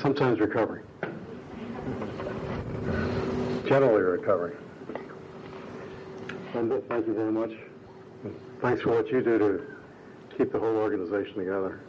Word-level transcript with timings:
sometimes 0.00 0.40
recovering. 0.40 0.84
Generally 3.66 4.02
recovering. 4.02 4.56
Linda, 6.54 6.80
thank 6.88 7.06
you 7.06 7.14
very 7.14 7.30
much. 7.30 7.52
Thanks 8.60 8.82
for 8.82 8.90
what 8.90 9.08
you 9.10 9.22
do 9.22 9.38
to 9.38 9.62
keep 10.36 10.52
the 10.52 10.58
whole 10.58 10.76
organization 10.76 11.34
together. 11.34 11.80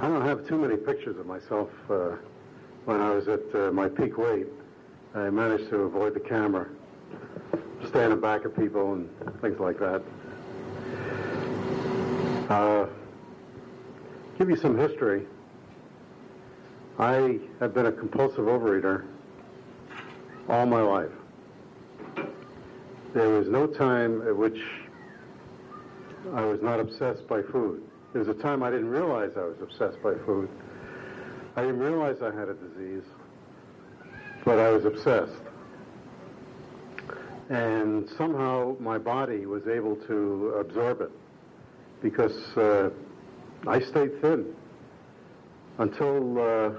I 0.00 0.08
don't 0.08 0.26
have 0.26 0.46
too 0.46 0.58
many 0.58 0.76
pictures 0.76 1.18
of 1.18 1.26
myself 1.26 1.70
uh, 1.90 2.16
when 2.84 3.00
I 3.00 3.10
was 3.10 3.28
at 3.28 3.54
uh, 3.54 3.70
my 3.70 3.88
peak 3.88 4.16
weight. 4.18 4.46
I 5.14 5.30
managed 5.30 5.70
to 5.70 5.82
avoid 5.82 6.14
the 6.14 6.20
camera, 6.20 6.68
standing 7.94 8.18
back 8.18 8.44
of 8.44 8.56
people 8.56 8.94
and 8.94 9.08
things 9.40 9.60
like 9.60 9.78
that. 9.78 10.02
Uh, 12.50 12.86
give 14.36 14.50
you 14.50 14.56
some 14.56 14.76
history. 14.76 15.26
I 16.98 17.38
have 17.60 17.72
been 17.72 17.86
a 17.86 17.92
compulsive 17.92 18.46
overeater 18.46 19.04
all 20.48 20.66
my 20.66 20.80
life. 20.80 21.12
There 23.14 23.28
was 23.28 23.46
no 23.46 23.68
time 23.68 24.26
at 24.26 24.36
which 24.36 24.58
I 26.34 26.44
was 26.44 26.60
not 26.62 26.80
obsessed 26.80 27.28
by 27.28 27.42
food. 27.42 27.80
There 28.12 28.24
was 28.24 28.28
a 28.28 28.42
time 28.42 28.64
I 28.64 28.72
didn't 28.72 28.90
realize 28.90 29.30
I 29.36 29.44
was 29.44 29.60
obsessed 29.62 30.02
by 30.02 30.14
food. 30.26 30.48
I 31.54 31.60
didn't 31.60 31.78
realize 31.78 32.16
I 32.22 32.34
had 32.34 32.48
a 32.48 32.54
disease, 32.54 33.04
but 34.44 34.58
I 34.58 34.70
was 34.70 34.84
obsessed. 34.84 35.53
And 37.50 38.08
somehow 38.16 38.76
my 38.80 38.96
body 38.96 39.44
was 39.44 39.66
able 39.68 39.96
to 39.96 40.54
absorb 40.58 41.02
it 41.02 41.10
because 42.02 42.36
uh, 42.56 42.90
I 43.66 43.80
stayed 43.80 44.20
thin 44.20 44.54
until 45.78 46.38
uh, 46.38 46.70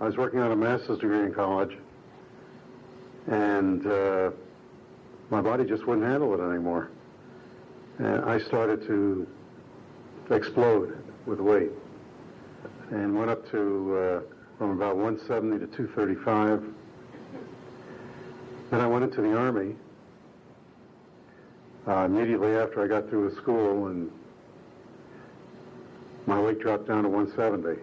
I 0.00 0.04
was 0.04 0.16
working 0.16 0.40
on 0.40 0.52
a 0.52 0.56
master's 0.56 0.98
degree 0.98 1.20
in 1.20 1.34
college, 1.34 1.76
and 3.26 3.86
uh, 3.86 4.30
my 5.30 5.40
body 5.40 5.64
just 5.64 5.86
wouldn't 5.86 6.06
handle 6.06 6.34
it 6.34 6.44
anymore. 6.44 6.90
And 7.98 8.24
I 8.24 8.38
started 8.38 8.86
to 8.86 9.26
explode 10.30 10.98
with 11.26 11.40
weight 11.40 11.70
and 12.90 13.16
went 13.16 13.30
up 13.30 13.48
to 13.50 13.96
uh, 13.96 14.20
from 14.58 14.70
about 14.70 14.96
170 14.96 15.58
to 15.58 15.66
235. 15.66 16.62
Then 18.72 18.80
I 18.80 18.86
went 18.86 19.04
into 19.04 19.20
the 19.20 19.36
Army 19.36 19.74
uh, 21.86 22.06
immediately 22.06 22.52
after 22.56 22.82
I 22.82 22.86
got 22.86 23.10
through 23.10 23.26
with 23.26 23.36
school, 23.36 23.88
and 23.88 24.10
my 26.24 26.40
weight 26.40 26.58
dropped 26.58 26.88
down 26.88 27.02
to 27.02 27.10
170. 27.10 27.82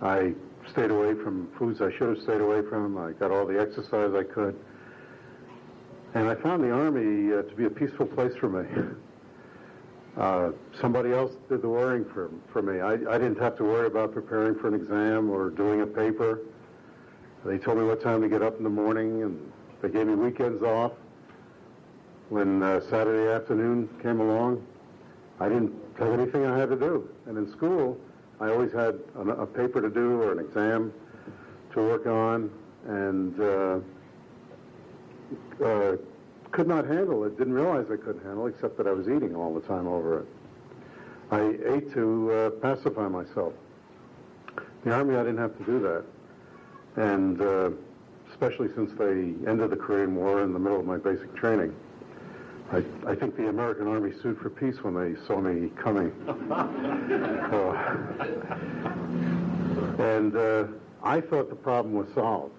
I 0.00 0.32
stayed 0.70 0.90
away 0.90 1.12
from 1.12 1.46
foods 1.58 1.82
I 1.82 1.90
should 1.92 2.08
have 2.08 2.22
stayed 2.22 2.40
away 2.40 2.62
from. 2.70 2.96
I 2.96 3.12
got 3.12 3.30
all 3.30 3.44
the 3.44 3.60
exercise 3.60 4.14
I 4.14 4.22
could. 4.22 4.58
And 6.14 6.26
I 6.26 6.36
found 6.36 6.64
the 6.64 6.70
Army 6.70 7.30
uh, 7.34 7.42
to 7.42 7.54
be 7.54 7.66
a 7.66 7.70
peaceful 7.70 8.06
place 8.06 8.32
for 8.40 8.48
me. 8.48 8.66
Uh, 10.14 10.52
somebody 10.78 11.10
else 11.10 11.32
did 11.48 11.62
the 11.62 11.68
worrying 11.68 12.04
for, 12.12 12.30
for 12.52 12.60
me. 12.60 12.82
I, 12.82 12.92
I 12.92 13.16
didn't 13.16 13.38
have 13.38 13.56
to 13.56 13.64
worry 13.64 13.86
about 13.86 14.12
preparing 14.12 14.54
for 14.58 14.68
an 14.68 14.74
exam 14.74 15.30
or 15.30 15.48
doing 15.48 15.80
a 15.80 15.86
paper. 15.86 16.40
They 17.46 17.56
told 17.56 17.78
me 17.78 17.84
what 17.84 18.02
time 18.02 18.20
to 18.20 18.28
get 18.28 18.42
up 18.42 18.58
in 18.58 18.62
the 18.62 18.68
morning, 18.68 19.22
and 19.22 19.51
they 19.82 19.88
gave 19.88 20.06
me 20.06 20.14
weekends 20.14 20.62
off. 20.62 20.92
When 22.28 22.62
uh, 22.62 22.80
Saturday 22.88 23.30
afternoon 23.30 23.88
came 24.00 24.20
along, 24.20 24.64
I 25.40 25.48
didn't 25.48 25.74
have 25.98 26.12
anything 26.18 26.46
I 26.46 26.56
had 26.56 26.70
to 26.70 26.76
do. 26.76 27.08
And 27.26 27.36
in 27.36 27.50
school, 27.50 27.98
I 28.40 28.48
always 28.48 28.72
had 28.72 28.98
a, 29.16 29.20
a 29.20 29.46
paper 29.46 29.82
to 29.82 29.90
do 29.90 30.22
or 30.22 30.32
an 30.32 30.38
exam 30.38 30.92
to 31.72 31.80
work 31.80 32.06
on, 32.06 32.50
and 32.86 33.40
uh, 33.40 33.78
uh, 35.64 35.96
could 36.52 36.68
not 36.68 36.86
handle 36.86 37.24
it. 37.24 37.36
Didn't 37.36 37.54
realize 37.54 37.86
I 37.90 37.96
couldn't 37.96 38.24
handle 38.24 38.46
it, 38.46 38.50
except 38.50 38.76
that 38.78 38.86
I 38.86 38.92
was 38.92 39.08
eating 39.08 39.34
all 39.34 39.52
the 39.52 39.60
time 39.60 39.88
over 39.88 40.20
it. 40.20 40.26
I 41.30 41.74
ate 41.74 41.92
to 41.94 42.30
uh, 42.30 42.50
pacify 42.50 43.08
myself. 43.08 43.52
In 44.84 44.90
the 44.90 44.94
Army, 44.94 45.16
I 45.16 45.22
didn't 45.22 45.38
have 45.38 45.56
to 45.58 45.64
do 45.64 45.80
that. 45.80 46.04
And 46.96 47.40
uh, 47.40 47.70
especially 48.42 48.74
since 48.74 48.90
they 48.98 49.34
ended 49.48 49.70
the 49.70 49.76
Korean 49.76 50.16
War 50.16 50.42
in 50.42 50.52
the 50.52 50.58
middle 50.58 50.80
of 50.80 50.84
my 50.84 50.96
basic 50.96 51.32
training. 51.36 51.72
I, 52.72 52.82
I 53.06 53.14
think 53.14 53.36
the 53.36 53.48
American 53.48 53.86
Army 53.86 54.12
sued 54.20 54.36
for 54.40 54.50
peace 54.50 54.82
when 54.82 54.94
they 54.94 55.14
saw 55.26 55.40
me 55.40 55.70
coming. 55.76 56.12
Uh, 57.52 57.74
and 59.98 60.34
uh, 60.36 60.64
I 61.02 61.20
thought 61.20 61.50
the 61.50 61.56
problem 61.56 61.94
was 61.94 62.08
solved. 62.14 62.54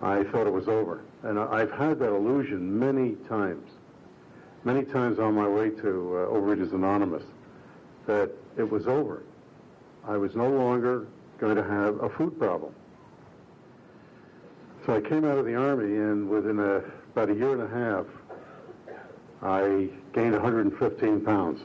I 0.00 0.22
thought 0.24 0.46
it 0.46 0.52
was 0.52 0.68
over. 0.68 1.02
And 1.24 1.38
I've 1.38 1.70
had 1.72 1.98
that 1.98 2.14
illusion 2.14 2.78
many 2.78 3.16
times, 3.28 3.68
many 4.64 4.84
times 4.84 5.18
on 5.18 5.34
my 5.34 5.48
way 5.48 5.70
to 5.70 5.78
uh, 5.78 6.32
Overeaters 6.32 6.72
Anonymous, 6.72 7.24
that 8.06 8.30
it 8.56 8.70
was 8.70 8.86
over. 8.86 9.24
I 10.06 10.16
was 10.16 10.34
no 10.34 10.48
longer 10.48 11.06
going 11.38 11.56
to 11.56 11.64
have 11.64 12.02
a 12.02 12.08
food 12.08 12.38
problem. 12.38 12.72
So 14.84 14.96
I 14.96 15.00
came 15.00 15.24
out 15.24 15.38
of 15.38 15.44
the 15.44 15.54
Army, 15.54 15.96
and 15.96 16.28
within 16.28 16.58
a, 16.58 16.82
about 17.12 17.30
a 17.30 17.34
year 17.34 17.52
and 17.52 17.62
a 17.62 17.68
half, 17.68 18.06
I 19.40 19.88
gained 20.12 20.32
115 20.32 21.20
pounds. 21.20 21.60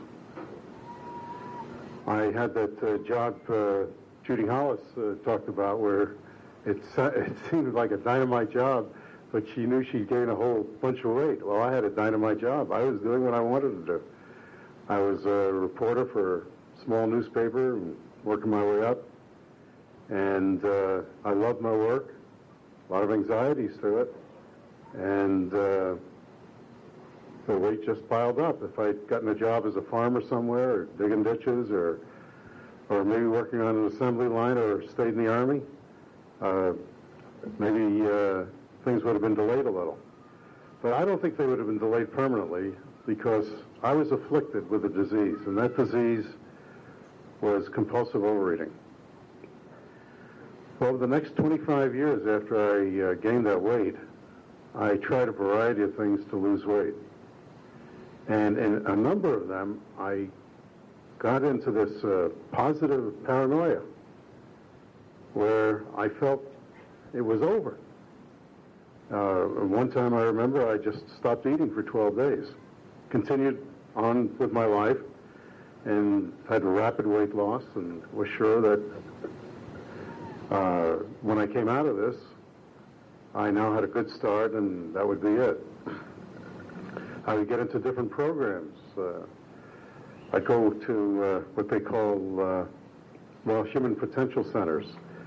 I 2.06 2.25
had 2.25 2.53
that 2.53 2.83
uh, 2.83 2.97
job 3.07 3.35
uh, 3.50 3.85
Judy 4.23 4.45
Hollis 4.45 4.81
uh, 4.97 5.16
talked 5.25 5.50
about 5.50 5.79
where 5.79 6.16
it, 6.67 6.77
it 6.97 7.33
seemed 7.50 7.73
like 7.73 7.89
a 7.91 7.97
dynamite 7.97 8.51
job, 8.51 8.88
but 9.31 9.44
she 9.56 9.66
knew 9.66 9.83
she'd 9.83 10.07
gain 10.07 10.29
a 10.29 10.35
whole 10.35 10.63
bunch 10.79 11.03
of 11.03 11.16
weight. 11.16 11.44
Well, 11.44 11.61
I 11.61 11.73
had 11.73 11.85
a 11.85 11.89
dynamite 11.89 12.39
job. 12.39 12.72
I 12.72 12.83
was 12.83 13.01
doing 13.01 13.25
what 13.25 13.33
I 13.33 13.39
wanted 13.39 13.69
to 13.69 13.85
do. 13.85 14.01
I 14.89 15.00
was 15.00 15.25
a 15.25 15.51
reporter 15.51 16.06
for 16.06 16.38
a 16.38 16.83
small 16.85 17.07
newspaper 17.07 17.77
and 17.77 17.95
working 18.23 18.51
my 18.51 18.63
way 18.63 18.85
up. 18.85 19.00
And 20.09 20.63
uh, 20.63 21.01
I 21.25 21.31
loved 21.31 21.61
my 21.61 21.72
work. 21.72 22.16
A 22.90 22.94
lot 22.94 23.03
of 23.03 23.12
anxieties 23.12 23.72
through 23.80 24.02
it. 24.02 24.16
And 24.96 25.53
uh, 25.53 25.96
the 27.48 27.58
weight 27.58 27.86
just 27.86 28.08
piled 28.09 28.40
up. 28.40 28.62
If 28.64 28.78
I'd 28.80 29.08
gotten 29.08 29.30
a 29.30 29.36
job 29.36 29.66
as 29.66 29.75
a 29.75 29.81
farmer 29.81 30.22
somewhere, 30.28 30.72
or 30.72 30.86
digging 30.98 31.24
ditches, 31.24 31.72
or 31.72 32.00
or 32.90 33.03
maybe 33.03 33.25
working 33.25 33.59
on 33.59 33.75
an 33.75 33.88
assembly 33.88 34.28
line, 34.28 34.58
or 34.58 34.88
stayed 34.90 35.09
in 35.09 35.18
the 35.18 35.30
army, 35.30 35.62
uh, 36.42 36.72
maybe 37.59 38.02
uh, 38.08 38.46
things 38.86 39.04
would 39.04 39.14
have 39.14 39.22
been 39.22 39.36
delayed 39.36 39.66
a 39.66 39.69
little. 39.72 39.98
But 40.81 40.94
I 40.94 41.04
don't 41.04 41.22
think 41.22 41.38
they 41.38 41.46
would 41.46 41.58
have 41.58 41.68
been 41.68 41.80
delayed 41.80 42.14
permanently 42.14 42.72
because 43.06 43.46
I 43.84 43.94
was 43.94 44.12
afflicted 44.12 44.69
with 44.69 44.86
a 44.86 44.90
disease, 44.90 45.38
and 45.46 45.58
that 45.58 45.75
disease 45.75 46.25
was 47.42 47.68
compulsive 47.69 48.24
overeating. 48.24 48.72
Well, 50.79 50.95
the 50.95 51.07
next 51.07 51.35
25 51.35 51.95
years 51.95 52.27
after 52.27 52.55
I 52.55 53.11
uh, 53.11 53.13
gained 53.15 53.47
that 53.47 53.59
weight, 53.59 53.95
I 54.75 54.97
tried 54.97 55.27
a 55.27 55.31
variety 55.31 55.81
of 55.81 55.95
things 55.95 56.23
to 56.29 56.35
lose 56.35 56.65
weight. 56.65 56.93
And 58.27 58.59
in 58.59 58.85
a 58.85 58.95
number 58.95 59.33
of 59.33 59.47
them, 59.47 59.81
I 59.99 60.27
got 61.17 61.43
into 61.43 61.71
this 61.71 62.03
uh, 62.03 62.29
positive 62.51 63.23
paranoia 63.25 63.81
where 65.33 65.83
I 65.95 66.09
felt 66.09 66.43
it 67.13 67.21
was 67.21 67.41
over. 67.41 67.79
Uh, 69.12 69.45
one 69.65 69.89
time 69.89 70.13
I 70.13 70.21
remember 70.21 70.69
I 70.69 70.77
just 70.77 71.09
stopped 71.18 71.47
eating 71.47 71.73
for 71.73 71.81
12 71.81 72.18
days, 72.18 72.45
continued 73.09 73.65
on 73.95 74.38
with 74.38 74.51
my 74.51 74.65
life, 74.65 74.97
and 75.85 76.31
had 76.47 76.63
rapid 76.63 77.07
weight 77.07 77.33
loss 77.33 77.63
and 77.75 78.03
was 78.13 78.27
sure 78.38 78.62
that 78.62 78.80
uh, 80.49 80.94
when 81.21 81.38
I 81.38 81.47
came 81.47 81.67
out 81.67 81.85
of 81.85 81.97
this, 81.97 82.15
I 83.35 83.51
now 83.51 83.73
had 83.73 83.83
a 83.83 83.88
good 83.88 84.09
start 84.09 84.53
and 84.53 84.94
that 84.95 85.07
would 85.07 85.21
be 85.21 85.29
it. 85.29 85.59
I 87.25 87.35
would 87.35 87.49
get 87.49 87.59
into 87.59 87.79
different 87.79 88.09
programs. 88.09 88.77
Uh, 88.97 89.25
I'd 90.33 90.45
go 90.45 90.71
to 90.71 91.23
uh, 91.23 91.39
what 91.55 91.69
they 91.69 91.79
call, 91.79 92.39
uh, 92.39 92.65
well, 93.45 93.63
human 93.63 93.95
potential 93.95 94.44
centers 94.51 94.85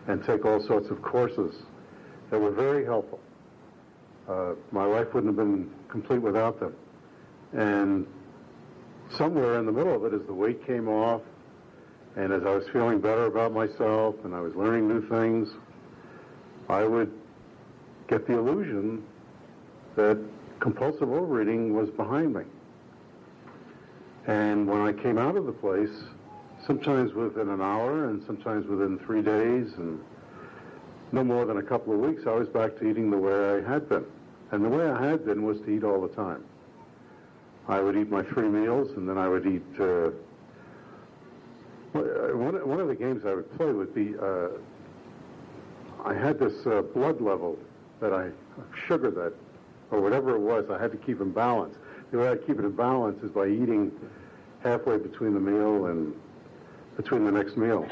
and 0.09 0.25
take 0.25 0.45
all 0.45 0.61
sorts 0.61 0.89
of 0.89 1.03
courses 1.03 1.55
that 2.31 2.39
were 2.39 2.51
very 2.51 2.85
helpful. 2.85 3.21
Uh, 4.29 4.55
my 4.73 4.85
life 4.85 5.13
wouldn't 5.13 5.37
have 5.37 5.37
been 5.37 5.71
complete 5.89 6.23
without 6.23 6.61
them. 6.61 6.75
And 7.53 8.07
somewhere 9.11 9.59
in 9.59 9.67
the 9.67 9.73
middle 9.73 9.95
of 9.95 10.05
it, 10.05 10.15
as 10.15 10.27
the 10.27 10.35
weight 10.35 10.67
came 10.67 10.89
off, 10.89 11.23
and 12.17 12.33
as 12.33 12.43
I 12.45 12.55
was 12.55 12.65
feeling 12.73 13.01
better 13.01 13.27
about 13.27 13.53
myself 13.53 14.17
and 14.25 14.35
I 14.35 14.41
was 14.41 14.55
learning 14.55 14.89
new 14.89 15.07
things, 15.09 15.49
I 16.69 16.85
would 16.85 17.13
get 18.09 18.27
the 18.27 18.39
illusion 18.39 19.05
that 19.97 20.19
compulsive 20.59 21.11
overeating 21.11 21.75
was 21.75 21.89
behind 21.91 22.35
me. 22.35 22.43
And 24.27 24.67
when 24.67 24.81
I 24.81 24.93
came 24.93 25.19
out 25.19 25.37
of 25.37 25.47
the 25.47 25.53
place, 25.53 25.91
sometimes 26.67 27.15
within 27.15 27.49
an 27.49 27.61
hour 27.61 28.07
and 28.09 28.23
sometimes 28.27 28.67
within 28.67 28.99
three 28.99 29.23
days 29.23 29.73
and 29.77 30.01
no 31.13 31.25
more 31.25 31.45
than 31.45 31.57
a 31.57 31.63
couple 31.63 31.93
of 31.93 32.01
weeks, 32.01 32.23
I 32.27 32.35
was 32.35 32.49
back 32.49 32.77
to 32.79 32.89
eating 32.89 33.11
the 33.11 33.19
way 33.19 33.33
I 33.33 33.73
had 33.73 33.89
been. 33.89 34.05
And 34.53 34.65
the 34.65 34.69
way 34.69 34.89
I 34.89 35.11
had 35.11 35.25
been 35.25 35.45
was 35.45 35.59
to 35.61 35.71
eat 35.71 35.85
all 35.85 36.01
the 36.01 36.15
time. 36.15 36.45
I 37.69 37.81
would 37.81 37.97
eat 37.97 38.11
my 38.11 38.23
three 38.23 38.49
meals 38.49 38.91
and 38.97 39.09
then 39.09 39.17
I 39.17 39.29
would 39.29 39.47
eat. 39.47 39.81
Uh, 39.81 40.11
one, 41.93 42.69
one 42.69 42.81
of 42.81 42.89
the 42.89 42.95
games 42.95 43.25
I 43.25 43.35
would 43.35 43.57
play 43.57 43.73
would 43.73 43.95
be 43.95 44.15
uh, 44.17 44.49
I 46.05 46.15
had 46.15 46.39
this 46.39 46.67
uh, 46.67 46.83
blood 46.83 47.21
level 47.21 47.59
that 48.01 48.13
I, 48.13 48.31
sugar 48.87 49.11
that, 49.11 49.35
or 49.91 50.01
whatever 50.01 50.35
it 50.35 50.41
was, 50.41 50.65
I 50.71 50.81
had 50.81 50.93
to 50.93 50.97
keep 50.97 51.21
in 51.21 51.33
balance. 51.33 51.77
The 52.11 52.19
way 52.19 52.29
I 52.29 52.37
keep 52.37 52.59
it 52.59 52.65
in 52.65 52.73
balance 52.73 53.23
is 53.23 53.31
by 53.31 53.47
eating 53.47 53.93
halfway 54.63 54.99
between 54.99 55.35
the 55.35 55.41
meal 55.41 55.87
and 55.87 56.15
between 56.97 57.25
the 57.25 57.33
next 57.33 57.57
meal 57.57 57.87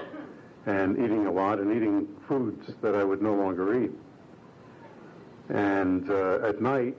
and 0.67 0.99
eating 0.99 1.27
a 1.27 1.33
lot 1.33 1.59
and 1.61 1.75
eating 1.75 2.09
foods 2.27 2.73
that 2.83 2.95
I 2.95 3.05
would 3.05 3.23
no 3.23 3.35
longer 3.35 3.83
eat. 3.83 3.93
And 5.49 6.11
uh, 6.11 6.41
at 6.47 6.61
night, 6.61 6.97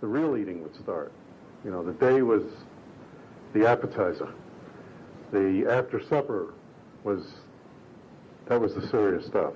the 0.00 0.06
real 0.06 0.36
eating 0.36 0.62
would 0.62 0.74
start. 0.76 1.12
You 1.64 1.70
know, 1.70 1.82
the 1.82 1.94
day 1.94 2.22
was 2.22 2.42
the 3.54 3.66
appetizer. 3.66 4.32
The 5.32 5.66
after 5.70 6.02
supper 6.08 6.54
was, 7.04 7.34
that 8.46 8.60
was 8.60 8.74
the 8.74 8.86
serious 8.88 9.26
stuff. 9.26 9.52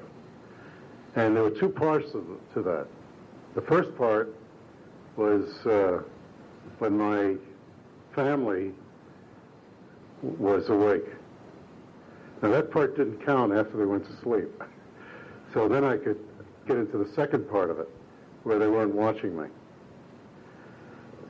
And 1.16 1.34
there 1.34 1.42
were 1.42 1.50
two 1.50 1.68
parts 1.68 2.10
to, 2.12 2.62
that. 2.62 2.86
The 3.54 3.62
first 3.62 3.96
part 3.96 4.34
was 5.16 5.66
uh, 5.66 6.02
when 6.78 6.96
my 6.96 7.36
family 8.14 8.72
was 10.22 10.68
awake. 10.68 11.06
Now 12.42 12.50
that 12.50 12.70
part 12.70 12.96
didn't 12.96 13.24
count 13.24 13.52
after 13.52 13.76
they 13.76 13.84
went 13.84 14.06
to 14.06 14.16
sleep. 14.22 14.50
So 15.52 15.68
then 15.68 15.82
I 15.82 15.96
could 15.96 16.20
get 16.68 16.76
into 16.76 16.96
the 16.96 17.12
second 17.14 17.50
part 17.50 17.70
of 17.70 17.80
it, 17.80 17.88
where 18.44 18.60
they 18.60 18.68
weren't 18.68 18.94
watching 18.94 19.36
me. 19.36 19.48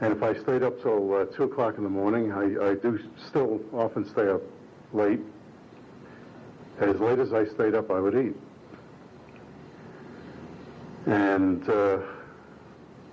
And 0.00 0.14
if 0.14 0.22
I 0.22 0.34
stayed 0.34 0.62
up 0.62 0.80
till 0.80 1.14
uh, 1.14 1.24
2 1.26 1.44
o'clock 1.44 1.76
in 1.76 1.84
the 1.84 1.90
morning, 1.90 2.32
I, 2.32 2.70
I 2.70 2.74
do 2.74 2.98
still 3.28 3.60
often 3.72 4.08
stay 4.08 4.28
up 4.28 4.40
late. 4.94 5.20
As 6.78 6.98
late 7.00 7.18
as 7.18 7.34
I 7.34 7.44
stayed 7.44 7.74
up, 7.74 7.90
I 7.90 8.00
would 8.00 8.14
eat. 8.14 8.34
And 11.04 11.68
uh, 11.68 11.98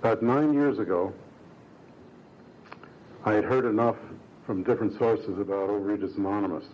about 0.00 0.22
nine 0.22 0.54
years 0.54 0.78
ago, 0.78 1.12
I 3.26 3.34
had 3.34 3.44
heard 3.44 3.66
enough 3.66 3.96
from 4.46 4.62
different 4.62 4.96
sources 4.96 5.38
about 5.38 5.68
Overeaters 5.68 6.16
Anonymous. 6.16 6.64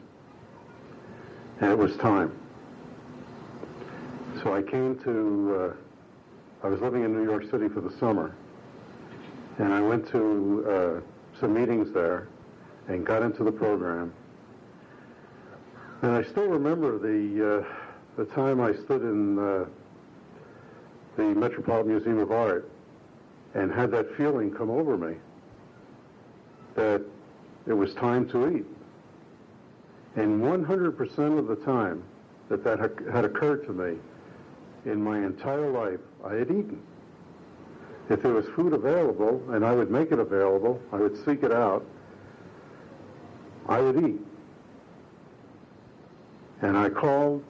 And 1.61 1.73
it 1.73 1.79
was 1.79 1.97
time. 1.97 2.33
So 4.45 4.55
I 4.55 4.63
came 4.63 4.97
to, 5.01 5.75
uh, 6.63 6.67
I 6.67 6.69
was 6.69 6.81
living 6.81 7.03
in 7.03 7.13
New 7.13 7.25
York 7.25 7.51
City 7.51 7.69
for 7.69 7.81
the 7.81 7.91
summer. 7.99 8.33
And 9.59 9.73
I 9.73 9.81
went 9.81 10.09
to 10.09 10.67
uh, 10.69 11.39
some 11.41 11.55
meetings 11.55 11.93
there 11.93 12.29
and 12.89 13.07
got 13.07 13.23
into 13.23 13.45
the 13.45 13.53
program. 13.53 14.13
And 16.03 16.13
I 16.13 16.23
still 16.23 16.49
remember 16.49 16.99
the, 16.99 17.61
uh, 17.61 17.75
the 18.17 18.25
time 18.33 18.61
I 18.61 18.75
stood 18.75 19.03
in 19.03 19.39
uh, 19.39 19.65
the 21.17 21.23
Metropolitan 21.23 21.93
Museum 21.93 22.19
of 22.19 22.33
Art 22.33 22.69
and 23.55 23.73
had 23.73 23.91
that 23.93 24.15
feeling 24.17 24.51
come 24.51 24.71
over 24.71 24.97
me 24.97 25.17
that 26.75 27.03
it 27.67 27.73
was 27.73 27.95
time 27.95 28.29
to 28.31 28.57
eat. 28.57 28.67
And 30.17 30.43
100% 30.43 31.39
of 31.39 31.47
the 31.47 31.57
time 31.57 32.03
that 32.49 32.63
that 32.65 32.79
had 33.13 33.25
occurred 33.25 33.65
to 33.67 33.73
me 33.73 33.97
in 34.85 35.03
my 35.03 35.19
entire 35.19 35.71
life, 35.71 36.01
I 36.25 36.35
had 36.35 36.51
eaten. 36.51 36.83
If 38.11 38.23
there 38.23 38.35
was 38.35 38.47
food 38.55 38.75
available, 38.75 39.43
and 39.51 39.65
I 39.65 39.75
would 39.75 39.91
make 39.91 40.13
it 40.13 40.19
available, 40.19 40.81
I 40.93 40.97
would 40.97 41.17
seek 41.25 41.43
it 41.43 41.53
out, 41.53 41.85
I 43.67 43.81
would 43.81 44.05
eat. 44.05 44.21
And 46.61 46.77
I 46.77 46.91
called 46.91 47.43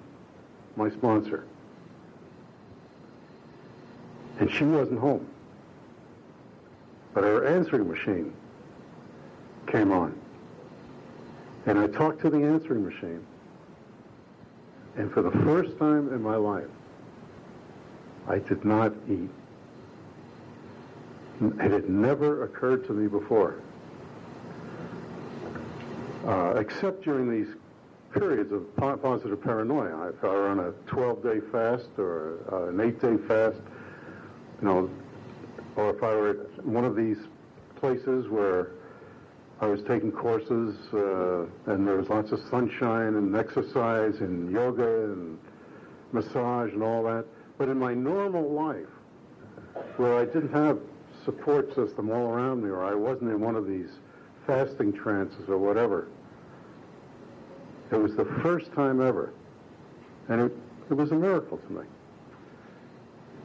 my 0.77 0.91
sponsor. 0.91 1.45
And 4.39 4.51
she 4.51 4.65
wasn't 4.65 5.01
home. 5.01 5.27
But 7.15 7.25
her 7.25 7.47
answering 7.47 7.89
machine 7.89 8.33
came 9.67 9.93
on. 9.93 10.19
And 11.67 11.79
I 11.79 11.87
talked 11.87 12.21
to 12.23 12.31
the 12.31 12.43
answering 12.43 12.85
machine. 12.85 13.25
And 14.97 15.13
for 15.13 15.23
the 15.23 15.31
first 15.31 15.79
time 15.79 16.13
in 16.13 16.23
my 16.23 16.37
life, 16.37 16.69
I 18.29 18.39
did 18.39 18.65
not 18.65 18.93
eat. 19.09 19.31
It 21.41 21.71
had 21.71 21.89
never 21.89 22.45
occurred 22.45 22.87
to 22.87 22.93
me 22.93 23.09
before. 23.09 23.61
Uh, 26.27 26.55
except 26.57 27.03
during 27.03 27.31
these 27.31 27.55
periods 28.13 28.53
of 28.53 28.75
positive 28.77 29.43
paranoia. 29.43 30.09
If 30.09 30.23
I 30.23 30.29
were 30.29 30.49
on 30.49 30.61
a 30.61 30.73
12-day 30.89 31.41
fast 31.51 31.89
or 31.99 32.39
uh, 32.51 32.69
an 32.69 32.77
8-day 32.77 33.27
fast, 33.27 33.59
you 34.63 34.69
know, 34.69 34.91
or 35.77 35.91
if 35.91 36.03
I 36.03 36.15
were 36.15 36.31
at 36.31 36.65
one 36.65 36.85
of 36.85 36.95
these 36.95 37.19
places 37.77 38.29
where 38.29 38.71
I 39.61 39.67
was 39.67 39.83
taking 39.83 40.13
courses 40.13 40.77
uh, 40.95 41.73
and 41.73 41.87
there 41.87 41.97
was 41.97 42.09
lots 42.09 42.31
of 42.33 42.41
sunshine 42.51 43.17
and 43.17 43.37
exercise 43.37 44.21
and 44.21 44.51
yoga 44.53 45.05
and 45.05 45.39
massage 46.13 46.73
and 46.73 46.83
all 46.83 47.03
that. 47.05 47.25
But 47.59 47.69
in 47.69 47.79
my 47.79 47.95
normal 47.95 48.49
life, 48.51 48.87
where 49.97 50.17
I 50.17 50.25
didn't 50.25 50.53
have 50.53 50.79
support 51.25 51.75
system 51.75 52.11
all 52.11 52.27
around 52.27 52.63
me 52.63 52.71
or 52.71 52.85
I 52.85 52.95
wasn't 52.95 53.31
in 53.31 53.41
one 53.41 53.57
of 53.57 53.67
these 53.67 53.89
fasting 54.47 54.93
trances 54.93 55.49
or 55.49 55.59
whatever, 55.59 56.09
it 57.91 57.97
was 57.97 58.15
the 58.17 58.25
first 58.43 58.73
time 58.73 59.01
ever. 59.01 59.33
And 60.29 60.41
it, 60.41 60.57
it 60.91 60.95
was 60.95 61.13
a 61.13 61.15
miracle 61.15 61.59
to 61.59 61.73
me. 61.73 61.85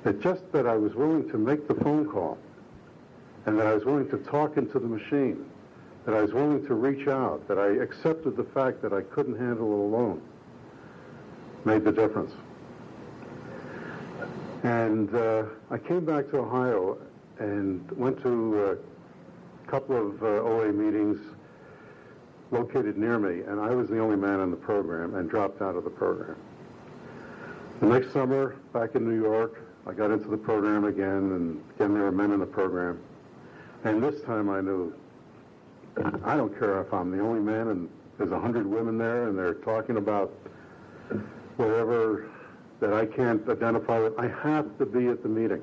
That 0.03 0.21
just 0.21 0.49
that 0.53 0.65
I 0.65 0.75
was 0.75 0.95
willing 0.95 1.29
to 1.29 1.37
make 1.37 1.67
the 1.67 1.75
phone 1.75 2.09
call 2.09 2.37
and 3.45 3.59
that 3.59 3.67
I 3.67 3.73
was 3.73 3.85
willing 3.85 4.09
to 4.09 4.17
talk 4.17 4.57
into 4.57 4.79
the 4.79 4.87
machine, 4.87 5.45
that 6.05 6.15
I 6.15 6.21
was 6.21 6.33
willing 6.33 6.65
to 6.67 6.73
reach 6.73 7.07
out, 7.07 7.47
that 7.47 7.57
I 7.57 7.67
accepted 7.67 8.37
the 8.37 8.43
fact 8.43 8.81
that 8.81 8.93
I 8.93 9.01
couldn't 9.01 9.37
handle 9.37 9.71
it 9.73 9.79
alone, 9.79 10.21
made 11.65 11.83
the 11.83 11.91
difference. 11.91 12.33
And 14.63 15.13
uh, 15.15 15.43
I 15.69 15.77
came 15.77 16.05
back 16.05 16.29
to 16.31 16.39
Ohio 16.39 16.97
and 17.39 17.89
went 17.91 18.21
to 18.23 18.77
a 19.67 19.69
couple 19.69 19.95
of 19.95 20.21
uh, 20.21 20.25
OA 20.25 20.71
meetings 20.71 21.17
located 22.51 22.97
near 22.97 23.19
me, 23.19 23.43
and 23.43 23.59
I 23.59 23.69
was 23.73 23.89
the 23.89 23.99
only 23.99 24.15
man 24.15 24.39
in 24.39 24.51
the 24.51 24.57
program 24.57 25.15
and 25.15 25.29
dropped 25.29 25.61
out 25.61 25.75
of 25.75 25.83
the 25.83 25.89
program. 25.89 26.35
The 27.79 27.87
next 27.87 28.11
summer, 28.11 28.57
back 28.73 28.95
in 28.95 29.07
New 29.07 29.21
York, 29.21 29.63
I 29.87 29.93
got 29.93 30.11
into 30.11 30.27
the 30.27 30.37
program 30.37 30.85
again, 30.85 31.07
and 31.07 31.63
again 31.75 31.93
there 31.93 32.03
were 32.03 32.11
men 32.11 32.31
in 32.31 32.39
the 32.39 32.45
program. 32.45 32.99
And 33.83 34.03
this 34.03 34.21
time 34.21 34.49
I 34.49 34.59
knew, 34.59 34.93
I 36.23 36.35
don't 36.35 36.57
care 36.59 36.81
if 36.81 36.93
I'm 36.93 37.11
the 37.11 37.21
only 37.21 37.39
man 37.39 37.69
and 37.69 37.89
there's 38.17 38.31
a 38.31 38.39
hundred 38.39 38.67
women 38.67 38.97
there 38.97 39.29
and 39.29 39.37
they're 39.37 39.53
talking 39.53 39.97
about 39.97 40.33
whatever 41.55 42.29
that 42.81 42.93
I 42.93 43.05
can't 43.05 43.47
identify 43.47 43.99
with. 43.99 44.17
I 44.19 44.27
have 44.27 44.77
to 44.77 44.85
be 44.85 45.07
at 45.07 45.23
the 45.23 45.29
meeting. 45.29 45.61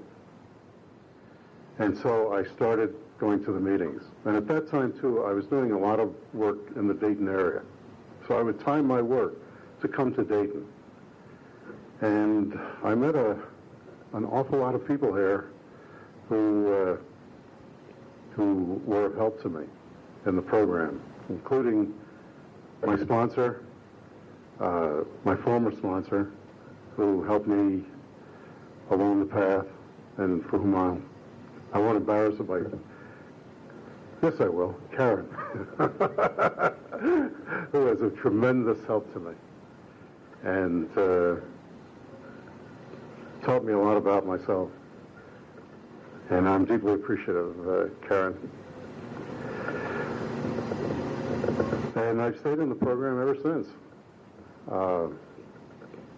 And 1.79 1.97
so 1.97 2.33
I 2.33 2.45
started 2.45 2.95
going 3.19 3.45
to 3.45 3.53
the 3.53 3.61
meetings. 3.61 4.03
And 4.25 4.37
at 4.37 4.47
that 4.49 4.71
time, 4.71 4.99
too, 4.99 5.25
I 5.25 5.33
was 5.33 5.47
doing 5.47 5.73
a 5.73 5.79
lot 5.79 6.01
of 6.01 6.15
work 6.33 6.59
in 6.77 6.89
the 6.89 6.95
Dayton 6.95 7.29
area. 7.29 7.63
So 8.27 8.39
I 8.39 8.43
would 8.43 8.61
time 8.61 8.87
my 8.87 9.03
work 9.03 9.35
to 9.81 9.89
come 9.89 10.15
to 10.15 10.25
Dayton. 10.25 10.67
And 12.01 12.59
I 12.83 12.95
met 12.95 13.15
a, 13.15 13.39
an 14.13 14.25
awful 14.25 14.59
lot 14.59 14.75
of 14.75 14.87
people 14.87 15.15
here 15.15 15.51
who, 16.29 16.73
uh, 16.73 16.97
who 18.35 18.81
were 18.85 19.07
of 19.07 19.17
help 19.17 19.41
to 19.43 19.49
me 19.49 19.65
in 20.27 20.37
the 20.37 20.43
program, 20.43 21.01
including 21.29 21.95
my 22.85 22.97
sponsor, 22.97 23.65
uh, 24.61 25.05
my 25.25 25.37
former 25.37 25.73
sponsor, 25.73 26.31
who 26.97 27.23
helped 27.25 27.47
me 27.47 27.83
along 28.91 29.21
the 29.21 29.27
path 29.27 29.67
and 30.19 30.45
for 30.47 30.59
whom 30.59 30.75
I, 30.75 30.97
I 31.73 31.79
won't 31.79 31.97
embarrass 31.97 32.39
her 32.39 32.45
by 32.45 32.61
Yes, 34.23 34.35
I 34.41 34.49
will. 34.49 34.75
Karen, 34.93 35.29
who 37.71 37.81
was 37.85 38.01
a 38.01 38.11
tremendous 38.11 38.83
help 38.87 39.13
to 39.13 39.21
me 39.21 39.33
and 40.43 40.89
uh, 40.97 41.37
taught 43.43 43.65
me 43.65 43.73
a 43.73 43.79
lot 43.79 43.97
about 43.97 44.27
myself. 44.27 44.71
And 46.31 46.49
I'm 46.49 46.65
deeply 46.65 46.95
appreciative, 46.95 47.69
uh, 47.69 48.07
Karen. 48.07 48.37
And 51.97 52.21
I've 52.21 52.39
stayed 52.39 52.59
in 52.59 52.69
the 52.69 52.75
program 52.75 53.21
ever 53.21 53.37
since. 53.43 53.69
Uh, 54.71 55.09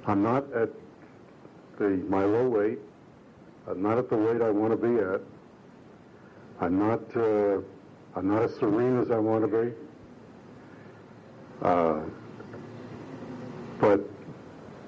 I'm 0.06 0.22
not 0.22 0.50
at 0.52 0.70
the 1.78 1.88
my 2.08 2.24
low 2.24 2.48
weight. 2.48 2.78
I'm 3.66 3.82
not 3.82 3.98
at 3.98 4.08
the 4.08 4.16
weight 4.16 4.40
I 4.40 4.50
want 4.50 4.70
to 4.70 4.76
be 4.76 5.02
at. 5.02 5.20
I'm 6.60 6.78
not. 6.78 7.16
Uh, 7.16 7.60
I'm 8.16 8.28
not 8.28 8.42
as 8.42 8.54
serene 8.56 8.98
as 9.00 9.10
I 9.10 9.18
want 9.18 9.48
to 9.48 9.64
be. 9.64 9.72
Uh, 11.62 12.00
but 13.80 14.00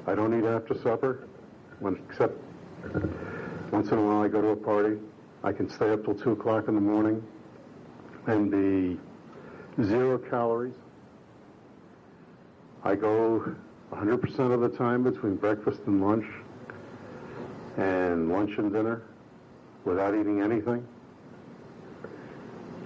I 0.07 0.15
don't 0.15 0.37
eat 0.37 0.45
after 0.45 0.75
supper, 0.75 1.29
when, 1.79 2.01
except 2.09 2.35
once 3.71 3.91
in 3.91 3.99
a 3.99 4.03
while 4.03 4.23
I 4.23 4.29
go 4.29 4.41
to 4.41 4.49
a 4.49 4.57
party. 4.57 4.99
I 5.43 5.53
can 5.53 5.71
stay 5.71 5.91
up 5.91 6.05
till 6.05 6.15
2 6.15 6.33
o'clock 6.33 6.69
in 6.69 6.75
the 6.75 6.81
morning 6.81 7.23
and 8.27 8.51
be 8.51 8.99
zero 9.85 10.19
calories. 10.19 10.75
I 12.85 12.95
go 12.95 13.55
100% 13.93 14.39
of 14.53 14.61
the 14.61 14.69
time 14.69 15.03
between 15.03 15.37
breakfast 15.37 15.81
and 15.87 16.03
lunch 16.03 16.27
and 17.77 18.31
lunch 18.31 18.59
and 18.59 18.73
dinner 18.73 19.03
without 19.85 20.15
eating 20.15 20.41
anything. 20.41 20.87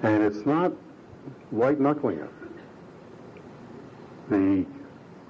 And 0.05 0.23
it's 0.23 0.45
not 0.45 0.71
white 1.51 1.81
knuckling 1.81 2.19
it. 2.19 2.31
The 4.29 4.67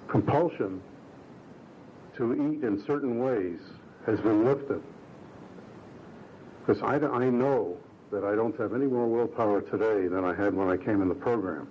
compulsion 0.09 0.83
to 2.16 2.35
eat 2.35 2.64
in 2.64 2.83
certain 2.85 3.21
ways 3.21 3.61
has 4.04 4.19
been 4.19 4.45
lifted. 4.45 4.83
Because 6.59 6.83
I, 6.83 6.97
I 6.97 7.31
know 7.31 7.76
that 8.11 8.25
I 8.25 8.35
don't 8.35 8.59
have 8.59 8.75
any 8.75 8.87
more 8.87 9.07
willpower 9.07 9.61
today 9.61 10.09
than 10.09 10.25
I 10.25 10.35
had 10.35 10.52
when 10.52 10.69
I 10.69 10.76
came 10.76 11.02
in 11.02 11.09
the 11.09 11.14
program. 11.14 11.69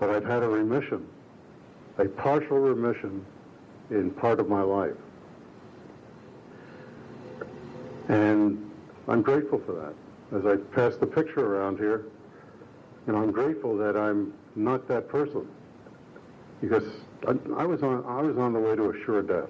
But 0.00 0.10
I've 0.10 0.24
had 0.24 0.42
a 0.42 0.48
remission, 0.48 1.06
a 1.98 2.06
partial 2.06 2.58
remission 2.58 3.24
in 3.90 4.10
part 4.10 4.40
of 4.40 4.48
my 4.48 4.62
life. 4.62 4.96
And 8.08 8.68
I'm 9.06 9.22
grateful 9.22 9.62
for 9.64 9.72
that. 9.74 9.94
As 10.34 10.46
I 10.46 10.56
pass 10.56 10.96
the 10.96 11.06
picture 11.06 11.44
around 11.44 11.78
here, 11.78 12.06
know, 13.06 13.18
I'm 13.18 13.32
grateful 13.32 13.76
that 13.78 13.96
I'm 13.96 14.32
not 14.54 14.88
that 14.88 15.08
person. 15.08 15.46
Because 16.60 16.84
I, 17.26 17.34
I 17.56 17.66
was 17.66 17.82
on 17.82 18.04
I 18.06 18.22
was 18.22 18.36
on 18.38 18.52
the 18.52 18.58
way 18.58 18.76
to 18.76 18.90
a 18.90 19.04
sure 19.04 19.22
death. 19.22 19.48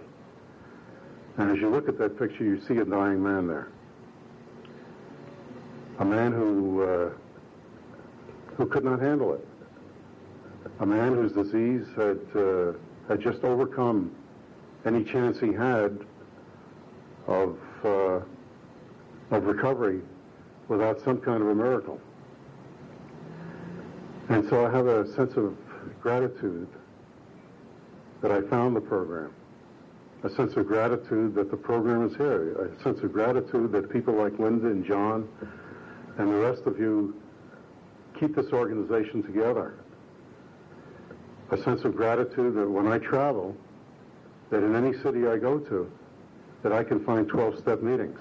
And 1.37 1.51
as 1.51 1.59
you 1.59 1.69
look 1.69 1.89
at 1.89 1.99
that 1.99 2.19
picture, 2.19 2.45
you 2.45 2.61
see 2.61 2.79
a 2.79 2.85
dying 2.85 3.23
man 3.23 3.47
there. 3.47 3.69
A 5.99 6.05
man 6.05 6.33
who 6.33 6.83
uh, 6.83 7.11
who 8.57 8.67
could 8.67 8.85
not 8.85 9.01
handle 9.01 9.35
it. 9.35 9.47
A 10.81 10.87
man 10.87 11.15
whose 11.15 11.33
disease 11.33 11.87
had 11.97 12.21
uh, 12.35 12.73
had 13.09 13.21
just 13.21 13.45
overcome 13.45 14.11
any 14.85 15.05
chance 15.05 15.39
he 15.39 15.53
had 15.53 15.99
of 17.27 17.57
uh, 17.85 18.21
of 19.31 19.45
recovery 19.45 20.01
without 20.73 20.99
some 21.05 21.19
kind 21.19 21.43
of 21.43 21.49
a 21.49 21.55
miracle. 21.55 22.01
And 24.31 24.49
so 24.49 24.65
I 24.65 24.71
have 24.71 24.87
a 24.87 25.07
sense 25.15 25.37
of 25.37 25.55
gratitude 26.01 26.69
that 28.23 28.33
I 28.33 28.41
found 28.49 28.75
the 28.75 28.81
program, 28.81 29.33
a 30.23 30.31
sense 30.31 30.57
of 30.57 30.67
gratitude 30.67 31.35
that 31.35 31.51
the 31.51 31.57
program 31.57 32.07
is 32.07 32.17
here, 32.17 32.55
a 32.55 32.83
sense 32.83 33.01
of 33.01 33.13
gratitude 33.13 33.71
that 33.73 33.91
people 33.91 34.15
like 34.15 34.39
Linda 34.39 34.69
and 34.69 34.85
John 34.85 35.29
and 36.17 36.29
the 36.31 36.37
rest 36.37 36.63
of 36.65 36.79
you 36.79 37.21
keep 38.19 38.35
this 38.35 38.51
organization 38.53 39.23
together. 39.23 39.75
A 41.51 41.59
sense 41.59 41.85
of 41.85 41.95
gratitude 41.95 42.55
that 42.55 42.69
when 42.69 42.87
I 42.87 42.97
travel, 42.97 43.55
that 44.49 44.63
in 44.63 44.75
any 44.75 44.97
city 45.03 45.27
I 45.27 45.37
go 45.37 45.59
to, 45.59 45.91
that 46.63 46.73
I 46.73 46.83
can 46.83 47.05
find 47.05 47.31
12-step 47.31 47.83
meetings. 47.83 48.19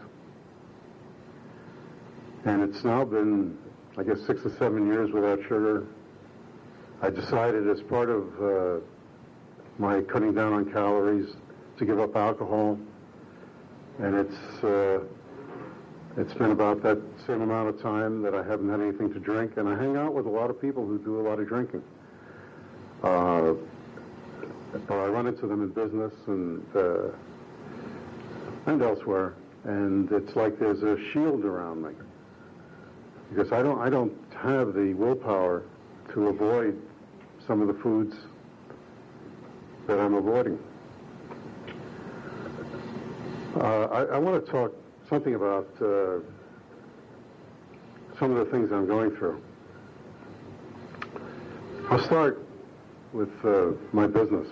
And 2.43 2.63
it's 2.63 2.83
now 2.83 3.05
been, 3.05 3.57
I 3.97 4.03
guess, 4.03 4.19
six 4.25 4.41
or 4.43 4.51
seven 4.57 4.87
years 4.87 5.11
without 5.11 5.39
sugar. 5.43 5.85
I 7.01 7.09
decided 7.09 7.67
as 7.69 7.81
part 7.81 8.09
of 8.09 8.41
uh, 8.41 8.79
my 9.77 10.01
cutting 10.01 10.33
down 10.33 10.53
on 10.53 10.71
calories 10.71 11.35
to 11.77 11.85
give 11.85 11.99
up 11.99 12.15
alcohol. 12.15 12.79
And 13.99 14.15
it's, 14.15 14.63
uh, 14.63 14.99
it's 16.17 16.33
been 16.33 16.51
about 16.51 16.81
that 16.81 16.99
same 17.27 17.41
amount 17.41 17.69
of 17.69 17.81
time 17.81 18.23
that 18.23 18.33
I 18.33 18.43
haven't 18.43 18.69
had 18.69 18.81
anything 18.81 19.13
to 19.13 19.19
drink. 19.19 19.57
And 19.57 19.69
I 19.69 19.77
hang 19.77 19.95
out 19.95 20.13
with 20.13 20.25
a 20.25 20.29
lot 20.29 20.49
of 20.49 20.59
people 20.59 20.85
who 20.85 20.97
do 20.97 21.19
a 21.19 21.23
lot 21.27 21.39
of 21.39 21.47
drinking. 21.47 21.83
Uh, 23.03 23.53
I 24.89 25.05
run 25.07 25.27
into 25.27 25.45
them 25.45 25.61
in 25.61 25.69
business 25.69 26.13
and, 26.25 26.65
uh, 26.75 27.09
and 28.65 28.81
elsewhere. 28.81 29.35
And 29.63 30.11
it's 30.11 30.35
like 30.35 30.57
there's 30.57 30.81
a 30.81 30.97
shield 31.11 31.45
around 31.45 31.83
me 31.83 31.91
because 33.33 33.51
I 33.51 33.61
don't 33.61 33.79
I 33.79 33.89
don't 33.89 34.13
have 34.35 34.73
the 34.73 34.93
willpower 34.93 35.63
to 36.13 36.27
avoid 36.27 36.79
some 37.47 37.61
of 37.61 37.67
the 37.67 37.73
foods 37.81 38.15
that 39.87 39.99
I'm 39.99 40.13
avoiding. 40.13 40.59
Uh, 43.55 43.85
I, 43.85 44.01
I, 44.03 44.17
want 44.17 44.45
to 44.45 44.51
talk 44.51 44.73
something 45.09 45.35
about 45.35 45.67
uh, 45.81 46.19
some 48.17 48.31
of 48.31 48.37
the 48.37 48.45
things 48.45 48.71
I'm 48.71 48.87
going 48.87 49.11
through. 49.11 49.41
I'll 51.89 52.01
start 52.01 52.45
with 53.11 53.29
uh, 53.43 53.71
my 53.91 54.07
business. 54.07 54.47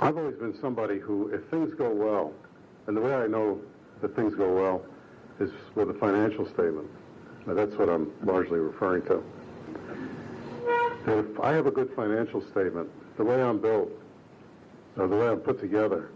I've 0.00 0.18
always 0.18 0.36
been 0.36 0.58
somebody 0.60 0.98
who, 0.98 1.28
if 1.28 1.44
things 1.44 1.72
go 1.74 1.90
well, 1.90 2.32
and 2.88 2.96
the 2.96 3.00
way 3.00 3.14
I 3.14 3.28
know 3.28 3.60
that 4.00 4.14
things 4.16 4.34
go 4.34 4.52
well 4.54 4.82
is 5.40 5.50
with 5.74 5.90
a 5.90 5.94
financial 5.94 6.46
statement. 6.46 6.88
Now, 7.46 7.54
that's 7.54 7.74
what 7.76 7.88
I'm 7.88 8.10
largely 8.22 8.58
referring 8.58 9.02
to. 9.02 9.22
If 11.06 11.40
I 11.40 11.52
have 11.52 11.66
a 11.66 11.70
good 11.70 11.92
financial 11.94 12.40
statement, 12.50 12.88
the 13.16 13.24
way 13.24 13.42
I'm 13.42 13.58
built, 13.60 13.90
or 14.96 15.06
the 15.06 15.16
way 15.16 15.28
I'm 15.28 15.40
put 15.40 15.60
together, 15.60 16.10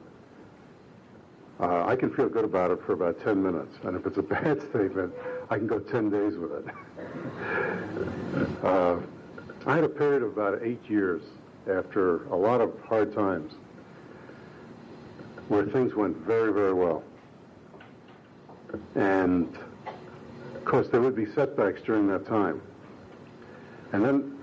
uh, 1.61 1.85
I 1.87 1.97
can 1.97 2.11
feel 2.15 2.29
good 2.29 2.45
about 2.45 2.71
it 2.71 2.81
for 2.87 2.93
about 2.93 3.23
10 3.25 3.43
minutes. 3.43 3.77
And 3.83 3.97
if 3.97 4.07
it's 4.07 4.19
a 4.19 4.23
bad 4.37 4.61
statement, 4.71 5.13
I 5.51 5.59
can 5.59 5.67
go 5.67 5.79
10 5.79 6.11
days 6.11 6.35
with 6.37 6.53
it. 6.53 6.65
uh, 8.65 8.97
I 9.67 9.75
had 9.75 9.85
a 9.85 9.89
period 9.89 10.23
of 10.23 10.33
about 10.33 10.63
eight 10.63 10.81
years 10.89 11.23
after 11.69 12.25
a 12.29 12.37
lot 12.37 12.61
of 12.61 12.73
hard 12.89 13.15
times 13.15 13.53
where 15.49 15.65
things 15.67 15.95
went 15.95 16.17
very, 16.19 16.53
very 16.53 16.73
well. 16.73 17.03
And 18.95 19.57
of 20.55 20.65
course, 20.65 20.89
there 20.89 21.01
would 21.01 21.17
be 21.17 21.27
setbacks 21.33 21.81
during 21.83 22.07
that 22.09 22.27
time. 22.27 22.61
And 23.93 24.05
then, 24.05 24.39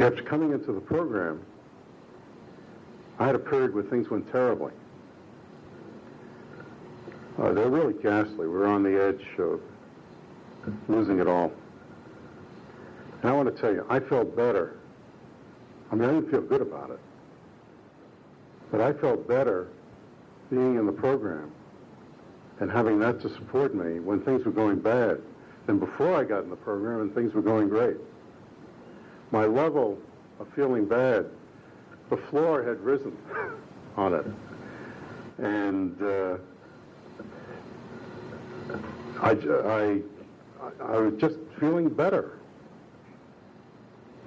after 0.00 0.22
coming 0.22 0.52
into 0.52 0.72
the 0.72 0.80
program, 0.80 1.42
I 3.18 3.26
had 3.26 3.34
a 3.34 3.38
period 3.38 3.74
where 3.74 3.84
things 3.84 4.08
went 4.08 4.30
terribly. 4.32 4.72
Uh, 7.38 7.52
they're 7.52 7.68
really 7.68 7.92
ghastly. 7.94 8.46
We're 8.46 8.66
on 8.66 8.82
the 8.82 9.02
edge 9.02 9.26
of 9.38 9.60
losing 10.88 11.18
it 11.18 11.28
all. 11.28 11.52
And 13.20 13.30
I 13.30 13.32
want 13.34 13.54
to 13.54 13.60
tell 13.60 13.72
you, 13.72 13.84
I 13.90 14.00
felt 14.00 14.34
better. 14.34 14.76
I 15.90 15.94
mean, 15.94 16.08
I 16.08 16.12
didn't 16.12 16.30
feel 16.30 16.42
good 16.42 16.62
about 16.62 16.90
it. 16.90 17.00
But 18.70 18.80
I 18.80 18.92
felt 18.94 19.28
better 19.28 19.68
being 20.50 20.76
in 20.76 20.86
the 20.86 20.92
program 20.92 21.52
and 22.60 22.70
having 22.70 22.98
that 23.00 23.20
to 23.20 23.28
support 23.34 23.74
me 23.74 24.00
when 24.00 24.20
things 24.20 24.44
were 24.44 24.52
going 24.52 24.78
bad 24.78 25.20
than 25.66 25.78
before 25.78 26.14
I 26.14 26.24
got 26.24 26.44
in 26.44 26.50
the 26.50 26.56
program 26.56 27.00
and 27.00 27.14
things 27.14 27.34
were 27.34 27.42
going 27.42 27.68
great. 27.68 27.96
My 29.30 29.44
level 29.44 29.98
of 30.40 30.48
feeling 30.54 30.86
bad, 30.86 31.26
the 32.08 32.16
floor 32.16 32.62
had 32.62 32.80
risen 32.80 33.16
on 33.96 34.14
it. 34.14 34.26
And 35.38 36.02
uh, 36.02 36.36
I, 39.20 39.30
I, 39.30 40.02
I 40.80 40.98
was 40.98 41.14
just 41.18 41.36
feeling 41.60 41.88
better. 41.88 42.38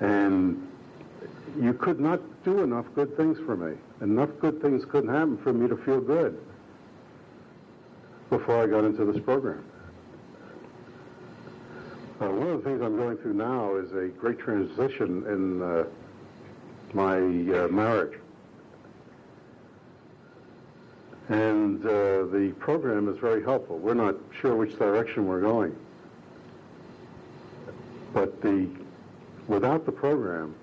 And 0.01 0.67
you 1.59 1.73
could 1.73 1.99
not 1.99 2.21
do 2.43 2.61
enough 2.61 2.85
good 2.93 3.17
things 3.17 3.37
for 3.39 3.55
me. 3.55 3.75
Enough 4.01 4.29
good 4.39 4.61
things 4.61 4.85
couldn't 4.85 5.09
happen 5.09 5.37
for 5.37 5.51
me 5.51 5.67
to 5.67 5.75
feel 5.77 5.99
good 5.99 6.39
before 8.29 8.61
I 8.63 8.67
got 8.67 8.83
into 8.83 9.05
this 9.05 9.21
program. 9.23 9.63
Uh, 12.21 12.27
one 12.27 12.49
of 12.49 12.63
the 12.63 12.69
things 12.69 12.81
I'm 12.81 12.97
going 12.97 13.17
through 13.17 13.33
now 13.33 13.75
is 13.77 13.91
a 13.93 14.07
great 14.07 14.39
transition 14.39 15.25
in 15.27 15.61
uh, 15.61 15.85
my 16.93 17.17
uh, 17.17 17.67
marriage. 17.69 18.19
And 21.29 21.85
uh, 21.85 22.25
the 22.25 22.53
program 22.59 23.07
is 23.07 23.17
very 23.19 23.43
helpful. 23.43 23.77
We're 23.77 23.93
not 23.93 24.15
sure 24.41 24.55
which 24.55 24.77
direction 24.77 25.27
we're 25.27 25.41
going. 25.41 25.75
But 28.13 28.41
the, 28.41 28.67
without 29.47 29.85
the 29.85 29.91
program, 29.91 30.55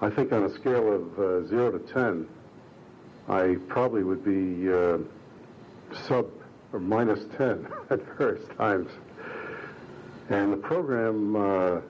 I 0.00 0.10
think 0.10 0.32
on 0.32 0.44
a 0.44 0.54
scale 0.54 0.92
of 0.92 1.18
uh, 1.18 1.48
0 1.48 1.78
to 1.78 1.92
10, 1.92 2.28
I 3.28 3.56
probably 3.66 4.04
would 4.04 4.24
be 4.24 4.72
uh, 4.72 4.98
sub 6.06 6.26
or 6.72 6.80
minus 6.80 7.20
10 7.36 7.66
at 7.90 8.00
various 8.16 8.46
times. 8.56 8.90
And 10.30 10.52
the 10.52 10.58
program 10.58 11.36
uh, 11.36 11.80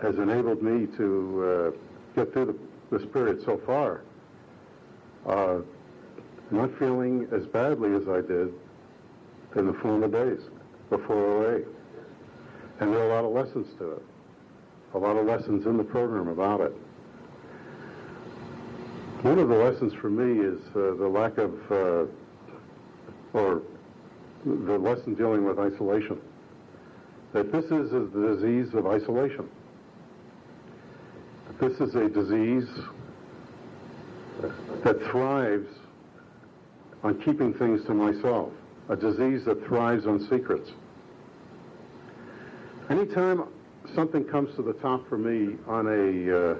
has 0.00 0.16
enabled 0.16 0.62
me 0.62 0.86
to 0.96 1.44
uh, 1.44 1.70
get 2.14 2.32
through 2.32 2.46
the, 2.90 2.98
this 2.98 3.06
period 3.12 3.42
so 3.44 3.58
far, 3.66 4.02
uh, 5.26 5.58
not 6.50 6.70
feeling 6.78 7.28
as 7.32 7.46
badly 7.46 7.94
as 7.94 8.08
I 8.08 8.20
did 8.20 8.52
in 9.56 9.66
the 9.66 9.72
former 9.74 10.08
days 10.08 10.40
before 10.90 11.16
OA. 11.16 11.60
And 12.80 12.92
there 12.92 13.00
are 13.00 13.10
a 13.10 13.14
lot 13.14 13.24
of 13.24 13.32
lessons 13.32 13.66
to 13.78 13.92
it, 13.92 14.02
a 14.94 14.98
lot 14.98 15.16
of 15.16 15.26
lessons 15.26 15.66
in 15.66 15.76
the 15.76 15.84
program 15.84 16.28
about 16.28 16.60
it. 16.60 16.72
One 19.22 19.38
of 19.38 19.48
the 19.48 19.56
lessons 19.56 19.92
for 19.94 20.10
me 20.10 20.40
is 20.44 20.60
uh, 20.68 20.94
the 20.98 21.08
lack 21.08 21.38
of, 21.38 21.72
uh, 21.72 22.04
or 23.36 23.60
the 24.44 24.78
lesson 24.78 25.14
dealing 25.14 25.44
with 25.44 25.58
isolation. 25.58 26.18
That 27.32 27.52
this 27.52 27.66
is 27.66 27.92
a 27.92 28.06
disease 28.06 28.72
of 28.74 28.86
isolation. 28.86 29.48
This 31.60 31.78
is 31.80 31.94
a 31.94 32.08
disease 32.08 32.68
that 34.84 35.02
thrives 35.10 35.68
on 37.02 37.20
keeping 37.20 37.52
things 37.54 37.84
to 37.86 37.94
myself, 37.94 38.52
a 38.88 38.96
disease 38.96 39.44
that 39.44 39.64
thrives 39.66 40.06
on 40.06 40.20
secrets. 40.28 40.70
Anytime 42.88 43.44
something 43.94 44.24
comes 44.24 44.54
to 44.56 44.62
the 44.62 44.74
top 44.74 45.08
for 45.08 45.18
me 45.18 45.56
on 45.66 45.86
a, 45.86 46.52
uh, 46.52 46.54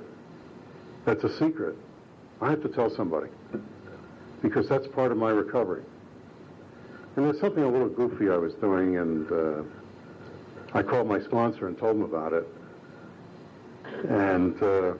that's 1.04 1.24
a 1.24 1.38
secret, 1.38 1.76
I 2.40 2.50
have 2.50 2.62
to 2.62 2.68
tell 2.68 2.90
somebody 2.90 3.28
because 4.42 4.68
that's 4.68 4.86
part 4.88 5.10
of 5.12 5.18
my 5.18 5.30
recovery. 5.30 5.82
And 7.16 7.24
there's 7.24 7.40
something 7.40 7.62
a 7.62 7.68
little 7.68 7.88
goofy 7.88 8.28
I 8.28 8.36
was 8.36 8.52
doing, 8.54 8.98
and 8.98 9.32
uh, 9.32 9.62
I 10.74 10.82
called 10.82 11.08
my 11.08 11.18
sponsor 11.20 11.66
and 11.66 11.78
told 11.78 11.96
him 11.96 12.02
about 12.02 12.34
it. 12.34 12.46
And 14.08 14.62
uh, 14.62 14.94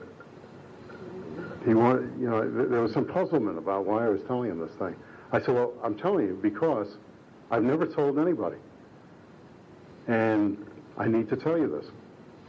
he 1.63 1.75
wanted, 1.75 2.19
you 2.19 2.27
know, 2.27 2.67
there 2.67 2.81
was 2.81 2.91
some 2.93 3.05
puzzlement 3.05 3.59
about 3.59 3.85
why 3.85 4.05
I 4.05 4.09
was 4.09 4.21
telling 4.23 4.49
him 4.49 4.59
this 4.59 4.71
thing. 4.79 4.95
I 5.31 5.39
said, 5.39 5.53
well, 5.53 5.73
I'm 5.83 5.95
telling 5.95 6.25
you 6.25 6.39
because 6.41 6.87
I've 7.51 7.63
never 7.63 7.85
told 7.85 8.17
anybody. 8.17 8.57
And 10.07 10.65
I 10.97 11.07
need 11.07 11.29
to 11.29 11.35
tell 11.35 11.57
you 11.57 11.69
this. 11.69 11.85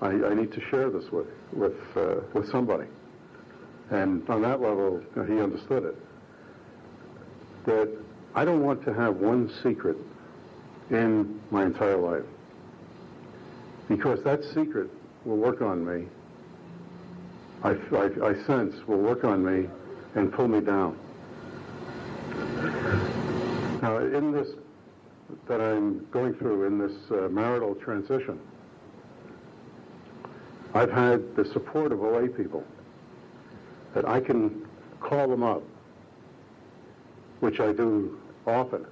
I, 0.01 0.31
I 0.31 0.35
need 0.35 0.53
to 0.53 0.61
share 0.71 0.89
this 0.89 1.11
with, 1.11 1.27
with, 1.53 1.77
uh, 1.97 2.21
with 2.33 2.49
somebody. 2.51 2.87
And 3.91 4.29
on 4.31 4.43
that 4.43 4.63
level, 4.63 5.03
you 5.15 5.23
know, 5.23 5.25
he 5.25 5.43
understood 5.43 5.85
it. 5.85 5.97
That 7.67 7.99
I 8.35 8.45
don't 8.45 8.63
want 8.63 8.85
to 8.85 8.95
have 8.95 9.17
one 9.17 9.51
secret 9.63 9.97
in 10.91 11.41
my 11.51 11.65
entire 11.65 11.97
life. 11.97 12.25
Because 13.89 14.23
that 14.25 14.45
secret 14.45 14.91
will 15.25 15.37
work 15.37 15.63
on 15.63 15.85
me. 15.85 16.07
I, 17.63 17.71
I, 17.71 18.31
I 18.31 18.35
sense 18.45 18.87
will 18.87 18.99
work 18.99 19.25
on 19.25 19.45
me 19.45 19.69
and 20.15 20.33
pull 20.33 20.49
me 20.49 20.61
down. 20.61 20.99
Now, 23.83 23.99
in 23.99 24.33
this 24.33 24.49
that 25.47 25.61
I'm 25.61 26.07
going 26.11 26.35
through 26.35 26.67
in 26.67 26.79
this 26.79 26.93
uh, 27.11 27.29
marital 27.29 27.75
transition, 27.75 28.41
I've 30.75 30.91
had 30.91 31.35
the 31.37 31.45
support 31.45 31.93
of 31.93 32.03
OA 32.03 32.29
people 32.29 32.65
that 33.95 34.07
I 34.09 34.21
can 34.21 34.67
call 35.01 35.29
them 35.29 35.43
up, 35.43 35.63
which 37.41 37.61
I 37.61 37.73
do 37.73 38.19
often, 38.47 38.87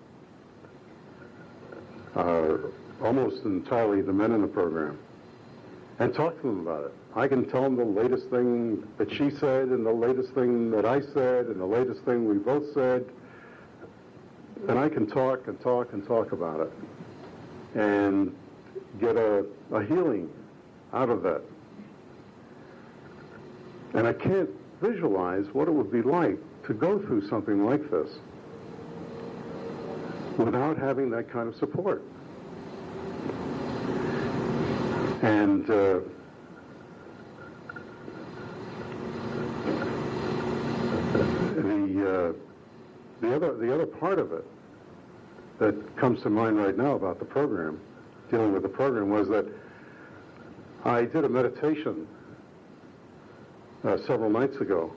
uh, 2.14 2.56
almost 3.02 3.44
entirely 3.44 4.02
the 4.02 4.12
men 4.12 4.32
in 4.32 4.42
the 4.42 4.48
program, 4.48 4.98
and 5.98 6.14
talk 6.14 6.40
to 6.40 6.46
them 6.46 6.60
about 6.60 6.84
it. 6.84 6.92
I 7.14 7.26
can 7.26 7.48
tell 7.48 7.62
them 7.62 7.76
the 7.76 7.84
latest 7.84 8.28
thing 8.28 8.86
that 8.98 9.10
she 9.10 9.30
said, 9.30 9.68
and 9.68 9.84
the 9.84 9.92
latest 9.92 10.32
thing 10.34 10.70
that 10.70 10.84
I 10.84 11.00
said, 11.00 11.46
and 11.46 11.60
the 11.60 11.66
latest 11.66 12.02
thing 12.04 12.28
we 12.28 12.36
both 12.36 12.72
said, 12.74 13.06
and 14.68 14.78
I 14.78 14.88
can 14.88 15.06
talk 15.06 15.48
and 15.48 15.60
talk 15.60 15.92
and 15.92 16.06
talk 16.06 16.32
about 16.32 16.60
it, 16.60 16.72
and 17.74 18.34
get 19.00 19.16
a, 19.16 19.44
a 19.72 19.82
healing 19.84 20.30
out 20.92 21.08
of 21.08 21.22
that. 21.22 21.42
And 23.94 24.06
I 24.06 24.12
can't 24.12 24.50
visualize 24.80 25.46
what 25.52 25.68
it 25.68 25.72
would 25.72 25.90
be 25.90 26.02
like 26.02 26.38
to 26.66 26.74
go 26.74 26.98
through 26.98 27.26
something 27.28 27.64
like 27.64 27.90
this 27.90 28.10
without 30.44 30.76
having 30.76 31.10
that 31.10 31.30
kind 31.30 31.48
of 31.48 31.56
support. 31.56 32.02
And 35.22 35.68
uh, 35.70 36.00
the 41.54 42.32
uh, 42.32 42.32
the 43.20 43.34
other 43.34 43.56
the 43.56 43.74
other 43.74 43.86
part 43.86 44.18
of 44.18 44.32
it 44.32 44.44
that 45.58 45.96
comes 45.96 46.22
to 46.22 46.30
mind 46.30 46.58
right 46.58 46.76
now 46.76 46.92
about 46.92 47.18
the 47.18 47.24
program, 47.24 47.80
dealing 48.30 48.52
with 48.52 48.62
the 48.62 48.68
program, 48.68 49.08
was 49.08 49.28
that 49.28 49.46
I 50.84 51.04
did 51.04 51.24
a 51.24 51.28
meditation 51.28 52.06
uh, 53.84 53.96
several 54.06 54.28
nights 54.28 54.56
ago 54.58 54.92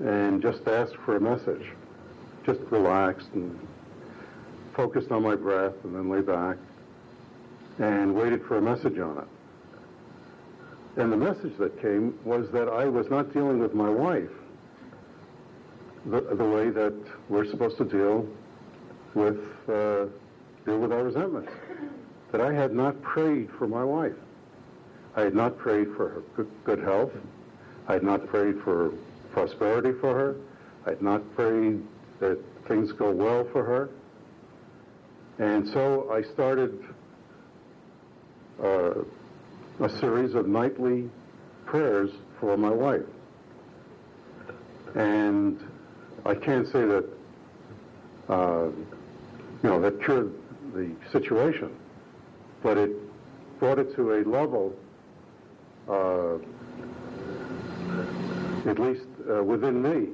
and 0.00 0.42
just 0.42 0.66
asked 0.66 0.96
for 1.04 1.16
a 1.16 1.20
message. 1.20 1.70
Just 2.44 2.60
relaxed 2.70 3.28
and 3.34 3.56
focused 4.74 5.10
on 5.10 5.22
my 5.22 5.34
breath 5.34 5.74
and 5.84 5.94
then 5.94 6.08
lay 6.08 6.20
back 6.20 6.56
and 7.78 8.14
waited 8.14 8.44
for 8.44 8.58
a 8.58 8.62
message 8.62 8.98
on 8.98 9.18
it. 9.18 11.00
And 11.00 11.12
the 11.12 11.16
message 11.16 11.56
that 11.58 11.80
came 11.80 12.18
was 12.24 12.50
that 12.50 12.68
I 12.68 12.84
was 12.84 13.10
not 13.10 13.32
dealing 13.32 13.58
with 13.58 13.74
my 13.74 13.90
wife 13.90 14.30
the, 16.06 16.20
the 16.20 16.44
way 16.44 16.70
that 16.70 16.94
we're 17.28 17.46
supposed 17.50 17.76
to 17.78 17.84
deal 17.84 18.28
with 19.14 19.38
uh, 19.68 20.06
deal 20.64 20.78
with 20.78 20.92
our 20.92 21.04
resentments. 21.04 21.52
That 22.32 22.40
I 22.40 22.52
had 22.52 22.72
not 22.74 23.00
prayed 23.02 23.50
for 23.58 23.66
my 23.66 23.84
wife. 23.84 24.16
I 25.16 25.22
had 25.22 25.34
not 25.34 25.56
prayed 25.56 25.88
for 25.96 26.08
her 26.08 26.22
good, 26.36 26.50
good 26.64 26.80
health. 26.80 27.12
I 27.86 27.94
had 27.94 28.02
not 28.02 28.26
prayed 28.26 28.60
for 28.62 28.92
prosperity 29.32 29.92
for 30.00 30.14
her. 30.14 30.36
I 30.86 30.90
had 30.90 31.02
not 31.02 31.34
prayed 31.34 31.82
that 32.20 32.38
things 32.66 32.92
go 32.92 33.10
well 33.10 33.46
for 33.52 33.64
her. 33.64 33.88
And 35.38 35.68
so 35.68 36.10
I 36.12 36.22
started 36.22 36.84
uh, 38.62 38.94
a 39.80 39.88
series 39.88 40.34
of 40.34 40.46
nightly 40.46 41.10
prayers 41.66 42.10
for 42.38 42.56
my 42.56 42.70
wife. 42.70 43.02
And 44.94 45.58
I 46.24 46.34
can't 46.34 46.66
say 46.68 46.84
that, 46.84 47.04
uh, 48.28 48.66
you 48.66 49.68
know, 49.70 49.80
that 49.80 50.02
cured 50.04 50.32
the 50.72 50.94
situation, 51.10 51.74
but 52.62 52.78
it 52.78 52.92
brought 53.58 53.80
it 53.80 53.94
to 53.96 54.12
a 54.12 54.20
level, 54.22 54.72
uh, 55.88 56.36
at 58.68 58.78
least 58.78 59.06
uh, 59.28 59.42
within 59.42 59.82
me, 59.82 60.08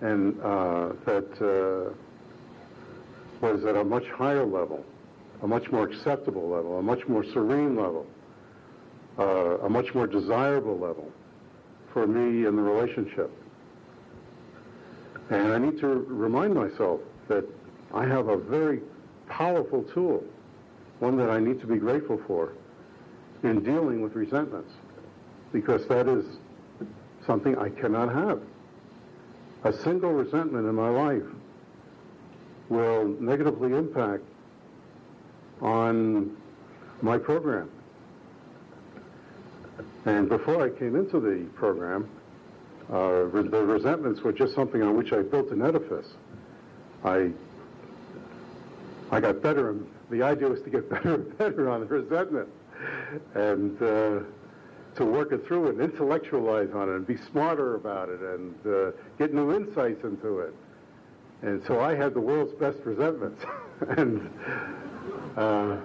and 0.00 0.40
uh, 0.40 0.92
that 1.04 1.30
uh, 1.42 1.92
was 3.52 3.64
at 3.66 3.76
a 3.76 3.84
much 3.84 4.06
higher 4.06 4.44
level, 4.44 4.82
a 5.42 5.46
much 5.46 5.70
more 5.70 5.84
acceptable 5.84 6.48
level, 6.48 6.78
a 6.78 6.82
much 6.82 7.06
more 7.08 7.22
serene 7.22 7.76
level, 7.76 8.06
uh, 9.18 9.58
a 9.58 9.68
much 9.68 9.94
more 9.94 10.06
desirable 10.06 10.78
level 10.78 11.12
for 11.92 12.06
me 12.06 12.46
in 12.46 12.56
the 12.56 12.62
relationship. 12.62 13.30
And 15.30 15.52
I 15.52 15.58
need 15.58 15.78
to 15.80 15.86
remind 16.08 16.54
myself 16.54 17.00
that 17.28 17.44
I 17.92 18.06
have 18.06 18.28
a 18.28 18.36
very 18.38 18.80
powerful 19.28 19.82
tool, 19.82 20.24
one 21.00 21.16
that 21.18 21.28
I 21.28 21.38
need 21.38 21.60
to 21.60 21.66
be 21.66 21.76
grateful 21.76 22.20
for 22.26 22.52
in 23.42 23.62
dealing 23.62 24.00
with 24.00 24.14
resentments, 24.14 24.72
because 25.52 25.86
that 25.88 26.08
is 26.08 26.24
something 27.26 27.58
I 27.58 27.68
cannot 27.68 28.12
have. 28.12 28.40
A 29.64 29.72
single 29.72 30.12
resentment 30.12 30.66
in 30.66 30.74
my 30.74 30.88
life 30.88 31.22
will 32.68 33.06
negatively 33.20 33.72
impact 33.72 34.24
on 35.60 36.36
my 37.02 37.18
program. 37.18 37.70
And 40.06 40.28
before 40.28 40.62
I 40.62 40.70
came 40.70 40.96
into 40.96 41.20
the 41.20 41.48
program, 41.54 42.08
uh, 42.90 43.24
the 43.30 43.64
resentments 43.64 44.20
were 44.20 44.32
just 44.32 44.54
something 44.54 44.82
on 44.82 44.96
which 44.96 45.12
I 45.12 45.22
built 45.22 45.50
an 45.50 45.62
edifice. 45.62 46.08
I 47.02 47.30
I 49.10 49.20
got 49.20 49.42
better. 49.42 49.76
The 50.10 50.22
idea 50.22 50.48
was 50.48 50.60
to 50.62 50.70
get 50.70 50.88
better 50.90 51.14
and 51.14 51.38
better 51.38 51.70
on 51.70 51.80
the 51.80 51.86
resentment, 51.86 52.48
and 53.34 53.80
uh, 53.82 54.20
to 54.96 55.04
work 55.04 55.32
it 55.32 55.46
through 55.46 55.68
and 55.68 55.80
intellectualize 55.80 56.70
on 56.74 56.88
it 56.88 56.96
and 56.96 57.06
be 57.06 57.16
smarter 57.16 57.74
about 57.74 58.08
it 58.08 58.20
and 58.20 58.54
uh, 58.66 58.90
get 59.18 59.32
new 59.32 59.54
insights 59.54 60.04
into 60.04 60.40
it. 60.40 60.54
And 61.44 61.62
so 61.66 61.78
I 61.78 61.94
had 61.94 62.14
the 62.14 62.20
world's 62.20 62.54
best 62.54 62.78
resentments, 62.86 63.44
and 63.98 64.30
uh, 65.36 65.76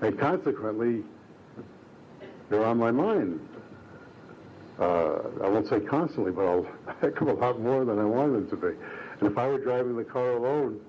and 0.00 0.18
consequently, 0.18 1.04
they're 2.48 2.64
on 2.64 2.78
my 2.78 2.90
mind. 2.90 3.46
Uh, 4.78 5.18
I 5.44 5.48
won't 5.50 5.68
say 5.68 5.80
constantly, 5.80 6.32
but 6.32 6.44
a 6.44 6.64
heck 7.02 7.20
of 7.20 7.28
a 7.28 7.34
lot 7.34 7.60
more 7.60 7.84
than 7.84 7.98
I 7.98 8.06
wanted 8.06 8.32
them 8.32 8.48
to 8.48 8.56
be. 8.56 8.68
And 9.20 9.30
if 9.30 9.36
I 9.36 9.48
were 9.48 9.58
driving 9.58 9.98
the 9.98 10.04
car 10.04 10.32
alone, 10.32 10.80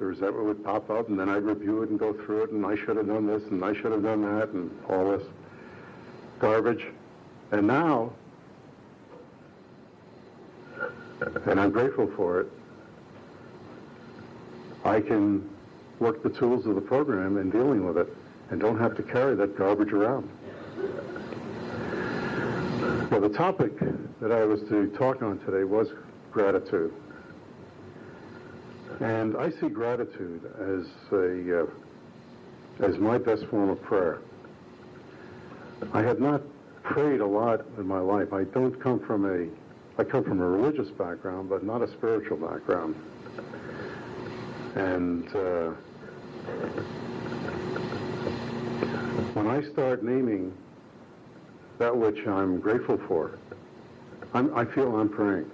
the 0.00 0.06
resentment 0.06 0.44
would 0.44 0.64
pop 0.64 0.90
up, 0.90 1.08
and 1.08 1.16
then 1.16 1.28
I'd 1.28 1.44
review 1.44 1.84
it 1.84 1.90
and 1.90 2.00
go 2.00 2.12
through 2.12 2.42
it, 2.42 2.50
and 2.50 2.66
I 2.66 2.74
should 2.74 2.96
have 2.96 3.06
done 3.06 3.28
this, 3.28 3.44
and 3.44 3.64
I 3.64 3.74
should 3.74 3.92
have 3.92 4.02
done 4.02 4.22
that, 4.22 4.48
and 4.48 4.76
all 4.88 5.16
this 5.16 5.22
garbage. 6.40 6.84
And 7.52 7.68
now, 7.68 8.10
and 11.46 11.60
I'm 11.60 11.70
grateful 11.70 12.10
for 12.16 12.40
it, 12.40 12.48
I 14.84 15.00
can 15.00 15.48
work 16.00 16.22
the 16.22 16.30
tools 16.30 16.66
of 16.66 16.74
the 16.74 16.80
program 16.80 17.36
in 17.38 17.50
dealing 17.50 17.86
with 17.86 17.96
it 17.96 18.08
and 18.50 18.60
don't 18.60 18.78
have 18.78 18.96
to 18.96 19.02
carry 19.02 19.34
that 19.36 19.56
garbage 19.56 19.92
around. 19.92 20.28
Well, 23.10 23.20
the 23.20 23.28
topic 23.28 23.78
that 24.20 24.32
I 24.32 24.44
was 24.44 24.60
to 24.68 24.88
talk 24.98 25.22
on 25.22 25.38
today 25.40 25.64
was 25.64 25.88
gratitude. 26.30 26.92
And 29.00 29.36
I 29.36 29.50
see 29.50 29.68
gratitude 29.68 30.44
as 30.58 30.86
a 31.12 31.62
uh, 31.62 31.66
as 32.80 32.98
my 32.98 33.18
best 33.18 33.46
form 33.46 33.70
of 33.70 33.82
prayer. 33.82 34.20
I 35.92 36.02
have 36.02 36.20
not 36.20 36.42
prayed 36.82 37.20
a 37.20 37.26
lot 37.26 37.64
in 37.78 37.86
my 37.86 37.98
life. 37.98 38.32
I 38.32 38.44
don't 38.44 38.78
come 38.80 39.00
from 39.00 39.24
a 39.24 39.46
I 40.00 40.04
come 40.04 40.24
from 40.24 40.40
a 40.40 40.48
religious 40.48 40.88
background, 40.90 41.48
but 41.48 41.64
not 41.64 41.82
a 41.82 41.88
spiritual 41.92 42.36
background. 42.36 42.96
And 44.74 45.28
uh, 45.36 45.70
when 49.34 49.46
I 49.46 49.62
start 49.62 50.02
naming 50.02 50.56
that 51.78 51.94
which 51.94 52.26
I'm 52.26 52.58
grateful 52.58 52.98
for, 53.06 53.38
I'm, 54.34 54.54
I 54.56 54.64
feel 54.64 54.96
I'm 54.96 55.08
praying. 55.08 55.50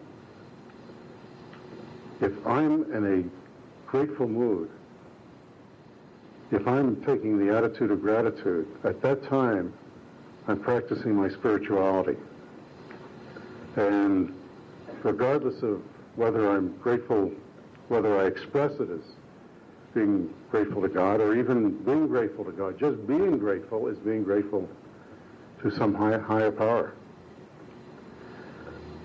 If 2.21 2.33
I'm 2.47 2.93
in 2.93 3.21
a 3.21 3.91
grateful 3.91 4.29
mood, 4.29 4.71
if 6.51 6.67
I'm 6.67 7.03
taking 7.05 7.45
the 7.45 7.57
attitude 7.57 7.91
of 7.91 8.01
gratitude, 8.01 8.67
at 8.85 9.03
that 9.03 9.23
time, 9.25 9.73
I'm 10.47 10.61
practicing 10.61 11.15
my 11.15 11.29
spirituality. 11.29 12.17
And 13.77 14.35
regardless 15.03 15.63
of 15.63 15.83
whether 16.17 16.49
I'm 16.51 16.77
grateful, 16.79 17.33
whether 17.89 18.19
I 18.19 18.27
express 18.27 18.73
it 18.81 18.91
as 18.91 19.01
being 19.95 20.33
grateful 20.51 20.83
to 20.83 20.89
God 20.89 21.21
or 21.21 21.35
even 21.39 21.71
being 21.85 22.07
grateful 22.07 22.45
to 22.45 22.53
God, 22.53 22.79
just 22.79 23.07
being 23.07 23.39
grateful 23.39 23.89
is 23.89 23.99
being 23.99 24.23
grateful 24.23 24.69
to 25.63 25.71
some 25.77 25.95
high, 25.95 26.19
higher 26.19 26.53
power. 26.53 26.93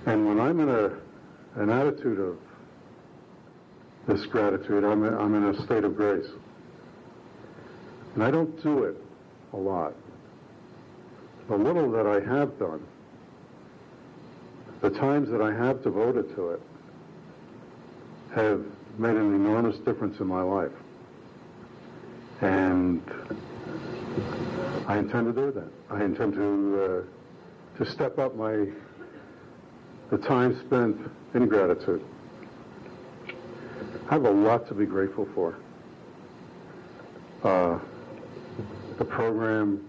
And 0.06 0.28
when 0.28 0.40
I'm 0.40 0.60
in 0.60 0.70
a, 0.70 0.92
an 1.56 1.70
attitude 1.70 2.20
of 2.20 2.38
this 4.08 4.26
gratitude, 4.26 4.84
I'm, 4.84 5.04
I'm 5.04 5.34
in 5.36 5.56
a 5.56 5.66
state 5.66 5.84
of 5.84 5.96
grace. 5.96 6.28
And 8.16 8.24
I 8.24 8.30
don't 8.30 8.62
do 8.62 8.84
it 8.84 8.98
a 9.54 9.58
lot. 9.58 9.94
The 11.48 11.56
little 11.56 11.90
that 11.92 12.06
I 12.06 12.20
have 12.20 12.60
done, 12.60 12.86
the 14.82 14.90
times 14.90 15.30
that 15.30 15.42
I 15.42 15.54
have 15.54 15.82
devoted 15.84 16.36
to 16.36 16.50
it, 16.50 16.62
have 18.36 18.64
made 18.98 19.16
an 19.16 19.34
enormous 19.34 19.78
difference 19.80 20.20
in 20.20 20.28
my 20.28 20.42
life. 20.42 20.72
And 22.42 23.02
I 24.88 24.98
intend 24.98 25.34
to 25.34 25.42
do 25.42 25.52
that. 25.52 25.72
I 25.90 26.04
intend 26.04 26.34
to 26.34 26.84
uh, 26.84 27.78
to 27.84 27.92
step 27.92 28.20
up 28.20 28.36
my 28.36 28.68
the 30.10 30.18
time 30.18 30.60
spent 30.66 30.98
in 31.34 31.48
gratitude. 31.48 32.04
I 34.10 34.14
have 34.14 34.26
a 34.26 34.32
lot 34.32 34.68
to 34.68 34.74
be 34.74 34.86
grateful 34.86 35.28
for. 35.34 35.56
Uh, 37.44 37.80
the 38.98 39.06
program, 39.06 39.84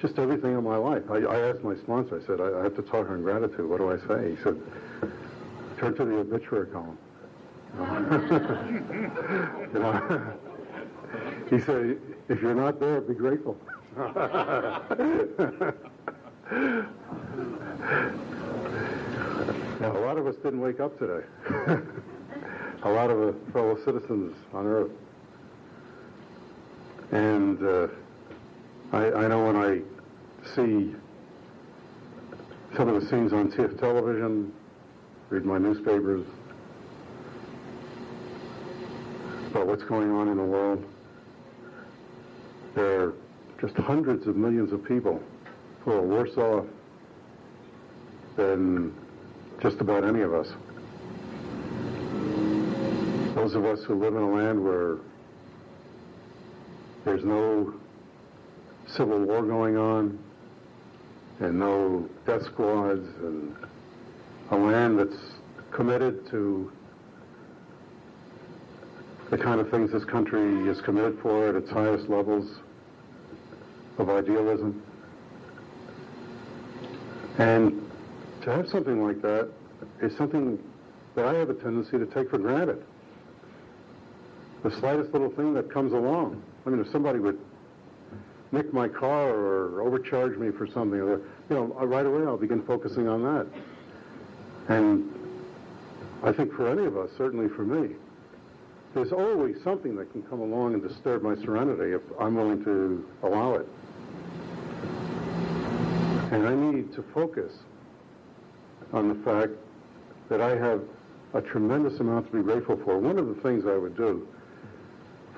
just 0.00 0.18
everything 0.18 0.56
in 0.56 0.64
my 0.64 0.76
life. 0.76 1.02
I, 1.10 1.18
I 1.18 1.48
asked 1.48 1.62
my 1.62 1.76
sponsor, 1.76 2.20
I 2.20 2.26
said, 2.26 2.40
I, 2.40 2.60
I, 2.60 2.62
have 2.64 2.74
to 2.76 2.82
talk 2.82 3.08
on 3.08 3.22
gratitude. 3.22 3.68
What 3.68 3.78
do 3.78 3.90
I 3.90 3.98
say? 4.08 4.30
He 4.30 4.42
said, 4.42 4.60
turn 5.78 5.94
to 5.96 6.04
the 6.04 6.18
obituary 6.18 6.66
column. 6.66 6.98
you 7.78 7.84
know, 9.78 10.34
he 11.50 11.60
said, 11.60 11.98
if 12.28 12.42
you're 12.42 12.54
not 12.54 12.80
there, 12.80 13.00
be 13.00 13.14
grateful. 13.14 13.56
now, 13.96 14.82
a 19.80 20.00
lot 20.00 20.18
of 20.18 20.26
us 20.26 20.34
didn't 20.36 20.60
wake 20.60 20.80
up 20.80 20.98
today. 20.98 21.24
a 22.82 22.90
lot 22.90 23.10
of 23.10 23.36
fellow 23.52 23.78
citizens 23.84 24.36
on 24.52 24.66
Earth. 24.66 24.90
And 27.10 27.62
uh, 27.62 27.88
I, 28.92 29.12
I 29.12 29.28
know 29.28 29.46
when 29.46 29.56
I 29.56 29.80
see 30.54 30.94
some 32.76 32.88
of 32.88 33.02
the 33.02 33.08
scenes 33.08 33.32
on 33.32 33.50
TIFF 33.50 33.78
television, 33.78 34.52
read 35.30 35.44
my 35.44 35.58
newspapers 35.58 36.26
about 39.50 39.66
what's 39.66 39.84
going 39.84 40.10
on 40.10 40.28
in 40.28 40.36
the 40.36 40.42
world, 40.42 40.84
there 42.74 43.00
are 43.00 43.14
just 43.60 43.74
hundreds 43.76 44.26
of 44.26 44.36
millions 44.36 44.72
of 44.72 44.84
people 44.84 45.22
who 45.80 45.92
are 45.92 46.02
worse 46.02 46.36
off 46.36 46.66
than 48.36 48.94
just 49.60 49.80
about 49.80 50.04
any 50.04 50.20
of 50.20 50.34
us. 50.34 50.48
Those 53.34 53.54
of 53.54 53.64
us 53.64 53.82
who 53.84 53.94
live 53.94 54.14
in 54.14 54.22
a 54.22 54.30
land 54.30 54.62
where 54.62 54.98
there's 57.04 57.24
no 57.24 57.72
civil 58.86 59.18
war 59.18 59.42
going 59.42 59.78
on 59.78 60.18
and 61.40 61.58
no 61.58 62.08
death 62.26 62.44
squads 62.44 63.06
and 63.22 63.56
a 64.50 64.56
land 64.56 64.98
that's 64.98 65.16
committed 65.70 66.28
to 66.30 66.70
the 69.30 69.38
kind 69.38 69.60
of 69.60 69.70
things 69.70 69.92
this 69.92 70.04
country 70.04 70.68
is 70.68 70.80
committed 70.80 71.18
for 71.20 71.48
at 71.48 71.54
its 71.54 71.70
highest 71.70 72.08
levels 72.08 72.58
of 73.98 74.08
idealism. 74.08 74.82
And 77.36 77.90
to 78.42 78.52
have 78.52 78.68
something 78.68 79.04
like 79.04 79.20
that 79.22 79.50
is 80.00 80.16
something 80.16 80.58
that 81.14 81.24
I 81.24 81.34
have 81.34 81.50
a 81.50 81.54
tendency 81.54 81.98
to 81.98 82.06
take 82.06 82.30
for 82.30 82.38
granted. 82.38 82.82
The 84.62 84.70
slightest 84.70 85.12
little 85.12 85.30
thing 85.30 85.54
that 85.54 85.70
comes 85.70 85.92
along. 85.92 86.42
I 86.66 86.70
mean, 86.70 86.80
if 86.80 86.90
somebody 86.90 87.18
would 87.18 87.38
nick 88.50 88.72
my 88.72 88.88
car 88.88 89.28
or 89.28 89.82
overcharge 89.82 90.36
me 90.38 90.50
for 90.50 90.66
something, 90.66 90.98
or, 91.00 91.18
you 91.18 91.56
know, 91.56 91.76
uh, 91.78 91.86
right 91.86 92.06
away 92.06 92.26
I'll 92.26 92.38
begin 92.38 92.62
focusing 92.62 93.06
on 93.08 93.22
that. 93.22 93.46
And 94.68 95.12
I 96.22 96.32
think 96.32 96.52
for 96.54 96.68
any 96.68 96.86
of 96.86 96.96
us, 96.96 97.10
certainly 97.16 97.48
for 97.48 97.62
me, 97.62 97.94
there's 98.98 99.12
always 99.12 99.54
something 99.62 99.94
that 99.94 100.10
can 100.10 100.22
come 100.24 100.40
along 100.40 100.74
and 100.74 100.82
disturb 100.82 101.22
my 101.22 101.36
serenity 101.36 101.92
if 101.92 102.02
I'm 102.18 102.34
willing 102.34 102.64
to 102.64 103.08
allow 103.22 103.54
it. 103.54 103.68
And 106.32 106.44
I 106.44 106.54
need 106.56 106.92
to 106.94 107.04
focus 107.14 107.52
on 108.92 109.08
the 109.08 109.14
fact 109.24 109.52
that 110.28 110.40
I 110.40 110.56
have 110.56 110.82
a 111.32 111.40
tremendous 111.40 112.00
amount 112.00 112.26
to 112.32 112.38
be 112.38 112.42
grateful 112.42 112.76
for. 112.84 112.98
One 112.98 113.20
of 113.20 113.28
the 113.28 113.40
things 113.40 113.66
I 113.66 113.76
would 113.76 113.96
do, 113.96 114.26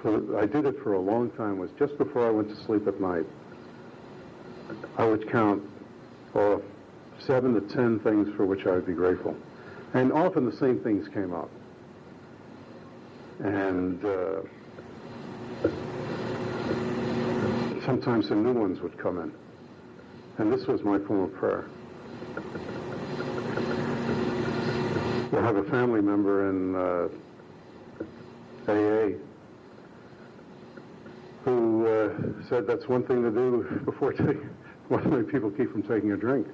for, 0.00 0.40
I 0.40 0.46
did 0.46 0.64
it 0.64 0.82
for 0.82 0.94
a 0.94 1.00
long 1.00 1.30
time, 1.32 1.58
was 1.58 1.70
just 1.78 1.98
before 1.98 2.26
I 2.26 2.30
went 2.30 2.48
to 2.48 2.56
sleep 2.64 2.88
at 2.88 2.98
night, 2.98 3.26
I 4.96 5.04
would 5.04 5.30
count 5.30 5.62
off 6.34 6.62
seven 7.18 7.52
to 7.52 7.74
ten 7.74 8.00
things 8.00 8.34
for 8.36 8.46
which 8.46 8.64
I 8.66 8.70
would 8.70 8.86
be 8.86 8.94
grateful. 8.94 9.36
And 9.92 10.12
often 10.12 10.46
the 10.46 10.56
same 10.56 10.80
things 10.80 11.06
came 11.08 11.34
up 11.34 11.50
and 13.42 14.04
uh, 14.04 14.40
sometimes 17.84 18.28
the 18.28 18.34
new 18.34 18.52
ones 18.52 18.80
would 18.80 18.98
come 18.98 19.18
in. 19.18 19.32
And 20.38 20.52
this 20.52 20.66
was 20.66 20.82
my 20.82 20.98
form 20.98 21.24
of 21.24 21.34
prayer. 21.34 21.66
We'll 25.30 25.42
have 25.42 25.56
a 25.56 25.64
family 25.64 26.00
member 26.00 26.50
in 26.50 26.74
uh, 26.74 27.08
AA 28.70 29.16
who 31.44 31.86
uh, 31.86 32.48
said 32.48 32.66
that's 32.66 32.86
one 32.88 33.04
thing 33.04 33.22
to 33.22 33.30
do 33.30 33.82
before 33.84 34.12
taking, 34.18 34.50
one 34.88 35.04
why 35.04 35.10
many 35.10 35.22
people 35.22 35.50
keep 35.50 35.72
from 35.72 35.82
taking 35.82 36.12
a 36.12 36.16
drink. 36.16 36.46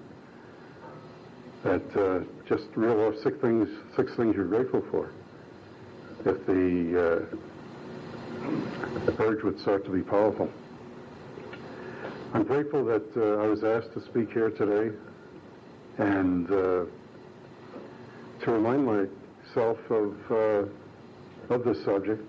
That 1.64 1.96
uh, 1.96 2.20
just 2.48 2.66
reel 2.76 3.00
off 3.00 3.14
six 3.22 3.36
things, 3.40 3.68
six 3.96 4.14
things 4.14 4.36
you're 4.36 4.44
grateful 4.44 4.84
for. 4.90 5.10
If 6.26 6.44
the 6.44 7.22
uh, 7.22 7.22
urge 9.22 9.44
would 9.44 9.60
start 9.60 9.84
to 9.84 9.92
be 9.92 10.02
powerful. 10.02 10.50
I'm 12.34 12.42
grateful 12.42 12.84
that 12.86 13.16
uh, 13.16 13.44
I 13.44 13.46
was 13.46 13.62
asked 13.62 13.92
to 13.92 14.00
speak 14.04 14.32
here 14.32 14.50
today 14.50 14.90
and 15.98 16.50
uh, 16.50 16.86
to 18.40 18.50
remind 18.50 18.84
myself 18.84 19.78
of, 19.88 20.16
uh, 20.28 20.64
of 21.54 21.64
this 21.64 21.84
subject 21.84 22.20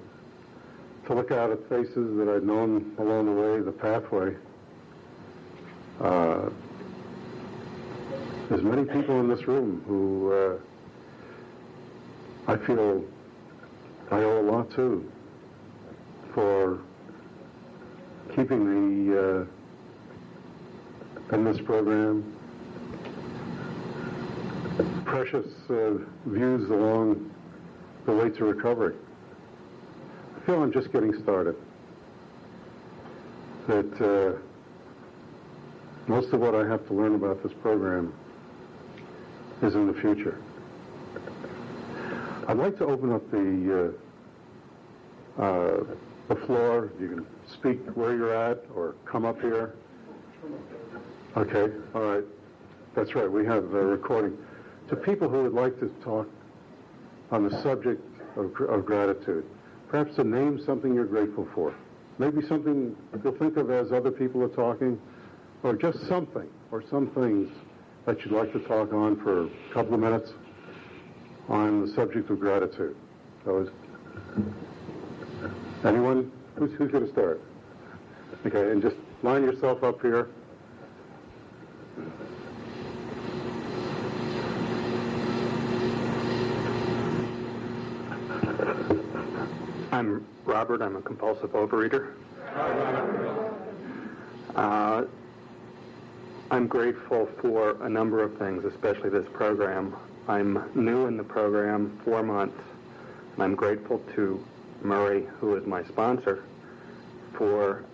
to 1.07 1.15
look 1.15 1.31
out 1.31 1.49
at 1.49 1.67
faces 1.67 2.17
that 2.17 2.29
I'd 2.29 2.43
known 2.43 2.93
along 2.99 3.25
the 3.25 3.31
way, 3.31 3.61
the 3.61 3.71
pathway. 3.71 4.35
Uh, 5.99 6.49
there's 8.49 8.61
many 8.61 8.85
people 8.85 9.19
in 9.21 9.27
this 9.27 9.47
room 9.47 9.81
who 9.87 10.59
I 12.47 12.57
feel 12.57 13.03
I 14.11 14.23
owe 14.23 14.39
a 14.39 14.47
lot 14.49 14.71
to 14.75 15.11
for 16.33 16.79
keeping 18.35 19.09
the 19.09 19.47
uh, 21.31 21.35
in 21.35 21.43
this 21.43 21.59
program 21.61 22.33
precious 25.05 25.47
uh, 25.69 25.93
views 26.25 26.69
along 26.69 27.31
the 28.05 28.13
way 28.13 28.29
to 28.29 28.45
recovery 28.45 28.95
I 30.37 30.45
feel 30.45 30.63
I'm 30.63 30.71
just 30.71 30.93
getting 30.93 31.13
started. 31.23 31.55
That 33.67 34.01
uh, 34.01 34.39
most 36.07 36.31
of 36.31 36.39
what 36.39 36.55
I 36.55 36.65
have 36.65 36.87
to 36.87 36.93
learn 36.93 37.15
about 37.15 37.43
this 37.43 37.51
program 37.61 38.13
is 39.61 39.75
in 39.75 39.87
the 39.87 39.93
future. 39.93 40.37
I'd 42.47 42.55
like 42.55 42.77
to 42.77 42.85
open 42.85 43.11
up 43.11 43.29
the 43.29 43.93
uh, 45.37 45.41
uh, 45.41 45.83
the 46.29 46.35
floor. 46.45 46.93
You 46.97 47.09
can 47.09 47.27
speak 47.51 47.85
where 47.95 48.15
you're 48.15 48.33
at 48.33 48.63
or 48.73 48.95
come 49.03 49.25
up 49.25 49.41
here. 49.41 49.75
Okay, 51.35 51.73
all 51.93 52.01
right. 52.01 52.23
That's 52.95 53.13
right. 53.15 53.29
We 53.29 53.45
have 53.45 53.73
a 53.73 53.85
recording. 53.85 54.37
To 54.87 54.95
people 54.95 55.27
who 55.27 55.43
would 55.43 55.53
like 55.53 55.77
to 55.81 55.89
talk 56.01 56.29
on 57.31 57.43
the 57.49 57.61
subject 57.61 58.01
of, 58.37 58.45
of 58.61 58.85
gratitude, 58.85 59.45
perhaps 59.89 60.15
to 60.15 60.23
name 60.23 60.63
something 60.65 60.95
you're 60.95 61.03
grateful 61.03 61.49
for. 61.53 61.75
Maybe 62.17 62.41
something 62.47 62.95
you'll 63.25 63.37
think 63.37 63.57
of 63.57 63.69
as 63.71 63.91
other 63.91 64.09
people 64.09 64.41
are 64.41 64.47
talking, 64.47 64.97
or 65.63 65.75
just 65.75 66.07
something, 66.07 66.47
or 66.71 66.81
some 66.89 67.07
things 67.07 67.51
that 68.05 68.23
you'd 68.23 68.31
like 68.31 68.53
to 68.53 68.59
talk 68.59 68.93
on 68.93 69.17
for 69.21 69.47
a 69.47 69.49
couple 69.73 69.95
of 69.95 69.99
minutes 69.99 70.31
on 71.49 71.81
the 71.81 71.93
subject 71.93 72.29
of 72.29 72.39
gratitude. 72.39 72.95
So 73.45 73.69
anyone? 75.85 76.31
Who's, 76.55 76.73
who's 76.73 76.91
going 76.91 77.05
to 77.05 77.11
start? 77.11 77.41
Okay, 78.45 78.71
and 78.71 78.81
just 78.81 78.95
line 79.23 79.43
yourself 79.43 79.83
up 79.83 80.01
here. 80.01 80.29
I'm 89.91 90.25
Robert. 90.45 90.81
I'm 90.81 90.95
a 90.95 91.01
compulsive 91.01 91.51
overeater. 91.51 92.13
Uh, 94.55 95.05
I'm 96.49 96.67
grateful 96.67 97.29
for 97.41 97.81
a 97.83 97.89
number 97.89 98.23
of 98.23 98.37
things, 98.37 98.65
especially 98.65 99.09
this 99.09 99.25
program. 99.33 99.95
I'm 100.27 100.69
new 100.75 101.05
in 101.05 101.15
the 101.15 101.23
program, 101.23 101.99
four 102.03 102.21
months, 102.21 102.59
and 103.33 103.43
I'm 103.43 103.55
grateful 103.55 103.99
to 104.15 104.43
Murray, 104.81 105.25
who 105.39 105.55
is 105.55 105.65
my 105.65 105.83
sponsor, 105.85 106.43
for 107.33 107.85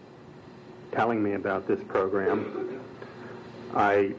telling 0.92 1.22
me 1.22 1.34
about 1.34 1.68
this 1.68 1.80
program. 1.88 2.82
I 3.76 4.14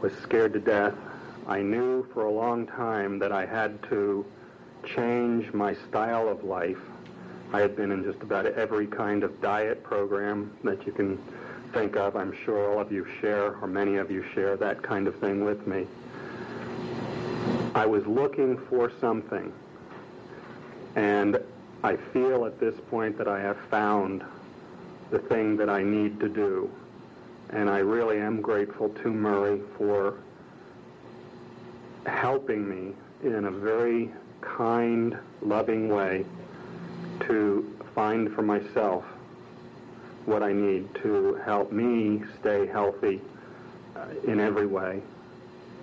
was 0.00 0.12
scared 0.22 0.52
to 0.54 0.60
death. 0.60 0.94
I 1.46 1.60
knew 1.60 2.06
for 2.12 2.24
a 2.24 2.30
long 2.30 2.66
time 2.66 3.18
that 3.20 3.30
I 3.30 3.46
had 3.46 3.82
to 3.84 4.26
change 4.96 5.52
my 5.52 5.74
style 5.88 6.28
of 6.28 6.42
life 6.42 6.78
I 7.54 7.60
had 7.60 7.76
been 7.76 7.92
in 7.92 8.02
just 8.02 8.20
about 8.20 8.46
every 8.46 8.88
kind 8.88 9.22
of 9.22 9.40
diet 9.40 9.84
program 9.84 10.52
that 10.64 10.84
you 10.84 10.92
can 10.92 11.18
think 11.72 11.94
of. 11.94 12.16
I'm 12.16 12.34
sure 12.44 12.72
all 12.72 12.80
of 12.80 12.90
you 12.90 13.06
share, 13.20 13.54
or 13.58 13.68
many 13.68 13.94
of 13.94 14.10
you 14.10 14.24
share 14.34 14.56
that 14.56 14.82
kind 14.82 15.06
of 15.06 15.14
thing 15.20 15.44
with 15.44 15.64
me. 15.64 15.86
I 17.74 17.86
was 17.86 18.06
looking 18.06 18.56
for 18.68 18.90
something, 19.00 19.52
and 20.96 21.38
I 21.82 21.96
feel 21.96 22.46
at 22.46 22.58
this 22.60 22.74
point 22.90 23.18
that 23.18 23.28
I 23.28 23.40
have 23.40 23.58
found 23.70 24.22
the 25.10 25.18
thing 25.18 25.56
that 25.56 25.68
I 25.68 25.82
need 25.82 26.18
to 26.20 26.28
do. 26.28 26.70
And 27.50 27.68
I 27.68 27.78
really 27.78 28.18
am 28.18 28.40
grateful 28.40 28.88
to 28.88 29.12
Murray 29.12 29.60
for 29.76 30.14
helping 32.06 32.68
me 32.68 32.94
in 33.22 33.44
a 33.44 33.50
very 33.50 34.10
kind, 34.40 35.16
loving 35.40 35.88
way 35.88 36.24
to 37.20 37.76
find 37.94 38.32
for 38.32 38.42
myself 38.42 39.04
what 40.26 40.42
I 40.42 40.52
need 40.52 40.94
to 41.02 41.34
help 41.44 41.70
me 41.70 42.22
stay 42.40 42.66
healthy 42.66 43.20
uh, 43.94 44.06
in 44.24 44.40
every 44.40 44.66
way, 44.66 45.02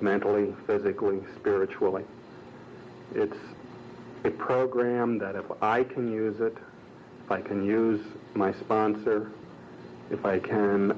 mentally, 0.02 0.54
physically, 0.68 1.20
spiritually. 1.36 2.04
It's 3.14 3.38
a 4.24 4.30
program 4.32 5.18
that 5.20 5.36
if 5.36 5.46
I 5.62 5.84
can 5.84 6.12
use 6.12 6.40
it, 6.40 6.58
if 7.26 7.32
I 7.32 7.42
can 7.42 7.66
use 7.66 8.02
my 8.34 8.54
sponsor, 8.54 9.32
if 10.10 10.26
I 10.26 10.40
can 10.40 10.98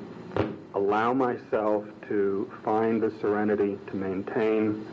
allow 0.73 1.13
myself 1.13 1.85
to 2.07 2.51
find 2.63 3.01
the 3.01 3.11
serenity 3.21 3.77
to 3.87 3.95
maintain 3.95 4.85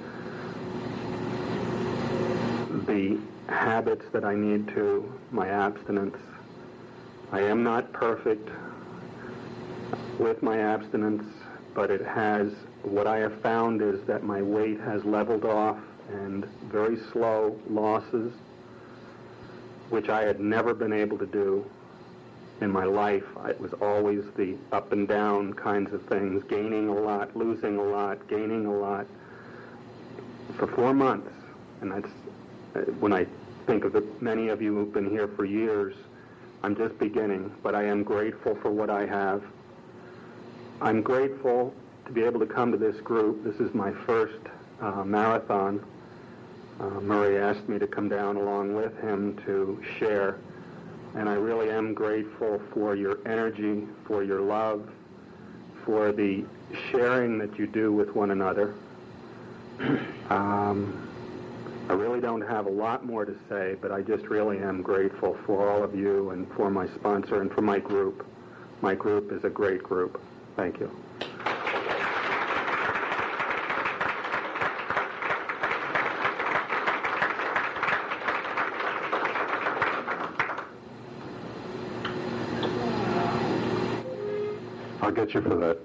the 2.86 3.18
habits 3.52 4.04
that 4.12 4.24
I 4.24 4.34
need 4.34 4.68
to, 4.68 5.12
my 5.30 5.48
abstinence. 5.48 6.16
I 7.32 7.40
am 7.40 7.62
not 7.62 7.92
perfect 7.92 8.48
with 10.18 10.42
my 10.42 10.58
abstinence, 10.58 11.24
but 11.74 11.90
it 11.90 12.04
has, 12.04 12.52
what 12.82 13.06
I 13.06 13.18
have 13.18 13.40
found 13.40 13.82
is 13.82 14.02
that 14.06 14.22
my 14.22 14.42
weight 14.42 14.80
has 14.80 15.04
leveled 15.04 15.44
off 15.44 15.78
and 16.10 16.44
very 16.70 16.98
slow 17.12 17.58
losses, 17.68 18.32
which 19.90 20.08
I 20.08 20.22
had 20.22 20.40
never 20.40 20.74
been 20.74 20.92
able 20.92 21.18
to 21.18 21.26
do 21.26 21.64
in 22.60 22.70
my 22.70 22.84
life. 22.84 23.24
It 23.46 23.60
was 23.60 23.72
always 23.74 24.24
the 24.36 24.56
up 24.72 24.92
and 24.92 25.08
down 25.08 25.54
kinds 25.54 25.92
of 25.92 26.04
things, 26.06 26.42
gaining 26.48 26.88
a 26.88 26.94
lot, 26.94 27.36
losing 27.36 27.78
a 27.78 27.82
lot, 27.82 28.26
gaining 28.28 28.66
a 28.66 28.74
lot 28.74 29.06
for 30.56 30.66
four 30.66 30.92
months. 30.92 31.30
And 31.80 31.92
that's 31.92 32.08
when 32.98 33.12
I 33.12 33.26
think 33.66 33.84
of 33.84 33.92
the 33.92 34.06
many 34.20 34.48
of 34.48 34.60
you 34.60 34.74
who've 34.74 34.92
been 34.92 35.08
here 35.08 35.28
for 35.28 35.44
years. 35.44 35.94
I'm 36.62 36.76
just 36.76 36.98
beginning, 36.98 37.52
but 37.62 37.74
I 37.74 37.84
am 37.84 38.02
grateful 38.02 38.54
for 38.56 38.70
what 38.70 38.90
I 38.90 39.06
have. 39.06 39.42
I'm 40.82 41.02
grateful 41.02 41.74
to 42.06 42.12
be 42.12 42.22
able 42.22 42.40
to 42.40 42.46
come 42.46 42.72
to 42.72 42.78
this 42.78 42.98
group. 43.02 43.44
This 43.44 43.56
is 43.56 43.74
my 43.74 43.92
first 44.06 44.40
uh, 44.80 45.04
marathon. 45.04 45.84
Uh, 46.80 46.88
Murray 47.00 47.36
asked 47.36 47.68
me 47.68 47.78
to 47.78 47.86
come 47.86 48.08
down 48.08 48.36
along 48.36 48.74
with 48.74 48.96
him 49.00 49.36
to 49.44 49.82
share, 49.98 50.38
and 51.14 51.28
I 51.28 51.34
really 51.34 51.70
am 51.70 51.92
grateful 51.92 52.62
for 52.72 52.96
your 52.96 53.18
energy, 53.26 53.86
for 54.06 54.24
your 54.24 54.40
love, 54.40 54.88
for 55.84 56.12
the 56.12 56.46
sharing 56.90 57.36
that 57.38 57.58
you 57.58 57.66
do 57.66 57.92
with 57.92 58.14
one 58.14 58.30
another. 58.30 58.74
um, 60.30 61.06
I 61.90 61.92
really 61.92 62.20
don't 62.20 62.40
have 62.40 62.64
a 62.64 62.70
lot 62.70 63.04
more 63.04 63.26
to 63.26 63.36
say, 63.50 63.76
but 63.82 63.92
I 63.92 64.00
just 64.00 64.24
really 64.28 64.58
am 64.60 64.80
grateful 64.80 65.36
for 65.44 65.68
all 65.68 65.84
of 65.84 65.94
you 65.94 66.30
and 66.30 66.50
for 66.54 66.70
my 66.70 66.88
sponsor 66.94 67.42
and 67.42 67.52
for 67.52 67.60
my 67.60 67.78
group. 67.78 68.24
My 68.80 68.94
group 68.94 69.30
is 69.30 69.44
a 69.44 69.50
great 69.50 69.82
group. 69.82 70.18
Thank 70.56 70.80
you. 70.80 70.90
I'll 85.02 85.10
get 85.12 85.34
you 85.34 85.40
for 85.40 85.56
that. 85.56 85.78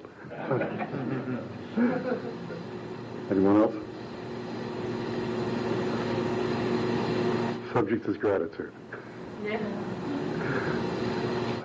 Anyone 3.32 3.62
else? 3.62 3.76
subject 7.76 8.08
is 8.08 8.16
gratitude. 8.16 8.72
Yeah. 9.44 9.58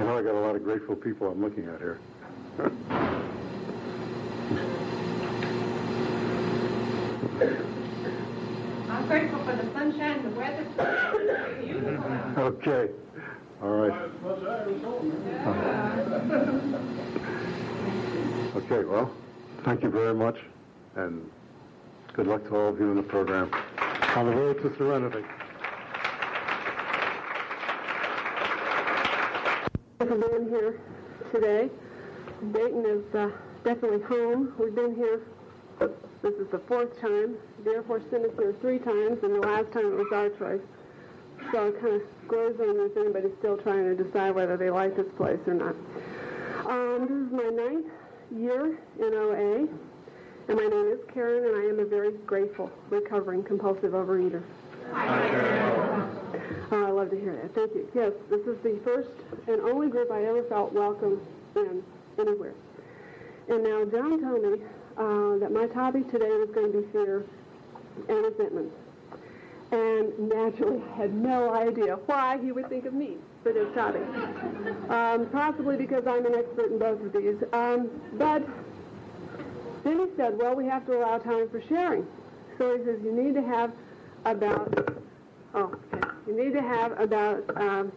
I 0.00 0.02
know 0.02 0.18
I 0.18 0.22
got 0.22 0.34
a 0.34 0.40
lot 0.40 0.56
of 0.56 0.64
grateful 0.64 0.96
people 0.96 1.28
I'm 1.28 1.40
looking 1.40 1.66
at 1.66 1.78
here. 1.78 2.00
I'm 8.88 9.06
grateful 9.06 9.44
for 9.44 9.56
the 9.56 9.70
sunshine, 9.72 10.22
the 10.24 10.30
weather. 10.30 10.66
It's 10.78 11.64
beautiful 11.64 12.04
out. 12.12 12.38
Okay, 12.38 12.90
all 13.62 13.70
right. 13.70 13.92
Okay, 18.56 18.84
well, 18.84 19.14
thank 19.64 19.82
you 19.82 19.90
very 19.90 20.14
much, 20.14 20.36
and 20.96 21.30
good 22.14 22.26
luck 22.26 22.44
to 22.48 22.56
all 22.56 22.68
of 22.68 22.80
you 22.80 22.90
in 22.90 22.96
the 22.96 23.02
program. 23.02 23.50
On 24.16 24.26
the 24.26 24.32
road 24.32 24.60
to 24.62 24.76
serenity. 24.76 25.24
for 30.10 30.16
being 30.16 30.48
here 30.48 30.80
today. 31.32 31.70
Dayton 32.40 32.86
is 32.86 33.14
uh, 33.14 33.30
definitely 33.64 34.00
home. 34.00 34.54
We've 34.58 34.74
been 34.74 34.94
here, 34.94 35.20
this 35.78 36.34
is 36.34 36.50
the 36.50 36.58
fourth 36.60 36.98
time. 36.98 37.36
The 37.64 37.70
Air 37.72 37.82
Force 37.82 38.02
sent 38.10 38.24
us 38.24 38.30
here 38.38 38.54
three 38.62 38.78
times, 38.78 39.18
and 39.22 39.34
the 39.34 39.40
last 39.40 39.70
time 39.72 39.84
it 39.84 39.96
was 39.96 40.10
our 40.10 40.30
choice. 40.30 40.62
So 41.52 41.68
it 41.68 41.80
kind 41.80 41.96
of 41.96 42.02
grows 42.28 42.58
on 42.58 42.80
if 42.80 42.96
anybody's 42.96 43.36
still 43.38 43.58
trying 43.58 43.84
to 43.84 44.02
decide 44.02 44.34
whether 44.34 44.56
they 44.56 44.70
like 44.70 44.96
this 44.96 45.06
place 45.18 45.38
or 45.46 45.54
not. 45.54 45.76
Um, 46.64 47.06
this 47.06 47.10
is 47.10 47.30
my 47.30 47.50
ninth 47.50 47.86
year 48.34 48.78
in 48.98 49.14
OA, 49.14 49.68
and 50.48 50.56
my 50.56 50.66
name 50.66 50.92
is 50.92 51.00
Karen, 51.12 51.44
and 51.44 51.56
I 51.56 51.68
am 51.68 51.78
a 51.80 51.84
very 51.84 52.12
grateful 52.26 52.70
recovering 52.88 53.42
compulsive 53.42 53.92
overeater. 53.92 54.42
Oh, 56.72 56.86
I 56.86 56.90
love 56.90 57.10
to 57.10 57.20
hear 57.20 57.36
that. 57.36 57.54
Thank 57.54 57.74
you. 57.74 57.88
Yes, 57.94 58.12
this 58.30 58.46
is 58.46 58.56
the 58.62 58.78
first 58.82 59.10
and 59.46 59.60
only 59.60 59.88
group 59.88 60.10
I 60.10 60.24
ever 60.24 60.42
felt 60.44 60.72
welcome 60.72 61.20
in 61.56 61.82
anywhere. 62.20 62.54
And 63.48 63.64
now 63.64 63.84
John 63.84 64.20
told 64.20 64.42
me 64.42 64.62
uh, 64.96 65.38
that 65.38 65.52
my 65.52 65.66
topic 65.66 66.10
today 66.10 66.28
was 66.28 66.50
going 66.54 66.72
to 66.72 66.82
be 66.82 66.92
fear 66.92 67.24
and 68.08 68.24
resentment. 68.24 68.72
And 69.72 70.28
naturally, 70.28 70.82
I 70.92 70.96
had 70.96 71.14
no 71.14 71.52
idea 71.52 71.96
why 72.06 72.38
he 72.42 72.52
would 72.52 72.68
think 72.68 72.86
of 72.86 72.94
me 72.94 73.16
for 73.42 73.52
this 73.52 73.72
topic. 73.74 74.02
Um, 74.90 75.26
possibly 75.30 75.76
because 75.76 76.06
I'm 76.06 76.26
an 76.26 76.34
expert 76.34 76.72
in 76.72 76.78
both 76.78 77.00
of 77.00 77.12
these. 77.12 77.36
Um, 77.52 77.88
but 78.14 78.42
then 79.84 79.98
he 79.98 80.06
said, 80.16 80.36
well, 80.36 80.54
we 80.54 80.66
have 80.66 80.84
to 80.86 80.98
allow 80.98 81.18
time 81.18 81.48
for 81.48 81.62
sharing. 81.68 82.06
So 82.58 82.76
he 82.76 82.84
says, 82.84 82.98
you 83.02 83.12
need 83.12 83.34
to 83.34 83.42
have 83.42 83.72
about 84.24 85.00
Oh, 85.54 85.76
okay. 85.92 86.06
You 86.26 86.36
need 86.36 86.52
to 86.52 86.62
have 86.62 86.98
about 87.00 87.44
um, 87.56 87.92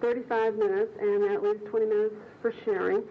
35 0.00 0.56
minutes 0.56 0.92
and 1.00 1.24
at 1.30 1.42
least 1.42 1.64
20 1.66 1.86
minutes 1.86 2.14
for 2.42 2.52
sharing. 2.64 3.02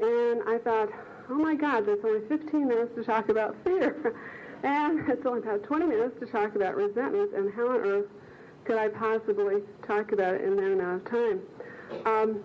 And 0.00 0.42
I 0.46 0.58
thought, 0.58 0.88
oh 1.28 1.34
my 1.34 1.54
God, 1.54 1.86
there's 1.86 2.04
only 2.04 2.26
15 2.28 2.68
minutes 2.68 2.94
to 2.96 3.04
talk 3.04 3.28
about 3.28 3.56
fear. 3.64 4.14
and 4.62 5.08
it's 5.08 5.24
only 5.26 5.40
about 5.40 5.62
20 5.64 5.86
minutes 5.86 6.18
to 6.20 6.26
talk 6.26 6.54
about 6.54 6.76
resentment. 6.76 7.34
And 7.34 7.52
how 7.52 7.68
on 7.68 7.80
earth 7.80 8.06
could 8.64 8.76
I 8.76 8.88
possibly 8.88 9.62
talk 9.86 10.12
about 10.12 10.34
it 10.34 10.42
in 10.42 10.56
that 10.56 10.72
amount 10.72 11.06
of 11.06 11.10
time? 11.10 11.40
Um, 12.06 12.40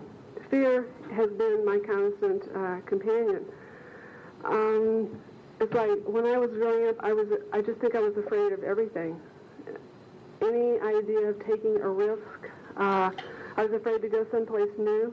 fear 0.50 0.86
has 1.12 1.30
been 1.30 1.64
my 1.64 1.78
constant 1.78 2.42
uh, 2.54 2.80
companion. 2.86 3.44
Um, 4.44 5.18
it's 5.60 5.72
like 5.72 5.98
when 6.06 6.26
I 6.26 6.38
was 6.38 6.50
growing 6.50 6.88
up, 6.88 6.96
I 7.00 7.12
was 7.12 7.26
I 7.52 7.60
just 7.60 7.80
think 7.80 7.96
I 7.96 8.00
was 8.00 8.16
afraid 8.16 8.52
of 8.52 8.62
everything 8.62 9.20
any 10.42 10.78
idea 10.80 11.20
of 11.28 11.38
taking 11.46 11.76
a 11.80 11.88
risk. 11.88 12.50
Uh, 12.76 13.10
I 13.56 13.64
was 13.64 13.72
afraid 13.72 14.02
to 14.02 14.08
go 14.08 14.26
someplace 14.30 14.70
new. 14.78 15.12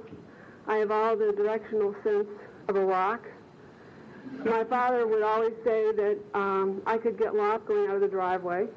I 0.68 0.78
have 0.78 0.92
all 0.92 1.16
the 1.16 1.32
directional 1.32 1.96
sense 2.04 2.28
of 2.68 2.76
a 2.76 2.86
rock. 2.86 3.28
My 4.44 4.64
father 4.64 5.06
would 5.06 5.22
always 5.22 5.54
say 5.64 5.92
that 5.92 6.18
um, 6.34 6.82
I 6.86 6.98
could 6.98 7.18
get 7.18 7.36
lost 7.36 7.66
going 7.66 7.88
out 7.90 7.96
of 7.96 8.02
the 8.02 8.08
driveway, 8.08 8.68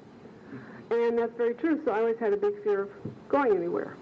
and 0.90 1.18
that's 1.18 1.36
very 1.36 1.54
true. 1.54 1.80
So 1.84 1.90
I 1.90 2.00
always 2.00 2.18
had 2.18 2.32
a 2.32 2.36
big 2.36 2.62
fear 2.62 2.82
of 2.82 2.90
going 3.28 3.56
anywhere. 3.56 3.96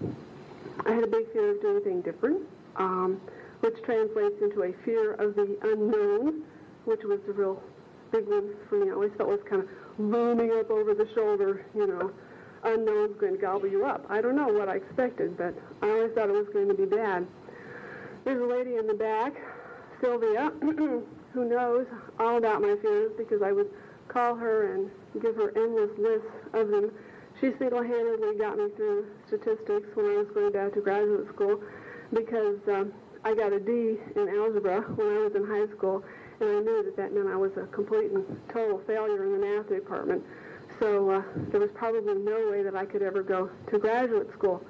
I 0.85 0.91
had 0.91 1.03
a 1.03 1.07
big 1.07 1.31
fear 1.31 1.55
of 1.55 1.61
doing 1.61 1.75
anything 1.77 2.01
different, 2.01 2.41
um, 2.75 3.21
which 3.61 3.81
translates 3.83 4.41
into 4.41 4.63
a 4.63 4.73
fear 4.83 5.13
of 5.13 5.35
the 5.35 5.57
unknown, 5.63 6.43
which 6.85 7.03
was 7.03 7.19
a 7.29 7.31
real 7.31 7.61
big 8.11 8.27
one 8.27 8.53
for 8.69 8.75
me. 8.75 8.89
I 8.89 8.93
always 8.93 9.11
felt 9.17 9.29
was 9.29 9.39
kind 9.49 9.63
of 9.63 9.69
looming 9.97 10.51
up 10.51 10.69
over 10.69 10.93
the 10.93 11.07
shoulder, 11.15 11.65
you 11.73 11.87
know 11.87 12.11
unknown's 12.63 13.15
going 13.19 13.33
to 13.33 13.39
gobble 13.39 13.67
you 13.67 13.85
up. 13.85 14.05
I 14.09 14.21
don't 14.21 14.35
know 14.35 14.47
what 14.47 14.69
I 14.69 14.75
expected, 14.75 15.37
but 15.37 15.53
I 15.81 15.89
always 15.89 16.11
thought 16.13 16.29
it 16.29 16.33
was 16.33 16.47
going 16.51 16.67
to 16.67 16.73
be 16.73 16.85
bad. 16.85 17.25
There's 18.27 18.41
a 18.41 18.45
lady 18.45 18.75
in 18.75 18.87
the 18.87 18.93
back, 18.93 19.35
Sylvia, 20.01 20.51
who 20.61 21.45
knows 21.45 21.85
all 22.19 22.35
about 22.35 22.61
my 22.61 22.75
fears 22.81 23.13
because 23.17 23.41
I 23.41 23.53
would 23.53 23.69
call 24.09 24.35
her 24.35 24.73
and 24.73 24.91
give 25.21 25.37
her 25.37 25.53
endless 25.55 25.97
lists 25.97 26.27
of 26.51 26.67
them. 26.67 26.91
She 27.39 27.53
single-handedly 27.57 28.37
got 28.37 28.57
me 28.57 28.67
through 28.75 29.05
statistics 29.27 29.87
when 29.93 30.07
I 30.07 30.17
was 30.17 30.27
going 30.33 30.51
back 30.51 30.73
to 30.73 30.81
graduate 30.81 31.29
school 31.29 31.61
because 32.11 32.57
um, 32.67 32.91
I 33.23 33.33
got 33.33 33.53
a 33.53 33.61
D 33.61 33.95
in 34.17 34.27
algebra 34.27 34.81
when 34.81 35.07
I 35.07 35.19
was 35.19 35.31
in 35.33 35.47
high 35.47 35.73
school, 35.73 36.03
and 36.41 36.49
I 36.49 36.59
knew 36.59 36.83
that 36.83 36.97
that 36.97 37.13
meant 37.13 37.29
I 37.29 37.37
was 37.37 37.55
a 37.55 37.65
complete 37.67 38.11
and 38.11 38.25
total 38.51 38.81
failure 38.85 39.23
in 39.23 39.39
the 39.39 39.47
math 39.47 39.69
department. 39.69 40.21
So 40.81 41.11
uh, 41.11 41.23
there 41.51 41.61
was 41.61 41.69
probably 41.73 42.01
no 42.13 42.51
way 42.51 42.61
that 42.61 42.75
I 42.75 42.83
could 42.83 43.03
ever 43.03 43.23
go 43.23 43.49
to 43.71 43.79
graduate 43.79 44.33
school. 44.33 44.61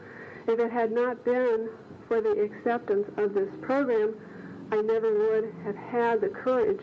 If 0.48 0.60
it 0.60 0.72
had 0.72 0.92
not 0.92 1.26
been 1.26 1.70
for 2.08 2.22
the 2.22 2.42
acceptance 2.42 3.08
of 3.18 3.34
this 3.34 3.50
program, 3.62 4.16
I 4.72 4.82
never 4.82 5.12
would 5.14 5.54
have 5.64 5.76
had 5.76 6.22
the 6.22 6.30
courage 6.30 6.82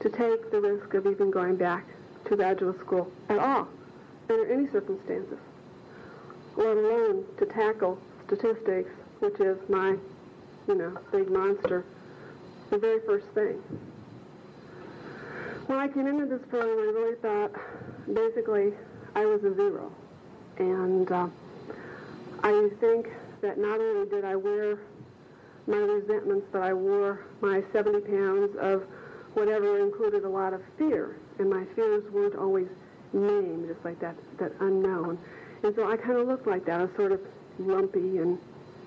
to 0.00 0.08
take 0.08 0.50
the 0.50 0.60
risk 0.60 0.94
of 0.94 1.06
even 1.06 1.30
going 1.30 1.56
back 1.56 1.86
to 2.26 2.36
graduate 2.36 2.78
school 2.80 3.10
at 3.28 3.38
all, 3.38 3.68
under 4.28 4.50
any 4.52 4.66
circumstances, 4.70 5.38
let 6.56 6.76
alone 6.76 7.24
to 7.38 7.46
tackle 7.46 7.98
statistics, 8.26 8.90
which 9.20 9.38
is 9.40 9.58
my, 9.68 9.96
you 10.68 10.74
know, 10.74 10.98
big 11.12 11.30
monster, 11.30 11.84
the 12.70 12.78
very 12.78 13.00
first 13.06 13.26
thing. 13.34 13.62
When 15.66 15.78
I 15.78 15.88
came 15.88 16.06
into 16.06 16.26
this 16.26 16.42
program, 16.48 16.78
I 16.78 16.92
really 16.92 17.16
thought 17.16 17.52
basically, 18.12 18.72
I 19.14 19.24
was 19.24 19.42
a 19.44 19.54
zero. 19.54 19.92
And 20.58 21.10
uh, 21.10 21.28
I 22.42 22.68
think 22.80 23.08
that 23.44 23.58
not 23.58 23.78
only 23.78 24.08
did 24.08 24.24
I 24.24 24.36
wear 24.36 24.78
my 25.66 25.76
resentments, 25.76 26.46
but 26.50 26.62
I 26.62 26.72
wore 26.72 27.20
my 27.42 27.62
70 27.74 28.00
pounds 28.00 28.56
of 28.56 28.84
whatever 29.34 29.80
included 29.80 30.24
a 30.24 30.28
lot 30.28 30.54
of 30.54 30.62
fear. 30.78 31.16
And 31.38 31.50
my 31.50 31.64
fears 31.76 32.10
weren't 32.10 32.36
always 32.36 32.68
named, 33.12 33.68
just 33.68 33.84
like 33.84 34.00
that, 34.00 34.16
that 34.38 34.52
unknown. 34.60 35.18
And 35.62 35.74
so 35.76 35.90
I 35.90 35.96
kind 35.96 36.18
of 36.18 36.26
looked 36.26 36.46
like 36.46 36.64
that. 36.64 36.80
I 36.80 36.84
was 36.84 36.96
sort 36.96 37.12
of 37.12 37.20
lumpy 37.58 38.16
and, 38.18 38.38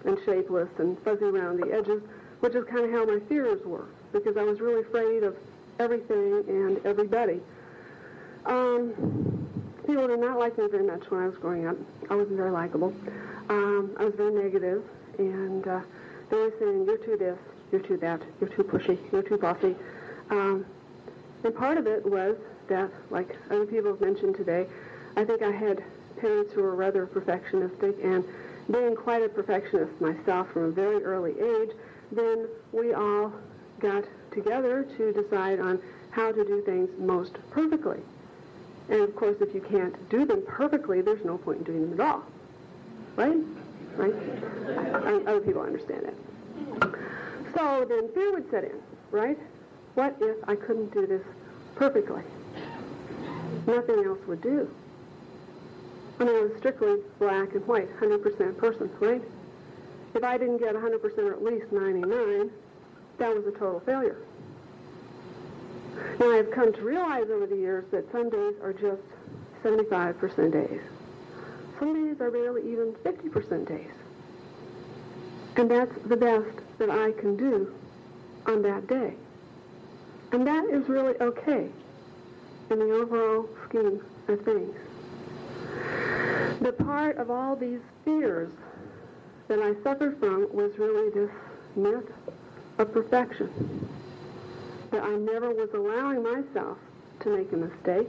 and 0.05 0.17
shapeless 0.25 0.69
and 0.79 0.97
fuzzy 1.03 1.25
around 1.25 1.61
the 1.61 1.71
edges, 1.71 2.01
which 2.39 2.55
is 2.55 2.63
kind 2.65 2.83
of 2.83 2.91
how 2.91 3.05
my 3.05 3.19
fears 3.29 3.63
were, 3.63 3.85
because 4.11 4.37
I 4.37 4.43
was 4.43 4.59
really 4.59 4.81
afraid 4.81 5.21
of 5.21 5.35
everything 5.79 6.43
and 6.47 6.83
everybody. 6.83 7.41
Um, 8.47 9.26
people 9.87 10.07
did 10.07 10.19
not 10.19 10.37
like 10.37 10.57
me 10.57 10.67
very 10.69 10.83
much 10.83 11.09
when 11.09 11.21
I 11.21 11.27
was 11.27 11.37
growing 11.37 11.65
up. 11.65 11.77
I 12.09 12.15
wasn't 12.15 12.35
very 12.35 12.51
likable. 12.51 12.93
Um, 13.49 13.95
I 13.97 14.03
was 14.03 14.13
very 14.15 14.33
negative, 14.33 14.83
and 15.17 15.65
uh, 15.65 15.79
they 16.29 16.35
were 16.35 16.53
saying, 16.59 16.85
"You're 16.85 16.97
too 16.97 17.15
this, 17.17 17.39
you're 17.71 17.81
too 17.81 17.95
that, 17.97 18.21
you're 18.41 18.49
too 18.49 18.63
pushy, 18.63 18.99
you're 19.13 19.23
too 19.23 19.37
bossy." 19.37 19.75
Um, 20.29 20.65
and 21.45 21.55
part 21.55 21.77
of 21.77 21.87
it 21.87 22.05
was 22.05 22.35
that, 22.67 22.91
like 23.09 23.37
other 23.49 23.65
people 23.65 23.91
have 23.91 24.01
mentioned 24.01 24.35
today, 24.35 24.67
I 25.15 25.23
think 25.23 25.41
I 25.41 25.51
had 25.51 25.81
parents 26.19 26.51
who 26.53 26.63
were 26.63 26.75
rather 26.75 27.07
perfectionistic, 27.07 28.03
and 28.03 28.25
being 28.69 28.93
quite 28.93 29.23
a 29.23 29.29
perfectionist 29.29 30.01
myself 30.01 30.51
from 30.51 30.63
a 30.63 30.71
very 30.71 31.01
early 31.05 31.31
age, 31.39 31.69
then 32.11 32.47
we 32.73 32.93
all 32.93 33.31
got 33.79 34.03
together 34.33 34.85
to 34.97 35.13
decide 35.13 35.61
on 35.61 35.79
how 36.11 36.33
to 36.33 36.43
do 36.43 36.61
things 36.63 36.89
most 36.99 37.37
perfectly. 37.51 38.01
And 38.89 39.01
of 39.01 39.15
course, 39.15 39.37
if 39.41 39.53
you 39.53 39.61
can't 39.61 40.09
do 40.09 40.25
them 40.25 40.43
perfectly, 40.47 41.01
there's 41.01 41.23
no 41.25 41.37
point 41.37 41.59
in 41.59 41.63
doing 41.65 41.89
them 41.89 41.99
at 41.99 42.07
all. 42.07 42.23
Right? 43.15 43.37
Right? 43.95 45.27
Other 45.27 45.41
people 45.41 45.61
understand 45.61 46.05
it. 46.05 46.15
So 47.55 47.85
then 47.89 48.11
fear 48.13 48.31
would 48.33 48.49
set 48.51 48.63
in, 48.63 48.79
right? 49.11 49.37
What 49.95 50.15
if 50.21 50.37
I 50.47 50.55
couldn't 50.55 50.93
do 50.93 51.07
this 51.07 51.23
perfectly? 51.75 52.21
Nothing 53.65 54.03
else 54.05 54.19
would 54.27 54.41
do. 54.41 54.69
I 56.19 56.23
mean, 56.23 56.35
I 56.35 56.41
was 56.41 56.51
strictly 56.57 56.97
black 57.19 57.53
and 57.53 57.65
white, 57.67 57.89
100% 57.99 58.57
person, 58.57 58.89
right? 58.99 59.21
If 60.13 60.23
I 60.23 60.37
didn't 60.37 60.57
get 60.57 60.75
100% 60.75 61.17
or 61.19 61.33
at 61.33 61.43
least 61.43 61.71
99, 61.71 62.51
that 63.17 63.35
was 63.35 63.45
a 63.45 63.51
total 63.51 63.79
failure. 63.81 64.17
Now, 66.19 66.31
I've 66.31 66.51
come 66.51 66.73
to 66.73 66.81
realize 66.81 67.29
over 67.29 67.45
the 67.45 67.55
years 67.55 67.85
that 67.91 68.11
some 68.11 68.29
days 68.29 68.55
are 68.61 68.73
just 68.73 69.01
75% 69.63 70.51
days. 70.51 70.81
Some 71.79 71.93
days 71.93 72.19
are 72.21 72.31
barely 72.31 72.61
even 72.71 72.93
50% 73.03 73.67
days. 73.67 73.91
And 75.55 75.69
that's 75.69 75.93
the 76.05 76.17
best 76.17 76.49
that 76.77 76.89
I 76.89 77.11
can 77.13 77.35
do 77.35 77.73
on 78.45 78.61
that 78.63 78.87
day. 78.87 79.13
And 80.31 80.45
that 80.45 80.65
is 80.65 80.87
really 80.87 81.15
okay 81.21 81.69
in 82.69 82.79
the 82.79 82.91
overall 82.91 83.49
scheme 83.67 84.03
of 84.27 84.41
things. 84.41 84.75
The 86.61 86.73
part 86.73 87.17
of 87.17 87.29
all 87.29 87.55
these 87.55 87.79
fears 88.03 88.51
that 89.47 89.59
I 89.59 89.73
suffered 89.83 90.19
from 90.19 90.47
was 90.51 90.77
really 90.77 91.09
this 91.11 91.31
myth 91.75 92.11
of 92.77 92.91
perfection. 92.91 93.87
That 94.91 95.03
I 95.03 95.15
never 95.15 95.51
was 95.51 95.69
allowing 95.73 96.23
myself 96.23 96.77
to 97.21 97.29
make 97.29 97.51
a 97.51 97.57
mistake. 97.57 98.07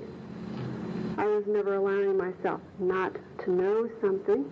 I 1.17 1.25
was 1.25 1.45
never 1.47 1.75
allowing 1.75 2.17
myself 2.17 2.61
not 2.79 3.17
to 3.45 3.51
know 3.51 3.89
something. 4.01 4.49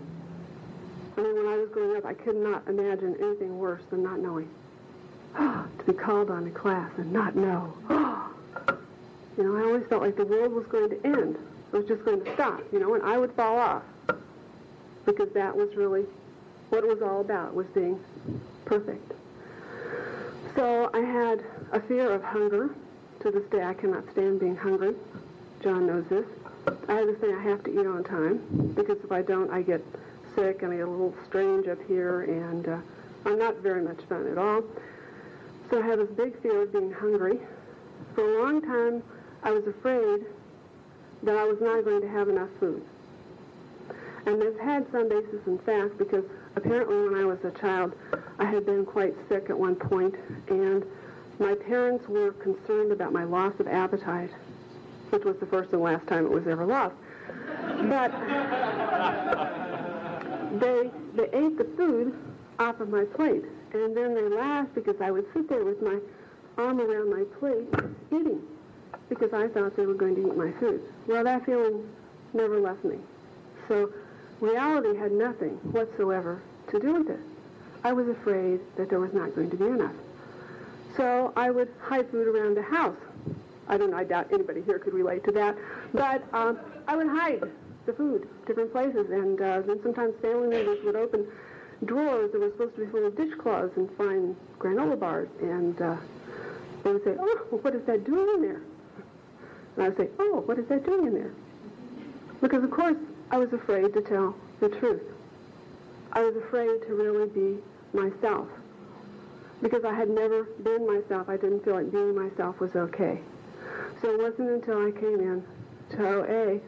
I 1.16 1.20
mean, 1.20 1.36
when 1.36 1.46
I 1.46 1.56
was 1.56 1.68
growing 1.70 1.96
up, 1.96 2.04
I 2.04 2.14
could 2.14 2.36
not 2.36 2.66
imagine 2.68 3.16
anything 3.20 3.58
worse 3.58 3.82
than 3.90 4.02
not 4.02 4.18
knowing. 4.18 4.48
to 5.36 5.84
be 5.86 5.92
called 5.92 6.30
on 6.30 6.44
to 6.44 6.50
class 6.50 6.90
and 6.98 7.12
not 7.12 7.36
know. 7.36 7.72
you 9.38 9.44
know, 9.44 9.56
I 9.56 9.60
always 9.62 9.84
felt 9.88 10.02
like 10.02 10.16
the 10.16 10.24
world 10.24 10.52
was 10.52 10.66
going 10.66 10.90
to 10.90 11.06
end. 11.06 11.36
It 11.72 11.76
was 11.76 11.86
just 11.86 12.04
going 12.04 12.24
to 12.24 12.34
stop, 12.34 12.62
you 12.72 12.78
know, 12.78 12.94
and 12.94 13.02
I 13.02 13.18
would 13.18 13.32
fall 13.32 13.58
off. 13.58 13.82
Because 15.04 15.28
that 15.34 15.56
was 15.56 15.74
really 15.76 16.04
what 16.70 16.82
it 16.82 16.88
was 16.88 17.00
all 17.00 17.20
about, 17.20 17.54
was 17.54 17.66
being 17.68 18.00
perfect. 18.64 19.12
So 20.56 20.90
I 20.92 21.00
had 21.00 21.44
a 21.72 21.80
fear 21.80 22.12
of 22.12 22.22
hunger. 22.22 22.70
To 23.20 23.30
this 23.30 23.44
day, 23.50 23.62
I 23.64 23.74
cannot 23.74 24.04
stand 24.12 24.40
being 24.40 24.56
hungry. 24.56 24.94
John 25.62 25.86
knows 25.86 26.04
this. 26.08 26.26
I 26.88 26.94
have 26.94 27.06
this 27.06 27.18
thing 27.18 27.34
I 27.34 27.42
have 27.42 27.64
to 27.64 27.80
eat 27.80 27.86
on 27.86 28.04
time, 28.04 28.72
because 28.74 28.98
if 29.02 29.10
I 29.10 29.22
don't, 29.22 29.50
I 29.50 29.62
get 29.62 29.82
sick 30.34 30.62
and 30.62 30.72
I 30.72 30.76
get 30.76 30.86
a 30.86 30.90
little 30.90 31.14
strange 31.26 31.66
up 31.66 31.78
here, 31.86 32.22
and 32.22 32.68
uh, 32.68 32.78
I'm 33.24 33.38
not 33.38 33.56
very 33.58 33.82
much 33.82 34.00
fun 34.08 34.26
at 34.26 34.38
all. 34.38 34.62
So 35.70 35.82
I 35.82 35.86
have 35.86 35.98
this 35.98 36.10
big 36.10 36.40
fear 36.42 36.62
of 36.62 36.72
being 36.72 36.92
hungry. 36.92 37.38
For 38.14 38.22
a 38.22 38.42
long 38.42 38.60
time, 38.60 39.02
I 39.42 39.50
was 39.50 39.66
afraid 39.66 40.26
that 41.22 41.36
I 41.36 41.44
was 41.44 41.58
not 41.60 41.84
going 41.84 42.02
to 42.02 42.08
have 42.08 42.28
enough 42.28 42.50
food. 42.60 42.84
And 44.26 44.40
this 44.40 44.58
had 44.60 44.86
some 44.92 45.08
basis 45.08 45.46
in 45.46 45.58
fact 45.58 45.98
because 45.98 46.24
apparently 46.56 47.08
when 47.08 47.14
I 47.14 47.24
was 47.24 47.38
a 47.44 47.50
child, 47.58 47.94
I 48.38 48.44
had 48.44 48.66
been 48.66 48.84
quite 48.84 49.14
sick 49.28 49.46
at 49.48 49.58
one 49.58 49.76
point, 49.76 50.14
and 50.48 50.84
my 51.38 51.54
parents 51.54 52.08
were 52.08 52.32
concerned 52.32 52.92
about 52.92 53.12
my 53.12 53.24
loss 53.24 53.52
of 53.58 53.68
appetite, 53.68 54.30
which 55.10 55.24
was 55.24 55.36
the 55.38 55.46
first 55.46 55.72
and 55.72 55.82
last 55.82 56.06
time 56.06 56.24
it 56.24 56.30
was 56.30 56.46
ever 56.46 56.64
lost. 56.64 56.94
But 57.88 58.10
they 60.60 60.90
they 61.14 61.28
ate 61.32 61.58
the 61.58 61.68
food 61.76 62.14
off 62.58 62.80
of 62.80 62.88
my 62.88 63.04
plate, 63.04 63.44
and 63.72 63.96
then 63.96 64.14
they 64.14 64.28
laughed 64.28 64.74
because 64.74 65.00
I 65.00 65.10
would 65.10 65.26
sit 65.34 65.48
there 65.48 65.64
with 65.64 65.82
my 65.82 65.98
arm 66.56 66.80
around 66.80 67.10
my 67.10 67.24
plate 67.38 67.68
eating 68.10 68.40
because 69.08 69.32
I 69.32 69.48
thought 69.48 69.76
they 69.76 69.86
were 69.86 69.94
going 69.94 70.14
to 70.16 70.28
eat 70.28 70.36
my 70.36 70.52
food. 70.58 70.80
Well, 71.06 71.24
that 71.24 71.44
feeling 71.44 71.86
never 72.32 72.58
left 72.58 72.84
me. 72.84 72.96
So 73.68 73.92
reality 74.40 74.96
had 74.98 75.12
nothing 75.12 75.58
whatsoever 75.72 76.42
to 76.70 76.80
do 76.80 76.94
with 76.94 77.10
it. 77.10 77.20
I 77.84 77.92
was 77.92 78.08
afraid 78.08 78.60
that 78.76 78.88
there 78.90 79.00
was 79.00 79.12
not 79.12 79.34
going 79.34 79.50
to 79.50 79.56
be 79.56 79.66
enough. 79.66 79.94
So 80.96 81.32
I 81.36 81.50
would 81.50 81.68
hide 81.80 82.10
food 82.10 82.28
around 82.28 82.56
the 82.56 82.62
house. 82.62 82.96
I 83.68 83.76
don't 83.76 83.90
know, 83.90 83.96
I 83.96 84.04
doubt 84.04 84.28
anybody 84.32 84.62
here 84.62 84.78
could 84.78 84.94
relate 84.94 85.24
to 85.24 85.32
that. 85.32 85.56
But 85.92 86.22
um, 86.32 86.58
I 86.86 86.96
would 86.96 87.08
hide 87.08 87.42
the 87.84 87.92
food 87.92 88.28
different 88.46 88.72
places, 88.72 89.10
and 89.10 89.40
uh, 89.40 89.60
then 89.62 89.80
sometimes 89.82 90.14
family 90.22 90.48
members 90.48 90.78
would 90.84 90.96
open 90.96 91.26
drawers 91.84 92.32
that 92.32 92.40
were 92.40 92.50
supposed 92.50 92.74
to 92.76 92.86
be 92.86 92.90
full 92.90 93.06
of 93.06 93.16
dishcloths 93.16 93.76
and 93.76 93.90
find 93.96 94.36
granola 94.58 94.98
bars, 94.98 95.28
and 95.40 95.80
uh, 95.82 95.96
they 96.84 96.92
would 96.92 97.04
say, 97.04 97.14
oh, 97.18 97.46
well, 97.50 97.60
what 97.60 97.74
is 97.74 97.84
that 97.86 98.04
doing 98.04 98.28
in 98.36 98.42
there? 98.42 98.62
And 99.76 99.84
I 99.84 99.88
would 99.88 99.98
say, 99.98 100.08
oh, 100.18 100.42
what 100.46 100.58
is 100.58 100.66
that 100.68 100.84
doing 100.84 101.08
in 101.08 101.14
there? 101.14 101.32
Because, 102.40 102.64
of 102.64 102.70
course, 102.70 102.96
I 103.30 103.38
was 103.38 103.52
afraid 103.52 103.92
to 103.94 104.00
tell 104.00 104.34
the 104.60 104.68
truth. 104.68 105.02
I 106.12 106.22
was 106.22 106.36
afraid 106.36 106.80
to 106.86 106.94
really 106.94 107.28
be 107.28 107.58
myself. 107.92 108.48
Because 109.62 109.84
I 109.84 109.94
had 109.94 110.10
never 110.10 110.44
been 110.62 110.86
myself, 110.86 111.28
I 111.28 111.36
didn't 111.36 111.64
feel 111.64 111.74
like 111.74 111.90
being 111.90 112.14
myself 112.14 112.60
was 112.60 112.74
okay. 112.76 113.20
So 114.02 114.10
it 114.10 114.20
wasn't 114.20 114.50
until 114.50 114.86
I 114.86 114.90
came 114.90 115.20
in 115.20 115.42
to 115.90 116.06
OA 116.06 116.60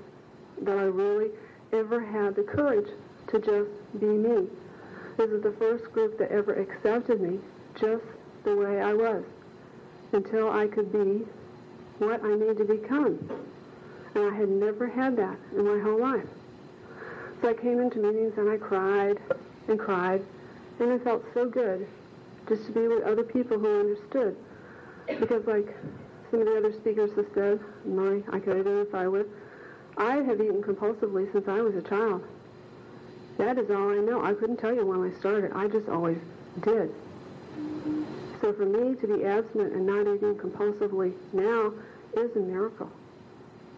that 0.63 0.79
I 0.79 0.85
really 0.85 1.31
ever 1.73 2.01
had 2.01 2.35
the 2.35 2.43
courage 2.43 2.89
to 3.29 3.39
just 3.39 4.01
be 4.01 4.07
me. 4.07 4.49
This 5.19 5.31
is 5.31 5.43
the 5.43 5.53
first 5.59 5.85
group 5.93 6.19
that 6.19 6.31
ever 6.31 6.55
accepted 6.55 7.21
me 7.21 7.41
just 7.79 8.05
the 8.45 8.57
way 8.57 8.81
I 8.81 8.95
was 8.95 9.25
until 10.13 10.51
I 10.51 10.67
could 10.67 10.91
be 10.91 11.27
what 11.99 12.25
I 12.25 12.35
need 12.35 12.57
to 12.59 12.65
become. 12.65 13.19
And 14.15 14.33
I 14.33 14.35
had 14.35 14.49
never 14.49 14.89
had 14.89 15.17
that 15.17 15.37
in 15.55 15.67
my 15.67 15.79
whole 15.83 16.01
life. 16.01 16.27
So 17.43 17.51
I 17.51 17.55
came 17.55 17.81
into 17.81 17.99
meetings 17.99 18.35
and 18.39 18.49
I 18.49 18.57
cried 18.57 19.19
and 19.69 19.79
cried, 19.79 20.23
and 20.81 20.91
it 20.91 21.05
felt 21.05 21.25
so 21.35 21.49
good 21.49 21.87
just 22.49 22.67
to 22.67 22.73
be 22.73 22.89
with 22.89 23.03
other 23.05 23.23
people 23.23 23.59
who 23.59 23.81
understood. 23.81 24.37
Because 25.07 25.47
like 25.47 25.75
some 26.31 26.41
of 26.41 26.47
the 26.47 26.57
other 26.57 26.73
speakers 26.73 27.11
have 27.17 27.27
said, 27.35 27.61
Murray, 27.85 28.25
I 28.33 28.39
could 28.39 28.59
identify 28.59 29.07
with, 29.07 29.27
I 29.97 30.17
have 30.17 30.41
eaten 30.41 30.63
compulsively 30.63 31.31
since 31.33 31.49
I 31.49 31.61
was 31.61 31.75
a 31.75 31.83
child. 31.83 32.25
That 33.39 33.59
is 33.59 33.71
all 33.71 33.91
I 33.91 33.97
know. 33.97 34.25
I 34.25 34.35
couldn't 34.35 34.59
tell 34.59 34.75
you 34.75 34.85
when 34.85 35.11
I 35.11 35.17
started. 35.19 35.53
I 35.55 35.69
just 35.69 35.89
always 35.89 36.19
did. 36.61 36.93
So 38.41 38.53
for 38.53 38.65
me 38.65 38.95
to 38.97 39.07
be 39.07 39.25
abstinent 39.25 39.73
and 39.75 39.87
not 39.87 40.03
eating 40.03 40.35
compulsively 40.37 41.13
now 41.33 41.73
is 42.17 42.35
a 42.37 42.41
miracle. 42.41 42.91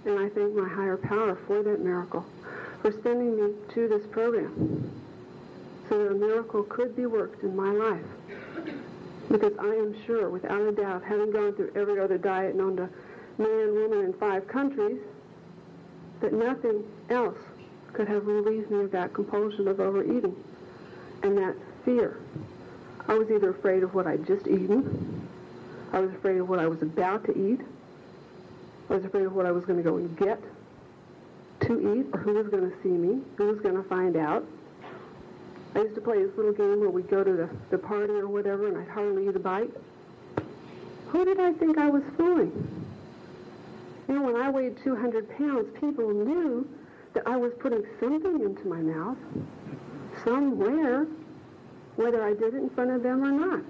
And 0.04 0.18
I 0.18 0.28
thank 0.30 0.54
my 0.54 0.68
higher 0.68 0.96
power 0.96 1.38
for 1.46 1.62
that 1.62 1.80
miracle, 1.80 2.24
for 2.80 2.90
sending 3.02 3.36
me 3.36 3.52
to 3.74 3.88
this 3.88 4.06
program 4.10 4.90
so 5.88 5.98
that 5.98 6.12
a 6.12 6.14
miracle 6.14 6.62
could 6.64 6.96
be 6.96 7.06
worked 7.06 7.42
in 7.42 7.54
my 7.54 7.70
life. 7.70 8.06
Because 9.30 9.52
I 9.58 9.74
am 9.74 9.94
sure, 10.06 10.28
without 10.28 10.60
a 10.60 10.72
doubt, 10.72 11.04
having 11.04 11.30
gone 11.30 11.54
through 11.54 11.72
every 11.74 12.00
other 12.00 12.18
diet 12.18 12.56
known 12.56 12.76
to 12.76 12.88
man, 13.38 13.74
woman, 13.74 14.04
in 14.04 14.12
five 14.14 14.46
countries, 14.48 14.98
that 16.20 16.32
nothing 16.32 16.84
else 17.08 17.38
could 17.92 18.08
have 18.08 18.26
relieved 18.26 18.70
me 18.70 18.80
of 18.80 18.90
that 18.90 19.14
compulsion 19.14 19.68
of 19.68 19.80
overeating 19.80 20.34
and 21.22 21.36
that 21.36 21.54
fear 21.84 22.18
I 23.08 23.14
was 23.14 23.28
either 23.30 23.50
afraid 23.50 23.82
of 23.82 23.92
what 23.92 24.06
I'd 24.06 24.24
just 24.24 24.46
eaten, 24.46 25.28
I 25.92 25.98
was 25.98 26.12
afraid 26.12 26.38
of 26.38 26.48
what 26.48 26.60
I 26.60 26.68
was 26.68 26.80
about 26.80 27.24
to 27.24 27.36
eat, 27.36 27.60
I 28.88 28.94
was 28.94 29.04
afraid 29.04 29.24
of 29.26 29.32
what 29.32 29.46
I 29.46 29.50
was 29.50 29.64
going 29.64 29.82
to 29.82 29.82
go 29.82 29.96
and 29.96 30.16
get 30.16 30.40
to 31.62 31.98
eat, 31.98 32.06
or 32.12 32.20
who 32.20 32.34
was 32.34 32.46
going 32.48 32.70
to 32.70 32.76
see 32.82 32.90
me, 32.90 33.20
who 33.36 33.46
was 33.48 33.58
going 33.60 33.74
to 33.74 33.82
find 33.82 34.16
out. 34.16 34.46
I 35.74 35.80
used 35.80 35.94
to 35.94 36.00
play 36.00 36.22
this 36.22 36.36
little 36.36 36.52
game 36.52 36.80
where 36.80 36.90
we'd 36.90 37.08
go 37.08 37.22
to 37.22 37.32
the, 37.32 37.50
the 37.70 37.78
party 37.78 38.12
or 38.14 38.28
whatever, 38.28 38.68
and 38.68 38.76
I'd 38.76 38.88
hardly 38.88 39.28
eat 39.28 39.36
a 39.36 39.38
bite. 39.38 39.70
Who 41.08 41.24
did 41.24 41.40
I 41.40 41.52
think 41.52 41.78
I 41.78 41.88
was 41.88 42.02
fooling? 42.16 42.84
You 44.08 44.14
know, 44.14 44.22
when 44.22 44.36
I 44.36 44.50
weighed 44.50 44.76
200 44.82 45.36
pounds, 45.38 45.68
people 45.78 46.10
knew 46.10 46.68
that 47.14 47.26
I 47.26 47.36
was 47.36 47.52
putting 47.60 47.84
something 48.00 48.40
into 48.40 48.66
my 48.66 48.80
mouth 48.80 49.18
somewhere 50.24 51.06
whether 51.96 52.24
I 52.24 52.32
did 52.32 52.54
it 52.54 52.62
in 52.62 52.70
front 52.70 52.90
of 52.90 53.02
them 53.02 53.22
or 53.22 53.30
not. 53.30 53.60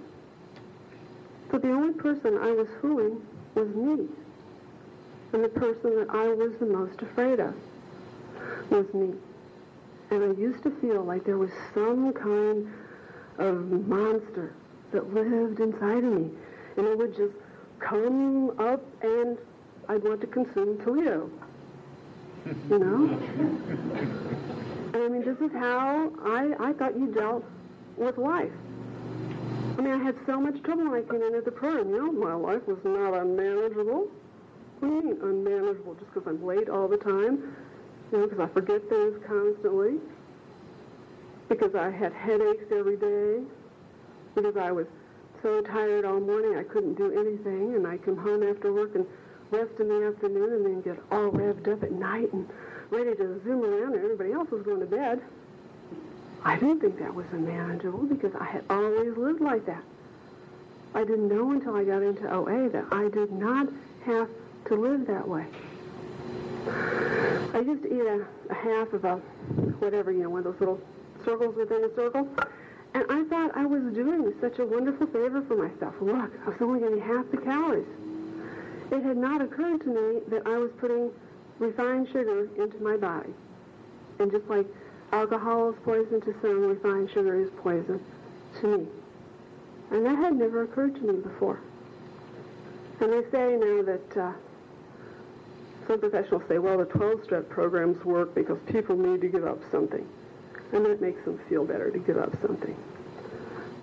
So 1.51 1.59
the 1.59 1.71
only 1.71 1.95
person 1.95 2.39
I 2.39 2.53
was 2.53 2.69
fooling 2.81 3.21
was 3.55 3.69
me. 3.75 4.07
And 5.33 5.45
the 5.45 5.49
person 5.49 5.97
that 5.97 6.09
I 6.11 6.29
was 6.29 6.53
the 6.61 6.67
most 6.67 7.03
afraid 7.03 7.41
of 7.41 7.55
was 8.71 8.87
me. 8.95 9.15
And 10.11 10.25
I 10.25 10.41
used 10.41 10.63
to 10.65 10.71
feel 10.81 11.05
like 11.05 11.25
there 11.25 11.39
was 11.39 11.51
some 11.73 12.13
kind 12.13 12.69
of 13.39 13.87
monster 13.87 14.55
that 14.93 15.15
lived 15.15 15.61
inside 15.61 16.05
of 16.05 16.13
me. 16.13 16.31
And 16.77 16.87
it 16.87 16.99
would 16.99 17.17
just 17.17 17.35
come 17.79 18.51
up 18.59 18.83
and 19.03 19.39
I'd 19.89 20.03
want 20.03 20.21
to 20.21 20.27
consume 20.27 20.79
Toledo. 20.79 21.31
You 22.69 22.79
know? 22.79 23.19
and 24.95 24.97
I 24.97 25.09
mean, 25.09 25.25
this 25.25 25.39
is 25.39 25.53
how 25.53 26.11
I, 26.23 26.55
I 26.59 26.73
thought 26.73 26.99
you 26.99 27.07
dealt 27.09 27.45
with 27.97 28.19
life. 28.19 28.53
I 29.79 29.83
mean, 29.83 29.93
I 29.93 30.03
had 30.03 30.17
so 30.27 30.41
much 30.41 30.63
trouble 30.63 30.91
when 30.91 31.05
I 31.05 31.11
came 31.11 31.23
into 31.23 31.41
the 31.41 31.53
program. 31.53 31.91
You 31.91 31.99
know, 31.99 32.13
my 32.13 32.35
life 32.35 32.67
was 32.67 32.79
not 32.85 33.15
unmanageable. 33.15 34.09
What 34.81 34.89
do 34.89 34.95
you 34.95 35.03
mean 35.03 35.19
unmanageable? 35.23 35.95
Just 35.95 36.13
because 36.13 36.27
I'm 36.27 36.45
late 36.45 36.69
all 36.69 36.89
the 36.89 36.97
time? 36.97 37.55
Because 38.11 38.41
I 38.41 38.47
forget 38.49 38.89
things 38.89 39.23
constantly? 39.27 39.99
Because 41.49 41.75
I 41.75 41.91
had 41.91 42.13
headaches 42.13 42.65
every 42.73 42.97
day? 42.97 43.41
Because 44.35 44.57
I 44.57 44.73
was 44.73 44.87
so 45.43 45.63
tired 45.63 46.05
all 46.05 46.21
morning 46.21 46.57
I 46.57 46.65
couldn't 46.65 46.95
do 46.95 47.13
anything, 47.13 47.75
and 47.75 47.87
I 47.87 47.97
come 47.99 48.17
home 48.17 48.43
after 48.43 48.73
work 48.73 48.95
and 48.95 49.07
rest 49.51 49.73
in 49.81 49.89
the 49.89 50.07
afternoon 50.07 50.53
and 50.53 50.67
then 50.67 50.81
get 50.83 51.03
all 51.11 51.31
revved 51.31 51.69
up 51.69 51.83
at 51.83 51.93
night 51.93 52.33
and 52.33 52.49
ready 52.91 53.15
to 53.17 53.41
zoom 53.43 53.65
around 53.65 53.95
and 53.95 54.05
everybody 54.05 54.33
else 54.33 54.51
was 54.51 54.63
going 54.63 54.81
to 54.81 54.87
bed. 54.87 55.21
I 56.45 56.57
didn't 56.57 56.81
think 56.81 56.99
that 56.99 57.15
was 57.15 57.27
unmanageable 57.33 58.05
because 58.05 58.35
I 58.35 58.45
had 58.45 58.65
always 58.71 59.17
lived 59.17 59.41
like 59.41 59.67
that. 59.67 59.83
I 60.95 61.05
didn't 61.05 61.29
know 61.29 61.51
until 61.53 61.77
I 61.77 61.85
got 61.85 62.03
into 62.03 62.33
OA 62.33 62.69
that 62.71 62.85
I 62.91 63.09
did 63.09 63.31
not 63.33 63.69
have 64.05 64.29
to 64.67 64.75
live 64.75 65.07
that 65.07 65.27
way. 65.27 65.47
I 66.67 67.63
used 67.65 67.83
to 67.83 67.95
eat 67.95 68.07
a, 68.07 68.27
a 68.51 68.55
half 68.55 68.93
of 68.93 69.05
a, 69.05 69.17
whatever, 69.81 70.13
you 70.13 70.23
know, 70.23 70.31
one 70.31 70.39
of 70.41 70.45
those 70.45 70.61
little 70.61 70.81
circles 71.25 71.57
within 71.57 71.85
a 71.85 71.95
circle. 71.95 72.29
And 72.95 73.05
I 73.09 73.25
thought 73.25 73.57
I 73.57 73.67
was 73.67 73.83
doing 73.95 74.33
such 74.41 74.59
a 74.59 74.67
wonderful 74.67 75.07
favor 75.07 75.43
for 75.43 75.57
myself. 75.57 75.95
Look, 76.01 76.33
I 76.45 76.49
was 76.49 76.61
only 76.61 76.81
getting 76.81 77.01
half 77.01 77.31
the 77.31 77.37
calories. 77.39 77.87
It 78.91 79.03
had 79.03 79.17
not 79.17 79.41
occurred 79.41 79.81
to 79.83 79.89
me 79.89 80.21
that 80.29 80.47
I 80.47 80.59
was 80.59 80.71
putting 80.79 81.11
refined 81.59 82.09
sugar 82.09 82.49
into 82.57 82.83
my 82.83 82.97
body. 82.97 83.33
And 84.19 84.31
just 84.31 84.47
like 84.49 84.67
alcohol 85.13 85.71
is 85.71 85.77
poison 85.85 86.21
to 86.23 86.35
some, 86.43 86.67
refined 86.67 87.11
sugar 87.11 87.41
is 87.41 87.51
poison 87.59 88.01
to 88.61 88.67
me. 88.67 88.87
And 89.93 90.07
that 90.07 90.17
had 90.17 90.35
never 90.35 90.63
occurred 90.63 90.95
to 90.97 91.01
me 91.01 91.21
before. 91.21 91.61
And 93.01 93.13
they 93.13 93.23
say 93.31 93.57
now 93.57 93.83
that 93.83 94.17
uh, 94.17 94.33
some 95.87 96.01
professionals 96.01 96.43
say, 96.49 96.59
well, 96.59 96.79
the 96.79 96.85
12-step 96.87 97.49
programs 97.49 98.05
work 98.05 98.35
because 98.35 98.59
people 98.67 98.97
need 98.97 99.21
to 99.21 99.29
give 99.29 99.45
up 99.45 99.59
something. 99.71 100.07
And 100.73 100.85
that 100.87 101.01
makes 101.01 101.25
them 101.25 101.41
feel 101.49 101.65
better 101.65 101.91
to 101.91 101.99
give 101.99 102.17
up 102.17 102.31
something. 102.41 102.77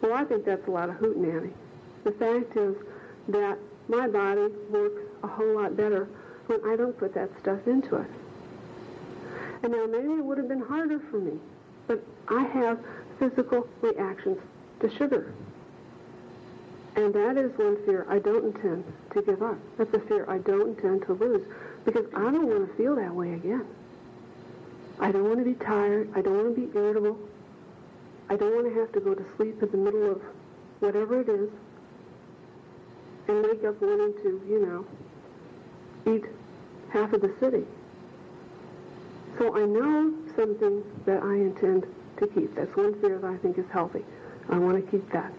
Well, 0.01 0.13
I 0.13 0.23
think 0.23 0.45
that's 0.45 0.67
a 0.67 0.71
lot 0.71 0.89
of 0.89 0.95
hootenanny. 0.95 1.51
The 2.03 2.11
fact 2.11 2.55
is 2.55 2.75
that 3.29 3.57
my 3.89 4.07
body 4.07 4.47
works 4.69 5.01
a 5.23 5.27
whole 5.27 5.55
lot 5.55 5.75
better 5.75 6.07
when 6.47 6.63
I 6.65 6.75
don't 6.75 6.97
put 6.97 7.13
that 7.15 7.29
stuff 7.41 7.67
into 7.67 7.97
it. 7.97 8.07
And 9.63 9.73
now 9.73 9.85
maybe 9.85 10.13
it 10.13 10.23
would 10.23 10.37
have 10.37 10.47
been 10.47 10.61
harder 10.61 10.99
for 11.11 11.19
me, 11.19 11.39
but 11.87 12.01
I 12.29 12.43
have 12.43 12.79
physical 13.19 13.67
reactions 13.81 14.37
to 14.81 14.95
sugar. 14.97 15.33
And 16.95 17.13
that 17.13 17.37
is 17.37 17.51
one 17.57 17.77
fear 17.85 18.05
I 18.09 18.19
don't 18.19 18.45
intend 18.45 18.83
to 19.13 19.21
give 19.21 19.41
up. 19.41 19.57
That's 19.77 19.93
a 19.93 19.99
fear 19.99 20.25
I 20.29 20.37
don't 20.39 20.69
intend 20.69 21.05
to 21.07 21.13
lose 21.13 21.45
because 21.87 22.05
I 22.13 22.19
don't 22.19 22.47
want 22.47 22.69
to 22.69 22.75
feel 22.75 22.97
that 22.97 23.15
way 23.15 23.33
again. 23.33 23.65
I 24.99 25.09
don't 25.09 25.23
want 25.23 25.39
to 25.39 25.45
be 25.45 25.53
tired. 25.53 26.09
I 26.13 26.21
don't 26.21 26.35
want 26.35 26.53
to 26.53 26.61
be 26.67 26.77
irritable. 26.77 27.17
I 28.29 28.35
don't 28.35 28.53
want 28.53 28.67
to 28.67 28.77
have 28.77 28.91
to 28.91 28.99
go 28.99 29.15
to 29.15 29.23
sleep 29.37 29.63
in 29.63 29.71
the 29.71 29.77
middle 29.77 30.11
of 30.11 30.21
whatever 30.81 31.21
it 31.21 31.29
is 31.29 31.49
and 33.29 33.41
wake 33.41 33.63
up 33.63 33.81
wanting 33.81 34.13
to, 34.21 34.41
you 34.49 34.85
know, 36.05 36.13
eat 36.13 36.25
half 36.89 37.13
of 37.13 37.21
the 37.21 37.33
city. 37.39 37.63
So 39.37 39.55
I 39.55 39.65
know 39.65 40.13
something 40.35 40.83
that 41.05 41.23
I 41.23 41.35
intend 41.35 41.85
to 42.17 42.27
keep. 42.27 42.53
That's 42.53 42.75
one 42.75 42.99
fear 42.99 43.17
that 43.17 43.27
I 43.31 43.37
think 43.37 43.57
is 43.57 43.65
healthy. 43.71 44.03
I 44.49 44.57
want 44.57 44.83
to 44.83 44.91
keep 44.91 45.09
that. 45.13 45.31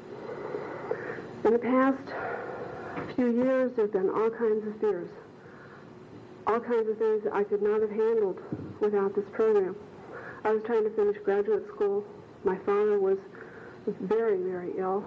In 1.45 1.53
the 1.53 1.59
past 1.59 3.15
few 3.17 3.33
years, 3.33 3.71
there 3.77 3.85
have 3.85 3.93
been 3.93 4.09
all 4.09 4.31
kinds 4.31 4.67
of 4.67 4.81
fears, 4.81 5.11
all 6.49 6.61
kinds 6.61 6.89
of 6.89 6.97
things 6.97 7.23
that 7.25 7.35
I 7.35 7.45
could 7.45 7.61
not 7.61 7.83
have 7.83 7.91
handled 7.91 8.41
without 8.81 9.15
this 9.15 9.27
program. 9.33 9.77
I 10.45 10.53
was 10.53 10.63
trying 10.65 10.85
to 10.85 10.91
finish 10.91 11.19
graduate 11.23 11.69
school. 11.69 12.03
My 12.43 12.57
father 12.65 12.99
was 12.99 13.19
very, 14.01 14.39
very 14.39 14.73
ill. 14.79 15.05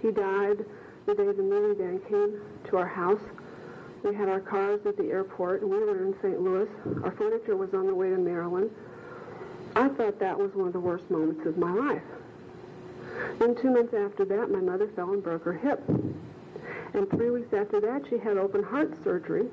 He 0.00 0.12
died 0.12 0.64
the 1.06 1.14
day 1.14 1.26
the 1.26 1.42
minivan 1.42 2.06
came 2.08 2.40
to 2.68 2.76
our 2.76 2.86
house. 2.86 3.20
We 4.04 4.14
had 4.14 4.28
our 4.28 4.38
cars 4.38 4.80
at 4.86 4.96
the 4.96 5.10
airport, 5.10 5.62
and 5.62 5.70
we 5.70 5.78
were 5.78 6.04
in 6.04 6.14
St. 6.22 6.40
Louis. 6.40 6.68
Our 7.02 7.10
furniture 7.10 7.56
was 7.56 7.74
on 7.74 7.88
the 7.88 7.94
way 7.94 8.10
to 8.10 8.16
Maryland. 8.16 8.70
I 9.74 9.88
thought 9.88 10.20
that 10.20 10.38
was 10.38 10.54
one 10.54 10.68
of 10.68 10.72
the 10.72 10.80
worst 10.80 11.10
moments 11.10 11.44
of 11.44 11.58
my 11.58 11.72
life. 11.72 12.02
Then 13.40 13.56
two 13.56 13.70
months 13.70 13.94
after 13.94 14.24
that, 14.26 14.50
my 14.50 14.60
mother 14.60 14.88
fell 14.94 15.12
and 15.12 15.22
broke 15.22 15.44
her 15.44 15.54
hip. 15.54 15.82
And 15.88 17.10
three 17.10 17.30
weeks 17.30 17.52
after 17.52 17.80
that, 17.80 18.02
she 18.08 18.18
had 18.18 18.36
open 18.36 18.62
heart 18.62 18.92
surgery 19.02 19.48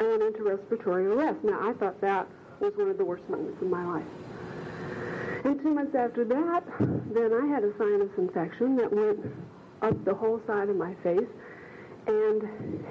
and 0.00 0.08
went 0.08 0.22
into 0.22 0.42
respiratory 0.42 1.06
arrest. 1.06 1.38
Now, 1.44 1.60
I 1.60 1.74
thought 1.74 2.00
that 2.00 2.26
was 2.58 2.72
one 2.76 2.88
of 2.88 2.98
the 2.98 3.04
worst 3.04 3.28
moments 3.28 3.60
of 3.62 3.68
my 3.68 3.84
life. 3.84 4.06
And 5.44 5.60
two 5.62 5.72
months 5.72 5.94
after 5.94 6.24
that, 6.24 6.64
then 7.12 7.32
I 7.32 7.46
had 7.46 7.64
a 7.64 7.72
sinus 7.78 8.10
infection 8.18 8.76
that 8.76 8.92
went 8.92 9.20
up 9.82 10.04
the 10.04 10.14
whole 10.14 10.40
side 10.46 10.68
of 10.68 10.76
my 10.76 10.94
face 11.02 11.28
and 12.06 12.42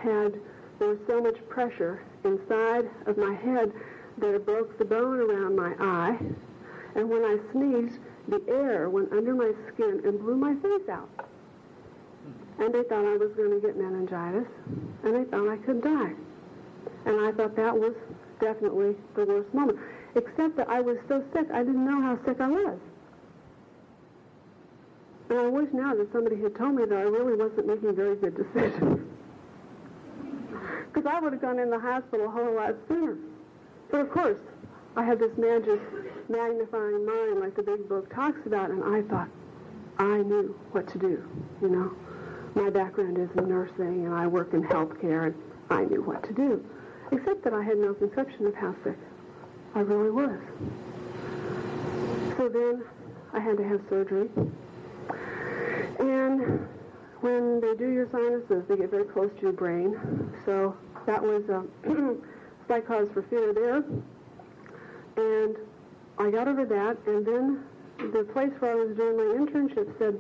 had, 0.02 0.40
there 0.80 0.90
was 0.90 1.00
so 1.08 1.22
much 1.22 1.38
pressure 1.50 2.02
inside 2.24 2.90
of 3.06 3.18
my 3.18 3.34
head 3.34 3.72
that 4.20 4.34
it 4.34 4.46
broke 4.46 4.78
the 4.78 4.86
bone 4.86 5.20
around 5.20 5.56
my 5.56 5.74
eye. 5.80 6.18
And 6.96 7.10
when 7.10 7.24
I 7.24 7.38
sneezed, 7.52 8.00
the 8.28 8.42
air 8.48 8.90
went 8.90 9.12
under 9.12 9.34
my 9.34 9.52
skin 9.74 10.02
and 10.04 10.20
blew 10.20 10.36
my 10.36 10.56
face 10.56 10.90
out. 10.90 11.10
And 12.60 12.74
they 12.74 12.84
thought 12.84 13.06
I 13.06 13.18
was 13.18 13.32
going 13.38 13.52
to 13.52 13.66
get 13.66 13.78
meningitis, 13.78 14.48
and 15.04 15.16
they 15.16 15.24
thought 15.24 15.48
I 15.48 15.58
could 15.58 15.82
die. 15.82 16.14
And 17.10 17.22
I 17.22 17.32
thought 17.32 17.56
that 17.56 17.76
was 17.76 17.96
definitely 18.40 18.96
the 19.16 19.26
worst 19.26 19.52
moment. 19.52 19.80
Except 20.14 20.56
that 20.58 20.70
I 20.70 20.80
was 20.80 20.96
so 21.08 21.24
sick, 21.34 21.48
I 21.52 21.64
didn't 21.64 21.84
know 21.84 22.00
how 22.00 22.20
sick 22.24 22.40
I 22.40 22.48
was. 22.48 22.78
And 25.32 25.40
I 25.40 25.48
wish 25.48 25.70
now 25.74 25.96
that 25.96 26.12
somebody 26.12 26.40
had 26.40 26.54
told 26.56 26.76
me 26.76 26.86
that 26.86 26.96
I 26.96 27.02
really 27.02 27.36
wasn't 27.36 27.66
making 27.66 27.96
very 27.96 28.16
good 28.16 28.38
decisions. 28.38 29.02
Because 30.92 31.06
I 31.06 31.20
would 31.20 31.34
have 31.34 31.42
gone 31.42 31.60
in 31.60 31.70
the 31.70 31.78
hospital 31.78 32.26
a 32.26 32.30
whole 32.30 32.56
lot 32.56 32.74
sooner. 32.88 33.16
But 33.92 34.02
of 34.02 34.10
course, 34.10 34.40
I 34.96 35.04
had 35.04 35.20
this 35.20 35.32
magic 35.38 35.80
magnifying 36.30 37.06
mind 37.06 37.40
like 37.40 37.56
the 37.56 37.62
big 37.62 37.88
book 37.88 38.12
talks 38.14 38.40
about, 38.48 38.72
and 38.72 38.84
I 38.84 39.04
thought 39.04 39.30
I 40.00 40.18
knew 40.18 40.60
what 40.72 40.88
to 40.88 40.98
do, 40.98 41.24
you 41.62 41.70
know. 41.70 41.92
My 42.56 42.72
background 42.72 43.20
is 43.20 43.30
in 43.38 43.48
nursing, 43.48 44.08
and 44.08 44.16
I 44.16 44.26
work 44.26 44.54
in 44.54 44.64
healthcare, 44.64 45.28
and 45.28 45.36
I 45.70 45.86
knew 45.86 46.02
what 46.02 46.24
to 46.24 46.34
do. 46.34 46.66
Except 47.12 47.44
that 47.44 47.54
I 47.54 47.64
had 47.64 47.78
no 47.78 47.94
conception 47.94 48.46
of 48.46 48.56
how 48.56 48.76
sick 48.84 48.98
I 49.76 49.80
really 49.80 50.12
was. 50.12 50.40
So 52.38 52.50
then 52.50 52.84
I 53.34 53.40
had 53.40 53.58
to 53.58 53.68
have 53.68 53.82
surgery. 53.90 54.30
And 56.00 56.68
when 57.22 57.60
they 57.62 57.76
do 57.76 57.90
your 57.90 58.08
sinuses, 58.12 58.64
they 58.68 58.78
get 58.78 58.92
very 58.92 59.06
close 59.06 59.32
to 59.38 59.42
your 59.42 59.54
brain. 59.54 59.98
So 60.46 60.76
that 61.06 61.22
was 61.22 61.44
um, 61.50 61.70
a 61.86 62.16
slight 62.68 62.88
cause 62.88 63.08
for 63.14 63.24
fear 63.24 63.54
there. 63.54 63.84
And 65.18 65.58
I 66.18 66.32
got 66.32 66.48
over 66.48 66.66
that, 66.66 66.98
and 67.08 67.26
then 67.26 67.64
the 68.12 68.24
place 68.32 68.52
where 68.60 68.72
I 68.72 68.76
was 68.76 68.96
doing 68.96 69.18
my 69.18 69.46
internship 69.46 69.98
said, 69.98 70.20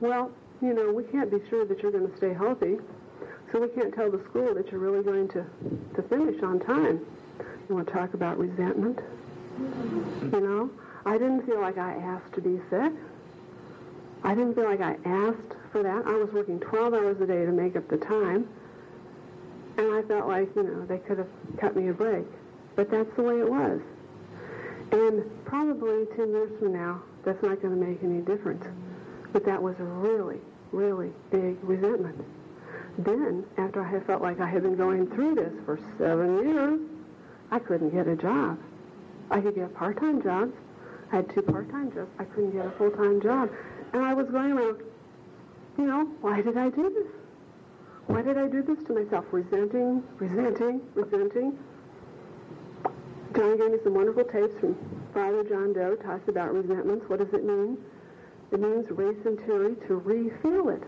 well, 0.00 0.32
you 0.60 0.74
know, 0.74 0.92
we 0.92 1.04
can't 1.04 1.30
be 1.30 1.38
sure 1.48 1.64
that 1.64 1.80
you're 1.80 1.92
going 1.92 2.10
to 2.10 2.16
stay 2.16 2.32
healthy, 2.32 2.78
so 3.52 3.60
we 3.60 3.68
can't 3.68 3.94
tell 3.94 4.10
the 4.10 4.22
school 4.30 4.54
that 4.54 4.70
you're 4.70 4.80
really 4.80 5.04
going 5.04 5.28
to, 5.28 5.44
to 5.94 6.02
finish 6.08 6.42
on 6.42 6.58
time. 6.58 7.04
You 7.68 7.74
want 7.74 7.86
to 7.86 7.92
talk 7.92 8.14
about 8.14 8.38
resentment? 8.38 8.98
You 10.22 10.40
know, 10.40 10.70
I 11.04 11.18
didn't 11.18 11.44
feel 11.44 11.60
like 11.60 11.76
I 11.76 11.92
asked 11.92 12.32
to 12.34 12.40
be 12.40 12.58
sick. 12.70 12.92
I 14.24 14.34
didn't 14.34 14.54
feel 14.54 14.64
like 14.64 14.80
I 14.80 14.96
asked 15.04 15.56
for 15.70 15.82
that. 15.82 16.06
I 16.06 16.14
was 16.14 16.32
working 16.32 16.60
12 16.60 16.94
hours 16.94 17.20
a 17.20 17.26
day 17.26 17.44
to 17.44 17.52
make 17.52 17.76
up 17.76 17.86
the 17.88 17.98
time. 17.98 18.48
And 19.76 19.94
I 19.94 20.02
felt 20.02 20.28
like, 20.28 20.54
you 20.56 20.62
know, 20.62 20.86
they 20.86 20.98
could 20.98 21.18
have 21.18 21.28
cut 21.58 21.76
me 21.76 21.88
a 21.88 21.92
break. 21.92 22.26
But 22.74 22.90
that's 22.90 23.14
the 23.16 23.22
way 23.22 23.38
it 23.38 23.50
was. 23.50 23.80
And 24.92 25.44
probably 25.44 26.06
10 26.16 26.30
years 26.30 26.58
from 26.58 26.72
now, 26.72 27.02
that's 27.24 27.42
not 27.42 27.60
going 27.60 27.78
to 27.78 27.86
make 27.86 28.02
any 28.02 28.20
difference. 28.20 28.64
But 29.32 29.44
that 29.44 29.62
was 29.62 29.74
a 29.78 29.84
really, 29.84 30.40
really 30.72 31.12
big 31.30 31.56
resentment. 31.62 32.22
Then, 32.98 33.44
after 33.56 33.82
I 33.82 33.88
had 33.88 34.06
felt 34.06 34.22
like 34.22 34.40
I 34.40 34.46
had 34.46 34.62
been 34.62 34.76
going 34.76 35.06
through 35.08 35.34
this 35.36 35.52
for 35.64 35.78
seven 35.98 36.46
years, 36.46 36.80
I 37.50 37.58
couldn't 37.58 37.90
get 37.90 38.06
a 38.06 38.16
job. 38.16 38.58
I 39.30 39.40
could 39.40 39.54
get 39.54 39.74
part-time 39.74 40.22
jobs. 40.22 40.52
I 41.10 41.16
had 41.16 41.34
two 41.34 41.42
part-time 41.42 41.92
jobs. 41.92 42.10
I 42.18 42.24
couldn't 42.24 42.52
get 42.52 42.66
a 42.66 42.70
full-time 42.72 43.20
job. 43.22 43.50
And 43.92 44.04
I 44.04 44.14
was 44.14 44.28
going 44.28 44.52
around, 44.52 44.82
you 45.78 45.86
know, 45.86 46.04
why 46.20 46.42
did 46.42 46.56
I 46.56 46.68
do 46.70 46.90
this? 46.90 47.06
Why 48.06 48.20
did 48.20 48.36
I 48.36 48.48
do 48.48 48.62
this 48.62 48.82
to 48.86 48.92
myself? 48.94 49.24
Resenting, 49.30 50.02
resenting, 50.18 50.82
resenting. 50.94 51.58
John 53.34 53.56
gave 53.56 53.70
me 53.70 53.78
some 53.84 53.94
wonderful 53.94 54.24
tapes 54.24 54.58
from 54.60 54.76
Father 55.14 55.44
John 55.44 55.72
Doe, 55.72 55.96
talks 55.96 56.28
about 56.28 56.52
resentments. 56.52 57.08
What 57.08 57.20
does 57.20 57.32
it 57.32 57.44
mean? 57.44 57.78
It 58.50 58.60
means 58.60 58.90
race 58.90 59.16
and 59.24 59.38
to 59.38 59.94
re-feel 59.94 60.68
it. 60.68 60.82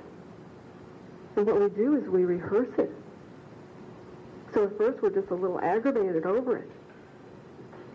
And 1.36 1.46
what 1.46 1.60
we 1.60 1.68
do 1.70 1.96
is 1.96 2.08
we 2.08 2.24
rehearse 2.24 2.72
it. 2.78 2.90
So 4.52 4.64
at 4.64 4.78
first 4.78 5.02
we're 5.02 5.10
just 5.10 5.30
a 5.30 5.34
little 5.34 5.60
aggravated 5.60 6.26
over 6.26 6.58
it. 6.58 6.70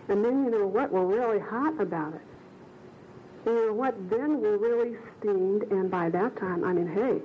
And 0.10 0.26
then 0.26 0.44
you 0.44 0.52
know 0.52 0.68
what? 0.68 0.92
We're 0.92 1.06
really 1.06 1.40
hot 1.40 1.80
about 1.80 2.14
it. 2.14 2.22
And 3.46 3.56
you 3.56 3.68
know 3.68 3.74
what? 3.74 4.10
Then 4.10 4.42
we're 4.42 4.58
really 4.58 4.98
steamed, 5.18 5.64
and 5.72 5.90
by 5.90 6.10
that 6.10 6.36
time, 6.36 6.66
I 6.66 6.74
mean, 6.74 6.88
hey, 6.88 7.22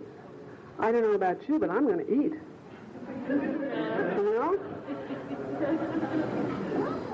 I 0.79 0.93
don't 0.93 1.03
know 1.03 1.15
about 1.15 1.49
you, 1.49 1.59
but 1.59 1.71
I'm 1.71 1.87
going 1.87 1.99
to 1.99 2.13
eat. 2.13 2.35
you 3.29 4.23
know? 4.39 4.59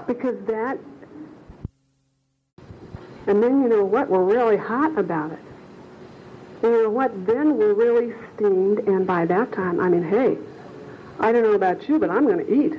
Because 0.07 0.37
that 0.47 0.79
And 3.27 3.43
then 3.43 3.63
you 3.63 3.69
know 3.69 3.85
what? 3.85 4.11
We're 4.11 4.25
really 4.25 4.57
hot 4.57 4.99
about 4.99 5.33
it. 5.33 5.39
Know 6.63 6.91
what? 6.91 7.27
Then 7.27 7.57
we're 7.57 7.73
really 7.73 8.15
steamed, 8.35 8.81
and 8.81 9.07
by 9.07 9.25
that 9.27 9.53
time, 9.53 9.81
I 9.81 9.89
mean, 9.89 10.03
hey, 10.03 10.37
I 11.19 11.33
don't 11.33 11.43
know 11.43 11.55
about 11.55 11.89
you, 11.89 11.99
but 11.99 12.11
I'm 12.11 12.27
going 12.27 12.45
to 12.45 12.53
eat. 12.53 12.75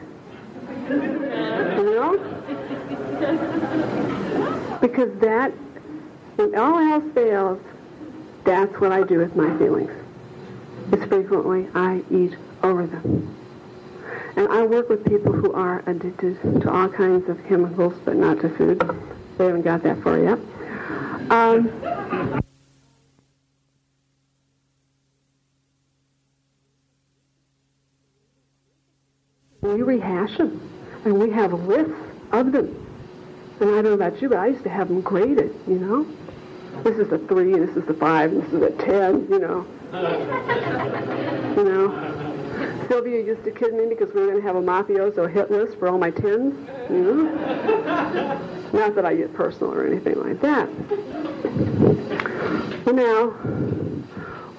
you 0.89 1.95
know? 1.95 2.17
Because 4.82 5.11
that, 5.19 5.51
when 6.36 6.55
all 6.55 6.77
else 6.77 7.03
fails, 7.13 7.59
that's 8.43 8.73
what 8.79 8.91
I 8.91 9.03
do 9.03 9.19
with 9.19 9.36
my 9.36 9.55
feelings. 9.57 9.91
It's 10.91 11.05
frequently 11.05 11.67
I 11.73 12.03
eat 12.11 12.36
over 12.63 12.86
them. 12.86 13.36
And 14.36 14.47
I 14.47 14.63
work 14.63 14.89
with 14.89 15.05
people 15.05 15.32
who 15.34 15.53
are 15.53 15.84
addicted 15.88 16.41
to 16.61 16.71
all 16.71 16.89
kinds 16.89 17.29
of 17.29 17.43
chemicals, 17.47 17.93
but 18.05 18.15
not 18.15 18.41
to 18.41 18.49
food. 18.49 18.79
They 19.38 19.45
haven't 19.45 19.63
got 19.63 19.84
that 19.84 20.01
far 20.03 20.19
yet. 20.19 20.39
Um, 21.29 22.41
we 29.74 29.82
rehash 29.82 30.38
them, 30.38 30.61
and 31.05 31.19
we 31.19 31.30
have 31.32 31.53
lists 31.53 31.93
of 32.32 32.51
them. 32.51 32.78
And 33.59 33.69
I 33.69 33.74
don't 33.74 33.84
know 33.84 33.93
about 33.93 34.22
you, 34.22 34.30
but 34.30 34.39
I 34.39 34.47
used 34.47 34.63
to 34.63 34.69
have 34.69 34.88
them 34.88 35.01
graded, 35.01 35.53
you 35.67 35.80
know? 35.80 36.05
This 36.84 36.97
is 36.97 37.11
a 37.11 37.19
three, 37.19 37.53
this 37.53 37.76
is 37.76 37.88
a 37.88 37.93
five, 37.93 38.32
this 38.32 38.45
is 38.51 38.61
a 38.61 38.72
ten, 38.72 39.28
you 39.30 39.39
know? 39.39 39.65
you 41.55 41.63
know? 41.63 42.88
Sylvia 42.88 43.24
used 43.24 43.43
to 43.43 43.51
kid 43.51 43.74
me 43.74 43.86
because 43.88 44.13
we 44.13 44.22
were 44.22 44.28
going 44.28 44.41
to 44.41 44.47
have 44.47 44.55
a 44.55 44.61
mafioso 44.61 45.32
hit 45.32 45.51
list 45.51 45.78
for 45.78 45.88
all 45.88 45.97
my 45.97 46.11
tens, 46.11 46.55
you 46.89 47.03
know? 47.03 47.24
Not 48.74 48.95
that 48.95 49.05
I 49.05 49.15
get 49.15 49.34
personal 49.34 49.74
or 49.74 49.86
anything 49.86 50.15
like 50.15 50.41
that. 50.41 50.67
Well, 52.86 52.95
now, 52.95 53.80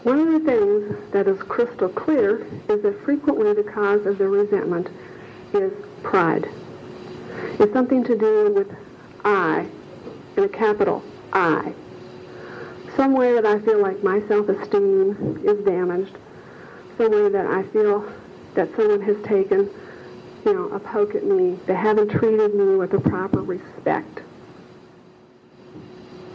one 0.05 0.18
of 0.18 0.32
the 0.32 0.40
things 0.40 1.12
that 1.12 1.28
is 1.28 1.40
crystal 1.42 1.88
clear 1.88 2.44
is 2.68 2.82
that 2.82 3.05
frequently 3.05 3.53
the 3.55 3.62
cause 3.62 4.05
of 4.05 4.18
the 4.18 4.26
resentment 4.26 4.88
is 5.55 5.72
pride. 6.03 6.48
It's 7.61 7.72
something 7.72 8.03
to 8.05 8.18
do 8.18 8.53
with 8.53 8.74
I, 9.24 9.66
in 10.36 10.44
a 10.44 10.48
capital 10.48 11.05
I. 11.32 11.72
Some 12.96 13.12
way 13.14 13.32
that 13.34 13.46
I 13.46 13.61
feel 13.61 13.80
like 13.80 14.03
my 14.03 14.20
self-esteem 14.26 15.42
is 15.44 15.64
damaged. 15.64 16.16
Some 16.98 17.12
way 17.12 17.28
that 17.28 17.46
I 17.46 17.62
feel 17.64 18.05
that 18.55 18.74
someone 18.76 19.00
has 19.03 19.16
taken, 19.24 19.70
you 20.44 20.53
know, 20.53 20.68
a 20.70 20.80
poke 20.80 21.14
at 21.14 21.24
me. 21.24 21.59
They 21.66 21.74
haven't 21.74 22.11
treated 22.11 22.55
me 22.55 22.76
with 22.76 22.90
the 22.90 23.00
proper 23.00 23.40
respect. 23.40 24.20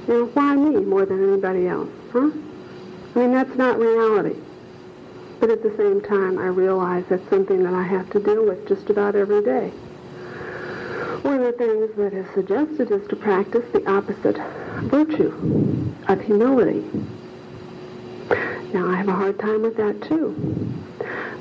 You 0.07 0.13
know, 0.13 0.25
why 0.27 0.55
me 0.55 0.79
more 0.85 1.05
than 1.05 1.21
anybody 1.21 1.67
else, 1.67 1.89
huh? 2.13 2.31
I 3.17 3.21
mean, 3.21 3.31
that's 3.31 3.57
not 3.57 3.79
reality. 3.79 4.39
But 5.39 5.49
at 5.49 5.63
the 5.63 5.75
same 5.75 6.01
time, 6.01 6.37
I 6.37 6.45
realize 6.45 7.03
that's 7.09 7.27
something 7.31 7.63
that 7.63 7.73
I 7.73 7.81
have 7.81 8.11
to 8.11 8.19
deal 8.19 8.45
with 8.45 8.67
just 8.67 8.91
about 8.91 9.15
every 9.15 9.41
day. 9.41 9.69
One 11.23 11.41
of 11.41 11.41
the 11.41 11.51
things 11.53 11.95
that 11.97 12.13
is 12.13 12.27
suggested 12.35 12.91
is 12.91 13.07
to 13.07 13.15
practice 13.15 13.65
the 13.73 13.89
opposite 13.89 14.37
virtue 14.91 15.33
of 16.07 16.21
humility. 16.21 16.85
Now, 18.71 18.87
I 18.87 18.97
have 18.97 19.07
a 19.07 19.13
hard 19.13 19.39
time 19.39 19.63
with 19.63 19.77
that 19.77 19.99
too. 20.03 20.35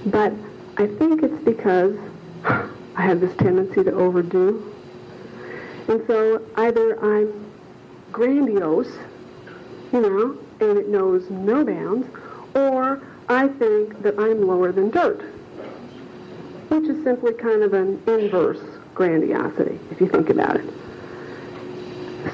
But 0.07 0.33
I 0.79 0.87
think 0.87 1.23
it's 1.23 1.45
because 1.45 1.95
I 2.45 3.03
have 3.03 3.21
this 3.21 3.37
tendency 3.37 3.85
to 3.85 3.93
overdo. 3.93 4.75
And 5.89 6.03
so 6.07 6.41
either 6.57 6.99
I'm 7.05 7.53
grandiose, 8.13 8.97
you 9.93 10.01
know, 10.01 10.39
and 10.61 10.79
it 10.79 10.89
knows 10.89 11.29
no 11.31 11.65
bounds, 11.65 12.09
or 12.55 13.03
I 13.29 13.49
think 13.49 14.03
that 14.03 14.19
I'm 14.19 14.47
lower 14.47 14.73
than 14.73 14.91
dirt, 14.91 15.21
which 16.69 16.85
is 16.85 17.03
simply 17.05 17.33
kind 17.35 17.63
of 17.63 17.75
an 17.75 18.03
inverse 18.07 18.61
grandiosity, 18.95 19.79
if 19.91 20.01
you 20.01 20.09
think 20.09 20.31
about 20.31 20.57
it. 20.57 20.65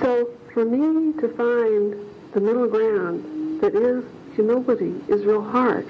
So 0.01 0.31
for 0.53 0.65
me 0.65 1.13
to 1.21 1.29
find 1.29 1.97
the 2.33 2.41
middle 2.41 2.67
ground 2.67 3.61
that 3.61 3.75
is 3.75 4.05
humility 4.35 4.95
is 5.09 5.25
real 5.25 5.43
hard. 5.43 5.87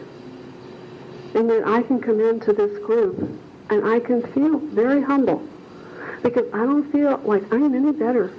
And 1.34 1.48
that 1.48 1.66
I 1.66 1.82
can 1.82 2.00
come 2.00 2.20
into 2.20 2.52
this 2.52 2.78
group 2.84 3.18
and 3.70 3.86
I 3.86 4.00
can 4.00 4.22
feel 4.32 4.58
very 4.58 5.00
humble 5.00 5.42
because 6.22 6.44
I 6.52 6.58
don't 6.58 6.90
feel 6.92 7.18
like 7.24 7.42
I'm 7.52 7.74
any 7.74 7.92
better 7.92 8.34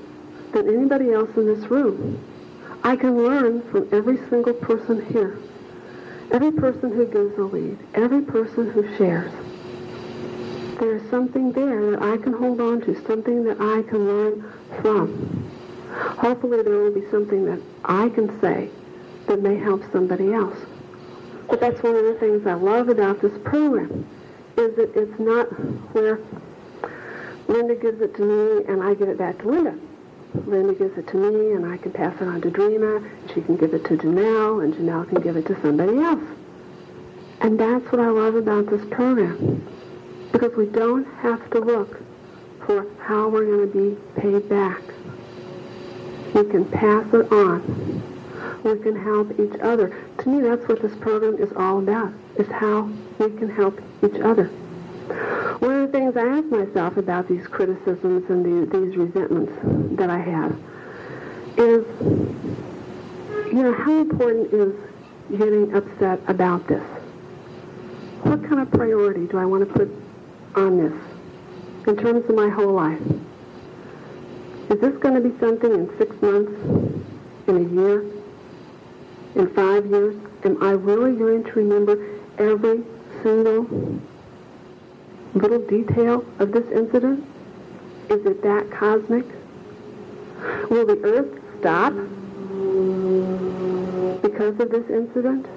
than 0.51 0.69
anybody 0.69 1.11
else 1.11 1.29
in 1.35 1.47
this 1.47 1.65
room. 1.71 2.19
I 2.85 2.95
can 2.97 3.17
learn 3.17 3.61
from 3.71 3.87
every 3.93 4.17
single 4.29 4.53
person 4.53 5.05
here. 5.05 5.37
Every 6.31 6.51
person 6.51 6.91
who 6.91 7.05
gives 7.05 7.37
a 7.37 7.43
lead, 7.43 7.77
every 7.93 8.21
person 8.21 8.69
who 8.71 8.83
shares. 8.97 9.31
There's 10.79 11.09
something 11.09 11.51
there 11.53 11.91
that 11.91 12.01
I 12.01 12.17
can 12.17 12.33
hold 12.33 12.59
on 12.59 12.81
to, 12.81 12.95
something 13.05 13.43
that 13.45 13.61
I 13.61 13.83
can 13.83 14.05
learn 14.05 14.51
from. 14.81 15.49
Hopefully 16.17 16.61
there 16.63 16.77
will 16.79 16.93
be 16.93 17.09
something 17.09 17.45
that 17.45 17.61
I 17.85 18.09
can 18.09 18.41
say 18.41 18.69
that 19.27 19.41
may 19.41 19.57
help 19.57 19.83
somebody 19.91 20.33
else. 20.33 20.57
But 21.47 21.59
that's 21.59 21.81
one 21.83 21.95
of 21.95 22.03
the 22.03 22.15
things 22.15 22.45
I 22.47 22.53
love 22.53 22.89
about 22.89 23.21
this 23.21 23.37
program, 23.43 24.05
is 24.57 24.75
that 24.75 24.91
it's 24.95 25.19
not 25.19 25.45
where 25.93 26.19
Linda 27.47 27.75
gives 27.75 28.01
it 28.01 28.15
to 28.15 28.21
me 28.23 28.65
and 28.65 28.83
I 28.83 28.93
give 28.95 29.07
it 29.07 29.17
back 29.17 29.37
to 29.39 29.47
Linda. 29.49 29.77
Linda 30.33 30.73
gives 30.73 30.97
it 30.97 31.07
to 31.09 31.17
me 31.17 31.53
and 31.53 31.65
I 31.65 31.77
can 31.77 31.91
pass 31.91 32.15
it 32.19 32.27
on 32.27 32.41
to 32.41 32.49
Dreama. 32.49 33.07
She 33.33 33.41
can 33.41 33.55
give 33.55 33.73
it 33.73 33.85
to 33.85 33.97
Janelle 33.97 34.63
and 34.63 34.73
Janelle 34.73 35.07
can 35.07 35.21
give 35.21 35.37
it 35.37 35.45
to 35.47 35.61
somebody 35.61 35.97
else. 35.97 36.23
And 37.41 37.59
that's 37.59 37.85
what 37.91 37.99
I 38.01 38.09
love 38.09 38.35
about 38.35 38.67
this 38.67 38.83
program. 38.89 39.65
Because 40.31 40.55
we 40.55 40.65
don't 40.65 41.05
have 41.17 41.49
to 41.51 41.59
look 41.59 42.01
for 42.65 42.87
how 42.99 43.29
we're 43.29 43.45
going 43.45 43.71
to 43.71 43.95
be 43.95 44.21
paid 44.21 44.49
back. 44.49 44.81
We 46.33 46.43
can 46.45 46.65
pass 46.65 47.05
it 47.13 47.31
on. 47.31 48.01
We 48.63 48.79
can 48.79 48.95
help 48.95 49.39
each 49.39 49.59
other. 49.61 49.95
To 50.19 50.29
me, 50.29 50.41
that's 50.41 50.67
what 50.67 50.81
this 50.81 50.95
program 50.95 51.37
is 51.37 51.51
all 51.55 51.79
about, 51.79 52.13
is 52.37 52.47
how 52.47 52.89
we 53.19 53.29
can 53.37 53.49
help 53.49 53.79
each 54.03 54.19
other. 54.21 54.49
One 55.07 55.83
of 55.83 55.91
the 55.91 55.97
things 55.97 56.17
I 56.17 56.25
ask 56.25 56.45
myself 56.45 56.97
about 56.97 57.27
these 57.27 57.45
criticisms 57.47 58.29
and 58.29 58.45
the, 58.45 58.77
these 58.77 58.95
resentments 58.95 59.53
that 59.97 60.09
I 60.09 60.19
have 60.19 60.55
is, 61.57 61.85
you 63.51 63.63
know, 63.63 63.73
how 63.73 63.99
important 63.99 64.53
is 64.53 64.73
getting 65.37 65.73
upset 65.73 66.19
about 66.27 66.67
this? 66.67 66.83
What 68.23 68.43
kind 68.47 68.59
of 68.59 68.71
priority 68.71 69.27
do 69.27 69.37
I 69.37 69.45
want 69.45 69.67
to 69.67 69.73
put 69.73 69.89
on 70.55 70.77
this 70.77 70.93
in 71.87 71.97
terms 71.97 72.27
of 72.29 72.35
my 72.35 72.49
whole 72.49 72.73
life? 72.73 73.01
Is 74.69 74.79
this 74.79 74.95
going 74.97 75.15
to 75.15 75.21
be 75.21 75.37
something 75.39 75.71
in 75.71 75.97
six 75.97 76.19
months, 76.21 76.51
in 77.47 77.57
a 77.57 77.81
year, 77.81 78.05
in 79.35 79.53
five 79.53 79.85
years? 79.85 80.15
Am 80.45 80.61
I 80.63 80.71
really 80.71 81.15
going 81.17 81.43
to 81.43 81.51
remember 81.51 82.19
every 82.37 82.83
single 83.21 84.01
little 85.35 85.59
detail 85.59 86.25
of 86.39 86.51
this 86.51 86.65
incident? 86.71 87.25
Is 88.09 88.25
it 88.25 88.41
that 88.43 88.71
cosmic? 88.71 89.25
Will 90.69 90.85
the 90.85 90.99
earth 91.03 91.39
stop 91.59 91.93
because 94.21 94.59
of 94.59 94.69
this 94.69 94.89
incident? 94.89 95.47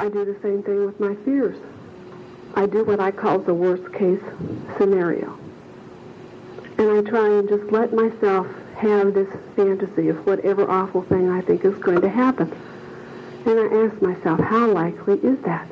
I 0.00 0.08
do 0.08 0.24
the 0.24 0.36
same 0.42 0.62
thing 0.62 0.84
with 0.84 1.00
my 1.00 1.14
fears. 1.24 1.56
I 2.54 2.66
do 2.66 2.84
what 2.84 3.00
I 3.00 3.10
call 3.10 3.38
the 3.38 3.54
worst 3.54 3.92
case 3.92 4.20
scenario. 4.78 5.38
And 6.78 6.90
I 6.90 7.10
try 7.10 7.28
and 7.28 7.48
just 7.48 7.72
let 7.72 7.92
myself 7.92 8.46
have 8.76 9.14
this 9.14 9.28
fantasy 9.56 10.08
of 10.08 10.26
whatever 10.26 10.70
awful 10.70 11.02
thing 11.02 11.30
I 11.30 11.40
think 11.40 11.64
is 11.64 11.74
going 11.76 12.00
to 12.02 12.08
happen. 12.08 12.52
And 13.46 13.58
I 13.60 13.84
ask 13.84 14.00
myself, 14.02 14.40
how 14.40 14.66
likely 14.68 15.14
is 15.18 15.38
that? 15.40 15.66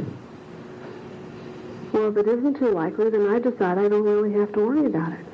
Well, 1.92 2.08
if 2.08 2.16
it 2.16 2.26
isn't 2.26 2.58
too 2.58 2.70
likely, 2.70 3.10
then 3.10 3.28
I 3.28 3.38
decide 3.38 3.78
I 3.78 3.88
don't 3.88 4.02
really 4.02 4.32
have 4.32 4.52
to 4.54 4.60
worry 4.66 4.86
about 4.86 5.12
it. 5.12 5.26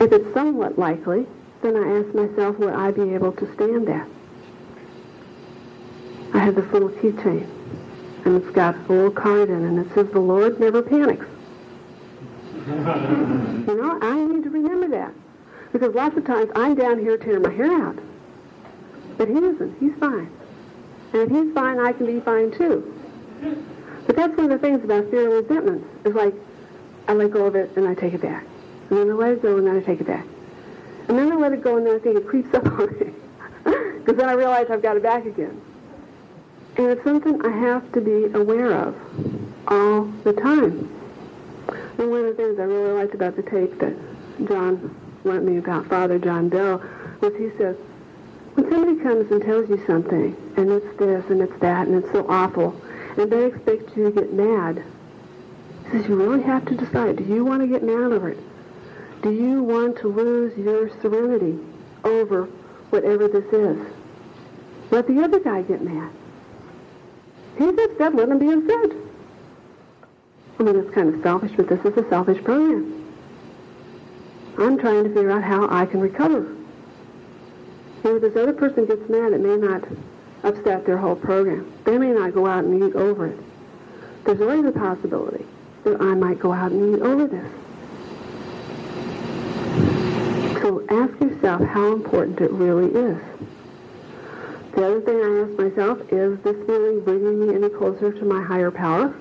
If 0.00 0.12
it's 0.12 0.34
somewhat 0.34 0.78
likely, 0.78 1.26
then 1.62 1.76
I 1.76 2.00
ask 2.00 2.14
myself, 2.14 2.58
would 2.58 2.74
I 2.74 2.90
be 2.90 3.14
able 3.14 3.32
to 3.32 3.54
stand 3.54 3.86
that? 3.88 4.06
I 6.34 6.38
have 6.38 6.56
this 6.56 6.70
little 6.72 6.90
keychain, 6.90 7.46
and 8.24 8.42
it's 8.42 8.50
got 8.54 8.76
a 8.76 8.92
little 8.92 9.10
card 9.10 9.48
in 9.48 9.64
it, 9.64 9.68
and 9.68 9.78
it 9.78 9.94
says, 9.94 10.08
the 10.12 10.20
Lord 10.20 10.60
never 10.60 10.82
panics. 10.82 11.26
you 12.66 12.74
know, 12.74 13.98
I 14.02 14.14
need 14.14 14.44
to 14.44 14.50
remember 14.50 14.88
that. 14.88 15.12
Because 15.72 15.94
lots 15.94 16.16
of 16.16 16.26
times 16.26 16.50
I'm 16.54 16.74
down 16.74 16.98
here 16.98 17.16
tearing 17.16 17.42
my 17.42 17.50
hair 17.50 17.72
out. 17.72 17.98
But 19.16 19.28
he 19.28 19.34
isn't. 19.34 19.76
He's 19.80 19.94
fine. 19.98 20.30
And 21.12 21.22
if 21.22 21.30
he's 21.30 21.54
fine, 21.54 21.78
I 21.78 21.92
can 21.92 22.06
be 22.06 22.20
fine 22.20 22.50
too. 22.50 22.92
But 24.06 24.16
that's 24.16 24.36
one 24.36 24.50
of 24.50 24.60
the 24.60 24.66
things 24.66 24.82
about 24.84 25.10
fear 25.10 25.24
and 25.24 25.48
resentment. 25.48 25.86
Is 26.04 26.14
like, 26.14 26.34
I 27.08 27.14
let 27.14 27.30
go 27.30 27.46
of 27.46 27.54
it 27.54 27.76
and 27.76 27.86
I 27.86 27.94
take 27.94 28.14
it 28.14 28.22
back. 28.22 28.44
And 28.90 28.98
then 28.98 29.10
I 29.10 29.14
let 29.14 29.32
it 29.32 29.42
go, 29.42 29.56
and 29.56 29.66
then 29.66 29.76
I 29.76 29.80
take 29.80 30.00
it 30.00 30.06
back. 30.06 30.26
And 31.08 31.18
then 31.18 31.32
I 31.32 31.36
let 31.36 31.52
it 31.52 31.62
go, 31.62 31.76
and 31.76 31.86
then 31.86 31.96
I 31.96 31.98
think 31.98 32.16
it 32.16 32.26
creeps 32.26 32.52
up 32.54 32.66
on 32.66 32.98
me. 32.98 33.12
Because 33.64 34.16
then 34.16 34.28
I 34.28 34.32
realize 34.32 34.66
I've 34.70 34.82
got 34.82 34.96
it 34.96 35.02
back 35.02 35.24
again. 35.24 35.60
And 36.76 36.86
it's 36.86 37.04
something 37.04 37.44
I 37.44 37.50
have 37.50 37.90
to 37.92 38.00
be 38.00 38.24
aware 38.34 38.72
of 38.72 38.94
all 39.68 40.04
the 40.24 40.32
time. 40.32 40.88
And 41.98 42.10
one 42.10 42.24
of 42.24 42.36
the 42.36 42.42
things 42.42 42.58
I 42.58 42.64
really 42.64 42.92
liked 42.92 43.14
about 43.14 43.36
the 43.36 43.42
tape 43.42 43.78
that 43.78 43.94
John 44.46 44.94
lent 45.24 45.44
me 45.44 45.58
about 45.58 45.86
Father 45.86 46.18
John 46.18 46.48
Bell 46.48 46.82
was 47.20 47.34
he 47.36 47.50
says, 47.58 47.76
when 48.54 48.70
somebody 48.70 48.98
comes 49.00 49.30
and 49.30 49.42
tells 49.42 49.68
you 49.70 49.82
something, 49.86 50.36
and 50.56 50.70
it's 50.70 50.98
this 50.98 51.24
and 51.30 51.40
it's 51.40 51.58
that, 51.60 51.86
and 51.86 52.02
it's 52.02 52.12
so 52.12 52.26
awful, 52.28 52.78
and 53.16 53.30
they 53.30 53.46
expect 53.46 53.96
you 53.96 54.04
to 54.04 54.10
get 54.10 54.32
mad, 54.32 54.84
he 55.84 55.90
says 55.90 56.08
you 56.08 56.16
really 56.16 56.42
have 56.42 56.64
to 56.66 56.74
decide, 56.74 57.16
do 57.16 57.24
you 57.24 57.44
want 57.44 57.60
to 57.60 57.66
get 57.66 57.82
mad 57.82 58.12
over 58.12 58.30
it? 58.30 58.38
Do 59.22 59.30
you 59.30 59.62
want 59.62 59.98
to 59.98 60.08
lose 60.08 60.56
your 60.58 60.88
serenity 61.00 61.58
over 62.04 62.44
whatever 62.90 63.28
this 63.28 63.44
is? 63.52 63.78
Let 64.90 65.06
the 65.06 65.22
other 65.22 65.40
guy 65.40 65.62
get 65.62 65.82
mad. 65.82 66.10
He's 67.56 67.78
upset, 67.78 68.14
let 68.14 68.28
him 68.28 68.38
be 68.38 68.50
upset. 68.50 68.96
I 70.58 70.62
mean, 70.62 70.76
it's 70.76 70.94
kind 70.94 71.14
of 71.14 71.22
selfish, 71.22 71.52
but 71.56 71.68
this 71.68 71.80
is 71.80 71.96
a 71.96 72.08
selfish 72.08 72.42
program. 72.42 72.98
I'm 74.58 74.78
trying 74.78 75.04
to 75.04 75.10
figure 75.10 75.30
out 75.30 75.42
how 75.42 75.68
I 75.68 75.86
can 75.86 76.00
recover. 76.00 76.46
And 78.04 78.16
if 78.16 78.22
this 78.22 78.36
other 78.36 78.52
person 78.52 78.86
gets 78.86 79.08
mad, 79.08 79.32
it 79.32 79.40
may 79.40 79.56
not 79.56 79.84
upset 80.42 80.84
their 80.86 80.98
whole 80.98 81.16
program. 81.16 81.72
They 81.84 81.98
may 81.98 82.10
not 82.10 82.34
go 82.34 82.46
out 82.46 82.64
and 82.64 82.82
eat 82.82 82.94
over 82.96 83.26
it. 83.26 83.38
There's 84.24 84.40
always 84.40 84.64
a 84.64 84.72
possibility 84.72 85.44
that 85.84 86.00
I 86.00 86.14
might 86.14 86.38
go 86.38 86.52
out 86.52 86.72
and 86.72 86.94
eat 86.94 87.02
over 87.02 87.26
this. 87.26 87.52
So 90.62 90.84
ask 90.88 91.20
yourself 91.20 91.62
how 91.62 91.92
important 91.92 92.40
it 92.40 92.52
really 92.52 92.86
is. 92.86 93.18
The 94.74 94.86
other 94.86 95.00
thing 95.00 95.16
I 95.16 95.42
ask 95.42 95.58
myself, 95.58 95.98
is 96.12 96.38
this 96.40 96.56
feeling 96.66 97.00
bringing 97.04 97.46
me 97.46 97.54
any 97.54 97.68
closer 97.68 98.12
to 98.12 98.24
my 98.24 98.42
higher 98.42 98.70
power? 98.70 99.14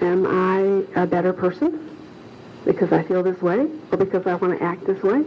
Am 0.00 0.26
I 0.26 0.84
a 1.00 1.06
better 1.06 1.32
person 1.32 1.80
because 2.64 2.92
I 2.92 3.02
feel 3.04 3.22
this 3.22 3.40
way 3.40 3.66
or 3.90 3.98
because 3.98 4.26
I 4.26 4.34
want 4.34 4.58
to 4.58 4.64
act 4.64 4.86
this 4.86 5.02
way? 5.02 5.24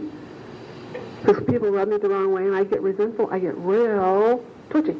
Because 1.20 1.44
people 1.44 1.70
rub 1.70 1.88
me 1.88 1.98
the 1.98 2.08
wrong 2.08 2.32
way 2.32 2.46
and 2.46 2.54
I 2.54 2.64
get 2.64 2.80
resentful, 2.80 3.28
I 3.30 3.38
get 3.38 3.56
real 3.56 4.44
twitchy 4.70 4.96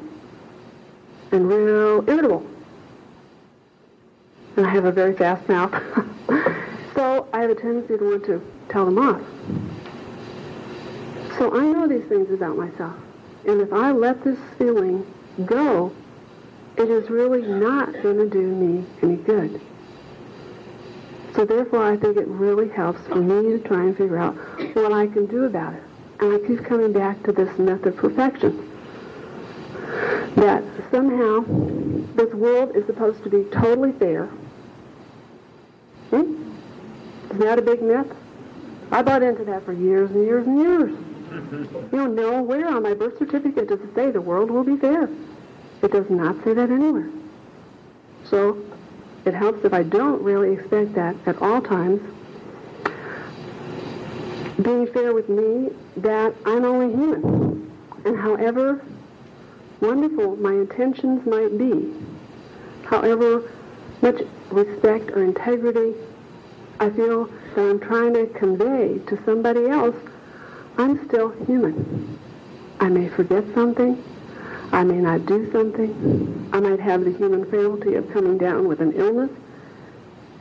and 1.33 1.49
real 1.49 2.09
irritable. 2.09 2.47
And 4.57 4.67
I 4.67 4.71
have 4.71 4.85
a 4.85 4.93
very 4.93 5.15
fast 5.15 5.49
mouth. 5.49 5.73
so 6.95 7.29
I 7.33 7.43
have 7.43 7.51
a 7.51 7.55
tendency 7.55 7.97
to 7.97 8.11
want 8.11 8.25
to 8.27 8.43
tell 8.69 8.85
them 8.85 8.99
off. 8.99 9.23
So 11.39 11.57
I 11.57 11.65
know 11.65 11.87
these 11.87 12.05
things 12.09 12.31
about 12.33 12.57
myself. 12.57 12.97
And 13.47 13.61
if 13.61 13.73
I 13.73 13.93
let 13.93 14.25
this 14.25 14.39
feeling 14.59 15.07
go, 15.47 15.93
it 16.77 16.91
is 16.91 17.09
really 17.09 17.43
not 17.43 17.93
going 18.03 18.19
to 18.19 18.29
do 18.29 18.43
me 18.43 18.85
any 19.03 19.17
good. 19.17 19.61
So 21.35 21.45
therefore, 21.45 21.85
I 21.85 21.97
think 21.97 22.17
it 22.17 22.27
really 22.27 22.69
helps 22.69 23.01
for 23.07 23.17
me 23.17 23.53
to 23.53 23.59
try 23.61 23.85
and 23.85 23.97
figure 23.97 24.19
out 24.19 24.35
what 24.75 24.93
I 24.93 25.07
can 25.07 25.27
do 25.27 25.45
about 25.45 25.75
it. 25.75 25.83
And 26.21 26.35
I 26.35 26.47
keep 26.47 26.65
coming 26.65 26.93
back 26.93 27.23
to 27.25 27.33
this 27.33 27.57
myth 27.59 27.87
of 27.87 27.97
perfection. 27.97 28.65
That 30.37 30.63
somehow 30.91 31.45
this 32.15 32.33
world 32.35 32.75
is 32.77 32.87
supposed 32.87 33.23
to 33.23 33.31
be 33.31 33.45
totally 33.51 33.93
fair. 33.93 34.27
Hmm? 36.11 36.51
Isn't 37.27 37.39
that 37.39 37.59
a 37.59 37.63
big 37.63 37.83
myth? 37.83 38.07
I 38.91 39.03
bought 39.03 39.23
into 39.23 39.45
that 39.45 39.65
for 39.65 39.73
years 39.73 40.11
and 40.11 40.25
years 40.25 40.47
and 40.47 40.59
years. 40.59 40.99
You 41.93 41.99
know, 41.99 42.07
nowhere 42.07 42.69
on 42.69 42.83
my 42.83 42.95
birth 42.95 43.19
certificate 43.19 43.69
does 43.69 43.81
it 43.81 43.95
say 43.95 44.11
the 44.11 44.21
world 44.21 44.51
will 44.51 44.65
be 44.65 44.77
fair. 44.77 45.09
It 45.83 45.93
does 45.93 46.09
not 46.09 46.43
say 46.43 46.55
that 46.55 46.71
anywhere. 46.71 47.09
So 48.25 48.63
it 49.25 49.35
helps 49.35 49.65
if 49.65 49.73
I 49.75 49.83
don't 49.83 50.23
really 50.23 50.55
expect 50.55 50.95
that 50.95 51.17
at 51.27 51.41
all 51.41 51.61
times. 51.61 52.01
Being 54.63 54.87
fair 54.89 55.15
with 55.15 55.29
me 55.29 55.71
that 55.99 56.35
I'm 56.45 56.65
only 56.65 56.91
human. 56.95 57.71
And 58.05 58.19
however 58.19 58.83
wonderful 59.81 60.37
my 60.37 60.53
intentions 60.53 61.25
might 61.27 61.57
be, 61.57 61.95
however 62.85 63.51
much 64.03 64.23
respect 64.51 65.11
or 65.11 65.23
integrity 65.23 65.95
I 66.81 66.91
feel 66.91 67.27
that 67.55 67.71
I'm 67.71 67.81
trying 67.81 68.15
to 68.15 68.27
convey 68.27 68.99
to 69.07 69.19
somebody 69.25 69.67
else, 69.67 69.97
I'm 70.77 71.09
still 71.09 71.31
human. 71.45 72.19
I 72.79 72.89
may 72.89 73.09
forget 73.09 73.45
something. 73.55 74.03
I 74.71 74.85
may 74.85 74.99
not 74.99 75.27
do 75.27 75.51
something. 75.51 76.51
I 76.53 76.61
might 76.61 76.79
have 76.79 77.05
the 77.05 77.13
human 77.13 77.49
frailty 77.51 77.95
of 77.95 78.11
coming 78.13 78.39
down 78.39 78.69
with 78.69 78.81
an 78.81 78.93
illness 78.93 79.31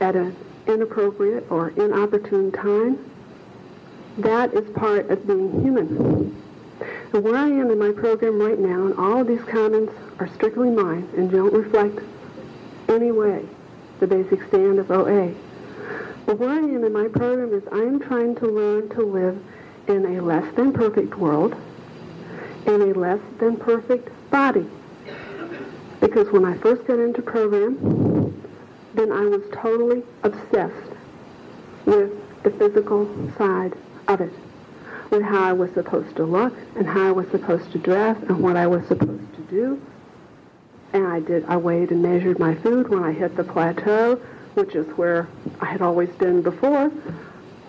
at 0.00 0.14
an 0.14 0.36
inappropriate 0.66 1.50
or 1.50 1.70
inopportune 1.70 2.52
time. 2.52 3.07
That 4.18 4.52
is 4.52 4.68
part 4.70 5.10
of 5.10 5.24
being 5.28 5.62
human. 5.62 6.34
And 7.12 7.22
where 7.22 7.36
I 7.36 7.46
am 7.46 7.70
in 7.70 7.78
my 7.78 7.92
program 7.92 8.40
right 8.40 8.58
now, 8.58 8.86
and 8.86 8.94
all 8.98 9.20
of 9.20 9.28
these 9.28 9.44
comments 9.44 9.92
are 10.18 10.28
strictly 10.34 10.70
mine 10.70 11.08
and 11.16 11.30
don't 11.30 11.52
reflect 11.52 12.00
any 12.88 13.12
way 13.12 13.46
the 14.00 14.08
basic 14.08 14.46
stand 14.48 14.80
of 14.80 14.90
OA. 14.90 15.32
But 16.26 16.38
where 16.38 16.50
I 16.50 16.58
am 16.58 16.82
in 16.84 16.92
my 16.92 17.06
program 17.06 17.54
is 17.54 17.62
I 17.70 17.78
am 17.78 18.00
trying 18.00 18.34
to 18.36 18.46
learn 18.46 18.88
to 18.90 19.02
live 19.02 19.40
in 19.86 20.04
a 20.16 20.20
less 20.20 20.52
than 20.56 20.72
perfect 20.72 21.16
world, 21.16 21.54
in 22.66 22.82
a 22.82 22.94
less 22.98 23.20
than 23.38 23.56
perfect 23.56 24.10
body. 24.32 24.68
Because 26.00 26.28
when 26.32 26.44
I 26.44 26.58
first 26.58 26.84
got 26.86 26.98
into 26.98 27.22
program, 27.22 28.42
then 28.94 29.12
I 29.12 29.22
was 29.26 29.42
totally 29.52 30.02
obsessed 30.24 30.92
with 31.86 32.10
the 32.42 32.50
physical 32.50 33.08
side 33.38 33.76
of 34.08 34.20
it, 34.20 34.32
with 35.10 35.22
how 35.22 35.44
I 35.44 35.52
was 35.52 35.70
supposed 35.72 36.16
to 36.16 36.24
look 36.24 36.54
and 36.76 36.86
how 36.86 37.08
I 37.08 37.12
was 37.12 37.28
supposed 37.28 37.70
to 37.72 37.78
dress 37.78 38.16
and 38.28 38.42
what 38.42 38.56
I 38.56 38.66
was 38.66 38.86
supposed 38.88 39.34
to 39.34 39.42
do. 39.42 39.80
And 40.92 41.06
I 41.06 41.20
did, 41.20 41.44
I 41.46 41.56
weighed 41.56 41.90
and 41.90 42.02
measured 42.02 42.38
my 42.38 42.54
food 42.56 42.88
when 42.88 43.04
I 43.04 43.12
hit 43.12 43.36
the 43.36 43.44
plateau, 43.44 44.16
which 44.54 44.74
is 44.74 44.86
where 44.96 45.28
I 45.60 45.66
had 45.66 45.82
always 45.82 46.08
been 46.10 46.42
before. 46.42 46.90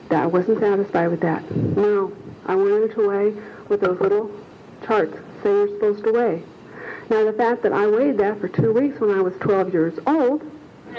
That 0.10 0.24
I 0.24 0.26
wasn't 0.26 0.60
satisfied 0.60 1.10
with 1.10 1.20
that. 1.22 1.52
No, 1.52 2.12
I 2.48 2.56
wanted 2.56 2.96
to 2.96 3.08
weigh 3.08 3.36
with 3.68 3.82
those 3.82 4.00
little 4.00 4.32
charts 4.88 5.16
say 5.44 5.50
you're 5.50 5.68
supposed 5.68 6.04
to 6.04 6.12
weigh. 6.12 6.44
Now 7.10 7.26
the 7.26 7.34
fact 7.34 7.64
that 7.64 7.74
I 7.74 7.88
weighed 7.88 8.18
that 8.18 8.40
for 8.40 8.48
two 8.48 8.72
weeks 8.74 9.00
when 9.00 9.12
I 9.12 9.22
was 9.22 9.34
12 9.40 9.74
years 9.74 10.00
old 10.06 10.44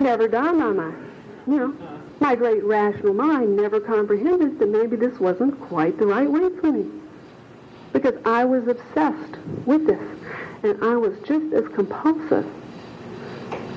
never 0.00 0.28
dawned 0.28 0.62
on 0.62 0.76
my, 0.76 0.92
you 1.46 1.58
know, 1.58 1.74
my 2.20 2.34
great 2.34 2.62
rational 2.62 3.14
mind 3.14 3.56
never 3.56 3.80
comprehended 3.80 4.58
that 4.58 4.68
maybe 4.68 4.94
this 4.94 5.18
wasn't 5.18 5.58
quite 5.60 5.98
the 5.98 6.06
right 6.06 6.30
way 6.30 6.50
for 6.60 6.70
me. 6.70 6.90
Because 7.92 8.14
I 8.24 8.44
was 8.44 8.68
obsessed 8.68 9.36
with 9.66 9.86
this. 9.86 10.18
And 10.62 10.84
I 10.84 10.94
was 10.96 11.18
just 11.20 11.52
as 11.54 11.66
compulsive 11.74 12.46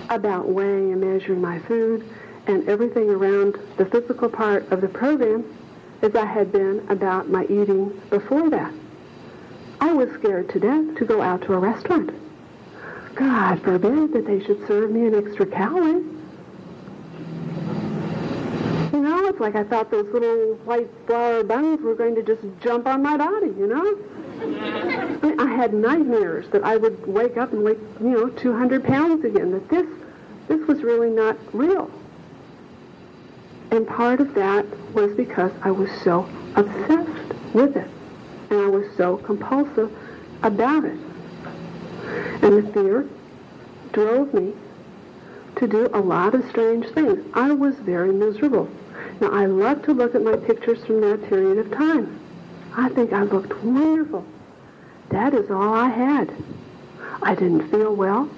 about 0.09 0.49
weighing 0.49 0.91
and 0.91 1.01
measuring 1.01 1.41
my 1.41 1.59
food 1.59 2.07
and 2.45 2.67
everything 2.67 3.09
around 3.09 3.57
the 3.77 3.85
physical 3.85 4.29
part 4.29 4.69
of 4.71 4.81
the 4.81 4.89
program 4.89 5.45
as 6.01 6.13
I 6.15 6.25
had 6.25 6.51
been 6.51 6.85
about 6.89 7.29
my 7.29 7.45
eating 7.45 7.89
before 8.09 8.49
that. 8.49 8.73
I 9.79 9.93
was 9.93 10.09
scared 10.11 10.49
to 10.49 10.59
death 10.59 10.97
to 10.97 11.05
go 11.05 11.21
out 11.21 11.41
to 11.43 11.53
a 11.53 11.57
restaurant. 11.57 12.11
God 13.15 13.61
forbid 13.61 14.11
that 14.13 14.25
they 14.25 14.43
should 14.43 14.67
serve 14.67 14.91
me 14.91 15.07
an 15.07 15.15
extra 15.15 15.45
calorie. 15.45 16.03
You 18.93 19.01
know, 19.01 19.25
it's 19.25 19.39
like 19.39 19.55
I 19.55 19.63
thought 19.63 19.89
those 19.89 20.05
little 20.13 20.53
white 20.65 20.87
flour 21.07 21.43
buns 21.43 21.81
were 21.81 21.95
going 21.95 22.13
to 22.13 22.21
just 22.21 22.43
jump 22.61 22.85
on 22.85 23.01
my 23.01 23.17
body, 23.17 23.47
you 23.47 23.65
know? 23.65 23.97
I, 25.23 25.43
I 25.43 25.47
had 25.47 25.73
nightmares 25.73 26.47
that 26.51 26.63
I 26.63 26.77
would 26.77 27.07
wake 27.07 27.35
up 27.35 27.53
and 27.53 27.63
weigh, 27.63 27.77
you 27.99 28.11
know, 28.11 28.29
200 28.29 28.83
pounds 28.83 29.25
again, 29.25 29.51
that 29.51 29.67
this, 29.67 29.87
this 30.47 30.67
was 30.67 30.83
really 30.83 31.09
not 31.09 31.37
real. 31.55 31.89
And 33.71 33.87
part 33.87 34.19
of 34.19 34.35
that 34.35 34.67
was 34.93 35.11
because 35.15 35.51
I 35.63 35.71
was 35.71 35.89
so 36.03 36.29
obsessed 36.55 37.33
with 37.55 37.75
it. 37.75 37.89
And 38.51 38.59
I 38.61 38.67
was 38.67 38.85
so 38.95 39.17
compulsive 39.17 39.91
about 40.43 40.85
it. 40.85 40.99
And 42.43 42.63
the 42.63 42.71
fear 42.71 43.09
drove 43.91 44.35
me 44.35 44.53
to 45.55 45.67
do 45.67 45.89
a 45.95 45.99
lot 45.99 46.35
of 46.35 46.47
strange 46.49 46.87
things. 46.89 47.25
I 47.33 47.51
was 47.53 47.73
very 47.77 48.13
miserable. 48.13 48.69
Now, 49.23 49.31
I 49.31 49.45
love 49.45 49.83
to 49.83 49.93
look 49.93 50.15
at 50.15 50.21
my 50.21 50.35
pictures 50.35 50.83
from 50.83 50.99
that 50.99 51.29
period 51.29 51.57
of 51.57 51.71
time. 51.71 52.19
I 52.75 52.89
think 52.89 53.13
I 53.13 53.23
looked 53.23 53.55
wonderful. 53.63 54.25
That 55.11 55.33
is 55.33 55.49
all 55.49 55.73
I 55.73 55.87
had. 55.87 56.29
I 57.21 57.33
didn't 57.33 57.69
feel 57.71 57.95
well. 57.95 58.29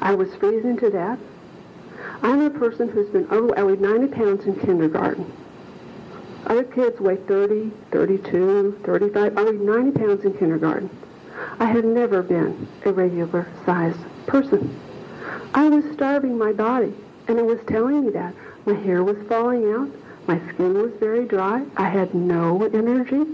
I 0.00 0.14
was 0.14 0.32
freezing 0.36 0.76
to 0.76 0.90
death. 0.90 1.18
I'm 2.22 2.40
a 2.42 2.50
person 2.50 2.88
who's 2.88 3.08
been 3.08 3.26
over, 3.32 3.58
I 3.58 3.64
weighed 3.64 3.80
90 3.80 4.06
pounds 4.14 4.44
in 4.44 4.54
kindergarten. 4.60 5.26
Other 6.46 6.62
kids 6.62 7.00
weigh 7.00 7.16
30, 7.16 7.72
32, 7.90 8.82
35. 8.84 9.36
I 9.36 9.42
weighed 9.42 9.60
90 9.60 9.90
pounds 9.98 10.24
in 10.24 10.34
kindergarten. 10.34 10.88
I 11.58 11.64
had 11.64 11.84
never 11.84 12.22
been 12.22 12.68
a 12.84 12.92
regular 12.92 13.48
sized 13.66 13.98
person. 14.28 14.78
I 15.52 15.68
was 15.68 15.84
starving 15.94 16.38
my 16.38 16.52
body, 16.52 16.94
and 17.26 17.40
it 17.40 17.44
was 17.44 17.58
telling 17.66 18.06
me 18.06 18.12
that. 18.12 18.36
My 18.66 18.74
hair 18.74 19.02
was 19.02 19.16
falling 19.26 19.72
out. 19.72 19.97
My 20.28 20.38
skin 20.50 20.74
was 20.74 20.92
very 21.00 21.24
dry. 21.24 21.64
I 21.78 21.88
had 21.88 22.14
no 22.14 22.62
energy. 22.74 23.24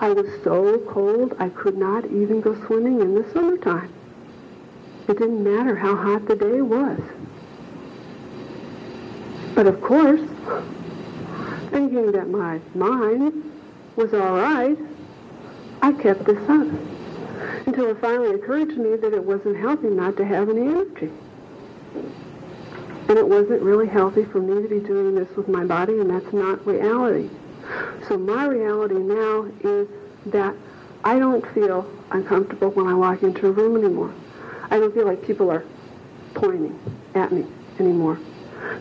I 0.00 0.08
was 0.08 0.26
so 0.42 0.78
cold 0.88 1.36
I 1.38 1.50
could 1.50 1.76
not 1.76 2.06
even 2.06 2.40
go 2.40 2.54
swimming 2.64 3.02
in 3.02 3.14
the 3.14 3.30
summertime. 3.34 3.92
It 5.06 5.18
didn't 5.18 5.44
matter 5.44 5.76
how 5.76 5.94
hot 5.94 6.26
the 6.26 6.34
day 6.34 6.62
was. 6.62 6.98
But 9.54 9.66
of 9.66 9.82
course, 9.82 10.22
thinking 11.70 12.10
that 12.12 12.30
my 12.30 12.58
mind 12.74 13.52
was 13.96 14.14
all 14.14 14.36
right, 14.36 14.78
I 15.82 15.92
kept 15.92 16.24
this 16.24 16.48
up 16.48 16.68
until 17.66 17.90
it 17.90 18.00
finally 18.00 18.30
occurred 18.34 18.70
to 18.70 18.76
me 18.76 18.96
that 18.96 19.12
it 19.12 19.22
wasn't 19.22 19.58
healthy 19.58 19.90
not 19.90 20.16
to 20.16 20.24
have 20.24 20.48
any 20.48 20.62
energy. 20.62 21.10
And 23.08 23.18
it 23.18 23.28
wasn't 23.28 23.62
really 23.62 23.86
healthy 23.86 24.24
for 24.24 24.40
me 24.40 24.62
to 24.62 24.68
be 24.68 24.80
doing 24.80 25.14
this 25.14 25.28
with 25.36 25.48
my 25.48 25.64
body, 25.64 26.00
and 26.00 26.10
that's 26.10 26.32
not 26.32 26.66
reality. 26.66 27.28
So 28.08 28.18
my 28.18 28.46
reality 28.46 28.94
now 28.94 29.46
is 29.62 29.88
that 30.26 30.54
I 31.04 31.18
don't 31.18 31.46
feel 31.52 31.90
uncomfortable 32.10 32.70
when 32.70 32.86
I 32.86 32.94
walk 32.94 33.22
into 33.22 33.46
a 33.46 33.50
room 33.50 33.76
anymore. 33.76 34.12
I 34.70 34.78
don't 34.78 34.94
feel 34.94 35.04
like 35.04 35.22
people 35.22 35.50
are 35.50 35.64
pointing 36.34 36.78
at 37.14 37.30
me 37.30 37.46
anymore. 37.78 38.18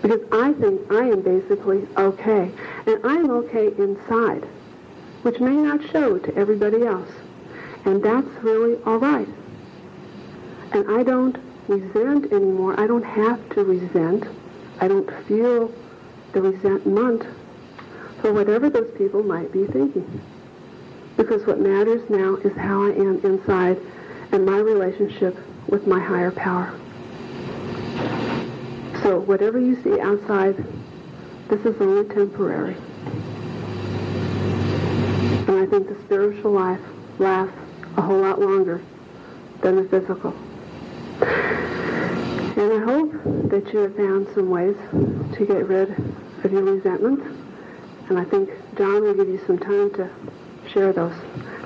Because 0.01 0.21
I 0.31 0.53
think 0.53 0.91
I 0.91 1.09
am 1.09 1.21
basically 1.21 1.85
okay. 1.97 2.51
And 2.87 2.99
I'm 3.03 3.29
okay 3.29 3.67
inside, 3.77 4.45
which 5.23 5.39
may 5.39 5.55
not 5.55 5.81
show 5.91 6.17
to 6.17 6.35
everybody 6.35 6.85
else. 6.85 7.09
And 7.85 8.01
that's 8.01 8.27
really 8.41 8.81
all 8.85 8.97
right. 8.97 9.27
And 10.71 10.89
I 10.89 11.03
don't 11.03 11.37
resent 11.67 12.31
anymore. 12.31 12.79
I 12.79 12.87
don't 12.87 13.05
have 13.05 13.49
to 13.51 13.63
resent. 13.63 14.25
I 14.79 14.87
don't 14.87 15.09
feel 15.27 15.73
the 16.33 16.41
resentment 16.41 17.25
for 18.21 18.33
whatever 18.33 18.69
those 18.69 18.91
people 18.97 19.23
might 19.23 19.51
be 19.51 19.65
thinking. 19.65 20.21
Because 21.17 21.45
what 21.45 21.59
matters 21.59 22.01
now 22.09 22.35
is 22.37 22.55
how 22.57 22.83
I 22.83 22.91
am 22.91 23.19
inside 23.23 23.79
and 24.31 24.45
my 24.45 24.57
relationship 24.57 25.37
with 25.67 25.85
my 25.85 25.99
higher 25.99 26.31
power. 26.31 26.73
So 29.03 29.19
whatever 29.19 29.59
you 29.59 29.81
see 29.83 29.99
outside, 29.99 30.55
this 31.49 31.59
is 31.65 31.79
only 31.81 32.07
temporary. 32.13 32.75
And 35.47 35.59
I 35.59 35.65
think 35.65 35.87
the 35.87 35.97
spiritual 36.05 36.51
life 36.51 36.81
lasts 37.19 37.57
a 37.97 38.01
whole 38.01 38.21
lot 38.21 38.39
longer 38.39 38.81
than 39.61 39.75
the 39.75 39.83
physical. 39.83 40.33
And 41.23 42.73
I 42.73 42.79
hope 42.85 43.11
that 43.49 43.73
you 43.73 43.79
have 43.79 43.95
found 43.95 44.27
some 44.33 44.49
ways 44.49 44.75
to 44.91 45.45
get 45.45 45.67
rid 45.67 45.89
of 46.43 46.51
your 46.51 46.63
resentment. 46.63 47.21
And 48.09 48.19
I 48.19 48.25
think 48.25 48.49
John 48.77 49.01
will 49.01 49.13
give 49.13 49.29
you 49.29 49.41
some 49.47 49.57
time 49.57 49.91
to 49.91 50.09
share 50.71 50.93
those. 50.93 51.13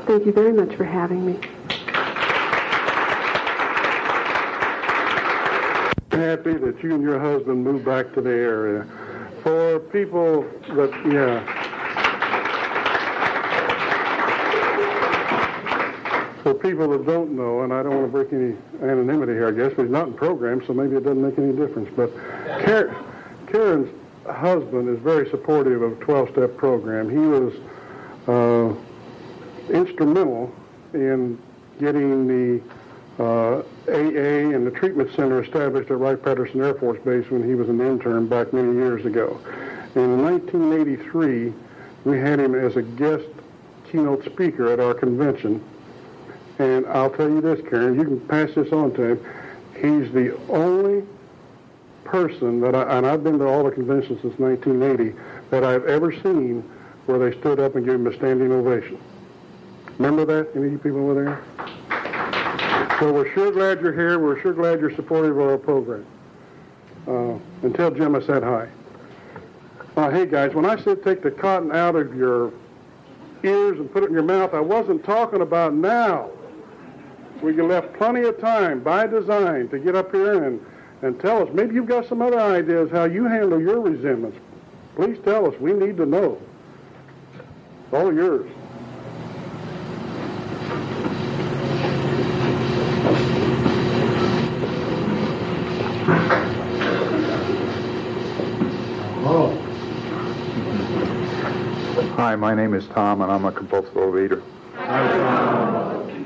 Thank 0.06 0.26
you 0.26 0.32
very 0.32 0.54
much 0.54 0.76
for 0.76 0.86
having 0.86 1.26
me. 1.26 1.40
Happy 6.12 6.54
that 6.54 6.82
you 6.82 6.96
and 6.96 7.04
your 7.04 7.20
husband 7.20 7.64
moved 7.64 7.86
back 7.86 8.14
to 8.14 8.22
the 8.22 8.30
area. 8.30 8.88
For 9.44 9.80
people 9.80 10.44
that, 10.76 10.92
yeah. 11.06 11.67
For 16.48 16.54
people 16.54 16.88
that 16.92 17.06
don't 17.06 17.32
know, 17.32 17.64
and 17.64 17.74
I 17.74 17.84
don't 17.84 17.94
want 17.94 18.06
to 18.06 18.10
break 18.10 18.32
any 18.32 18.56
anonymity 18.82 19.34
here, 19.34 19.50
I 19.50 19.52
guess, 19.52 19.74
but 19.76 19.82
he's 19.82 19.92
not 19.92 20.08
in 20.08 20.14
program, 20.14 20.66
so 20.66 20.72
maybe 20.72 20.96
it 20.96 21.04
doesn't 21.04 21.22
make 21.22 21.38
any 21.38 21.52
difference. 21.52 21.90
But 21.94 22.10
Karen's 23.48 23.90
husband 24.26 24.88
is 24.88 24.98
very 25.00 25.30
supportive 25.30 25.82
of 25.82 26.00
12-step 26.00 26.56
program. 26.56 27.10
He 27.10 27.18
was 27.18 27.54
uh, 28.30 29.74
instrumental 29.74 30.56
in 30.94 31.38
getting 31.82 32.28
the 32.28 32.64
uh, 33.22 33.64
AA 33.90 34.56
and 34.56 34.66
the 34.66 34.72
treatment 34.72 35.14
center 35.18 35.44
established 35.44 35.92
at 35.92 36.00
Wright-Patterson 36.00 36.62
Air 36.62 36.76
Force 36.76 37.00
Base 37.04 37.30
when 37.30 37.46
he 37.46 37.56
was 37.56 37.68
an 37.68 37.82
intern 37.82 38.26
back 38.26 38.54
many 38.54 38.72
years 38.72 39.06
ago. 39.06 39.38
In 39.96 40.24
1983, 40.24 41.54
we 42.06 42.18
had 42.18 42.40
him 42.40 42.56
as 42.56 42.78
a 42.78 42.84
guest 42.84 43.26
keynote 43.92 44.24
speaker 44.24 44.72
at 44.72 44.80
our 44.80 44.94
convention. 44.94 45.62
And 46.60 46.88
I'll 46.88 47.12
tell 47.12 47.30
you 47.30 47.42
this, 47.42 47.62
Karen, 47.70 47.96
you 47.96 48.04
can 48.04 48.20
pass 48.22 48.50
this 48.56 48.72
on 48.72 48.94
to 48.94 49.04
him. 49.04 49.26
He's 49.74 50.12
the 50.12 50.36
only 50.50 51.06
person 52.04 52.62
that 52.62 52.74
I, 52.74 52.98
and 52.98 53.06
I've 53.06 53.24
been 53.24 53.38
to 53.40 53.46
all 53.46 53.64
the 53.64 53.72
conventions 53.72 54.22
since 54.22 54.38
1980, 54.40 55.16
that 55.52 55.64
I've 55.64 55.86
ever 55.86 56.12
seen 56.12 56.64
where 57.06 57.20
they 57.20 57.38
stood 57.40 57.60
up 57.60 57.76
and 57.76 57.86
gave 57.86 57.96
him 57.96 58.08
a 58.08 58.16
standing 58.16 58.52
ovation. 58.52 59.00
Remember 59.98 60.26
that? 60.26 60.56
Any 60.56 60.68
of 60.68 60.72
you 60.72 60.78
people 60.80 61.04
were 61.04 61.14
there? 61.14 61.44
So 63.00 63.14
we're 63.14 63.32
sure 63.34 63.52
glad 63.52 63.82
you're 63.82 63.94
here. 63.94 64.18
We're 64.20 64.40
sure 64.42 64.54
glad 64.54 64.80
you're 64.80 64.96
supportive 64.96 65.38
of 65.38 65.50
our 65.50 65.58
program. 65.58 66.06
Uh, 67.08 67.38
and 67.64 67.76
tell 67.76 67.92
Jim 67.92 68.16
I 68.16 68.22
said 68.22 68.44
hi. 68.44 68.68
Uh, 69.96 70.12
hey 70.12 70.26
guys, 70.26 70.54
when 70.54 70.66
I 70.66 70.82
said 70.84 71.04
take 71.04 71.22
the 71.22 71.32
cotton 71.32 71.72
out 71.72 71.96
of 71.96 72.16
your 72.16 72.52
ears 73.44 73.80
and 73.80 73.92
put 73.92 74.04
it 74.04 74.08
in 74.08 74.14
your 74.14 74.24
mouth, 74.24 74.54
I 74.54 74.60
wasn't 74.60 75.04
talking 75.04 75.42
about 75.42 75.74
now. 75.74 76.30
We 77.42 77.54
left 77.54 77.94
plenty 77.94 78.22
of 78.22 78.40
time 78.40 78.80
by 78.82 79.06
design 79.06 79.70
to 79.70 79.78
get 79.78 79.96
up 79.96 80.12
here 80.12 80.44
and, 80.44 80.60
and 81.04 81.20
tell 81.20 81.44
us. 81.44 81.50
Maybe 81.54 81.76
you've 81.76 81.88
got 81.88 82.08
some 82.08 82.22
other 82.22 82.40
ideas 82.40 82.90
how 82.92 83.06
you 83.06 83.26
handle 83.26 83.62
your 83.62 83.80
resentments. 83.80 84.38
Please 84.96 85.18
tell 85.24 85.46
us. 85.46 85.54
We 85.60 85.74
need 85.74 85.98
to 85.98 86.06
know. 86.06 86.42
It's 87.86 87.94
all 87.94 88.14
yours. 88.14 88.50
Hello. 99.22 99.50
Hi, 102.16 102.36
my 102.36 102.56
name 102.56 102.74
is 102.74 102.88
Tom, 102.88 103.22
and 103.22 103.32
I'm 103.32 103.46
a 103.46 103.52
compulsive 103.52 103.94
overeater. 103.94 104.42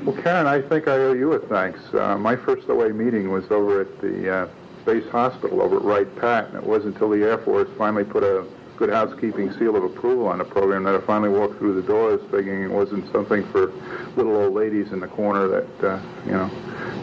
Well, 0.04 0.20
Karen, 0.20 0.48
I 0.48 0.60
think 0.60 0.88
I 0.88 0.96
owe 0.96 1.12
you 1.12 1.32
a 1.32 1.38
thanks. 1.38 1.78
Uh, 1.94 2.18
my 2.18 2.34
first 2.34 2.68
OA 2.68 2.88
meeting 2.88 3.30
was 3.30 3.48
over 3.52 3.82
at 3.82 4.00
the 4.00 4.34
uh, 4.34 4.48
base 4.84 5.08
hospital 5.10 5.62
over 5.62 5.76
at 5.76 5.82
Wright 5.82 6.16
Pat, 6.16 6.48
and 6.48 6.56
it 6.56 6.64
wasn't 6.64 6.94
until 6.94 7.10
the 7.10 7.22
Air 7.22 7.38
Force 7.38 7.68
finally 7.78 8.02
put 8.02 8.24
a 8.24 8.44
good 8.76 8.90
housekeeping 8.90 9.52
seal 9.52 9.76
of 9.76 9.84
approval 9.84 10.26
on 10.26 10.38
the 10.38 10.44
program 10.44 10.82
that 10.84 10.96
I 10.96 11.00
finally 11.02 11.28
walked 11.28 11.58
through 11.58 11.80
the 11.80 11.86
doors 11.86 12.20
thinking 12.32 12.64
it 12.64 12.70
wasn't 12.70 13.12
something 13.12 13.46
for 13.52 13.70
little 14.16 14.34
old 14.34 14.54
ladies 14.54 14.90
in 14.90 14.98
the 14.98 15.06
corner 15.06 15.46
that, 15.46 15.84
uh, 15.84 16.00
you 16.26 16.32
know, 16.32 16.50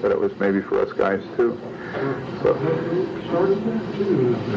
that 0.02 0.12
it 0.12 0.20
was 0.20 0.38
maybe 0.38 0.60
for 0.62 0.82
us 0.82 0.92
guys 0.92 1.24
too. 1.38 1.58
So, 2.44 2.54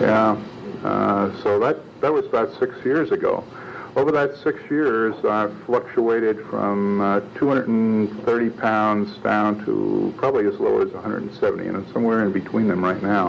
yeah. 0.00 0.36
Uh, 0.82 1.42
so 1.44 1.60
that, 1.60 1.78
that 2.00 2.12
was 2.12 2.26
about 2.26 2.58
six 2.58 2.74
years 2.84 3.12
ago. 3.12 3.44
Over 3.94 4.10
that 4.12 4.36
six 4.42 4.58
years, 4.70 5.14
I've 5.22 5.52
fluctuated 5.64 6.46
from 6.46 7.02
uh, 7.02 7.20
230 7.34 8.50
pounds 8.50 9.18
down 9.18 9.62
to 9.66 10.14
probably 10.16 10.46
as 10.46 10.58
low 10.58 10.80
as 10.80 10.90
170, 10.92 11.68
and 11.68 11.76
I'm 11.76 11.92
somewhere 11.92 12.24
in 12.24 12.32
between 12.32 12.68
them 12.68 12.82
right 12.82 13.02
now. 13.02 13.28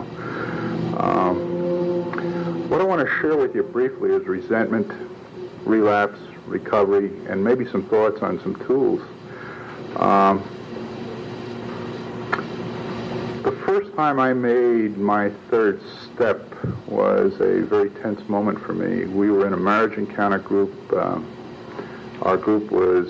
Um, 0.97 2.69
what 2.69 2.79
I 2.79 2.85
want 2.85 3.05
to 3.05 3.13
share 3.19 3.35
with 3.35 3.53
you 3.53 3.63
briefly 3.63 4.11
is 4.11 4.25
resentment, 4.25 4.89
relapse, 5.65 6.19
recovery, 6.47 7.11
and 7.27 7.43
maybe 7.43 7.69
some 7.69 7.83
thoughts 7.89 8.21
on 8.21 8.39
some 8.39 8.55
tools. 8.65 9.01
Um, 9.97 10.41
the 13.43 13.51
first 13.79 13.95
time 13.95 14.19
I 14.19 14.33
made 14.33 14.99
my 14.99 15.31
third 15.49 15.81
step 16.05 16.39
was 16.85 17.33
a 17.41 17.61
very 17.63 17.89
tense 17.89 18.21
moment 18.29 18.61
for 18.61 18.71
me. 18.71 19.05
We 19.05 19.31
were 19.31 19.47
in 19.47 19.53
a 19.53 19.57
marriage 19.57 19.97
encounter 19.97 20.37
group. 20.37 20.71
Um, 20.93 21.25
our 22.21 22.37
group 22.37 22.71
was, 22.71 23.07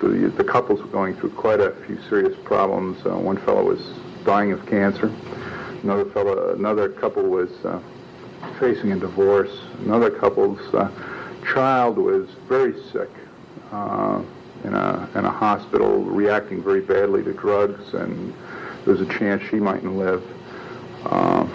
the, 0.00 0.32
the 0.38 0.42
couples 0.42 0.80
were 0.80 0.88
going 0.88 1.14
through 1.16 1.32
quite 1.32 1.60
a 1.60 1.72
few 1.84 2.00
serious 2.08 2.34
problems. 2.44 3.04
Uh, 3.04 3.10
one 3.10 3.36
fellow 3.36 3.62
was 3.62 3.80
dying 4.24 4.52
of 4.52 4.64
cancer. 4.64 5.14
Another 5.82 6.06
fellow, 6.12 6.54
another 6.54 6.88
couple 6.88 7.24
was 7.24 7.50
uh, 7.66 7.78
facing 8.58 8.92
a 8.92 8.98
divorce. 8.98 9.54
Another 9.80 10.10
couple's 10.10 10.60
uh, 10.72 10.90
child 11.52 11.98
was 11.98 12.26
very 12.48 12.72
sick 12.90 13.10
uh, 13.70 14.22
in, 14.64 14.72
a, 14.72 15.10
in 15.14 15.26
a 15.26 15.30
hospital, 15.30 16.02
reacting 16.04 16.62
very 16.62 16.80
badly 16.80 17.22
to 17.22 17.34
drugs, 17.34 17.92
and 17.92 18.32
there 18.84 18.94
was 18.94 19.00
a 19.00 19.18
chance 19.18 19.42
she 19.50 19.56
mightn't 19.56 19.96
live. 19.96 20.22
Um, 21.06 21.50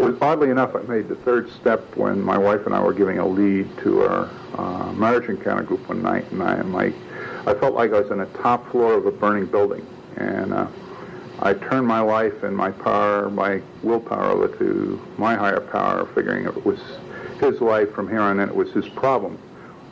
was, 0.00 0.16
oddly 0.20 0.50
enough, 0.50 0.74
I 0.74 0.80
made 0.82 1.08
the 1.08 1.16
third 1.16 1.50
step 1.50 1.96
when 1.96 2.20
my 2.20 2.38
wife 2.38 2.66
and 2.66 2.74
I 2.74 2.80
were 2.80 2.92
giving 2.92 3.18
a 3.18 3.26
lead 3.26 3.68
to 3.78 4.02
our 4.02 4.30
uh, 4.56 4.92
marriage 4.92 5.28
encounter 5.28 5.62
group 5.62 5.88
one 5.88 6.02
night, 6.02 6.30
and 6.32 6.42
I, 6.42 6.54
and 6.54 6.70
my, 6.70 6.92
I 7.46 7.54
felt 7.54 7.74
like 7.74 7.92
I 7.92 8.00
was 8.00 8.10
on 8.10 8.18
the 8.18 8.26
top 8.26 8.70
floor 8.70 8.94
of 8.94 9.06
a 9.06 9.10
burning 9.10 9.46
building, 9.46 9.86
and 10.16 10.52
uh, 10.52 10.66
I 11.40 11.54
turned 11.54 11.86
my 11.86 12.00
life 12.00 12.42
and 12.42 12.56
my 12.56 12.70
power, 12.70 13.30
my 13.30 13.62
willpower 13.82 14.30
over 14.30 14.48
to 14.58 15.00
my 15.16 15.34
higher 15.34 15.60
power, 15.60 16.06
figuring 16.14 16.46
it 16.46 16.64
was 16.64 16.80
his 17.40 17.60
life 17.60 17.92
from 17.94 18.08
here 18.08 18.20
on 18.20 18.40
in, 18.40 18.48
it 18.48 18.54
was 18.54 18.70
his 18.72 18.88
problem. 18.88 19.38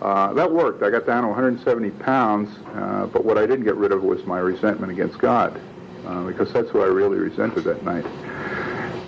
Uh, 0.01 0.33
that 0.33 0.51
worked. 0.51 0.83
I 0.83 0.91
got 0.91 1.07
down 1.07 1.23
to 1.23 1.29
170 1.29 1.91
pounds, 2.03 2.57
uh, 2.75 3.07
but 3.07 3.25
what 3.25 3.37
I 3.37 3.47
didn't 3.47 3.65
get 3.65 3.75
rid 3.75 3.91
of 3.91 4.03
was 4.03 4.25
my 4.27 4.39
resentment 4.39 4.93
against 4.93 5.19
God, 5.19 5.61
uh, 6.07 6.23
because 6.25 6.53
that's 6.53 6.71
who 6.71 6.81
I 6.83 6.87
really 6.87 7.19
resented 7.19 7.65
that 7.65 7.83
night. 7.85 8.07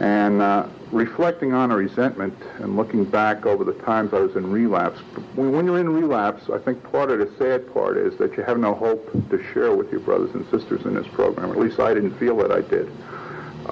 And 0.01 0.43
uh, 0.43 0.67
reflecting 0.91 1.53
on 1.53 1.71
a 1.71 1.77
resentment 1.77 2.35
and 2.59 2.77
looking 2.77 3.05
back 3.05 3.47
over 3.47 3.63
the 3.63 3.75
times 3.85 4.13
I 4.13 4.19
was 4.21 4.35
in 4.35 4.51
relapse, 4.51 4.99
when, 5.37 5.53
when 5.53 5.67
you're 5.67 5.79
in 5.79 5.91
relapse, 5.91 6.51
I 6.53 6.59
think 6.59 6.83
part 6.91 7.11
of 7.11 7.19
the 7.21 7.31
sad 7.39 7.73
part 7.73 7.97
is 7.97 8.17
that 8.19 8.37
you 8.37 8.43
have 8.43 8.59
no 8.59 8.75
hope 8.75 9.13
to 9.31 9.45
share 9.53 9.75
with 9.77 9.93
your 9.93 10.01
brothers 10.01 10.35
and 10.35 10.45
sisters 10.51 10.85
in 10.87 10.95
this 10.95 11.07
program. 11.09 11.51
At 11.51 11.59
least 11.59 11.79
I 11.79 11.95
didn't 11.95 12.19
feel 12.19 12.37
that 12.39 12.51
I 12.51 12.63
did. 12.63 12.91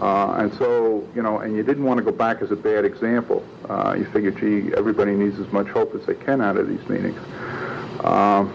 Uh, 0.01 0.37
and 0.39 0.55
so, 0.55 1.07
you 1.15 1.23
know, 1.23 1.39
and 1.39 1.57
you 1.57 1.63
didn't 1.63 1.85
want 1.85 1.99
to 1.99 2.05
go 2.05 2.13
back 2.13 2.41
as 2.41 2.51
a 2.53 2.57
bad 2.57 2.85
example. 2.85 3.45
Uh, 3.69 3.97
you 3.99 4.05
figure, 4.07 4.31
gee, 4.31 4.73
everybody 4.77 5.13
needs 5.13 5.39
as 5.41 5.51
much 5.53 5.67
hope 5.67 5.95
as 5.95 6.07
they 6.07 6.15
can 6.15 6.41
out 6.41 6.57
of 6.57 6.69
these 6.69 6.89
meetings. 6.89 7.19
Um, 8.05 8.53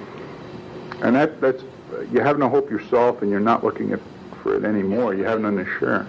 and 1.02 1.16
that, 1.16 1.42
that's, 1.42 1.64
you 2.12 2.22
have 2.22 2.40
no 2.40 2.48
hope 2.48 2.70
yourself 2.70 3.22
and 3.22 3.30
you're 3.30 3.42
not 3.42 3.64
looking 3.64 3.92
at, 3.92 4.00
for 4.42 4.56
it 4.56 4.64
anymore. 4.64 5.14
You 5.16 5.26
have 5.26 5.42
none 5.42 5.58
to 5.58 5.66
share. 5.80 6.08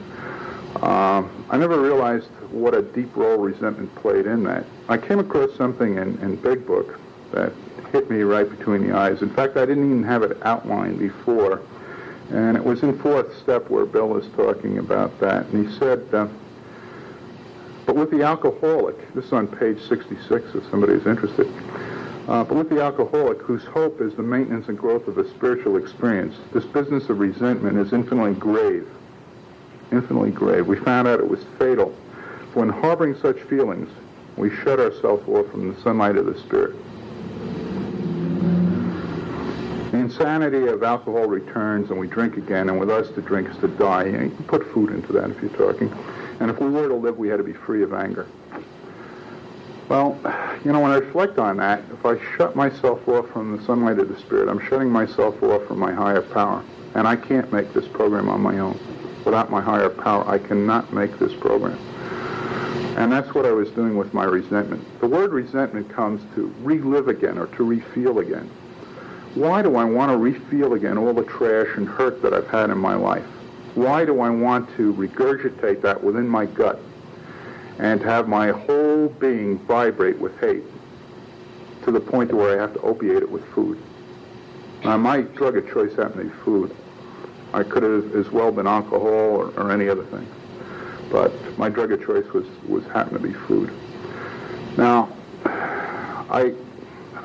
Um, 0.82 1.46
I 1.50 1.56
never 1.56 1.80
realized 1.80 2.28
what 2.50 2.74
a 2.74 2.82
deep 2.82 3.16
role 3.16 3.38
resentment 3.38 3.92
played 3.96 4.26
in 4.26 4.44
that. 4.44 4.64
I 4.88 4.98
came 4.98 5.18
across 5.18 5.54
something 5.56 5.96
in, 5.96 6.16
in 6.20 6.36
Big 6.36 6.64
Book 6.66 6.98
that 7.32 7.52
hit 7.90 8.08
me 8.08 8.22
right 8.22 8.48
between 8.48 8.86
the 8.86 8.96
eyes. 8.96 9.22
In 9.22 9.30
fact, 9.30 9.56
I 9.56 9.66
didn't 9.66 9.84
even 9.84 10.04
have 10.04 10.22
it 10.22 10.36
outlined 10.42 10.98
before. 10.98 11.62
And 12.30 12.56
it 12.56 12.64
was 12.64 12.82
in 12.82 12.98
fourth 12.98 13.36
step 13.42 13.68
where 13.70 13.86
Bill 13.86 14.08
was 14.08 14.26
talking 14.36 14.78
about 14.78 15.18
that. 15.20 15.46
And 15.46 15.68
he 15.68 15.78
said, 15.78 16.06
uh, 16.12 16.26
but 17.86 17.96
with 17.96 18.10
the 18.10 18.22
alcoholic, 18.22 19.14
this 19.14 19.26
is 19.26 19.32
on 19.32 19.46
page 19.46 19.80
66 19.88 20.54
if 20.54 20.70
somebody 20.70 20.94
is 20.94 21.06
interested, 21.06 21.46
uh, 22.28 22.42
but 22.44 22.54
with 22.54 22.70
the 22.70 22.82
alcoholic 22.82 23.40
whose 23.42 23.64
hope 23.64 24.00
is 24.00 24.14
the 24.14 24.22
maintenance 24.22 24.68
and 24.68 24.78
growth 24.78 25.06
of 25.06 25.18
a 25.18 25.28
spiritual 25.30 25.76
experience, 25.76 26.34
this 26.52 26.64
business 26.64 27.10
of 27.10 27.18
resentment 27.18 27.76
is 27.78 27.92
infinitely 27.92 28.34
grave 28.34 28.88
infinitely 29.94 30.30
grave. 30.30 30.66
We 30.66 30.78
found 30.78 31.08
out 31.08 31.20
it 31.20 31.28
was 31.28 31.44
fatal. 31.58 31.94
For 32.52 32.60
When 32.60 32.68
harboring 32.68 33.16
such 33.20 33.40
feelings, 33.42 33.88
we 34.36 34.50
shut 34.50 34.80
ourselves 34.80 35.26
off 35.28 35.50
from 35.50 35.72
the 35.72 35.80
sunlight 35.82 36.16
of 36.16 36.26
the 36.26 36.38
Spirit. 36.38 36.76
The 39.92 39.98
insanity 40.14 40.68
of 40.68 40.82
alcohol 40.84 41.26
returns 41.26 41.90
and 41.90 41.98
we 41.98 42.06
drink 42.06 42.36
again, 42.36 42.68
and 42.68 42.78
with 42.78 42.88
us 42.88 43.08
to 43.10 43.20
drink 43.20 43.48
is 43.48 43.56
to 43.58 43.68
die. 43.68 44.04
You 44.04 44.12
can 44.12 44.44
put 44.44 44.72
food 44.72 44.90
into 44.90 45.12
that 45.12 45.28
if 45.30 45.42
you're 45.42 45.50
talking. 45.50 45.92
And 46.40 46.50
if 46.50 46.60
we 46.60 46.68
were 46.68 46.88
to 46.88 46.94
live, 46.94 47.18
we 47.18 47.28
had 47.28 47.38
to 47.38 47.42
be 47.42 47.52
free 47.52 47.82
of 47.82 47.92
anger. 47.92 48.26
Well, 49.88 50.18
you 50.64 50.72
know, 50.72 50.80
when 50.80 50.92
I 50.92 50.96
reflect 50.96 51.38
on 51.38 51.56
that, 51.56 51.82
if 51.92 52.06
I 52.06 52.18
shut 52.36 52.54
myself 52.54 53.06
off 53.08 53.28
from 53.30 53.56
the 53.56 53.64
sunlight 53.64 53.98
of 53.98 54.08
the 54.08 54.18
Spirit, 54.20 54.48
I'm 54.48 54.64
shutting 54.68 54.88
myself 54.88 55.42
off 55.42 55.66
from 55.66 55.78
my 55.78 55.92
higher 55.92 56.22
power. 56.22 56.62
And 56.94 57.08
I 57.08 57.16
can't 57.16 57.52
make 57.52 57.72
this 57.72 57.86
program 57.88 58.28
on 58.28 58.40
my 58.40 58.58
own 58.60 58.78
without 59.24 59.50
my 59.50 59.60
higher 59.60 59.88
power, 59.88 60.26
I 60.28 60.38
cannot 60.38 60.92
make 60.92 61.18
this 61.18 61.34
program. 61.34 61.78
And 62.96 63.10
that's 63.10 63.34
what 63.34 63.46
I 63.46 63.50
was 63.52 63.70
doing 63.70 63.96
with 63.96 64.12
my 64.14 64.24
resentment. 64.24 64.84
The 65.00 65.08
word 65.08 65.32
resentment 65.32 65.88
comes 65.88 66.22
to 66.34 66.54
relive 66.60 67.08
again 67.08 67.38
or 67.38 67.46
to 67.46 67.64
refeel 67.64 68.20
again. 68.20 68.48
Why 69.34 69.62
do 69.62 69.76
I 69.76 69.84
want 69.84 70.12
to 70.12 70.16
refeel 70.16 70.76
again 70.76 70.96
all 70.96 71.12
the 71.12 71.24
trash 71.24 71.66
and 71.76 71.88
hurt 71.88 72.22
that 72.22 72.32
I've 72.32 72.46
had 72.48 72.70
in 72.70 72.78
my 72.78 72.94
life? 72.94 73.24
Why 73.74 74.04
do 74.04 74.20
I 74.20 74.30
want 74.30 74.68
to 74.76 74.94
regurgitate 74.94 75.82
that 75.82 76.02
within 76.02 76.28
my 76.28 76.46
gut 76.46 76.80
and 77.78 78.00
have 78.02 78.28
my 78.28 78.50
whole 78.50 79.08
being 79.08 79.58
vibrate 79.66 80.18
with 80.18 80.38
hate 80.38 80.62
to 81.84 81.90
the 81.90 82.00
point 82.00 82.30
to 82.30 82.36
where 82.36 82.56
I 82.56 82.62
have 82.62 82.72
to 82.74 82.80
opiate 82.82 83.22
it 83.22 83.30
with 83.30 83.44
food? 83.46 83.82
Now, 84.84 84.98
my 84.98 85.22
drug 85.22 85.56
of 85.56 85.68
choice 85.68 85.96
happened 85.96 86.30
to 86.30 86.36
be 86.36 86.42
food. 86.44 86.76
I 87.52 87.64
could 87.64 87.82
have 87.82 88.14
as 88.14 88.30
well 88.30 88.52
been 88.52 88.68
alcohol 88.68 89.08
or, 89.08 89.46
or 89.56 89.72
any 89.72 89.88
other 89.88 90.04
thing. 90.04 90.28
But 91.10 91.32
my 91.58 91.68
drug 91.68 91.90
of 91.90 92.04
choice 92.04 92.26
was, 92.32 92.46
was 92.68 92.84
happened 92.86 93.20
to 93.20 93.28
be 93.28 93.32
food. 93.32 93.72
Now, 94.76 95.12
I, 95.44 96.54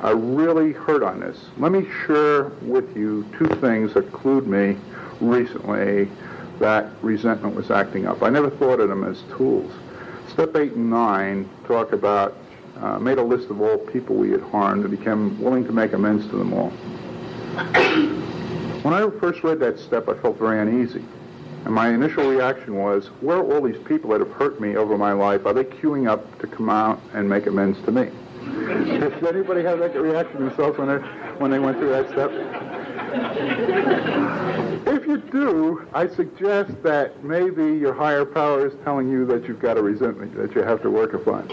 I 0.02 0.12
really 0.12 0.72
hurt 0.72 1.02
on 1.02 1.20
this. 1.20 1.38
Let 1.58 1.72
me 1.72 1.86
share 2.06 2.44
with 2.62 2.96
you 2.96 3.26
two 3.38 3.48
things 3.60 3.92
that 3.94 4.10
clued 4.12 4.46
me 4.46 4.78
recently 5.20 6.08
that 6.58 6.90
resentment 7.02 7.54
was 7.54 7.70
acting 7.70 8.06
up. 8.06 8.22
I 8.22 8.30
never 8.30 8.48
thought 8.50 8.80
of 8.80 8.88
them 8.88 9.04
as 9.04 9.22
tools. 9.36 9.70
Step 10.28 10.56
8 10.56 10.72
and 10.72 10.90
9 10.90 11.48
talk 11.66 11.92
about, 11.92 12.36
uh, 12.78 12.98
made 12.98 13.18
a 13.18 13.22
list 13.22 13.50
of 13.50 13.60
all 13.60 13.76
people 13.76 14.16
we 14.16 14.30
had 14.30 14.40
harmed 14.40 14.84
and 14.84 14.96
became 14.96 15.38
willing 15.40 15.66
to 15.66 15.72
make 15.72 15.92
amends 15.92 16.26
to 16.28 16.36
them 16.36 16.52
all. 16.54 16.70
When 18.82 18.94
I 18.94 19.06
first 19.18 19.42
read 19.44 19.60
that 19.60 19.78
step, 19.78 20.08
I 20.08 20.14
felt 20.14 20.38
very 20.38 20.60
uneasy. 20.60 21.04
And 21.66 21.74
my 21.74 21.90
initial 21.90 22.26
reaction 22.26 22.76
was, 22.76 23.08
where 23.20 23.36
are 23.36 23.52
all 23.52 23.60
these 23.60 23.82
people 23.84 24.10
that 24.10 24.20
have 24.20 24.32
hurt 24.32 24.60
me 24.62 24.76
over 24.76 24.96
my 24.96 25.12
life? 25.12 25.44
Are 25.44 25.52
they 25.52 25.64
queuing 25.64 26.08
up 26.08 26.38
to 26.38 26.46
come 26.46 26.70
out 26.70 26.98
and 27.12 27.28
make 27.28 27.46
amends 27.46 27.78
to 27.82 27.92
me? 27.92 28.10
Did 28.44 29.26
anybody 29.26 29.62
have 29.62 29.78
that 29.80 29.94
reaction 29.94 30.46
themselves 30.46 30.78
when 30.78 30.88
they, 30.88 30.96
when 31.38 31.50
they 31.50 31.58
went 31.58 31.78
through 31.78 31.90
that 31.90 32.08
step? 32.10 32.30
if 34.86 35.06
you 35.06 35.18
do, 35.18 35.86
I 35.92 36.08
suggest 36.08 36.82
that 36.82 37.22
maybe 37.24 37.64
your 37.76 37.92
higher 37.92 38.24
power 38.24 38.66
is 38.66 38.72
telling 38.84 39.10
you 39.10 39.26
that 39.26 39.46
you've 39.46 39.60
got 39.60 39.76
a 39.76 39.82
resentment 39.82 40.36
that 40.36 40.54
you 40.54 40.62
have 40.62 40.82
to 40.82 40.90
work 40.90 41.14
upon. 41.14 41.48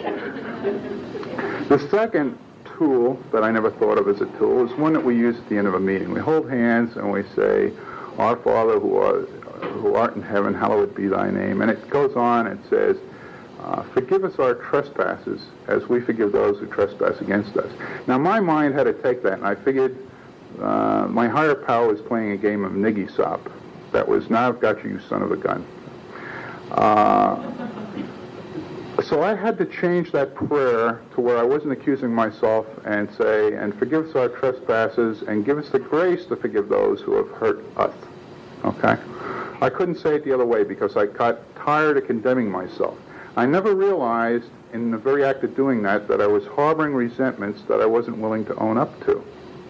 The 1.67 1.87
second 1.91 2.37
tool 2.77 3.21
that 3.31 3.43
I 3.43 3.51
never 3.51 3.71
thought 3.71 3.97
of 3.97 4.07
as 4.07 4.21
a 4.21 4.25
tool 4.37 4.65
is 4.65 4.77
one 4.77 4.93
that 4.93 5.03
we 5.03 5.15
use 5.15 5.37
at 5.37 5.49
the 5.49 5.57
end 5.57 5.67
of 5.67 5.73
a 5.73 5.79
meeting. 5.79 6.11
We 6.11 6.19
hold 6.19 6.49
hands 6.49 6.95
and 6.95 7.11
we 7.11 7.23
say, 7.35 7.73
Our 8.17 8.37
Father 8.37 8.79
who 8.79 8.97
art, 8.97 9.27
who 9.81 9.95
art 9.95 10.15
in 10.15 10.21
heaven, 10.21 10.53
hallowed 10.53 10.95
be 10.95 11.07
thy 11.07 11.29
name. 11.31 11.61
And 11.61 11.69
it 11.71 11.89
goes 11.89 12.15
on 12.15 12.47
It 12.47 12.59
says, 12.69 12.97
uh, 13.67 13.83
Forgive 13.93 14.23
us 14.23 14.39
our 14.39 14.55
trespasses 14.55 15.41
as 15.67 15.87
we 15.87 15.99
forgive 15.99 16.31
those 16.31 16.57
who 16.57 16.67
trespass 16.67 17.19
against 17.19 17.57
us. 17.57 17.69
Now, 18.07 18.17
my 18.17 18.39
mind 18.39 18.75
had 18.75 18.85
to 18.85 18.93
take 18.93 19.21
that, 19.23 19.33
and 19.33 19.45
I 19.45 19.55
figured 19.55 19.97
uh, 20.61 21.07
my 21.09 21.27
higher 21.27 21.53
power 21.55 21.87
was 21.87 21.99
playing 21.99 22.31
a 22.31 22.37
game 22.37 22.63
of 22.63 22.71
niggy 22.71 23.13
sop. 23.13 23.51
That 23.91 24.07
was, 24.07 24.29
now 24.29 24.47
I've 24.47 24.61
got 24.61 24.81
you, 24.85 24.91
you 24.91 24.99
son 25.01 25.21
of 25.21 25.31
a 25.31 25.37
gun. 25.37 25.65
Uh, 26.71 27.67
so 29.03 29.21
I 29.21 29.35
had 29.35 29.57
to 29.57 29.65
change 29.65 30.13
that 30.13 30.33
prayer 30.33 31.01
to 31.15 31.21
where 31.21 31.37
I 31.37 31.43
wasn't 31.43 31.73
accusing 31.73 32.13
myself 32.13 32.65
and 32.85 33.13
say, 33.15 33.53
and 33.53 33.77
forgive 33.77 34.07
us 34.07 34.15
our 34.15 34.29
trespasses 34.29 35.23
and 35.23 35.45
give 35.45 35.57
us 35.57 35.69
the 35.69 35.79
grace 35.79 36.25
to 36.27 36.37
forgive 36.37 36.69
those 36.69 37.01
who 37.01 37.15
have 37.15 37.29
hurt 37.31 37.63
us. 37.75 37.93
Okay? 38.63 38.95
I 39.61 39.69
couldn't 39.69 39.95
say 39.95 40.15
it 40.15 40.23
the 40.23 40.33
other 40.33 40.45
way 40.45 40.63
because 40.63 40.95
I 40.95 41.07
got 41.07 41.39
tired 41.55 41.97
of 41.97 42.07
condemning 42.07 42.49
myself. 42.49 42.97
I 43.37 43.45
never 43.45 43.75
realized 43.75 44.49
in 44.73 44.89
the 44.89 44.97
very 44.97 45.23
act 45.23 45.43
of 45.43 45.55
doing 45.55 45.83
that 45.83 46.07
that 46.07 46.21
I 46.21 46.25
was 46.25 46.43
harboring 46.47 46.95
resentments 46.95 47.61
that 47.67 47.79
I 47.79 47.85
wasn't 47.85 48.17
willing 48.17 48.43
to 48.45 48.55
own 48.55 48.79
up 48.79 48.99
to. 49.05 49.23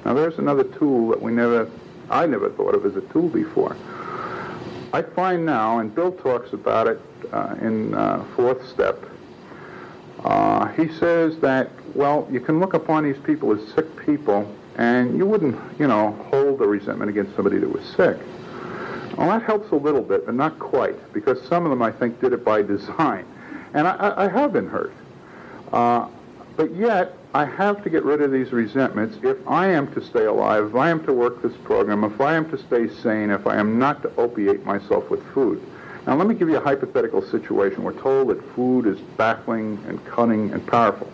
Now 0.05 0.13
there's 0.13 0.37
another 0.37 0.63
tool 0.63 1.09
that 1.09 1.21
we 1.21 1.33
never, 1.33 1.69
I 2.09 2.25
never 2.27 2.49
thought 2.49 2.75
of 2.75 2.85
as 2.85 2.95
a 2.95 3.01
tool 3.11 3.27
before. 3.27 3.75
I 4.93 5.01
find 5.01 5.45
now, 5.45 5.79
and 5.79 5.93
Bill 5.93 6.13
talks 6.13 6.53
about 6.53 6.87
it 6.87 7.01
uh, 7.33 7.55
in 7.59 7.93
uh, 7.93 8.23
fourth 8.37 8.65
step, 8.69 9.03
uh, 10.23 10.67
he 10.67 10.87
says 10.87 11.37
that, 11.39 11.69
well, 11.93 12.25
you 12.31 12.39
can 12.39 12.61
look 12.61 12.73
upon 12.73 13.03
these 13.03 13.17
people 13.17 13.51
as 13.51 13.73
sick 13.73 13.85
people, 14.05 14.49
and 14.77 15.17
you 15.17 15.25
wouldn't, 15.25 15.59
you 15.77 15.87
know, 15.87 16.13
hold 16.31 16.61
a 16.61 16.65
resentment 16.65 17.09
against 17.09 17.35
somebody 17.35 17.57
that 17.57 17.69
was 17.69 17.85
sick. 17.97 18.17
Well, 19.17 19.27
that 19.27 19.43
helps 19.43 19.71
a 19.71 19.75
little 19.75 20.03
bit, 20.03 20.25
but 20.25 20.35
not 20.35 20.57
quite, 20.57 21.11
because 21.11 21.45
some 21.49 21.65
of 21.65 21.69
them, 21.69 21.81
I 21.81 21.91
think, 21.91 22.21
did 22.21 22.31
it 22.31 22.45
by 22.45 22.61
design. 22.75 23.25
And 23.73 23.87
I, 23.87 24.13
I 24.25 24.27
have 24.27 24.53
been 24.53 24.67
hurt. 24.67 24.93
Uh, 25.71 26.07
but 26.55 26.73
yet, 26.75 27.13
I 27.33 27.45
have 27.45 27.83
to 27.83 27.89
get 27.89 28.03
rid 28.03 28.21
of 28.21 28.31
these 28.31 28.51
resentments 28.51 29.17
if 29.21 29.37
I 29.47 29.67
am 29.67 29.93
to 29.93 30.01
stay 30.01 30.25
alive, 30.25 30.69
if 30.69 30.75
I 30.75 30.89
am 30.89 31.05
to 31.05 31.13
work 31.13 31.43
this 31.43 31.55
program, 31.63 32.03
if 32.03 32.19
I 32.19 32.35
am 32.35 32.49
to 32.49 32.57
stay 32.57 32.89
sane, 32.89 33.29
if 33.29 33.45
I 33.45 33.57
am 33.57 33.77
not 33.77 34.01
to 34.01 34.15
opiate 34.15 34.65
myself 34.65 35.09
with 35.09 35.23
food. 35.33 35.61
Now, 36.07 36.15
let 36.15 36.25
me 36.25 36.33
give 36.33 36.49
you 36.49 36.57
a 36.57 36.63
hypothetical 36.63 37.21
situation. 37.21 37.83
We're 37.83 37.99
told 38.01 38.29
that 38.29 38.41
food 38.55 38.87
is 38.87 38.97
baffling 39.17 39.83
and 39.87 40.03
cunning 40.05 40.51
and 40.51 40.65
powerful. 40.65 41.11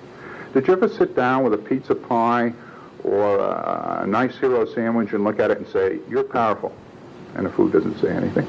Did 0.53 0.67
you 0.67 0.73
ever 0.73 0.87
sit 0.87 1.15
down 1.15 1.43
with 1.43 1.53
a 1.55 1.57
pizza 1.57 1.95
pie 1.95 2.53
or 3.03 3.39
a 3.39 4.05
nice 4.07 4.37
hero 4.37 4.65
sandwich 4.71 5.11
and 5.13 5.23
look 5.23 5.39
at 5.39 5.49
it 5.49 5.57
and 5.57 5.67
say, 5.67 5.99
you're 6.07 6.23
powerful? 6.23 6.73
And 7.35 7.47
the 7.47 7.49
food 7.49 7.73
doesn't 7.73 7.99
say 7.99 8.11
anything. 8.11 8.45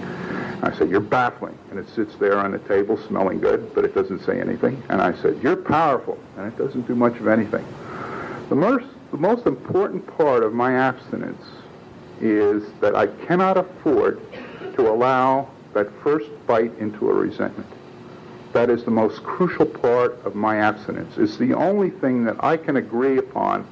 I 0.66 0.76
said, 0.76 0.88
you're 0.88 1.00
baffling. 1.00 1.58
And 1.70 1.78
it 1.78 1.88
sits 1.88 2.14
there 2.16 2.38
on 2.38 2.52
the 2.52 2.58
table 2.60 2.96
smelling 3.08 3.40
good, 3.40 3.74
but 3.74 3.84
it 3.84 3.94
doesn't 3.94 4.24
say 4.24 4.40
anything. 4.40 4.82
And 4.88 5.00
I 5.00 5.14
said, 5.20 5.42
you're 5.42 5.56
powerful. 5.56 6.18
And 6.36 6.46
it 6.46 6.56
doesn't 6.56 6.86
do 6.86 6.94
much 6.94 7.16
of 7.16 7.28
anything. 7.28 7.64
The 8.48 8.54
most, 8.54 8.86
the 9.10 9.18
most 9.18 9.46
important 9.46 10.06
part 10.16 10.42
of 10.42 10.52
my 10.52 10.74
abstinence 10.74 11.42
is 12.20 12.62
that 12.80 12.94
I 12.94 13.08
cannot 13.26 13.56
afford 13.56 14.20
to 14.74 14.88
allow 14.88 15.48
that 15.72 15.90
first 16.02 16.30
bite 16.46 16.76
into 16.78 17.10
a 17.10 17.12
resentment. 17.12 17.68
That 18.52 18.70
is 18.70 18.84
the 18.84 18.90
most 18.90 19.22
crucial 19.24 19.66
part 19.66 20.24
of 20.24 20.36
my 20.36 20.58
abstinence. 20.58 21.18
It's 21.18 21.36
the 21.36 21.54
only 21.54 21.90
thing 21.90 22.24
that 22.24 22.36
I 22.42 22.56
can 22.56 22.76
agree 22.76 23.18
upon 23.18 23.66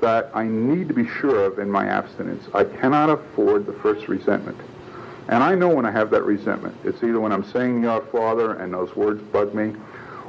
that 0.00 0.30
I 0.34 0.44
need 0.44 0.88
to 0.88 0.94
be 0.94 1.06
sure 1.06 1.44
of 1.44 1.58
in 1.58 1.70
my 1.70 1.86
abstinence. 1.86 2.44
I 2.54 2.64
cannot 2.64 3.10
afford 3.10 3.66
the 3.66 3.72
first 3.74 4.08
resentment. 4.08 4.58
And 5.28 5.42
I 5.42 5.54
know 5.54 5.68
when 5.68 5.84
I 5.84 5.90
have 5.90 6.10
that 6.10 6.24
resentment. 6.24 6.74
It's 6.84 7.02
either 7.02 7.20
when 7.20 7.32
I'm 7.32 7.44
saying 7.44 7.86
Our 7.86 8.00
Father 8.00 8.54
and 8.54 8.72
those 8.72 8.96
words 8.96 9.22
bug 9.22 9.54
me, 9.54 9.74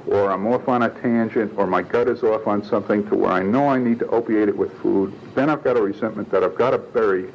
or 0.08 0.32
I'm 0.32 0.45
off 0.47 0.68
on 0.68 0.84
a 0.84 0.89
tangent, 0.89 1.54
or 1.58 1.68
my 1.68 1.82
gut 1.82 2.10
is 2.10 2.22
off 2.24 2.47
on 2.47 2.64
something 2.64 3.08
to 3.10 3.16
where 3.16 3.32
I 3.32 3.41
know 3.41 3.70
I 3.70 3.80
need 3.80 4.00
to 4.00 4.08
opiate 4.08 4.50
it 4.50 4.58
with 4.58 4.78
food. 4.82 5.14
Then 5.36 5.50
I've 5.50 5.64
got 5.64 5.78
a 5.78 5.82
resentment 5.82 6.30
that 6.32 6.43
I've 6.43 6.56
got 6.56 6.72
to 6.72 6.78
bury. 6.78 7.32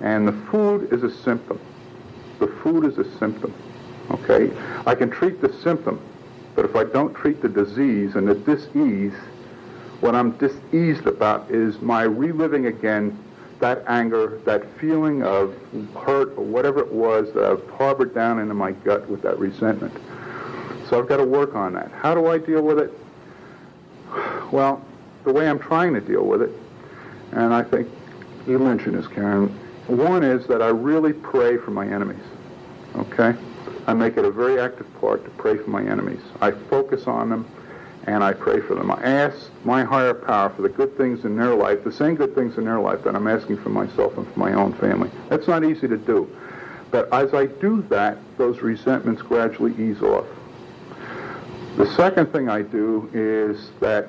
And 0.00 0.26
the 0.26 0.32
food 0.50 0.92
is 0.92 1.02
a 1.02 1.14
symptom. 1.22 1.60
The 2.38 2.46
food 2.62 2.84
is 2.84 2.96
a 2.98 3.18
symptom. 3.18 3.52
Okay? 4.10 4.50
I 4.86 4.94
can 4.94 5.10
treat 5.10 5.40
the 5.42 5.52
symptom, 5.52 6.00
but 6.54 6.64
if 6.64 6.74
I 6.74 6.84
don't 6.84 7.12
treat 7.14 7.42
the 7.42 7.48
disease 7.48 8.14
and 8.14 8.26
the 8.26 8.34
dis-ease, 8.34 9.14
what 10.00 10.14
I'm 10.14 10.32
diseased 10.38 11.06
about 11.06 11.50
is 11.50 11.80
my 11.80 12.02
reliving 12.02 12.66
again 12.66 13.18
that 13.60 13.82
anger, 13.86 14.40
that 14.44 14.64
feeling 14.78 15.22
of 15.22 15.54
hurt 15.94 16.36
or 16.36 16.44
whatever 16.44 16.80
it 16.80 16.92
was 16.92 17.32
that 17.34 17.44
I've 17.44 17.68
harbored 17.70 18.14
down 18.14 18.38
into 18.38 18.54
my 18.54 18.72
gut 18.72 19.08
with 19.08 19.22
that 19.22 19.38
resentment. 19.38 19.92
So 20.88 20.98
I've 20.98 21.08
got 21.08 21.18
to 21.18 21.24
work 21.24 21.54
on 21.54 21.74
that. 21.74 21.90
How 21.92 22.14
do 22.14 22.26
I 22.26 22.38
deal 22.38 22.62
with 22.62 22.78
it? 22.78 22.92
Well, 24.52 24.84
the 25.24 25.32
way 25.32 25.48
I'm 25.48 25.58
trying 25.58 25.92
to 25.94 26.00
deal 26.00 26.24
with 26.24 26.40
it, 26.40 26.50
and 27.32 27.52
I 27.52 27.62
think 27.62 27.88
you 28.46 28.58
mentioned 28.58 28.96
this, 28.96 29.06
Karen, 29.08 29.48
one 29.88 30.22
is 30.22 30.46
that 30.46 30.62
I 30.62 30.68
really 30.68 31.12
pray 31.12 31.58
for 31.58 31.70
my 31.70 31.86
enemies. 31.86 32.24
Okay? 32.96 33.34
I 33.86 33.94
make 33.94 34.16
it 34.16 34.24
a 34.24 34.30
very 34.30 34.60
active 34.60 34.86
part 35.00 35.24
to 35.24 35.30
pray 35.30 35.56
for 35.56 35.70
my 35.70 35.82
enemies. 35.82 36.20
I 36.40 36.50
focus 36.50 37.06
on 37.06 37.30
them 37.30 37.48
and 38.06 38.22
I 38.22 38.32
pray 38.32 38.60
for 38.60 38.74
them. 38.74 38.90
I 38.90 39.02
ask 39.02 39.50
my 39.68 39.84
higher 39.84 40.14
power 40.14 40.48
for 40.48 40.62
the 40.62 40.68
good 40.70 40.96
things 40.96 41.26
in 41.26 41.36
their 41.36 41.54
life, 41.54 41.84
the 41.84 41.92
same 41.92 42.14
good 42.14 42.34
things 42.34 42.56
in 42.56 42.64
their 42.64 42.80
life 42.80 43.04
that 43.04 43.14
I'm 43.14 43.28
asking 43.28 43.58
for 43.58 43.68
myself 43.68 44.16
and 44.16 44.26
for 44.32 44.38
my 44.38 44.54
own 44.54 44.72
family. 44.72 45.10
That's 45.28 45.46
not 45.46 45.62
easy 45.62 45.86
to 45.86 45.98
do. 45.98 46.26
But 46.90 47.12
as 47.12 47.34
I 47.34 47.46
do 47.46 47.82
that, 47.90 48.16
those 48.38 48.62
resentments 48.62 49.20
gradually 49.20 49.74
ease 49.74 50.00
off. 50.00 50.26
The 51.76 51.86
second 51.94 52.32
thing 52.32 52.48
I 52.48 52.62
do 52.62 53.10
is 53.12 53.70
that 53.80 54.08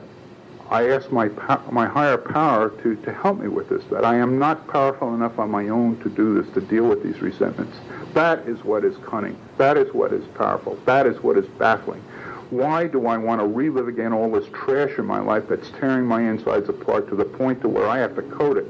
I 0.70 0.92
ask 0.92 1.12
my, 1.12 1.28
my 1.72 1.88
higher 1.88 2.18
power 2.18 2.70
to, 2.82 2.96
to 2.96 3.12
help 3.12 3.40
me 3.40 3.50
with 3.50 3.68
this, 3.68 3.84
that 3.92 4.06
I 4.06 4.16
am 4.16 4.40
not 4.40 4.66
powerful 4.68 5.14
enough 5.14 5.40
on 5.40 5.52
my 5.52 5.68
own 5.68 6.02
to 6.04 6.10
do 6.10 6.42
this, 6.42 6.54
to 6.54 6.62
deal 6.62 6.88
with 6.88 7.04
these 7.04 7.22
resentments. 7.22 7.76
That 8.14 8.48
is 8.48 8.64
what 8.64 8.86
is 8.86 8.96
cunning. 9.06 9.38
That 9.58 9.76
is 9.76 9.94
what 9.94 10.14
is 10.14 10.26
powerful. 10.36 10.80
That 10.86 11.06
is 11.06 11.22
what 11.22 11.38
is 11.38 11.48
baffling. 11.58 12.02
Why 12.50 12.88
do 12.88 13.06
I 13.06 13.18
want 13.18 13.42
to 13.42 13.46
relive 13.46 13.88
again 13.88 14.12
all 14.12 14.32
this 14.32 14.48
trash 14.54 14.98
in 14.98 15.06
my 15.06 15.20
life 15.20 15.44
that's 15.48 15.70
tearing 15.80 16.06
my 16.06 16.22
insides 16.22 16.68
apart 16.68 17.08
to 17.10 17.16
the 17.16 17.26
point 17.26 17.62
to 17.62 17.70
where 17.70 17.88
I 17.88 18.00
have 18.00 18.16
to 18.16 18.24
coat 18.24 18.58
it 18.58 18.66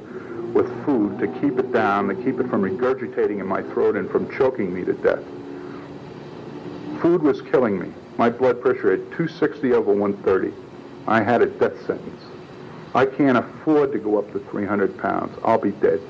with 0.53 0.67
food 0.85 1.17
to 1.19 1.27
keep 1.39 1.57
it 1.59 1.71
down, 1.71 2.09
to 2.09 2.15
keep 2.15 2.39
it 2.39 2.49
from 2.49 2.63
regurgitating 2.63 3.39
in 3.39 3.47
my 3.47 3.61
throat 3.61 3.95
and 3.95 4.09
from 4.09 4.29
choking 4.35 4.73
me 4.73 4.83
to 4.83 4.93
death? 4.93 5.23
Food 7.01 7.21
was 7.21 7.41
killing 7.41 7.79
me. 7.79 7.93
My 8.17 8.29
blood 8.29 8.59
pressure 8.59 8.91
at 8.91 8.99
260 9.11 9.71
over 9.71 9.93
130. 9.93 10.53
I 11.07 11.21
had 11.21 11.41
a 11.41 11.45
death 11.45 11.77
sentence. 11.85 12.21
I 12.93 13.05
can't 13.05 13.37
afford 13.37 13.93
to 13.93 13.99
go 13.99 14.17
up 14.17 14.29
to 14.33 14.39
300 14.39 14.97
pounds. 14.97 15.37
I'll 15.45 15.57
be 15.57 15.71
dead. 15.71 16.01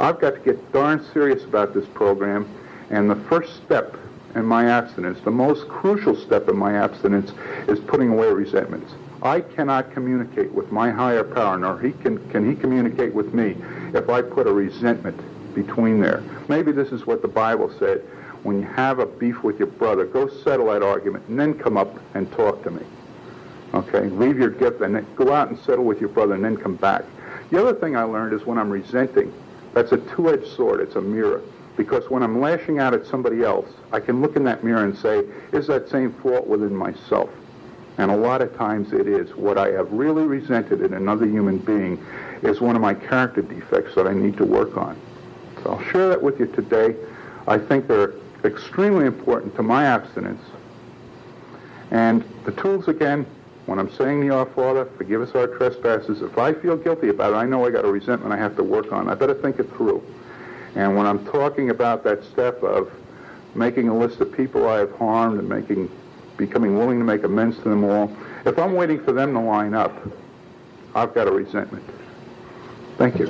I've 0.00 0.20
got 0.20 0.34
to 0.34 0.40
get 0.40 0.72
darn 0.72 1.04
serious 1.12 1.44
about 1.44 1.72
this 1.72 1.86
program, 1.94 2.48
and 2.90 3.08
the 3.08 3.16
first 3.16 3.62
step 3.62 3.96
in 4.36 4.44
my 4.44 4.66
abstinence, 4.66 5.18
the 5.24 5.30
most 5.30 5.66
crucial 5.66 6.14
step 6.14 6.48
in 6.48 6.56
my 6.56 6.74
abstinence 6.74 7.32
is 7.68 7.80
putting 7.80 8.10
away 8.10 8.28
resentments. 8.28 8.92
I 9.22 9.40
cannot 9.40 9.92
communicate 9.92 10.52
with 10.52 10.70
my 10.70 10.90
higher 10.90 11.24
power, 11.24 11.58
nor 11.58 11.80
he 11.80 11.92
can, 11.92 12.18
can 12.30 12.48
he 12.48 12.54
communicate 12.54 13.14
with 13.14 13.32
me 13.32 13.56
if 13.94 14.10
I 14.10 14.20
put 14.20 14.46
a 14.46 14.52
resentment 14.52 15.18
between 15.54 16.00
there. 16.00 16.22
Maybe 16.48 16.70
this 16.70 16.92
is 16.92 17.06
what 17.06 17.22
the 17.22 17.28
Bible 17.28 17.74
said. 17.78 18.02
When 18.42 18.60
you 18.60 18.66
have 18.66 18.98
a 18.98 19.06
beef 19.06 19.42
with 19.42 19.58
your 19.58 19.68
brother, 19.68 20.04
go 20.04 20.28
settle 20.28 20.66
that 20.66 20.82
argument 20.82 21.26
and 21.28 21.40
then 21.40 21.54
come 21.54 21.78
up 21.78 21.98
and 22.14 22.30
talk 22.32 22.62
to 22.64 22.70
me. 22.70 22.84
Okay? 23.72 24.04
Leave 24.10 24.38
your 24.38 24.50
gift 24.50 24.82
and 24.82 24.94
then 24.94 25.06
go 25.16 25.32
out 25.32 25.48
and 25.48 25.58
settle 25.60 25.84
with 25.84 25.98
your 25.98 26.10
brother 26.10 26.34
and 26.34 26.44
then 26.44 26.56
come 26.56 26.76
back. 26.76 27.04
The 27.50 27.60
other 27.60 27.74
thing 27.74 27.96
I 27.96 28.02
learned 28.02 28.34
is 28.34 28.46
when 28.46 28.58
I'm 28.58 28.70
resenting, 28.70 29.32
that's 29.72 29.92
a 29.92 29.96
two-edged 30.14 30.46
sword. 30.54 30.80
It's 30.80 30.96
a 30.96 31.00
mirror. 31.00 31.42
Because 31.76 32.08
when 32.08 32.22
I'm 32.22 32.40
lashing 32.40 32.78
out 32.78 32.94
at 32.94 33.06
somebody 33.06 33.42
else, 33.42 33.68
I 33.92 34.00
can 34.00 34.22
look 34.22 34.36
in 34.36 34.44
that 34.44 34.64
mirror 34.64 34.84
and 34.84 34.96
say, 34.96 35.24
is 35.52 35.66
that 35.66 35.88
same 35.88 36.12
fault 36.14 36.46
within 36.46 36.74
myself? 36.74 37.30
And 37.98 38.10
a 38.10 38.16
lot 38.16 38.42
of 38.42 38.54
times 38.56 38.92
it 38.92 39.06
is. 39.06 39.34
What 39.36 39.58
I 39.58 39.70
have 39.72 39.90
really 39.92 40.24
resented 40.24 40.82
in 40.82 40.94
another 40.94 41.26
human 41.26 41.58
being 41.58 42.04
is 42.42 42.60
one 42.60 42.76
of 42.76 42.82
my 42.82 42.94
character 42.94 43.42
defects 43.42 43.94
that 43.94 44.06
I 44.06 44.12
need 44.12 44.36
to 44.38 44.44
work 44.44 44.76
on. 44.76 45.00
So 45.62 45.72
I'll 45.72 45.84
share 45.84 46.08
that 46.08 46.22
with 46.22 46.38
you 46.38 46.46
today. 46.46 46.94
I 47.46 47.58
think 47.58 47.88
they're 47.88 48.14
extremely 48.44 49.06
important 49.06 49.54
to 49.56 49.62
my 49.62 49.84
abstinence. 49.86 50.42
And 51.90 52.24
the 52.44 52.52
tools, 52.52 52.88
again, 52.88 53.26
when 53.66 53.78
I'm 53.78 53.90
saying 53.92 54.20
the 54.20 54.34
Our 54.34 54.46
Father, 54.46 54.84
forgive 54.96 55.22
us 55.22 55.34
our 55.34 55.46
trespasses, 55.46 56.22
if 56.22 56.38
I 56.38 56.52
feel 56.52 56.76
guilty 56.76 57.08
about 57.08 57.32
it, 57.32 57.36
I 57.36 57.46
know 57.46 57.66
I 57.66 57.70
got 57.70 57.84
a 57.84 57.90
resentment 57.90 58.32
I 58.32 58.36
have 58.36 58.56
to 58.56 58.62
work 58.62 58.92
on. 58.92 59.08
I 59.08 59.14
better 59.14 59.34
think 59.34 59.58
it 59.58 59.68
through. 59.76 60.02
And 60.76 60.94
when 60.94 61.06
I'm 61.06 61.24
talking 61.24 61.70
about 61.70 62.04
that 62.04 62.22
step 62.22 62.62
of 62.62 62.92
making 63.54 63.88
a 63.88 63.96
list 63.96 64.20
of 64.20 64.30
people 64.30 64.68
I 64.68 64.78
have 64.80 64.94
harmed 64.96 65.38
and 65.38 65.48
making, 65.48 65.90
becoming 66.36 66.76
willing 66.76 66.98
to 66.98 67.04
make 67.04 67.24
amends 67.24 67.56
to 67.58 67.64
them 67.64 67.82
all, 67.82 68.14
if 68.44 68.58
I'm 68.58 68.74
waiting 68.74 69.02
for 69.02 69.12
them 69.12 69.32
to 69.32 69.40
line 69.40 69.72
up, 69.72 69.94
I've 70.94 71.14
got 71.14 71.28
a 71.28 71.30
resentment. 71.30 71.82
Thank 72.98 73.18
you. 73.18 73.26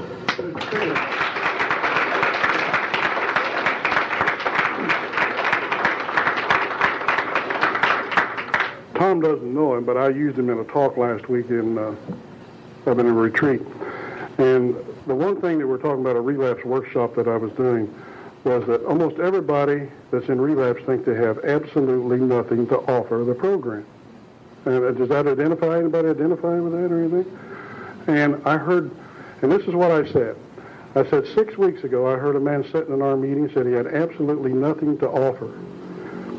Tom 8.96 9.20
doesn't 9.20 9.54
know 9.54 9.76
him, 9.76 9.84
but 9.84 9.96
I 9.96 10.08
used 10.08 10.36
him 10.36 10.50
in 10.50 10.58
a 10.58 10.64
talk 10.64 10.96
last 10.96 11.28
week 11.28 11.48
in 11.50 11.78
uh, 11.78 11.94
in 12.86 13.00
a 13.00 13.12
retreat. 13.12 13.62
And 14.38 14.74
the 15.06 15.14
one 15.14 15.40
thing 15.40 15.58
that 15.58 15.66
we're 15.66 15.78
talking 15.78 16.00
about 16.00 16.16
a 16.16 16.20
relapse 16.20 16.64
workshop 16.64 17.14
that 17.14 17.28
I 17.28 17.36
was 17.36 17.52
doing 17.52 17.92
was 18.44 18.66
that 18.66 18.84
almost 18.84 19.18
everybody 19.18 19.88
that's 20.10 20.28
in 20.28 20.40
relapse 20.40 20.82
think 20.84 21.04
they 21.04 21.14
have 21.14 21.44
absolutely 21.44 22.18
nothing 22.18 22.66
to 22.68 22.78
offer 22.90 23.24
the 23.24 23.34
program. 23.34 23.86
And 24.64 24.84
uh, 24.84 24.90
does 24.92 25.08
that 25.08 25.26
identify 25.26 25.78
anybody 25.78 26.08
identifying 26.08 26.64
with 26.64 26.72
that 26.72 26.92
or 26.92 27.02
anything? 27.02 27.38
And 28.08 28.40
I 28.44 28.56
heard, 28.56 28.90
and 29.42 29.50
this 29.50 29.62
is 29.66 29.74
what 29.74 29.90
I 29.90 30.10
said. 30.12 30.36
I 30.94 31.08
said 31.10 31.26
six 31.34 31.56
weeks 31.56 31.84
ago 31.84 32.12
I 32.12 32.16
heard 32.16 32.36
a 32.36 32.40
man 32.40 32.64
sitting 32.72 32.94
in 32.94 33.02
our 33.02 33.16
meeting 33.16 33.50
said 33.52 33.66
he 33.66 33.72
had 33.72 33.86
absolutely 33.86 34.52
nothing 34.52 34.96
to 34.98 35.08
offer. 35.08 35.52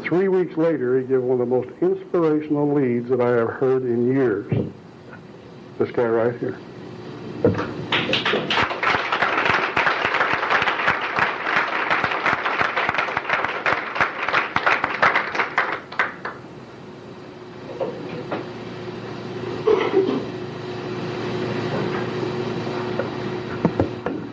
Three 0.04 0.30
weeks 0.30 0.58
later, 0.58 1.00
he 1.00 1.06
gave 1.06 1.22
one 1.22 1.40
of 1.42 1.50
the 1.50 1.56
most 1.56 1.70
inspirational 1.82 2.74
leads 2.74 3.10
that 3.10 3.22
I 3.22 3.32
have 3.32 3.50
heard 3.50 3.84
in 3.84 4.08
years. 4.08 4.52
This 5.78 5.92
guy 5.92 6.06
right 6.06 6.36
here. 6.40 6.58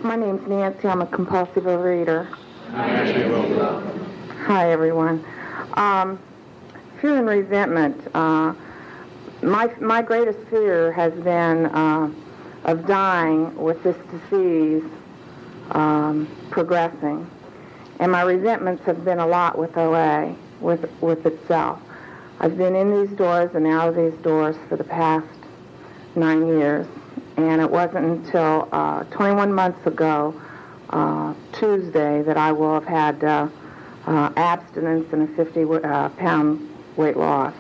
My 0.02 0.16
I'm 0.85 1.01
a 1.01 1.06
compulsive 1.06 1.65
overeater. 1.65 2.27
Hi, 4.44 4.70
everyone. 4.70 5.24
Um, 5.74 6.19
fear 7.01 7.16
and 7.16 7.27
resentment. 7.27 7.97
Uh, 8.15 8.52
my 9.43 9.73
my 9.81 10.02
greatest 10.02 10.39
fear 10.51 10.93
has 10.93 11.12
been 11.15 11.66
uh, 11.66 12.11
of 12.65 12.86
dying 12.86 13.56
with 13.56 13.82
this 13.82 13.97
disease 14.11 14.85
um, 15.70 16.28
progressing, 16.51 17.31
and 18.01 18.12
my 18.12 18.23
resentments 18.23 18.85
have 18.85 19.06
been 19.06 19.20
a 19.20 19.27
lot 19.27 19.56
with 19.56 19.77
OA, 19.78 20.36
with 20.61 20.86
with 21.01 21.24
itself. 21.24 21.81
I've 22.40 22.59
been 22.59 22.77
in 22.77 22.90
these 22.90 23.16
doors 23.16 23.55
and 23.55 23.66
out 23.66 23.89
of 23.89 23.97
these 23.97 24.20
doors 24.23 24.56
for 24.69 24.77
the 24.77 24.85
past 24.85 25.27
nine 26.15 26.47
years, 26.47 26.86
and 27.39 27.62
it 27.62 27.70
wasn't 27.70 28.05
until 28.05 28.69
uh, 28.70 29.05
21 29.05 29.51
months 29.51 29.86
ago 29.86 30.39
uh, 30.90 31.35
Tuesday 31.52 32.23
that 32.23 32.36
I 32.36 32.52
will 32.52 32.74
have 32.74 32.85
had 32.85 33.24
uh, 33.24 33.48
uh, 34.06 34.32
abstinence 34.36 35.12
and 35.12 35.28
a 35.28 35.35
50 35.35 35.62
uh, 35.62 36.09
pound 36.11 36.69
weight 36.97 37.16
loss. 37.16 37.55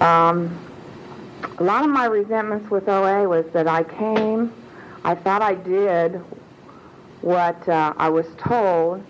Um, 0.00 0.58
a 1.58 1.62
lot 1.62 1.84
of 1.84 1.90
my 1.90 2.06
resentments 2.06 2.70
with 2.70 2.88
OA 2.88 3.28
was 3.28 3.46
that 3.52 3.68
I 3.68 3.84
came, 3.84 4.52
I 5.04 5.14
thought 5.14 5.42
I 5.42 5.54
did 5.54 6.20
what 7.20 7.68
uh, 7.68 7.94
I 7.96 8.08
was 8.08 8.26
told, 8.38 9.04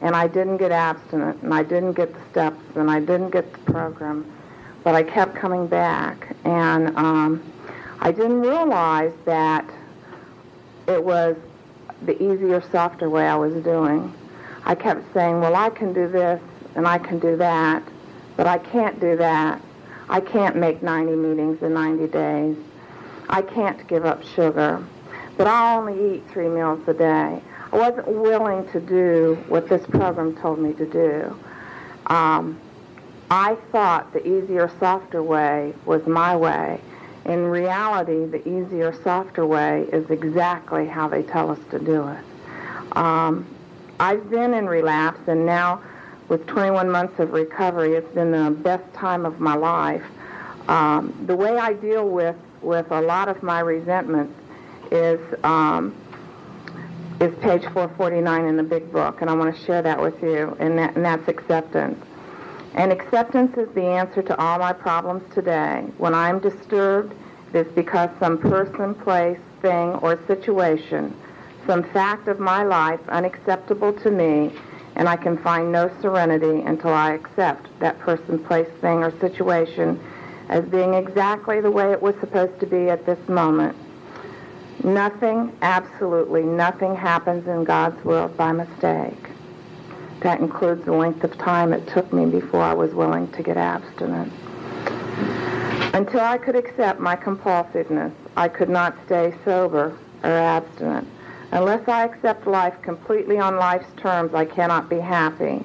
and 0.00 0.16
I 0.16 0.26
didn't 0.26 0.56
get 0.56 0.72
abstinent, 0.72 1.42
and 1.42 1.52
I 1.52 1.62
didn't 1.62 1.92
get 1.92 2.12
the 2.14 2.20
steps, 2.30 2.60
and 2.76 2.90
I 2.90 3.00
didn't 3.00 3.30
get 3.30 3.52
the 3.52 3.72
program, 3.72 4.30
but 4.82 4.94
I 4.94 5.02
kept 5.02 5.34
coming 5.34 5.66
back, 5.66 6.34
and 6.44 6.96
um, 6.96 7.52
I 8.00 8.10
didn't 8.12 8.40
realize 8.40 9.12
that 9.26 9.68
it 10.88 11.04
was 11.04 11.36
the 12.02 12.20
easier, 12.22 12.62
softer 12.72 13.08
way 13.08 13.26
I 13.26 13.36
was 13.36 13.54
doing. 13.62 14.12
I 14.64 14.74
kept 14.74 15.12
saying, 15.14 15.40
well, 15.40 15.56
I 15.56 15.70
can 15.70 15.92
do 15.92 16.08
this, 16.08 16.40
and 16.74 16.86
I 16.86 16.98
can 16.98 17.18
do 17.18 17.36
that, 17.36 17.82
but 18.36 18.46
I 18.46 18.58
can't 18.58 19.00
do 19.00 19.16
that. 19.16 19.60
I 20.08 20.20
can't 20.20 20.56
make 20.56 20.82
90 20.82 21.14
meetings 21.14 21.62
in 21.62 21.74
90 21.74 22.06
days. 22.08 22.56
I 23.28 23.42
can't 23.42 23.86
give 23.86 24.04
up 24.04 24.22
sugar. 24.24 24.84
But 25.36 25.46
I'll 25.46 25.78
only 25.78 26.16
eat 26.16 26.24
three 26.30 26.48
meals 26.48 26.86
a 26.88 26.94
day. 26.94 27.40
I 27.72 27.76
wasn't 27.76 28.08
willing 28.08 28.68
to 28.72 28.80
do 28.80 29.42
what 29.48 29.68
this 29.68 29.86
program 29.86 30.36
told 30.36 30.58
me 30.58 30.72
to 30.74 30.86
do. 30.86 31.38
Um, 32.06 32.60
I 33.30 33.54
thought 33.70 34.12
the 34.12 34.26
easier, 34.26 34.70
softer 34.80 35.22
way 35.22 35.72
was 35.86 36.04
my 36.06 36.34
way. 36.34 36.80
In 37.26 37.46
reality, 37.46 38.24
the 38.24 38.46
easier, 38.48 38.94
softer 39.02 39.46
way 39.46 39.86
is 39.92 40.08
exactly 40.10 40.86
how 40.86 41.08
they 41.08 41.22
tell 41.22 41.50
us 41.50 41.58
to 41.70 41.78
do 41.78 42.08
it. 42.08 42.96
Um, 42.96 43.46
I've 43.98 44.30
been 44.30 44.54
in 44.54 44.66
relapse, 44.66 45.20
and 45.26 45.44
now 45.44 45.82
with 46.28 46.46
21 46.46 46.90
months 46.90 47.18
of 47.18 47.32
recovery, 47.32 47.94
it's 47.94 48.14
been 48.14 48.30
the 48.30 48.50
best 48.50 48.92
time 48.94 49.26
of 49.26 49.40
my 49.40 49.54
life. 49.54 50.04
Um, 50.68 51.24
the 51.26 51.36
way 51.36 51.58
I 51.58 51.74
deal 51.74 52.08
with, 52.08 52.36
with 52.62 52.90
a 52.90 53.00
lot 53.00 53.28
of 53.28 53.42
my 53.42 53.60
resentments 53.60 54.34
is 54.90 55.20
um, 55.44 55.94
is 57.20 57.34
page 57.40 57.62
449 57.64 58.46
in 58.46 58.56
the 58.56 58.62
big 58.62 58.90
book, 58.90 59.20
and 59.20 59.28
I 59.28 59.34
want 59.34 59.54
to 59.54 59.64
share 59.64 59.82
that 59.82 60.00
with 60.00 60.22
you, 60.22 60.56
and, 60.58 60.78
that, 60.78 60.96
and 60.96 61.04
that's 61.04 61.28
acceptance. 61.28 62.02
And 62.74 62.92
acceptance 62.92 63.56
is 63.56 63.68
the 63.74 63.84
answer 63.84 64.22
to 64.22 64.40
all 64.40 64.58
my 64.58 64.72
problems 64.72 65.22
today. 65.34 65.84
When 65.98 66.14
I'm 66.14 66.38
disturbed, 66.38 67.14
it 67.52 67.66
is 67.66 67.72
because 67.74 68.10
some 68.20 68.38
person, 68.38 68.94
place, 68.94 69.40
thing, 69.60 69.94
or 69.96 70.18
situation, 70.26 71.14
some 71.66 71.82
fact 71.92 72.28
of 72.28 72.38
my 72.38 72.62
life 72.62 73.00
unacceptable 73.08 73.92
to 73.94 74.10
me, 74.10 74.52
and 74.94 75.08
I 75.08 75.16
can 75.16 75.36
find 75.38 75.72
no 75.72 75.90
serenity 76.00 76.62
until 76.62 76.90
I 76.90 77.12
accept 77.12 77.68
that 77.80 77.98
person, 78.00 78.38
place, 78.44 78.68
thing, 78.80 79.02
or 79.02 79.10
situation 79.18 80.00
as 80.48 80.64
being 80.64 80.94
exactly 80.94 81.60
the 81.60 81.70
way 81.70 81.92
it 81.92 82.02
was 82.02 82.14
supposed 82.20 82.58
to 82.60 82.66
be 82.66 82.88
at 82.88 83.06
this 83.06 83.28
moment. 83.28 83.76
Nothing, 84.82 85.56
absolutely 85.62 86.42
nothing 86.42 86.96
happens 86.96 87.46
in 87.46 87.64
God's 87.64 88.02
world 88.04 88.36
by 88.36 88.52
mistake. 88.52 89.29
That 90.20 90.40
includes 90.40 90.84
the 90.84 90.92
length 90.92 91.24
of 91.24 91.36
time 91.38 91.72
it 91.72 91.86
took 91.88 92.12
me 92.12 92.26
before 92.26 92.60
I 92.60 92.74
was 92.74 92.92
willing 92.92 93.30
to 93.32 93.42
get 93.42 93.56
abstinent. 93.56 94.32
Until 95.94 96.20
I 96.20 96.38
could 96.38 96.56
accept 96.56 97.00
my 97.00 97.16
compulsiveness, 97.16 98.12
I 98.36 98.48
could 98.48 98.68
not 98.68 98.96
stay 99.06 99.34
sober 99.44 99.96
or 100.22 100.30
abstinent. 100.30 101.08
Unless 101.52 101.88
I 101.88 102.04
accept 102.04 102.46
life 102.46 102.80
completely 102.82 103.38
on 103.38 103.56
life's 103.56 103.90
terms, 103.96 104.34
I 104.34 104.44
cannot 104.44 104.88
be 104.88 105.00
happy. 105.00 105.64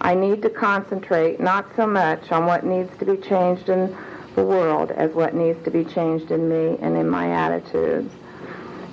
I 0.00 0.14
need 0.14 0.42
to 0.42 0.50
concentrate 0.50 1.40
not 1.40 1.64
so 1.76 1.86
much 1.86 2.32
on 2.32 2.44
what 2.44 2.66
needs 2.66 2.90
to 2.98 3.04
be 3.06 3.16
changed 3.16 3.68
in 3.68 3.96
the 4.34 4.42
world 4.42 4.90
as 4.90 5.12
what 5.12 5.34
needs 5.34 5.62
to 5.64 5.70
be 5.70 5.84
changed 5.84 6.30
in 6.30 6.48
me 6.48 6.76
and 6.82 6.96
in 6.96 7.08
my 7.08 7.30
attitudes. 7.30 8.12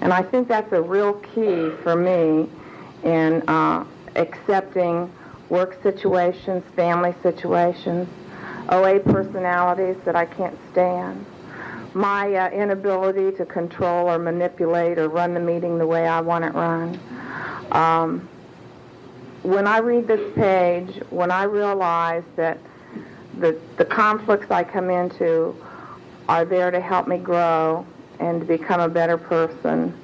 And 0.02 0.14
I 0.14 0.22
think 0.22 0.48
that's 0.48 0.72
a 0.72 0.82
real 0.82 1.14
key 1.14 1.72
for 1.84 1.96
me 1.96 2.48
in 3.04 3.42
uh, 3.48 3.84
accepting 4.20 5.12
work 5.50 5.82
situations, 5.82 6.64
family 6.76 7.16
situations, 7.24 8.08
OA 8.70 9.00
personalities 9.00 9.96
that 10.06 10.16
I 10.16 10.26
can't 10.26 10.58
stand, 10.72 11.26
my 11.94 12.34
uh, 12.36 12.50
inability 12.52 13.36
to 13.38 13.46
control 13.46 14.08
or 14.08 14.20
manipulate 14.20 15.00
or 15.00 15.10
run 15.10 15.34
the 15.34 15.40
meeting 15.40 15.80
the 15.80 15.88
way 15.88 16.08
I 16.08 16.22
want 16.22 16.46
it 16.46 16.54
run. 16.54 17.00
Um, 17.72 18.30
when 19.42 19.66
I 19.66 19.80
read 19.80 20.08
this 20.08 20.34
page, 20.36 21.02
when 21.10 21.32
I 21.32 21.44
realize 21.44 22.24
that 22.36 22.60
the, 23.40 23.58
the 23.78 23.86
conflicts 23.86 24.52
I 24.52 24.64
come 24.64 24.90
into 24.90 25.56
are 26.28 26.46
there 26.46 26.70
to 26.70 26.80
help 26.80 27.08
me 27.08 27.18
grow 27.18 27.86
and 28.20 28.42
to 28.42 28.46
become 28.46 28.82
a 28.82 28.90
better 28.90 29.18
person. 29.18 29.98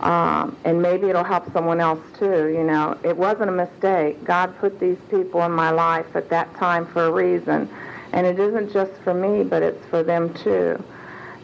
Um, 0.00 0.56
and 0.64 0.82
maybe 0.82 1.08
it'll 1.08 1.24
help 1.24 1.50
someone 1.52 1.80
else 1.80 2.00
too. 2.18 2.48
You 2.48 2.64
know, 2.64 2.98
it 3.02 3.16
wasn't 3.16 3.48
a 3.48 3.52
mistake. 3.52 4.22
God 4.24 4.56
put 4.58 4.78
these 4.78 4.98
people 5.08 5.42
in 5.44 5.52
my 5.52 5.70
life 5.70 6.14
at 6.14 6.28
that 6.30 6.54
time 6.56 6.86
for 6.86 7.06
a 7.06 7.10
reason, 7.10 7.68
and 8.12 8.26
it 8.26 8.38
isn't 8.38 8.72
just 8.72 8.92
for 9.02 9.14
me, 9.14 9.44
but 9.44 9.62
it's 9.62 9.84
for 9.86 10.02
them 10.02 10.34
too. 10.34 10.82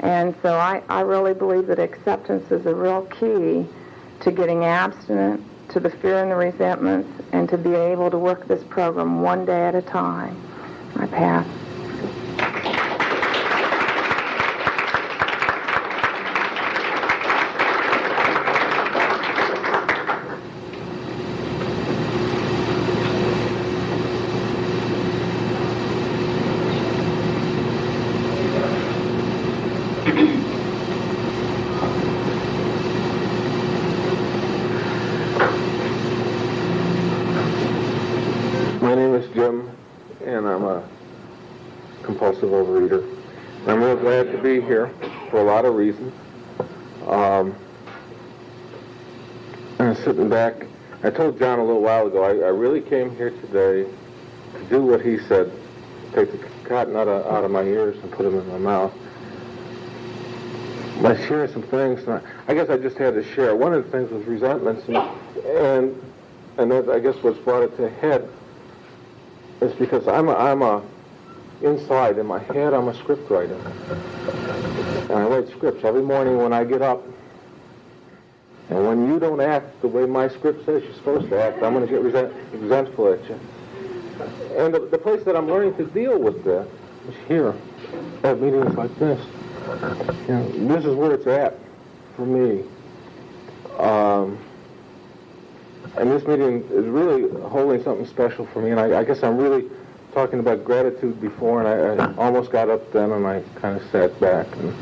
And 0.00 0.34
so 0.42 0.54
I, 0.56 0.82
I 0.88 1.00
really 1.02 1.34
believe 1.34 1.66
that 1.68 1.78
acceptance 1.78 2.50
is 2.50 2.66
a 2.66 2.74
real 2.74 3.02
key 3.02 3.66
to 4.20 4.30
getting 4.30 4.64
abstinent, 4.64 5.42
to 5.70 5.80
the 5.80 5.90
fear 5.90 6.22
and 6.22 6.30
the 6.30 6.36
resentments, 6.36 7.08
and 7.32 7.48
to 7.48 7.56
be 7.56 7.74
able 7.74 8.10
to 8.10 8.18
work 8.18 8.48
this 8.48 8.64
program 8.64 9.22
one 9.22 9.44
day 9.44 9.66
at 9.66 9.74
a 9.74 9.82
time. 9.82 10.36
I 10.96 11.06
pass. 11.06 11.46
My 38.80 38.94
name 38.94 39.14
is 39.14 39.28
Jim, 39.34 39.70
and 40.24 40.48
I'm 40.48 40.64
a 40.64 40.82
compulsive 42.02 42.48
overeater. 42.50 43.04
I'm 43.66 43.82
real 43.82 43.96
glad 43.96 44.32
to 44.32 44.38
be 44.38 44.60
here 44.60 44.92
for 45.30 45.36
a 45.38 45.44
lot 45.44 45.64
of 45.64 45.74
reasons. 45.74 46.12
Um, 47.06 47.54
I'm 49.78 49.94
sitting 49.96 50.28
back. 50.28 50.66
I 51.02 51.10
told 51.10 51.38
John 51.38 51.58
a 51.58 51.64
little 51.64 51.80
while 51.80 52.06
ago, 52.06 52.24
I, 52.24 52.30
I 52.30 52.50
really 52.50 52.82
came 52.82 53.16
here 53.16 53.30
today 53.30 53.90
to 54.54 54.64
do 54.68 54.82
what 54.82 55.00
he 55.00 55.18
said, 55.18 55.50
take 56.12 56.30
the 56.30 56.38
cotton 56.68 56.94
out 56.94 57.08
of, 57.08 57.26
out 57.26 57.42
of 57.44 57.50
my 57.50 57.62
ears 57.62 57.96
and 58.02 58.12
put 58.12 58.24
them 58.24 58.38
in 58.38 58.46
my 58.48 58.58
mouth. 58.58 58.92
By 61.02 61.16
sharing 61.26 61.50
some 61.50 61.62
things, 61.62 62.06
I, 62.06 62.20
I 62.48 62.54
guess 62.54 62.68
I 62.68 62.76
just 62.76 62.98
had 62.98 63.14
to 63.14 63.24
share. 63.34 63.56
One 63.56 63.72
of 63.72 63.84
the 63.84 63.90
things 63.90 64.10
was 64.10 64.24
resentments, 64.26 64.86
and 64.86 64.96
and, 65.46 66.02
and 66.58 66.70
that 66.70 66.90
I 66.90 66.98
guess 66.98 67.16
what's 67.22 67.38
brought 67.38 67.62
it 67.62 67.74
to 67.78 67.88
head 67.88 68.28
is 69.62 69.72
because 69.74 70.06
I'm 70.06 70.28
a, 70.28 70.34
I'm 70.34 70.60
a 70.60 70.82
inside 71.62 72.18
in 72.18 72.26
my 72.26 72.38
head 72.38 72.74
I'm 72.74 72.88
a 72.88 72.94
script 72.94 73.30
writer, 73.30 73.56
and 75.08 75.12
I 75.12 75.24
write 75.24 75.48
scripts 75.48 75.84
every 75.84 76.02
morning 76.02 76.36
when 76.36 76.52
I 76.52 76.64
get 76.64 76.82
up. 76.82 77.02
And 78.70 78.86
when 78.86 79.08
you 79.08 79.18
don't 79.18 79.40
act 79.40 79.80
the 79.82 79.88
way 79.88 80.06
my 80.06 80.28
script 80.28 80.64
says 80.64 80.84
you're 80.84 80.94
supposed 80.94 81.28
to 81.30 81.42
act, 81.42 81.62
I'm 81.62 81.74
going 81.74 81.84
to 81.86 81.92
get 81.92 82.02
resent, 82.02 82.32
resentful 82.52 83.12
at 83.12 83.28
you. 83.28 83.38
And 84.56 84.72
the, 84.72 84.80
the 84.80 84.98
place 84.98 85.24
that 85.24 85.36
I'm 85.36 85.48
learning 85.48 85.74
to 85.76 85.84
deal 85.86 86.18
with 86.18 86.44
that 86.44 86.68
is 87.08 87.14
here, 87.26 87.54
at 88.22 88.40
meetings 88.40 88.74
like 88.76 88.96
this. 88.98 89.20
You 90.28 90.34
know, 90.34 90.74
this 90.74 90.84
is 90.84 90.94
where 90.94 91.12
it's 91.14 91.26
at 91.26 91.58
for 92.14 92.24
me. 92.24 92.64
Um, 93.78 94.38
and 95.96 96.10
this 96.10 96.24
meeting 96.26 96.62
is 96.70 96.84
really 96.86 97.28
holding 97.48 97.82
something 97.82 98.06
special 98.06 98.46
for 98.46 98.62
me. 98.62 98.70
And 98.70 98.78
I, 98.78 99.00
I 99.00 99.04
guess 99.04 99.24
I'm 99.24 99.36
really 99.36 99.68
talking 100.12 100.38
about 100.38 100.64
gratitude 100.64 101.20
before, 101.20 101.62
and 101.62 102.00
I, 102.00 102.04
I 102.04 102.14
almost 102.16 102.52
got 102.52 102.68
up 102.68 102.92
then, 102.92 103.10
and 103.10 103.26
I 103.26 103.42
kind 103.56 103.80
of 103.80 103.90
sat 103.90 104.18
back 104.20 104.46
and 104.56 104.74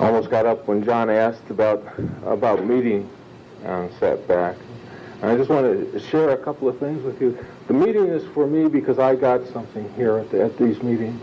almost 0.00 0.30
got 0.30 0.46
up 0.46 0.66
when 0.66 0.82
John 0.84 1.10
asked 1.10 1.50
about 1.50 1.82
about 2.24 2.64
meeting, 2.64 3.08
and 3.64 3.90
sat 4.00 4.26
back. 4.26 4.56
And 5.22 5.30
I 5.30 5.36
just 5.36 5.50
want 5.50 5.92
to 5.92 6.00
share 6.00 6.30
a 6.30 6.36
couple 6.36 6.68
of 6.68 6.78
things 6.78 7.02
with 7.04 7.20
you. 7.20 7.38
The 7.68 7.74
meeting 7.74 8.06
is 8.06 8.24
for 8.32 8.46
me 8.46 8.68
because 8.68 8.98
I 8.98 9.14
got 9.14 9.46
something 9.48 9.92
here 9.94 10.16
at, 10.18 10.30
the, 10.30 10.44
at 10.44 10.56
these 10.56 10.82
meetings. 10.82 11.20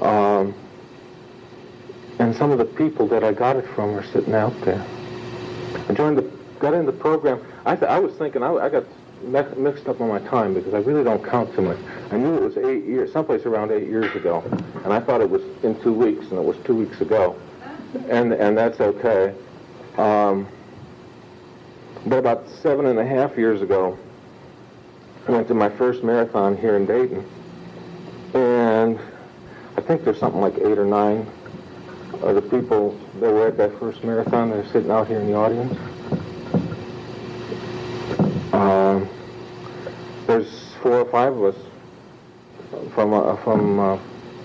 Um, 0.00 0.54
and 2.20 2.36
some 2.36 2.52
of 2.52 2.58
the 2.58 2.64
people 2.64 3.08
that 3.08 3.24
I 3.24 3.32
got 3.32 3.56
it 3.56 3.66
from 3.74 3.90
are 3.96 4.04
sitting 4.04 4.34
out 4.34 4.58
there. 4.60 4.84
I 5.88 5.94
joined 5.94 6.18
the 6.18 6.30
got 6.60 6.74
in 6.74 6.86
the 6.86 6.92
program. 6.92 7.44
I, 7.64 7.74
th- 7.74 7.90
I 7.90 7.98
was 7.98 8.14
thinking, 8.14 8.42
I, 8.42 8.52
I 8.52 8.68
got 8.68 8.84
mi- 9.22 9.56
mixed 9.56 9.88
up 9.88 10.00
on 10.00 10.08
my 10.08 10.18
time 10.20 10.54
because 10.54 10.74
I 10.74 10.78
really 10.78 11.02
don't 11.02 11.24
count 11.24 11.52
too 11.54 11.62
much. 11.62 11.78
I 12.10 12.18
knew 12.18 12.36
it 12.36 12.42
was 12.42 12.56
eight 12.58 12.84
years, 12.84 13.12
someplace 13.12 13.46
around 13.46 13.72
eight 13.72 13.88
years 13.88 14.14
ago, 14.14 14.44
and 14.84 14.92
I 14.92 15.00
thought 15.00 15.20
it 15.22 15.30
was 15.30 15.42
in 15.62 15.80
two 15.82 15.92
weeks, 15.92 16.26
and 16.26 16.34
it 16.34 16.44
was 16.44 16.56
two 16.64 16.74
weeks 16.74 17.00
ago, 17.00 17.34
and 18.08 18.32
and 18.32 18.56
that's 18.56 18.80
okay. 18.80 19.34
Um, 19.96 20.46
but 22.06 22.18
about 22.18 22.48
seven 22.48 22.86
and 22.86 22.98
a 22.98 23.04
half 23.04 23.36
years 23.36 23.62
ago, 23.62 23.98
I 25.28 25.32
went 25.32 25.48
to 25.48 25.54
my 25.54 25.68
first 25.68 26.02
marathon 26.02 26.56
here 26.56 26.76
in 26.76 26.86
Dayton, 26.86 27.24
and 28.34 28.98
I 29.76 29.80
think 29.82 30.04
there's 30.04 30.18
something 30.18 30.40
like 30.40 30.56
eight 30.58 30.78
or 30.78 30.86
nine 30.86 31.26
of 32.22 32.34
the 32.34 32.42
people 32.42 32.98
that 33.20 33.30
were 33.32 33.48
at 33.48 33.56
that 33.56 33.78
first 33.78 34.04
marathon 34.04 34.50
that 34.50 34.58
are 34.58 34.68
sitting 34.68 34.90
out 34.90 35.08
here 35.08 35.20
in 35.20 35.26
the 35.26 35.34
audience. 35.34 35.72
Um, 38.52 39.08
there's 40.26 40.74
four 40.82 41.00
or 41.00 41.10
five 41.10 41.36
of 41.36 41.54
us 41.54 41.56
from 42.94 43.12
uh, 43.12 43.36
from 43.36 43.78
uh, 43.78 43.98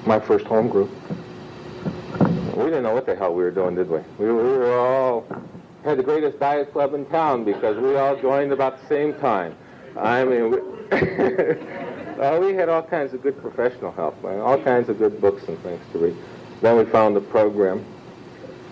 my 0.06 0.20
first 0.20 0.46
home 0.46 0.68
group. 0.68 0.90
Didn't 2.76 2.88
know 2.88 2.94
what 2.94 3.06
the 3.06 3.16
hell 3.16 3.34
we 3.34 3.42
were 3.42 3.52
doing, 3.52 3.76
did 3.76 3.90
we? 3.90 4.00
We, 4.18 4.26
we 4.26 4.34
were 4.34 4.78
all 4.78 5.26
had 5.86 5.98
the 5.98 6.04
greatest 6.04 6.42
diet 6.42 6.74
club 6.74 6.94
in 6.94 7.06
town 7.06 7.46
because 7.46 7.78
we 7.78 7.96
all 7.96 8.18
joined 8.18 8.52
about 8.52 8.82
the 8.82 8.88
same 8.90 9.14
time. 9.14 9.56
I 9.98 10.26
mean, 10.26 10.52
we, 10.52 10.58
uh, 10.92 12.38
we 12.38 12.54
had 12.54 12.68
all 12.68 12.84
kinds 12.84 13.14
of 13.14 13.24
good 13.24 13.42
professional 13.42 13.94
help, 13.94 14.22
all 14.26 14.62
kinds 14.62 14.90
of 14.90 14.98
good 14.98 15.22
books 15.22 15.48
and 15.48 15.58
things 15.60 15.80
to 15.94 16.00
read. 16.00 16.18
Then 16.60 16.76
we 16.76 16.84
found 16.84 17.16
the 17.16 17.22
program. 17.22 17.82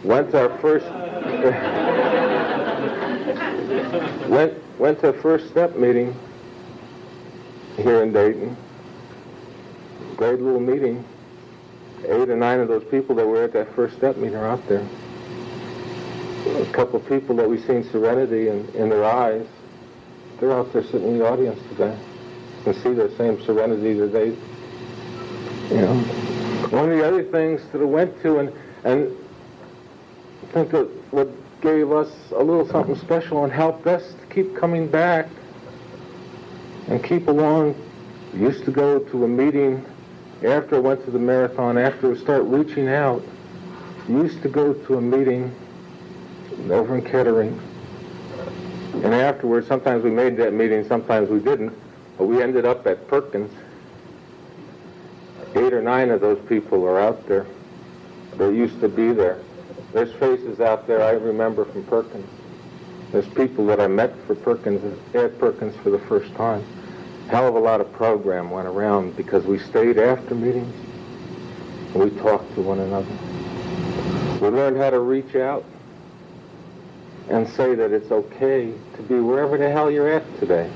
Went 0.03 0.31
to 0.31 0.49
our 0.49 0.57
first 0.59 0.85
went 4.29 4.79
went 4.79 4.99
to 4.99 5.13
first 5.13 5.49
step 5.49 5.77
meeting 5.77 6.13
here 7.77 8.03
in 8.03 8.11
Dayton. 8.11 8.57
Great 10.17 10.41
little 10.41 10.59
meeting. 10.59 11.05
Eight 12.05 12.29
or 12.29 12.35
nine 12.35 12.59
of 12.59 12.67
those 12.67 12.83
people 12.85 13.15
that 13.15 13.25
were 13.25 13.43
at 13.43 13.53
that 13.53 13.73
first 13.75 13.95
step 13.97 14.17
meeting 14.17 14.35
are 14.35 14.47
out 14.47 14.67
there. 14.67 14.85
A 16.45 16.65
couple 16.73 16.99
of 16.99 17.07
people 17.07 17.35
that 17.37 17.49
we've 17.49 17.63
seen 17.65 17.89
serenity 17.89 18.49
in, 18.49 18.67
in 18.75 18.89
their 18.89 19.05
eyes, 19.05 19.45
they're 20.39 20.51
out 20.51 20.71
there 20.73 20.83
sitting 20.83 21.07
in 21.07 21.19
the 21.19 21.27
audience 21.27 21.59
today. 21.69 21.97
and 22.65 22.75
see 22.75 22.93
the 22.93 23.13
same 23.17 23.41
serenity 23.43 23.93
that 23.93 24.07
they, 24.07 24.27
you 25.73 25.81
know. 25.81 25.95
One 26.69 26.91
of 26.91 26.97
the 26.97 27.07
other 27.07 27.23
things 27.23 27.61
that 27.71 27.81
I 27.81 27.85
went 27.85 28.21
to 28.23 28.39
and, 28.39 28.53
and 28.83 29.15
I 30.43 30.51
think 30.53 30.71
that 30.71 30.85
what 31.11 31.29
gave 31.61 31.91
us 31.91 32.11
a 32.31 32.43
little 32.43 32.67
something 32.67 32.97
special 32.97 33.43
and 33.45 33.53
helped 33.53 33.87
us 33.87 34.03
to 34.13 34.33
keep 34.33 34.55
coming 34.57 34.87
back 34.87 35.27
and 36.87 37.01
keep 37.03 37.27
along. 37.27 37.75
We 38.33 38.41
used 38.41 38.65
to 38.65 38.71
go 38.71 38.99
to 38.99 39.23
a 39.23 39.27
meeting 39.27 39.85
after 40.45 40.75
I 40.75 40.79
went 40.79 41.05
to 41.05 41.11
the 41.11 41.19
marathon, 41.19 41.77
after 41.77 42.13
I 42.13 42.17
start 42.17 42.43
reaching 42.43 42.87
out. 42.89 43.23
Used 44.07 44.41
to 44.41 44.49
go 44.49 44.73
to 44.73 44.97
a 44.97 45.01
meeting 45.01 45.55
over 46.69 46.97
in 46.97 47.03
Kettering. 47.03 47.59
And 48.95 49.13
afterwards, 49.13 49.67
sometimes 49.67 50.03
we 50.03 50.11
made 50.11 50.37
that 50.37 50.53
meeting, 50.53 50.85
sometimes 50.87 51.29
we 51.29 51.39
didn't, 51.39 51.73
but 52.17 52.25
we 52.25 52.41
ended 52.41 52.65
up 52.65 52.85
at 52.85 53.07
Perkins. 53.07 53.51
Eight 55.55 55.73
or 55.73 55.81
nine 55.81 56.09
of 56.09 56.19
those 56.19 56.39
people 56.47 56.85
are 56.85 56.99
out 56.99 57.25
there. 57.27 57.45
They 58.37 58.53
used 58.53 58.79
to 58.81 58.89
be 58.89 59.13
there. 59.13 59.39
There's 59.93 60.11
faces 60.13 60.59
out 60.59 60.87
there 60.87 61.03
I 61.03 61.11
remember 61.11 61.65
from 61.65 61.83
Perkins. 61.85 62.27
There's 63.11 63.27
people 63.29 63.65
that 63.67 63.79
I 63.79 63.87
met 63.87 64.13
for 64.25 64.35
Perkins 64.35 64.99
at 65.13 65.39
Perkins 65.39 65.75
for 65.83 65.91
the 65.91 65.99
first 65.99 66.33
time. 66.35 66.65
Hell 67.29 67.47
of 67.47 67.55
a 67.55 67.59
lot 67.59 67.81
of 67.81 67.91
program 67.93 68.51
went 68.51 68.67
around 68.67 69.15
because 69.15 69.45
we 69.45 69.57
stayed 69.57 69.97
after 69.97 70.35
meetings 70.35 70.73
and 71.93 72.03
we 72.03 72.09
talked 72.21 72.53
to 72.55 72.61
one 72.61 72.79
another. 72.79 73.07
We 74.41 74.49
learned 74.49 74.77
how 74.77 74.89
to 74.89 74.99
reach 74.99 75.35
out 75.35 75.63
and 77.29 77.47
say 77.47 77.75
that 77.75 77.91
it's 77.91 78.11
okay 78.11 78.73
to 78.95 79.01
be 79.03 79.15
wherever 79.15 79.57
the 79.57 79.69
hell 79.69 79.89
you're 79.89 80.09
at 80.09 80.39
today. 80.39 80.69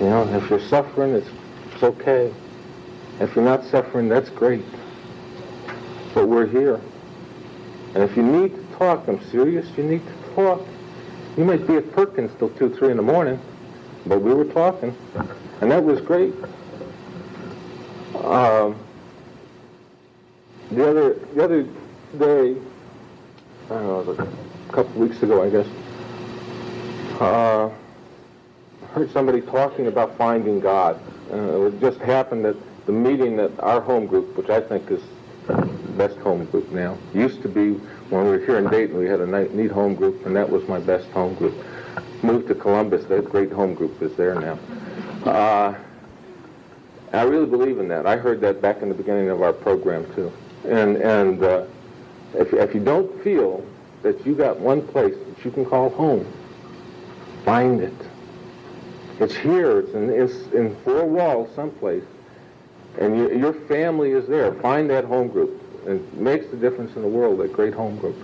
You 0.00 0.06
know, 0.06 0.28
if 0.34 0.48
you're 0.48 0.66
suffering, 0.68 1.12
it's, 1.12 1.28
it's 1.72 1.82
okay. 1.82 2.32
If 3.20 3.34
you're 3.34 3.44
not 3.44 3.64
suffering, 3.64 4.08
that's 4.08 4.30
great. 4.30 4.64
But 6.14 6.28
we're 6.28 6.46
here. 6.46 6.80
And 7.94 8.02
if 8.02 8.16
you 8.16 8.22
need 8.22 8.54
to 8.54 8.76
talk, 8.76 9.08
I'm 9.08 9.22
serious, 9.30 9.66
you 9.76 9.84
need 9.84 10.02
to 10.06 10.34
talk. 10.34 10.64
You 11.36 11.44
might 11.44 11.66
be 11.66 11.76
at 11.76 11.92
Perkins 11.92 12.30
till 12.38 12.50
2, 12.50 12.76
3 12.76 12.92
in 12.92 12.96
the 12.96 13.02
morning, 13.02 13.40
but 14.08 14.20
we 14.22 14.34
were 14.34 14.44
talking. 14.44 14.96
And 15.60 15.70
that 15.70 15.84
was 15.84 16.00
great. 16.00 16.34
Um, 18.24 18.76
the 20.70 20.88
other 20.88 21.14
the 21.34 21.44
other 21.44 21.62
day, 22.18 22.56
I 23.66 23.68
don't 23.68 23.86
know, 23.86 24.00
it 24.00 24.06
was 24.06 24.18
a 24.18 24.72
couple 24.72 25.00
weeks 25.00 25.22
ago, 25.22 25.42
I 25.42 25.50
guess, 25.50 25.66
uh, 27.20 27.70
I 28.82 28.86
heard 28.92 29.10
somebody 29.12 29.40
talking 29.40 29.86
about 29.86 30.16
finding 30.16 30.60
God. 30.60 31.00
Uh, 31.32 31.66
it 31.66 31.80
just 31.80 31.98
happened 32.00 32.44
that 32.44 32.56
the 32.86 32.92
meeting 32.92 33.36
that 33.36 33.58
our 33.60 33.80
home 33.80 34.06
group, 34.06 34.36
which 34.36 34.48
I 34.48 34.60
think 34.60 34.90
is 34.90 35.02
best 35.96 36.16
home 36.18 36.44
group 36.46 36.70
now. 36.70 36.96
Used 37.12 37.42
to 37.42 37.48
be 37.48 37.72
when 38.10 38.24
we 38.24 38.30
were 38.30 38.38
here 38.38 38.58
in 38.58 38.68
Dayton, 38.68 38.96
we 38.96 39.06
had 39.06 39.20
a 39.20 39.26
neat 39.54 39.70
home 39.70 39.94
group, 39.94 40.24
and 40.24 40.34
that 40.36 40.48
was 40.48 40.66
my 40.68 40.78
best 40.78 41.08
home 41.10 41.34
group. 41.34 41.54
Moved 42.22 42.48
to 42.48 42.54
Columbus, 42.54 43.04
that 43.06 43.24
great 43.30 43.52
home 43.52 43.74
group 43.74 44.00
is 44.02 44.14
there 44.16 44.34
now. 44.34 44.58
Uh, 45.24 45.74
I 47.12 47.22
really 47.22 47.46
believe 47.46 47.78
in 47.78 47.88
that. 47.88 48.06
I 48.06 48.16
heard 48.16 48.40
that 48.42 48.60
back 48.60 48.82
in 48.82 48.88
the 48.88 48.94
beginning 48.94 49.30
of 49.30 49.42
our 49.42 49.52
program 49.52 50.12
too. 50.14 50.32
And 50.64 50.96
and 50.96 51.42
uh, 51.42 51.64
if 52.34 52.52
if 52.52 52.74
you 52.74 52.80
don't 52.80 53.22
feel 53.22 53.64
that 54.02 54.24
you 54.26 54.34
got 54.34 54.58
one 54.58 54.86
place 54.86 55.14
that 55.14 55.44
you 55.44 55.50
can 55.50 55.64
call 55.64 55.90
home, 55.90 56.26
find 57.44 57.80
it. 57.80 57.94
It's 59.20 59.34
here. 59.34 59.80
It's 59.80 59.94
in 59.94 60.10
it's 60.10 60.52
in 60.52 60.76
four 60.84 61.04
walls 61.06 61.48
someplace, 61.54 62.04
and 62.98 63.16
your 63.16 63.32
your 63.32 63.52
family 63.52 64.12
is 64.12 64.26
there. 64.28 64.52
Find 64.54 64.88
that 64.90 65.04
home 65.04 65.28
group. 65.28 65.62
It 65.86 66.14
makes 66.14 66.46
the 66.48 66.56
difference 66.56 66.94
in 66.96 67.02
the 67.02 67.08
world. 67.08 67.40
That 67.40 67.52
great 67.52 67.74
home 67.74 67.96
group. 67.98 68.16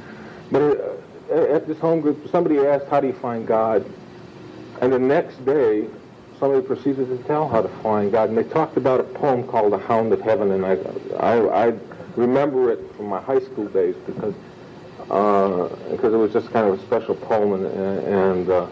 But 0.51 0.63
uh, 0.63 0.94
at 1.31 1.67
this 1.67 1.79
home 1.79 2.01
group, 2.01 2.29
somebody 2.31 2.59
asked, 2.59 2.87
"How 2.89 3.01
do 3.01 3.07
you 3.07 3.13
find 3.15 3.47
God?" 3.47 3.85
And 4.81 4.93
the 4.93 4.99
next 4.99 5.45
day, 5.45 5.87
somebody 6.39 6.67
proceeded 6.67 7.09
to 7.09 7.17
tell 7.25 7.49
how 7.49 7.63
to 7.63 7.69
find 7.83 8.13
God, 8.13 8.29
and 8.29 8.39
they 8.39 8.45
talked 8.45 8.77
about 8.77 9.01
a 9.01 9.05
poem 9.05 9.47
called 9.47 9.73
"The 9.73 9.79
Hound 9.79 10.13
of 10.13 10.21
Heaven," 10.21 10.51
and 10.53 10.65
I, 10.67 10.79
I, 11.19 11.67
I 11.69 11.75
remember 12.17 12.71
it 12.71 12.81
from 12.97 13.07
my 13.07 13.21
high 13.21 13.41
school 13.41 13.67
days 13.67 13.95
because 14.07 14.35
uh, 15.11 15.69
because 15.91 16.15
it 16.15 16.17
was 16.17 16.33
just 16.33 16.51
kind 16.51 16.67
of 16.69 16.79
a 16.79 16.83
special 16.83 17.15
poem, 17.15 17.53
and, 17.53 17.67
and 17.67 18.51
uh, 18.51 18.67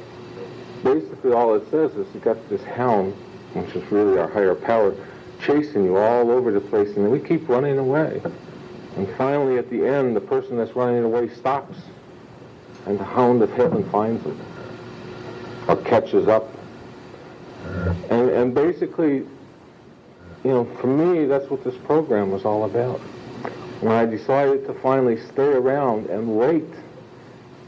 basically 0.82 1.32
all 1.32 1.54
it 1.54 1.68
says 1.70 1.94
is 1.94 2.06
you 2.14 2.20
got 2.20 2.36
this 2.48 2.62
hound, 2.64 3.12
which 3.54 3.74
is 3.76 3.92
really 3.92 4.18
our 4.18 4.28
higher 4.28 4.54
power, 4.54 4.94
chasing 5.40 5.84
you 5.84 5.96
all 5.96 6.30
over 6.30 6.50
the 6.50 6.60
place, 6.60 6.96
and 6.96 7.10
we 7.10 7.18
keep 7.18 7.48
running 7.48 7.78
away. 7.78 8.20
And 8.96 9.08
finally, 9.16 9.58
at 9.58 9.70
the 9.70 9.86
end, 9.86 10.14
the 10.14 10.20
person 10.20 10.56
that's 10.56 10.76
running 10.76 11.04
away 11.04 11.28
stops, 11.28 11.78
and 12.86 12.98
the 12.98 13.04
hound 13.04 13.42
of 13.42 13.50
heaven 13.52 13.88
finds 13.90 14.24
him, 14.24 14.40
or 15.68 15.76
catches 15.76 16.28
up. 16.28 16.48
And, 18.10 18.28
and 18.30 18.54
basically, 18.54 19.24
you 20.44 20.50
know, 20.50 20.64
for 20.80 20.88
me, 20.88 21.26
that's 21.26 21.48
what 21.48 21.62
this 21.64 21.76
program 21.84 22.30
was 22.30 22.44
all 22.44 22.64
about. 22.64 22.98
When 23.80 23.92
I 23.92 24.04
decided 24.04 24.66
to 24.66 24.74
finally 24.74 25.18
stay 25.32 25.52
around 25.52 26.06
and 26.06 26.36
wait 26.36 26.64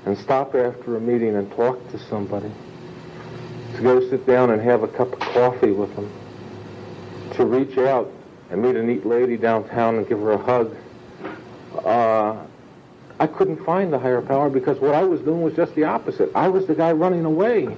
and 0.07 0.19
stop 0.19 0.55
after 0.55 0.97
a 0.97 1.01
meeting 1.01 1.37
and 1.37 1.51
talk 1.53 1.91
to 1.91 1.99
somebody, 1.99 2.51
to 3.77 3.83
go 3.83 4.01
sit 4.09 4.27
down 4.27 4.51
and 4.51 4.61
have 4.63 4.83
a 4.83 4.89
cup 4.89 5.13
of 5.13 5.19
coffee 5.21 5.73
with 5.73 5.95
them, 5.97 6.11
to 7.35 7.45
reach 7.45 7.79
out 7.79 8.13
and 8.51 8.63
meet 8.63 8.77
a 8.77 8.83
neat 8.83 9.07
lady 9.07 9.37
downtown 9.37 9.97
and 9.97 10.09
give 10.09 10.21
her 10.21 10.33
a 10.33 10.39
hug, 10.39 10.77
uh, 11.85 12.45
I 13.21 13.27
couldn't 13.27 13.65
find 13.65 13.93
the 13.93 13.99
higher 13.99 14.21
power 14.21 14.51
because 14.51 14.81
what 14.81 14.95
I 14.95 15.05
was 15.05 15.21
doing 15.21 15.43
was 15.43 15.55
just 15.55 15.75
the 15.75 15.85
opposite. 15.85 16.31
I 16.35 16.49
was 16.49 16.67
the 16.67 16.75
guy 16.75 16.93
running 16.93 17.25
away. 17.25 17.69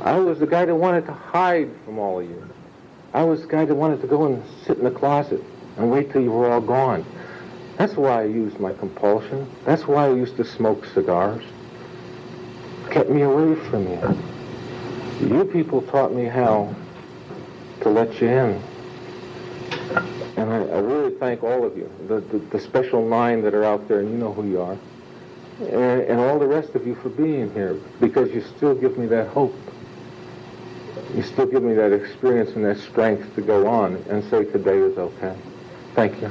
I 0.00 0.18
was 0.18 0.38
the 0.38 0.46
guy 0.46 0.64
that 0.64 0.74
wanted 0.74 1.06
to 1.06 1.12
hide 1.12 1.70
from 1.84 1.98
all 1.98 2.20
of 2.20 2.28
you. 2.28 2.48
I 3.14 3.22
was 3.22 3.42
the 3.42 3.48
guy 3.48 3.64
that 3.64 3.74
wanted 3.74 4.00
to 4.02 4.06
go 4.06 4.26
and 4.26 4.42
sit 4.64 4.78
in 4.78 4.84
the 4.84 4.90
closet 4.90 5.42
and 5.76 5.90
wait 5.90 6.12
till 6.12 6.22
you 6.22 6.32
were 6.32 6.50
all 6.50 6.60
gone. 6.60 7.04
That's 7.78 7.94
why 7.94 8.22
I 8.22 8.24
used 8.24 8.58
my 8.58 8.72
compulsion. 8.72 9.48
That's 9.64 9.86
why 9.86 10.06
I 10.06 10.14
used 10.14 10.36
to 10.36 10.44
smoke 10.44 10.84
cigars. 10.86 11.44
kept 12.90 13.10
me 13.10 13.22
away 13.22 13.54
from 13.68 13.86
you. 13.86 15.28
You 15.28 15.44
people 15.44 15.82
taught 15.82 16.12
me 16.12 16.24
how 16.24 16.74
to 17.82 17.88
let 17.88 18.20
you 18.20 18.28
in. 18.28 18.62
And 20.36 20.50
I, 20.52 20.56
I 20.56 20.78
really 20.80 21.14
thank 21.18 21.42
all 21.42 21.64
of 21.64 21.76
you, 21.76 21.90
the, 22.08 22.20
the, 22.20 22.38
the 22.38 22.60
special 22.60 23.06
nine 23.08 23.42
that 23.42 23.54
are 23.54 23.64
out 23.64 23.88
there, 23.88 24.00
and 24.00 24.10
you 24.10 24.16
know 24.18 24.32
who 24.32 24.46
you 24.46 24.60
are. 24.60 24.76
and, 25.60 26.02
and 26.02 26.20
all 26.20 26.38
the 26.38 26.46
rest 26.46 26.74
of 26.74 26.86
you 26.86 26.94
for 26.96 27.08
being 27.08 27.50
here 27.54 27.74
because 28.00 28.30
you 28.32 28.42
still 28.56 28.74
give 28.74 28.98
me 28.98 29.06
that 29.06 29.28
hope. 29.28 29.54
You 31.14 31.22
still 31.22 31.46
give 31.46 31.62
me 31.62 31.72
that 31.74 31.92
experience 31.92 32.50
and 32.56 32.64
that 32.66 32.78
strength 32.78 33.34
to 33.36 33.40
go 33.40 33.66
on 33.66 33.96
and 34.10 34.22
say 34.24 34.44
today 34.44 34.76
is 34.78 34.98
okay. 34.98 35.34
Thank 35.94 36.20
you. 36.20 36.28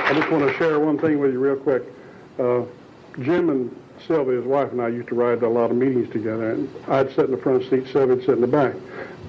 I 0.00 0.14
just 0.14 0.30
want 0.30 0.48
to 0.48 0.56
share 0.56 0.78
one 0.80 0.98
thing 0.98 1.18
with 1.18 1.32
you 1.32 1.38
real 1.40 1.56
quick. 1.56 1.82
Uh, 2.38 2.62
Jim 3.20 3.50
and 3.50 3.74
Sylvia, 4.06 4.36
his 4.36 4.44
wife, 4.44 4.72
and 4.72 4.80
I 4.80 4.88
used 4.88 5.08
to 5.08 5.14
ride 5.14 5.40
to 5.40 5.46
a 5.46 5.48
lot 5.48 5.70
of 5.70 5.76
meetings 5.76 6.10
together, 6.12 6.52
and 6.52 6.68
I'd 6.88 7.08
sit 7.14 7.26
in 7.26 7.30
the 7.30 7.38
front 7.38 7.62
seat, 7.68 7.86
Sylvia 7.92 8.16
would 8.16 8.24
sit 8.24 8.34
in 8.34 8.40
the 8.40 8.46
back. 8.46 8.74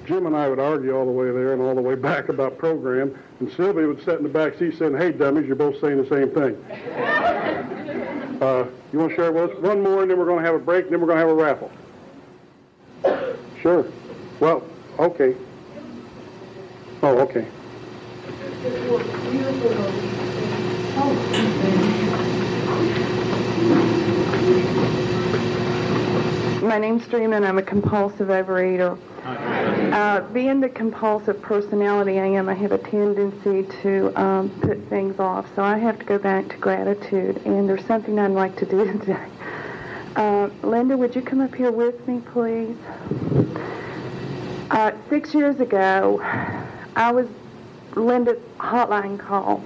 Jim 0.06 0.26
and 0.26 0.36
I 0.36 0.48
would 0.48 0.58
argue 0.58 0.96
all 0.96 1.04
the 1.06 1.12
way 1.12 1.26
there 1.26 1.52
and 1.52 1.62
all 1.62 1.74
the 1.74 1.80
way 1.80 1.94
back 2.10 2.28
about 2.28 2.58
program, 2.58 3.16
and 3.40 3.52
Sylvia 3.52 3.86
would 3.86 4.04
sit 4.04 4.18
in 4.18 4.22
the 4.22 4.28
back 4.28 4.58
seat 4.58 4.78
saying, 4.78 4.96
hey, 4.96 5.12
dummies, 5.12 5.46
you're 5.46 5.56
both 5.56 5.80
saying 5.80 6.02
the 6.02 6.08
same 6.08 6.30
thing. 6.30 6.56
uh, 8.42 8.66
you 8.92 8.98
want 8.98 9.10
to 9.10 9.16
share 9.16 9.32
with 9.32 9.50
us? 9.50 9.58
One 9.58 9.82
more, 9.82 10.02
and 10.02 10.10
then 10.10 10.18
we're 10.18 10.26
going 10.26 10.42
to 10.42 10.46
have 10.46 10.54
a 10.54 10.58
break, 10.58 10.84
and 10.84 10.92
then 10.92 11.00
we're 11.00 11.06
going 11.06 11.18
to 11.18 11.26
have 11.26 11.30
a 11.30 11.34
raffle. 11.34 11.70
Sure. 13.62 13.86
Well, 14.40 14.62
okay. 14.98 15.36
Oh, 17.02 17.18
okay. 17.20 17.46
My 26.60 26.76
name's 26.76 27.06
Dream, 27.06 27.32
and 27.32 27.46
I'm 27.46 27.58
a 27.58 27.62
compulsive 27.62 28.28
overeater. 28.28 28.98
Uh, 29.24 30.20
being 30.32 30.60
the 30.60 30.68
compulsive 30.68 31.40
personality 31.40 32.18
I 32.18 32.26
am, 32.26 32.48
I 32.48 32.54
have 32.54 32.72
a 32.72 32.78
tendency 32.78 33.62
to 33.82 34.12
um, 34.20 34.50
put 34.60 34.78
things 34.88 35.20
off. 35.20 35.46
So 35.54 35.62
I 35.62 35.78
have 35.78 36.00
to 36.00 36.04
go 36.04 36.18
back 36.18 36.48
to 36.48 36.56
gratitude, 36.56 37.40
and 37.44 37.68
there's 37.68 37.84
something 37.86 38.18
I'd 38.18 38.32
like 38.32 38.56
to 38.56 38.66
do 38.66 38.84
today. 38.98 39.24
Uh, 40.16 40.50
Linda, 40.64 40.96
would 40.96 41.14
you 41.14 41.22
come 41.22 41.40
up 41.40 41.54
here 41.54 41.70
with 41.70 42.08
me, 42.08 42.20
please? 42.32 42.76
Uh, 44.72 44.90
six 45.08 45.32
years 45.32 45.60
ago, 45.60 46.20
I 46.96 47.12
was 47.12 47.28
Linda's 47.94 48.42
hotline 48.58 49.16
call, 49.16 49.62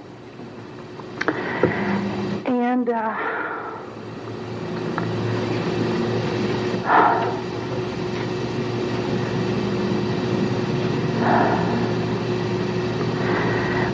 and. 2.45 2.87
Uh, 2.89 3.35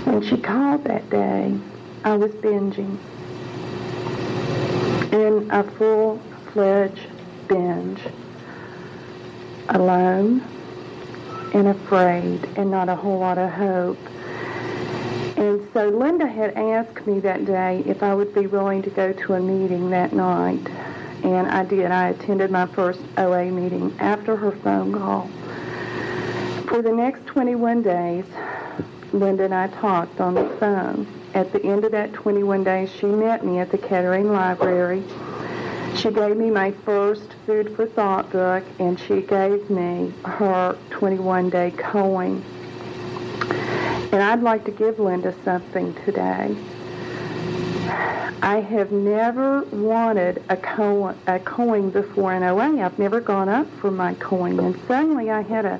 When 0.05 0.21
she 0.21 0.37
called 0.37 0.83
that 0.85 1.09
day, 1.09 1.57
I 2.03 2.15
was 2.15 2.31
binging 2.31 2.97
in 5.11 5.49
a 5.51 5.63
full-fledged 5.63 7.07
binge, 7.47 8.01
alone 9.69 10.41
and 11.53 11.67
afraid 11.67 12.47
and 12.55 12.71
not 12.71 12.89
a 12.89 12.95
whole 12.95 13.19
lot 13.19 13.37
of 13.37 13.49
hope. 13.51 13.99
And 15.37 15.67
so 15.73 15.89
Linda 15.89 16.27
had 16.27 16.53
asked 16.55 17.05
me 17.05 17.19
that 17.21 17.45
day 17.45 17.83
if 17.85 18.03
I 18.03 18.13
would 18.13 18.33
be 18.33 18.47
willing 18.47 18.81
to 18.83 18.89
go 18.89 19.11
to 19.11 19.33
a 19.33 19.39
meeting 19.39 19.89
that 19.89 20.13
night. 20.13 20.65
And 21.23 21.47
I 21.47 21.63
did. 21.63 21.91
I 21.91 22.09
attended 22.09 22.51
my 22.51 22.65
first 22.65 22.99
OA 23.17 23.45
meeting 23.45 23.95
after 23.99 24.35
her 24.35 24.51
phone 24.51 24.93
call. 24.93 25.29
For 26.67 26.81
the 26.81 26.91
next 26.91 27.25
21 27.27 27.83
days, 27.83 28.25
Linda 29.13 29.43
and 29.45 29.53
I 29.53 29.67
talked 29.67 30.19
on 30.19 30.33
the 30.33 30.49
phone. 30.59 31.05
At 31.33 31.51
the 31.51 31.63
end 31.63 31.85
of 31.85 31.91
that 31.91 32.13
21 32.13 32.63
days, 32.63 32.89
she 32.91 33.05
met 33.05 33.45
me 33.45 33.59
at 33.59 33.71
the 33.71 33.77
Kettering 33.77 34.31
Library. 34.31 35.03
She 35.95 36.09
gave 36.11 36.37
me 36.37 36.49
my 36.49 36.71
first 36.71 37.33
Food 37.45 37.75
for 37.75 37.85
Thought 37.85 38.31
book, 38.31 38.63
and 38.79 38.99
she 38.99 39.21
gave 39.21 39.69
me 39.69 40.13
her 40.23 40.77
21-day 40.89 41.71
coin. 41.71 42.41
And 44.11 44.21
I'd 44.21 44.41
like 44.41 44.63
to 44.65 44.71
give 44.71 44.99
Linda 44.99 45.33
something 45.43 45.93
today. 46.05 46.55
I 48.43 48.59
have 48.59 48.91
never 48.91 49.61
wanted 49.65 50.43
a 50.49 50.57
coin, 50.57 51.15
a 51.27 51.39
coin 51.39 51.91
before 51.91 52.33
in 52.33 52.43
OA. 52.43 52.81
I've 52.81 52.97
never 52.97 53.21
gone 53.21 53.49
up 53.49 53.67
for 53.79 53.91
my 53.91 54.15
coin. 54.15 54.59
And 54.59 54.79
suddenly 54.87 55.29
I 55.29 55.41
had 55.41 55.65
a 55.65 55.79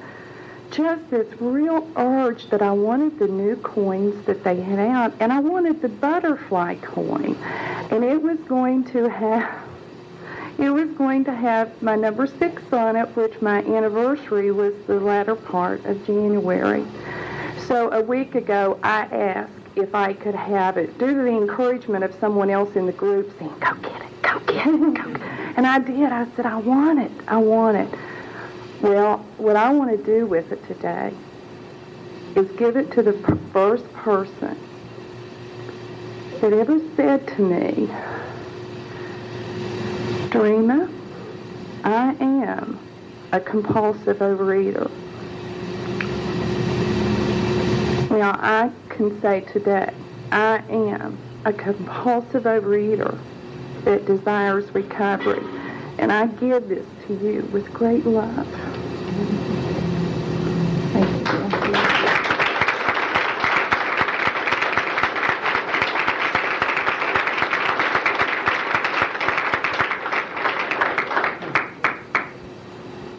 just 0.72 1.10
this 1.10 1.28
real 1.42 1.88
urge 1.98 2.50
that 2.50 2.62
I 2.62 2.72
wanted 2.72 3.20
the 3.20 3.28
new 3.28 3.56
coins 3.58 4.26
that 4.26 4.44
they 4.44 4.62
had 4.62 4.80
out, 4.80 5.14
and 5.20 5.34
I 5.34 5.40
wanted 5.40 5.82
the 5.82 5.90
butterfly 5.90 6.76
coin. 6.76 7.36
And 7.92 8.04
it 8.04 8.22
was 8.22 8.40
going 8.40 8.86
to 8.86 9.10
have 9.10 9.68
it 10.58 10.70
was 10.70 10.90
going 10.92 11.24
to 11.26 11.34
have 11.34 11.82
my 11.82 11.96
number 11.96 12.28
six 12.28 12.62
on 12.72 12.96
it, 12.96 13.08
which 13.16 13.42
my 13.42 13.64
anniversary 13.64 14.52
was 14.52 14.76
the 14.86 15.00
latter 15.00 15.36
part 15.36 15.84
of 15.86 16.06
January. 16.06 16.86
So 17.68 17.90
a 17.92 18.02
week 18.02 18.36
ago, 18.36 18.78
I 18.84 19.02
asked 19.06 19.61
if 19.76 19.96
I 19.96 20.14
could 20.14 20.36
have 20.36 20.78
it 20.78 20.98
due 20.98 21.14
to 21.14 21.22
the 21.22 21.28
encouragement 21.28 22.04
of 22.04 22.14
someone 22.16 22.50
else 22.50 22.76
in 22.76 22.86
the 22.86 22.92
group 22.92 23.32
saying, 23.40 23.54
go 23.60 23.74
get 23.76 24.02
it, 24.02 24.22
go 24.22 24.40
get 24.40 24.68
it, 24.68 24.94
go 24.94 24.94
get 24.94 25.16
it. 25.16 25.22
And 25.58 25.68
I 25.68 25.80
did. 25.80 26.12
I 26.12 26.28
said, 26.36 26.46
I 26.46 26.58
want 26.58 27.00
it. 27.00 27.12
I 27.28 27.38
want 27.38 27.78
it. 27.78 28.00
Well, 28.82 29.18
what 29.38 29.56
I 29.56 29.70
want 29.70 29.92
to 29.92 30.04
do 30.04 30.26
with 30.26 30.52
it 30.52 30.66
today 30.68 31.14
is 32.36 32.50
give 32.52 32.78
it 32.78 32.92
to 32.94 33.04
the 33.04 33.14
first 33.54 33.92
person 33.94 34.58
that 36.42 36.54
ever 36.54 36.80
said 36.96 37.28
to 37.28 37.42
me, 37.42 37.90
Dreamer, 40.32 40.90
I 41.84 42.16
am 42.20 42.80
a 43.32 43.40
compulsive 43.40 44.18
overeater. 44.18 44.90
Now, 48.10 48.38
I 48.42 48.72
can 49.10 49.20
say 49.20 49.42
today, 49.52 49.92
I 50.32 50.62
am 50.70 51.18
a 51.44 51.52
compulsive 51.52 52.44
overeater 52.44 53.18
that 53.84 54.06
desires 54.06 54.70
recovery. 54.76 55.44
And 55.98 56.12
I 56.12 56.28
give 56.28 56.70
this 56.70 56.86
to 57.08 57.14
you 57.14 57.50
with 57.52 57.74
great 57.74 58.06
love. 58.06 58.48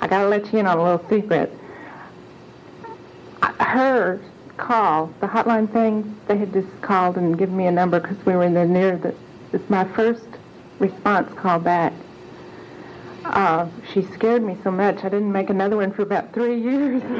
I 0.00 0.06
gotta 0.08 0.28
let 0.28 0.52
you 0.52 0.60
in 0.60 0.66
on 0.68 0.78
a 0.78 0.82
little 0.82 1.08
secret. 1.08 1.52
Her 3.58 4.20
call, 4.62 5.12
the 5.20 5.26
hotline 5.26 5.70
thing, 5.72 6.16
they 6.28 6.36
had 6.36 6.52
just 6.52 6.68
called 6.82 7.16
and 7.16 7.36
given 7.36 7.56
me 7.56 7.66
a 7.66 7.70
number 7.70 7.98
because 7.98 8.16
we 8.24 8.34
were 8.34 8.44
in 8.44 8.54
the 8.54 8.64
near 8.64 8.96
the. 8.96 9.12
It's 9.52 9.68
my 9.68 9.84
first 9.84 10.24
response 10.78 11.32
call 11.34 11.58
back. 11.58 11.92
Uh, 13.24 13.68
she 13.92 14.02
scared 14.14 14.42
me 14.42 14.56
so 14.64 14.70
much 14.70 14.98
I 14.98 15.08
didn't 15.08 15.32
make 15.32 15.50
another 15.50 15.76
one 15.76 15.92
for 15.92 16.02
about 16.02 16.32
three 16.32 16.60
years. 16.60 17.02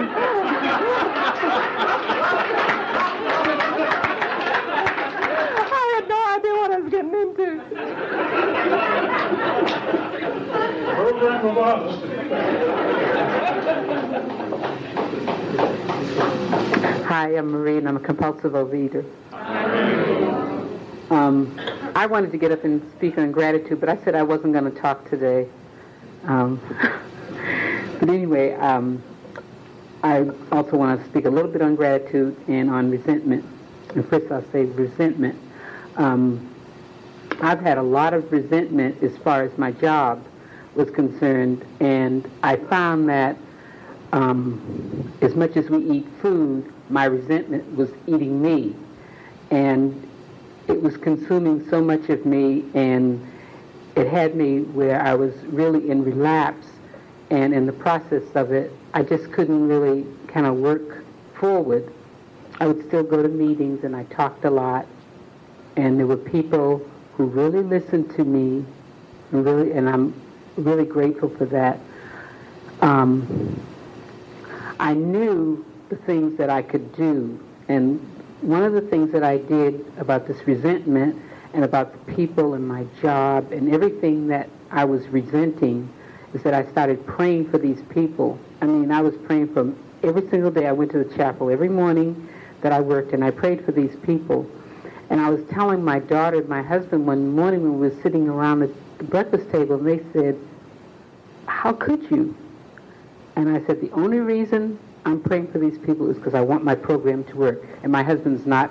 I 5.75 5.85
had 5.95 6.09
no 6.09 6.17
idea 6.37 6.53
what 6.55 6.71
I 6.71 6.79
was 6.79 6.91
getting 6.91 7.13
into. 7.13 7.61
Program 10.95 11.47
of 11.47 11.59
I'm 17.23 17.53
Marie, 17.53 17.79
and 17.79 17.89
I'm 17.89 17.97
a 17.97 18.01
compulsive 18.01 18.53
overeater. 18.53 19.05
Um, 21.09 21.57
I 21.95 22.05
wanted 22.07 22.33
to 22.33 22.39
get 22.39 22.51
up 22.51 22.65
and 22.65 22.83
speak 22.97 23.17
on 23.17 23.31
gratitude, 23.31 23.79
but 23.79 23.89
I 23.89 23.97
said 24.03 24.17
I 24.17 24.25
wasn't 24.25 24.53
going 24.55 24.65
to 24.65 24.81
talk 24.81 25.09
today. 25.09 25.47
Um, 26.25 26.61
but 28.01 28.11
anyway, 28.11 28.55
um, 28.55 29.01
I 30.03 30.29
also 30.51 30.77
want 30.77 31.01
to 31.01 31.09
speak 31.11 31.27
a 31.27 31.31
little 31.31 31.51
bit 31.51 31.63
on 31.63 31.77
gratitude 31.77 32.37
and 32.49 32.69
on 32.69 32.91
resentment. 32.91 33.45
And 33.95 34.09
first, 34.09 34.33
I'll 34.33 34.45
say 34.51 34.65
resentment. 34.65 35.39
Um, 35.99 36.53
I've 37.41 37.61
had 37.61 37.79
a 37.79 37.83
lot 37.83 38.15
of 38.15 38.33
resentment 38.33 39.01
as 39.01 39.17
far 39.19 39.45
as 39.45 39.57
my 39.57 39.71
job 39.71 40.27
was 40.75 40.91
concerned, 40.91 41.65
and 41.79 42.29
I 42.43 42.57
found 42.57 43.09
that 43.11 43.37
um, 44.13 45.17
as 45.23 45.37
much 45.37 45.57
as 45.57 45.71
we 45.71 45.79
eat 45.79 46.07
food, 46.21 46.72
my 46.89 47.05
resentment 47.05 47.77
was 47.77 47.91
eating 48.07 48.41
me. 48.43 48.75
And 49.51 50.09
it 50.69 50.81
was 50.81 50.97
consuming 50.97 51.69
so 51.69 51.83
much 51.83 52.09
of 52.09 52.25
me, 52.25 52.65
and 52.75 53.25
it 53.97 54.07
had 54.09 54.35
me 54.35 54.61
where 54.61 55.01
I 55.03 55.15
was 55.15 55.35
really 55.47 55.91
in 55.91 56.05
relapse. 56.05 56.67
And 57.31 57.53
in 57.55 57.67
the 57.67 57.73
process 57.73 58.23
of 58.35 58.53
it, 58.53 58.73
I 58.95 59.03
just 59.03 59.33
couldn't 59.33 59.69
really 59.69 60.07
kind 60.29 60.47
of 60.47 60.57
work 60.57 61.05
forward, 61.35 61.93
I 62.61 62.67
would 62.69 62.87
still 62.87 63.03
go 63.03 63.21
to 63.21 63.29
meetings 63.29 63.83
and 63.83 63.97
I 63.97 64.05
talked 64.05 64.45
a 64.45 64.51
lot. 64.51 64.87
And 65.77 65.99
there 65.99 66.07
were 66.07 66.17
people 66.17 66.89
who 67.15 67.25
really 67.25 67.63
listened 67.63 68.15
to 68.15 68.25
me, 68.25 68.65
and 69.33 69.45
really, 69.45 69.73
and 69.73 69.89
I'm 69.89 70.15
really 70.57 70.85
grateful 70.85 71.31
for 71.31 71.47
that. 71.47 71.81
Um, 72.81 73.61
I 74.79 74.95
knew 74.95 75.65
the 75.93 75.99
things 76.07 76.39
that 76.39 76.49
I 76.49 76.63
could 76.63 76.97
do, 76.97 77.39
and 77.69 78.01
one 78.41 78.63
of 78.63 78.73
the 78.73 78.81
things 78.81 79.13
that 79.13 79.23
I 79.23 79.37
did 79.37 79.85
about 79.99 80.27
this 80.27 80.39
resentment 80.47 81.21
and 81.53 81.65
about 81.65 81.93
the 81.93 82.15
people 82.15 82.55
and 82.55 82.67
my 82.67 82.87
job 83.03 83.53
and 83.53 83.73
everything 83.75 84.27
that 84.29 84.49
I 84.71 84.87
was 84.87 85.07
resenting 85.09 85.93
is 86.33 86.43
that 86.45 86.55
I 86.55 86.65
started 86.73 87.07
praying 87.07 87.51
for 87.51 87.59
these 87.59 87.83
people. 87.91 88.39
I 88.63 88.67
mean, 88.67 88.91
I 88.91 89.03
was 89.03 89.15
praying 89.27 89.53
for 89.53 89.71
every 90.03 90.27
single 90.31 90.51
day. 90.51 90.67
I 90.67 90.73
went 90.73 90.93
to 90.93 91.05
the 91.05 91.15
chapel 91.15 91.51
every 91.51 91.69
morning 91.69 92.27
that 92.63 92.73
I 92.73 92.81
worked, 92.81 93.13
and 93.13 93.23
I 93.23 93.31
prayed 93.31 93.63
for 93.63 93.73
these 93.73 93.95
people. 93.97 94.51
And 95.11 95.21
I 95.21 95.29
was 95.29 95.45
telling 95.51 95.85
my 95.85 95.99
daughter 95.99 96.39
and 96.39 96.49
my 96.49 96.63
husband 96.63 97.07
one 97.07 97.35
morning 97.35 97.63
when 97.65 97.79
we 97.79 97.91
were 97.91 98.03
sitting 98.03 98.31
around 98.31 98.61
the, 98.61 98.75
the 98.97 99.05
breakfast 99.05 99.51
table, 99.53 99.77
and 99.77 99.87
they 99.87 100.03
said, 100.15 100.41
How 101.45 101.75
could 101.75 102.11
you? 102.11 102.35
And 103.37 103.51
I 103.51 103.63
said, 103.67 103.83
The 103.83 103.91
only 103.91 104.21
reason 104.21 104.79
I'm 105.05 105.21
praying 105.21 105.51
for 105.51 105.59
these 105.59 105.79
people 105.79 106.09
is 106.11 106.17
because 106.17 106.35
I 106.35 106.41
want 106.41 106.65
my 106.65 106.75
program 106.75 107.25
to 107.25 107.37
work. 107.37 107.65
And 107.83 107.91
my 107.91 108.03
husband's 108.03 108.47
not 108.47 108.71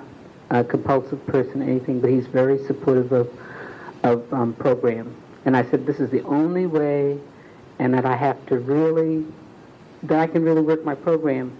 a 0.50 0.64
compulsive 0.64 1.24
person 1.26 1.62
or 1.62 1.64
anything, 1.64 2.00
but 2.00 2.10
he's 2.10 2.26
very 2.26 2.64
supportive 2.66 3.12
of, 3.12 3.30
of 4.02 4.32
um, 4.32 4.54
program. 4.54 5.14
And 5.44 5.56
I 5.56 5.64
said, 5.64 5.86
This 5.86 6.00
is 6.00 6.10
the 6.10 6.22
only 6.22 6.66
way, 6.66 7.18
and 7.78 7.92
that 7.94 8.04
I 8.04 8.16
have 8.16 8.44
to 8.46 8.58
really, 8.58 9.26
that 10.04 10.18
I 10.18 10.26
can 10.26 10.42
really 10.42 10.62
work 10.62 10.84
my 10.84 10.94
program. 10.94 11.56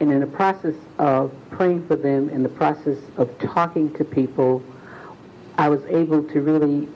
And 0.00 0.12
in 0.12 0.20
the 0.20 0.26
process 0.26 0.76
of 0.98 1.34
praying 1.50 1.86
for 1.86 1.96
them, 1.96 2.28
in 2.30 2.42
the 2.42 2.48
process 2.48 2.98
of 3.16 3.36
talking 3.38 3.92
to 3.94 4.04
people, 4.04 4.62
I 5.58 5.68
was 5.68 5.84
able 5.86 6.22
to 6.22 6.40
really, 6.40 6.88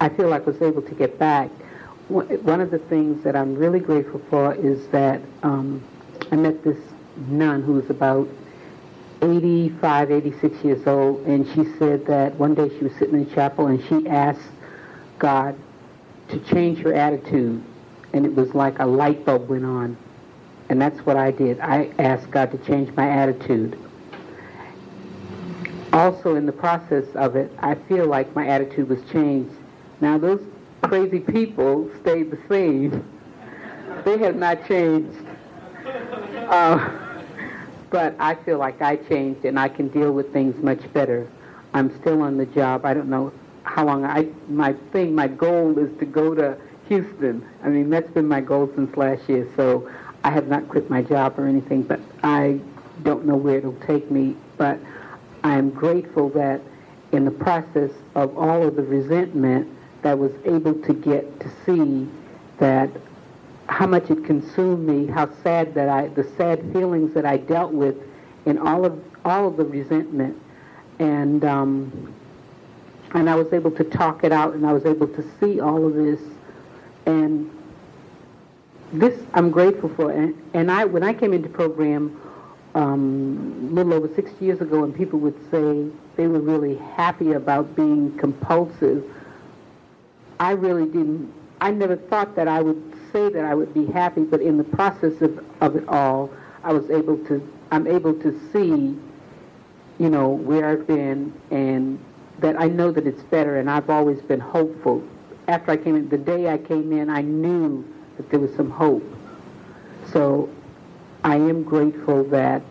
I 0.00 0.08
feel 0.08 0.28
like 0.28 0.42
I 0.42 0.50
was 0.50 0.62
able 0.62 0.82
to 0.82 0.94
get 0.94 1.18
back. 1.18 1.50
One 2.12 2.60
of 2.60 2.70
the 2.70 2.78
things 2.78 3.24
that 3.24 3.34
I'm 3.34 3.54
really 3.54 3.80
grateful 3.80 4.20
for 4.28 4.54
is 4.54 4.86
that 4.88 5.22
um, 5.42 5.82
I 6.30 6.36
met 6.36 6.62
this 6.62 6.76
nun 7.28 7.62
who 7.62 7.72
was 7.72 7.88
about 7.88 8.28
85, 9.22 10.10
86 10.10 10.64
years 10.64 10.86
old, 10.86 11.24
and 11.26 11.46
she 11.54 11.64
said 11.78 12.04
that 12.06 12.34
one 12.34 12.54
day 12.54 12.68
she 12.68 12.84
was 12.84 12.92
sitting 12.96 13.14
in 13.14 13.30
chapel 13.32 13.68
and 13.68 13.82
she 13.84 14.06
asked 14.08 14.50
God 15.18 15.56
to 16.28 16.38
change 16.40 16.80
her 16.80 16.92
attitude, 16.92 17.64
and 18.12 18.26
it 18.26 18.34
was 18.34 18.54
like 18.54 18.78
a 18.78 18.86
light 18.86 19.24
bulb 19.24 19.48
went 19.48 19.64
on. 19.64 19.96
And 20.68 20.80
that's 20.80 20.98
what 21.06 21.16
I 21.16 21.30
did. 21.30 21.60
I 21.60 21.92
asked 21.98 22.30
God 22.30 22.50
to 22.50 22.58
change 22.58 22.94
my 22.94 23.08
attitude. 23.08 23.78
Also, 25.94 26.34
in 26.34 26.44
the 26.44 26.52
process 26.52 27.06
of 27.14 27.36
it, 27.36 27.50
I 27.60 27.74
feel 27.74 28.06
like 28.06 28.34
my 28.34 28.46
attitude 28.46 28.90
was 28.90 29.00
changed. 29.10 29.54
Now, 30.00 30.18
those 30.18 30.42
crazy 30.82 31.20
people 31.20 31.90
stayed 32.00 32.30
the 32.30 32.38
same. 32.48 33.04
They 34.04 34.18
have 34.18 34.36
not 34.36 34.66
changed. 34.66 35.16
Uh, 36.48 36.90
but 37.90 38.14
I 38.18 38.34
feel 38.34 38.58
like 38.58 38.80
I 38.82 38.96
changed 38.96 39.44
and 39.44 39.58
I 39.58 39.68
can 39.68 39.88
deal 39.88 40.12
with 40.12 40.32
things 40.32 40.62
much 40.62 40.92
better. 40.92 41.28
I'm 41.74 41.98
still 42.00 42.22
on 42.22 42.36
the 42.36 42.46
job. 42.46 42.84
I 42.84 42.94
don't 42.94 43.08
know 43.08 43.32
how 43.64 43.86
long 43.86 44.04
I 44.04 44.28
my 44.48 44.72
thing 44.92 45.14
my 45.14 45.28
goal 45.28 45.78
is 45.78 45.96
to 45.98 46.04
go 46.04 46.34
to 46.34 46.58
Houston. 46.88 47.46
I 47.62 47.68
mean 47.68 47.90
that's 47.90 48.10
been 48.10 48.28
my 48.28 48.40
goal 48.40 48.70
since 48.74 48.96
last 48.96 49.28
year. 49.28 49.48
So 49.56 49.88
I 50.24 50.30
have 50.30 50.48
not 50.48 50.68
quit 50.68 50.90
my 50.90 51.02
job 51.02 51.38
or 51.38 51.46
anything, 51.46 51.82
but 51.82 52.00
I 52.22 52.60
don't 53.02 53.24
know 53.24 53.36
where 53.36 53.58
it'll 53.58 53.80
take 53.86 54.10
me. 54.10 54.36
But 54.56 54.78
I 55.44 55.56
am 55.56 55.70
grateful 55.70 56.28
that 56.30 56.60
in 57.12 57.24
the 57.24 57.30
process 57.30 57.90
of 58.14 58.36
all 58.36 58.66
of 58.66 58.76
the 58.76 58.82
resentment 58.82 59.68
that 60.02 60.18
was 60.18 60.32
able 60.44 60.74
to 60.74 60.92
get 60.92 61.40
to 61.40 61.50
see 61.64 62.08
that 62.58 62.90
how 63.68 63.86
much 63.86 64.10
it 64.10 64.24
consumed 64.24 64.86
me, 64.86 65.06
how 65.06 65.28
sad 65.42 65.74
that 65.74 65.88
I, 65.88 66.08
the 66.08 66.24
sad 66.36 66.60
feelings 66.72 67.14
that 67.14 67.24
I 67.24 67.38
dealt 67.38 67.72
with 67.72 67.96
and 68.46 68.58
all 68.58 68.84
of 68.84 69.02
all 69.24 69.48
of 69.48 69.56
the 69.56 69.64
resentment, 69.64 70.36
and 70.98 71.44
um, 71.44 72.14
and 73.14 73.30
I 73.30 73.34
was 73.34 73.52
able 73.52 73.70
to 73.72 73.84
talk 73.84 74.24
it 74.24 74.32
out, 74.32 74.54
and 74.54 74.66
I 74.66 74.72
was 74.72 74.84
able 74.84 75.06
to 75.08 75.24
see 75.38 75.60
all 75.60 75.86
of 75.86 75.94
this, 75.94 76.20
and 77.06 77.50
this 78.92 79.18
I'm 79.34 79.50
grateful 79.50 79.88
for. 79.90 80.10
And, 80.10 80.34
and 80.54 80.70
I, 80.70 80.84
when 80.84 81.02
I 81.02 81.12
came 81.12 81.32
into 81.32 81.48
program 81.48 82.20
um, 82.74 83.68
a 83.70 83.74
little 83.74 83.94
over 83.94 84.12
six 84.14 84.30
years 84.40 84.60
ago, 84.60 84.84
and 84.84 84.94
people 84.94 85.18
would 85.20 85.50
say 85.50 85.86
they 86.16 86.26
were 86.26 86.40
really 86.40 86.76
happy 86.76 87.32
about 87.32 87.74
being 87.76 88.16
compulsive, 88.18 89.04
I 90.42 90.50
really 90.50 90.86
didn't. 90.86 91.32
I 91.60 91.70
never 91.70 91.94
thought 91.94 92.34
that 92.34 92.48
I 92.48 92.60
would 92.60 92.82
say 93.12 93.28
that 93.28 93.44
I 93.44 93.54
would 93.54 93.72
be 93.72 93.86
happy, 93.86 94.24
but 94.24 94.40
in 94.40 94.58
the 94.58 94.64
process 94.64 95.22
of, 95.22 95.38
of 95.60 95.76
it 95.76 95.86
all, 95.86 96.30
I 96.64 96.72
was 96.72 96.90
able 96.90 97.16
to. 97.26 97.48
I'm 97.70 97.86
able 97.86 98.12
to 98.14 98.38
see, 98.52 98.98
you 100.00 100.10
know, 100.10 100.30
where 100.30 100.66
I've 100.68 100.84
been 100.84 101.32
and 101.52 102.00
that 102.40 102.60
I 102.60 102.66
know 102.66 102.90
that 102.90 103.06
it's 103.06 103.22
better, 103.22 103.60
and 103.60 103.70
I've 103.70 103.88
always 103.88 104.20
been 104.22 104.40
hopeful. 104.40 105.06
After 105.46 105.70
I 105.70 105.76
came 105.76 105.94
in, 105.94 106.08
the 106.08 106.18
day 106.18 106.48
I 106.50 106.58
came 106.58 106.92
in, 106.92 107.08
I 107.08 107.22
knew 107.22 107.86
that 108.16 108.28
there 108.30 108.40
was 108.40 108.52
some 108.56 108.70
hope. 108.70 109.04
So 110.12 110.50
I 111.22 111.36
am 111.36 111.62
grateful 111.62 112.24
that 112.24 112.62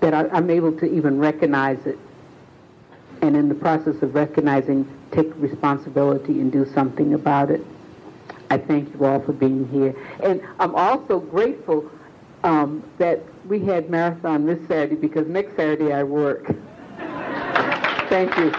that 0.00 0.14
I, 0.14 0.26
I'm 0.28 0.48
able 0.48 0.72
to 0.78 0.86
even 0.86 1.18
recognize 1.18 1.84
it, 1.84 1.98
and 3.20 3.36
in 3.36 3.50
the 3.50 3.54
process 3.54 4.00
of 4.00 4.14
recognizing, 4.14 4.88
take 5.12 5.32
responsibility 5.36 6.40
and 6.40 6.50
do 6.50 6.66
something 6.72 7.14
about 7.14 7.50
it. 7.50 7.64
I 8.50 8.58
thank 8.58 8.92
you 8.92 9.04
all 9.04 9.20
for 9.20 9.32
being 9.32 9.68
here, 9.68 9.94
and 10.22 10.42
I'm 10.58 10.74
also 10.74 11.20
grateful 11.20 11.90
um, 12.44 12.82
that 12.98 13.22
we 13.46 13.60
had 13.60 13.88
marathon 13.88 14.46
this 14.46 14.58
Saturday 14.68 14.96
because 14.96 15.26
next 15.26 15.56
Saturday 15.56 15.92
I 15.92 16.02
work. 16.02 16.46
Thank 18.08 18.36
you. 18.36 18.52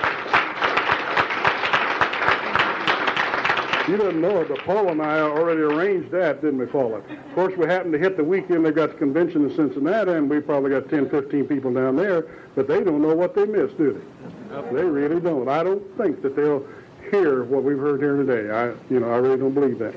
You 3.87 3.97
didn't 3.97 4.21
know 4.21 4.39
it, 4.39 4.47
but 4.47 4.59
Paul 4.59 4.89
and 4.89 5.01
I 5.01 5.19
already 5.19 5.59
arranged 5.59 6.09
that, 6.11 6.41
didn't 6.41 6.57
we, 6.57 6.65
Paula? 6.65 6.99
Of 6.99 7.35
course, 7.35 7.53
we 7.57 7.65
happened 7.65 7.91
to 7.93 7.99
hit 7.99 8.15
the 8.15 8.23
weekend 8.23 8.65
they 8.65 8.71
got 8.71 8.91
the 8.91 8.97
convention 8.97 9.43
in 9.43 9.53
Cincinnati, 9.55 10.13
and 10.13 10.29
we 10.29 10.39
probably 10.39 10.71
got 10.71 10.89
10, 10.89 11.09
15 11.09 11.45
people 11.45 11.73
down 11.73 11.97
there, 11.97 12.25
but 12.55 12.67
they 12.67 12.81
don't 12.81 13.01
know 13.01 13.13
what 13.13 13.35
they 13.35 13.45
missed, 13.45 13.77
do 13.77 13.93
they? 13.93 14.42
They 14.71 14.83
really 14.83 15.19
don't. 15.19 15.47
I 15.49 15.63
don't 15.63 15.83
think 15.97 16.21
that 16.21 16.35
they'll 16.35 16.65
hear 17.11 17.43
what 17.43 17.63
we've 17.63 17.77
heard 17.77 17.99
here 17.99 18.15
today. 18.17 18.51
I, 18.51 18.67
you 18.91 18.99
know, 18.99 19.11
I 19.11 19.17
really 19.17 19.37
don't 19.37 19.53
believe 19.53 19.79
that. 19.79 19.93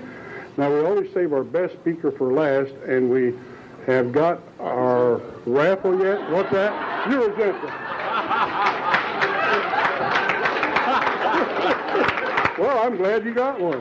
Now, 0.56 0.72
we 0.72 0.80
always 0.80 1.12
save 1.12 1.32
our 1.32 1.44
best 1.44 1.74
speaker 1.74 2.10
for 2.10 2.32
last, 2.32 2.72
and 2.86 3.10
we 3.10 3.34
have 3.86 4.12
got 4.12 4.40
our 4.60 5.20
raffle 5.44 5.98
yet. 6.02 6.30
What's 6.30 6.50
that? 6.52 7.10
You're 7.10 7.32
a 7.32 7.36
gentleman. 7.36 7.72
Well, 12.58 12.78
I'm 12.78 12.96
glad 12.96 13.22
you 13.26 13.34
got 13.34 13.60
one. 13.60 13.80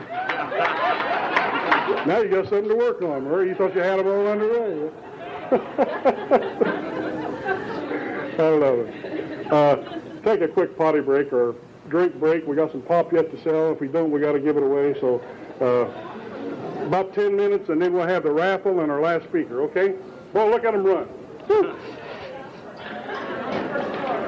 Now 2.06 2.18
you 2.20 2.28
got 2.28 2.46
something 2.50 2.68
to 2.68 2.76
work 2.76 3.00
on, 3.00 3.24
Murray. 3.24 3.48
You 3.48 3.54
thought 3.54 3.74
you 3.74 3.80
had 3.80 3.98
them 3.98 4.06
all 4.06 4.26
underway. 4.26 4.90
I 8.38 8.48
love 8.50 8.78
it. 8.80 9.50
Uh, 9.50 9.76
take 10.26 10.40
a 10.40 10.48
quick 10.48 10.76
potty 10.76 11.00
break 11.00 11.32
or 11.32 11.54
drink 11.88 12.18
break. 12.18 12.46
We 12.46 12.56
got 12.56 12.72
some 12.72 12.82
pop 12.82 13.12
yet 13.12 13.30
to 13.30 13.42
sell. 13.42 13.72
If 13.72 13.80
we 13.80 13.86
don't, 13.86 14.10
we 14.10 14.20
got 14.20 14.32
to 14.32 14.40
give 14.40 14.56
it 14.56 14.62
away. 14.64 14.94
So 15.00 15.22
uh, 15.60 16.84
about 16.84 17.14
10 17.14 17.36
minutes, 17.36 17.68
and 17.68 17.80
then 17.80 17.92
we'll 17.92 18.08
have 18.08 18.24
the 18.24 18.32
raffle 18.32 18.80
and 18.80 18.90
our 18.90 19.00
last 19.00 19.24
speaker, 19.26 19.62
okay? 19.62 19.94
Well, 20.32 20.50
look 20.50 20.64
at 20.64 20.74
him 20.74 20.84
run. 20.84 21.08
Woo. 21.48 21.76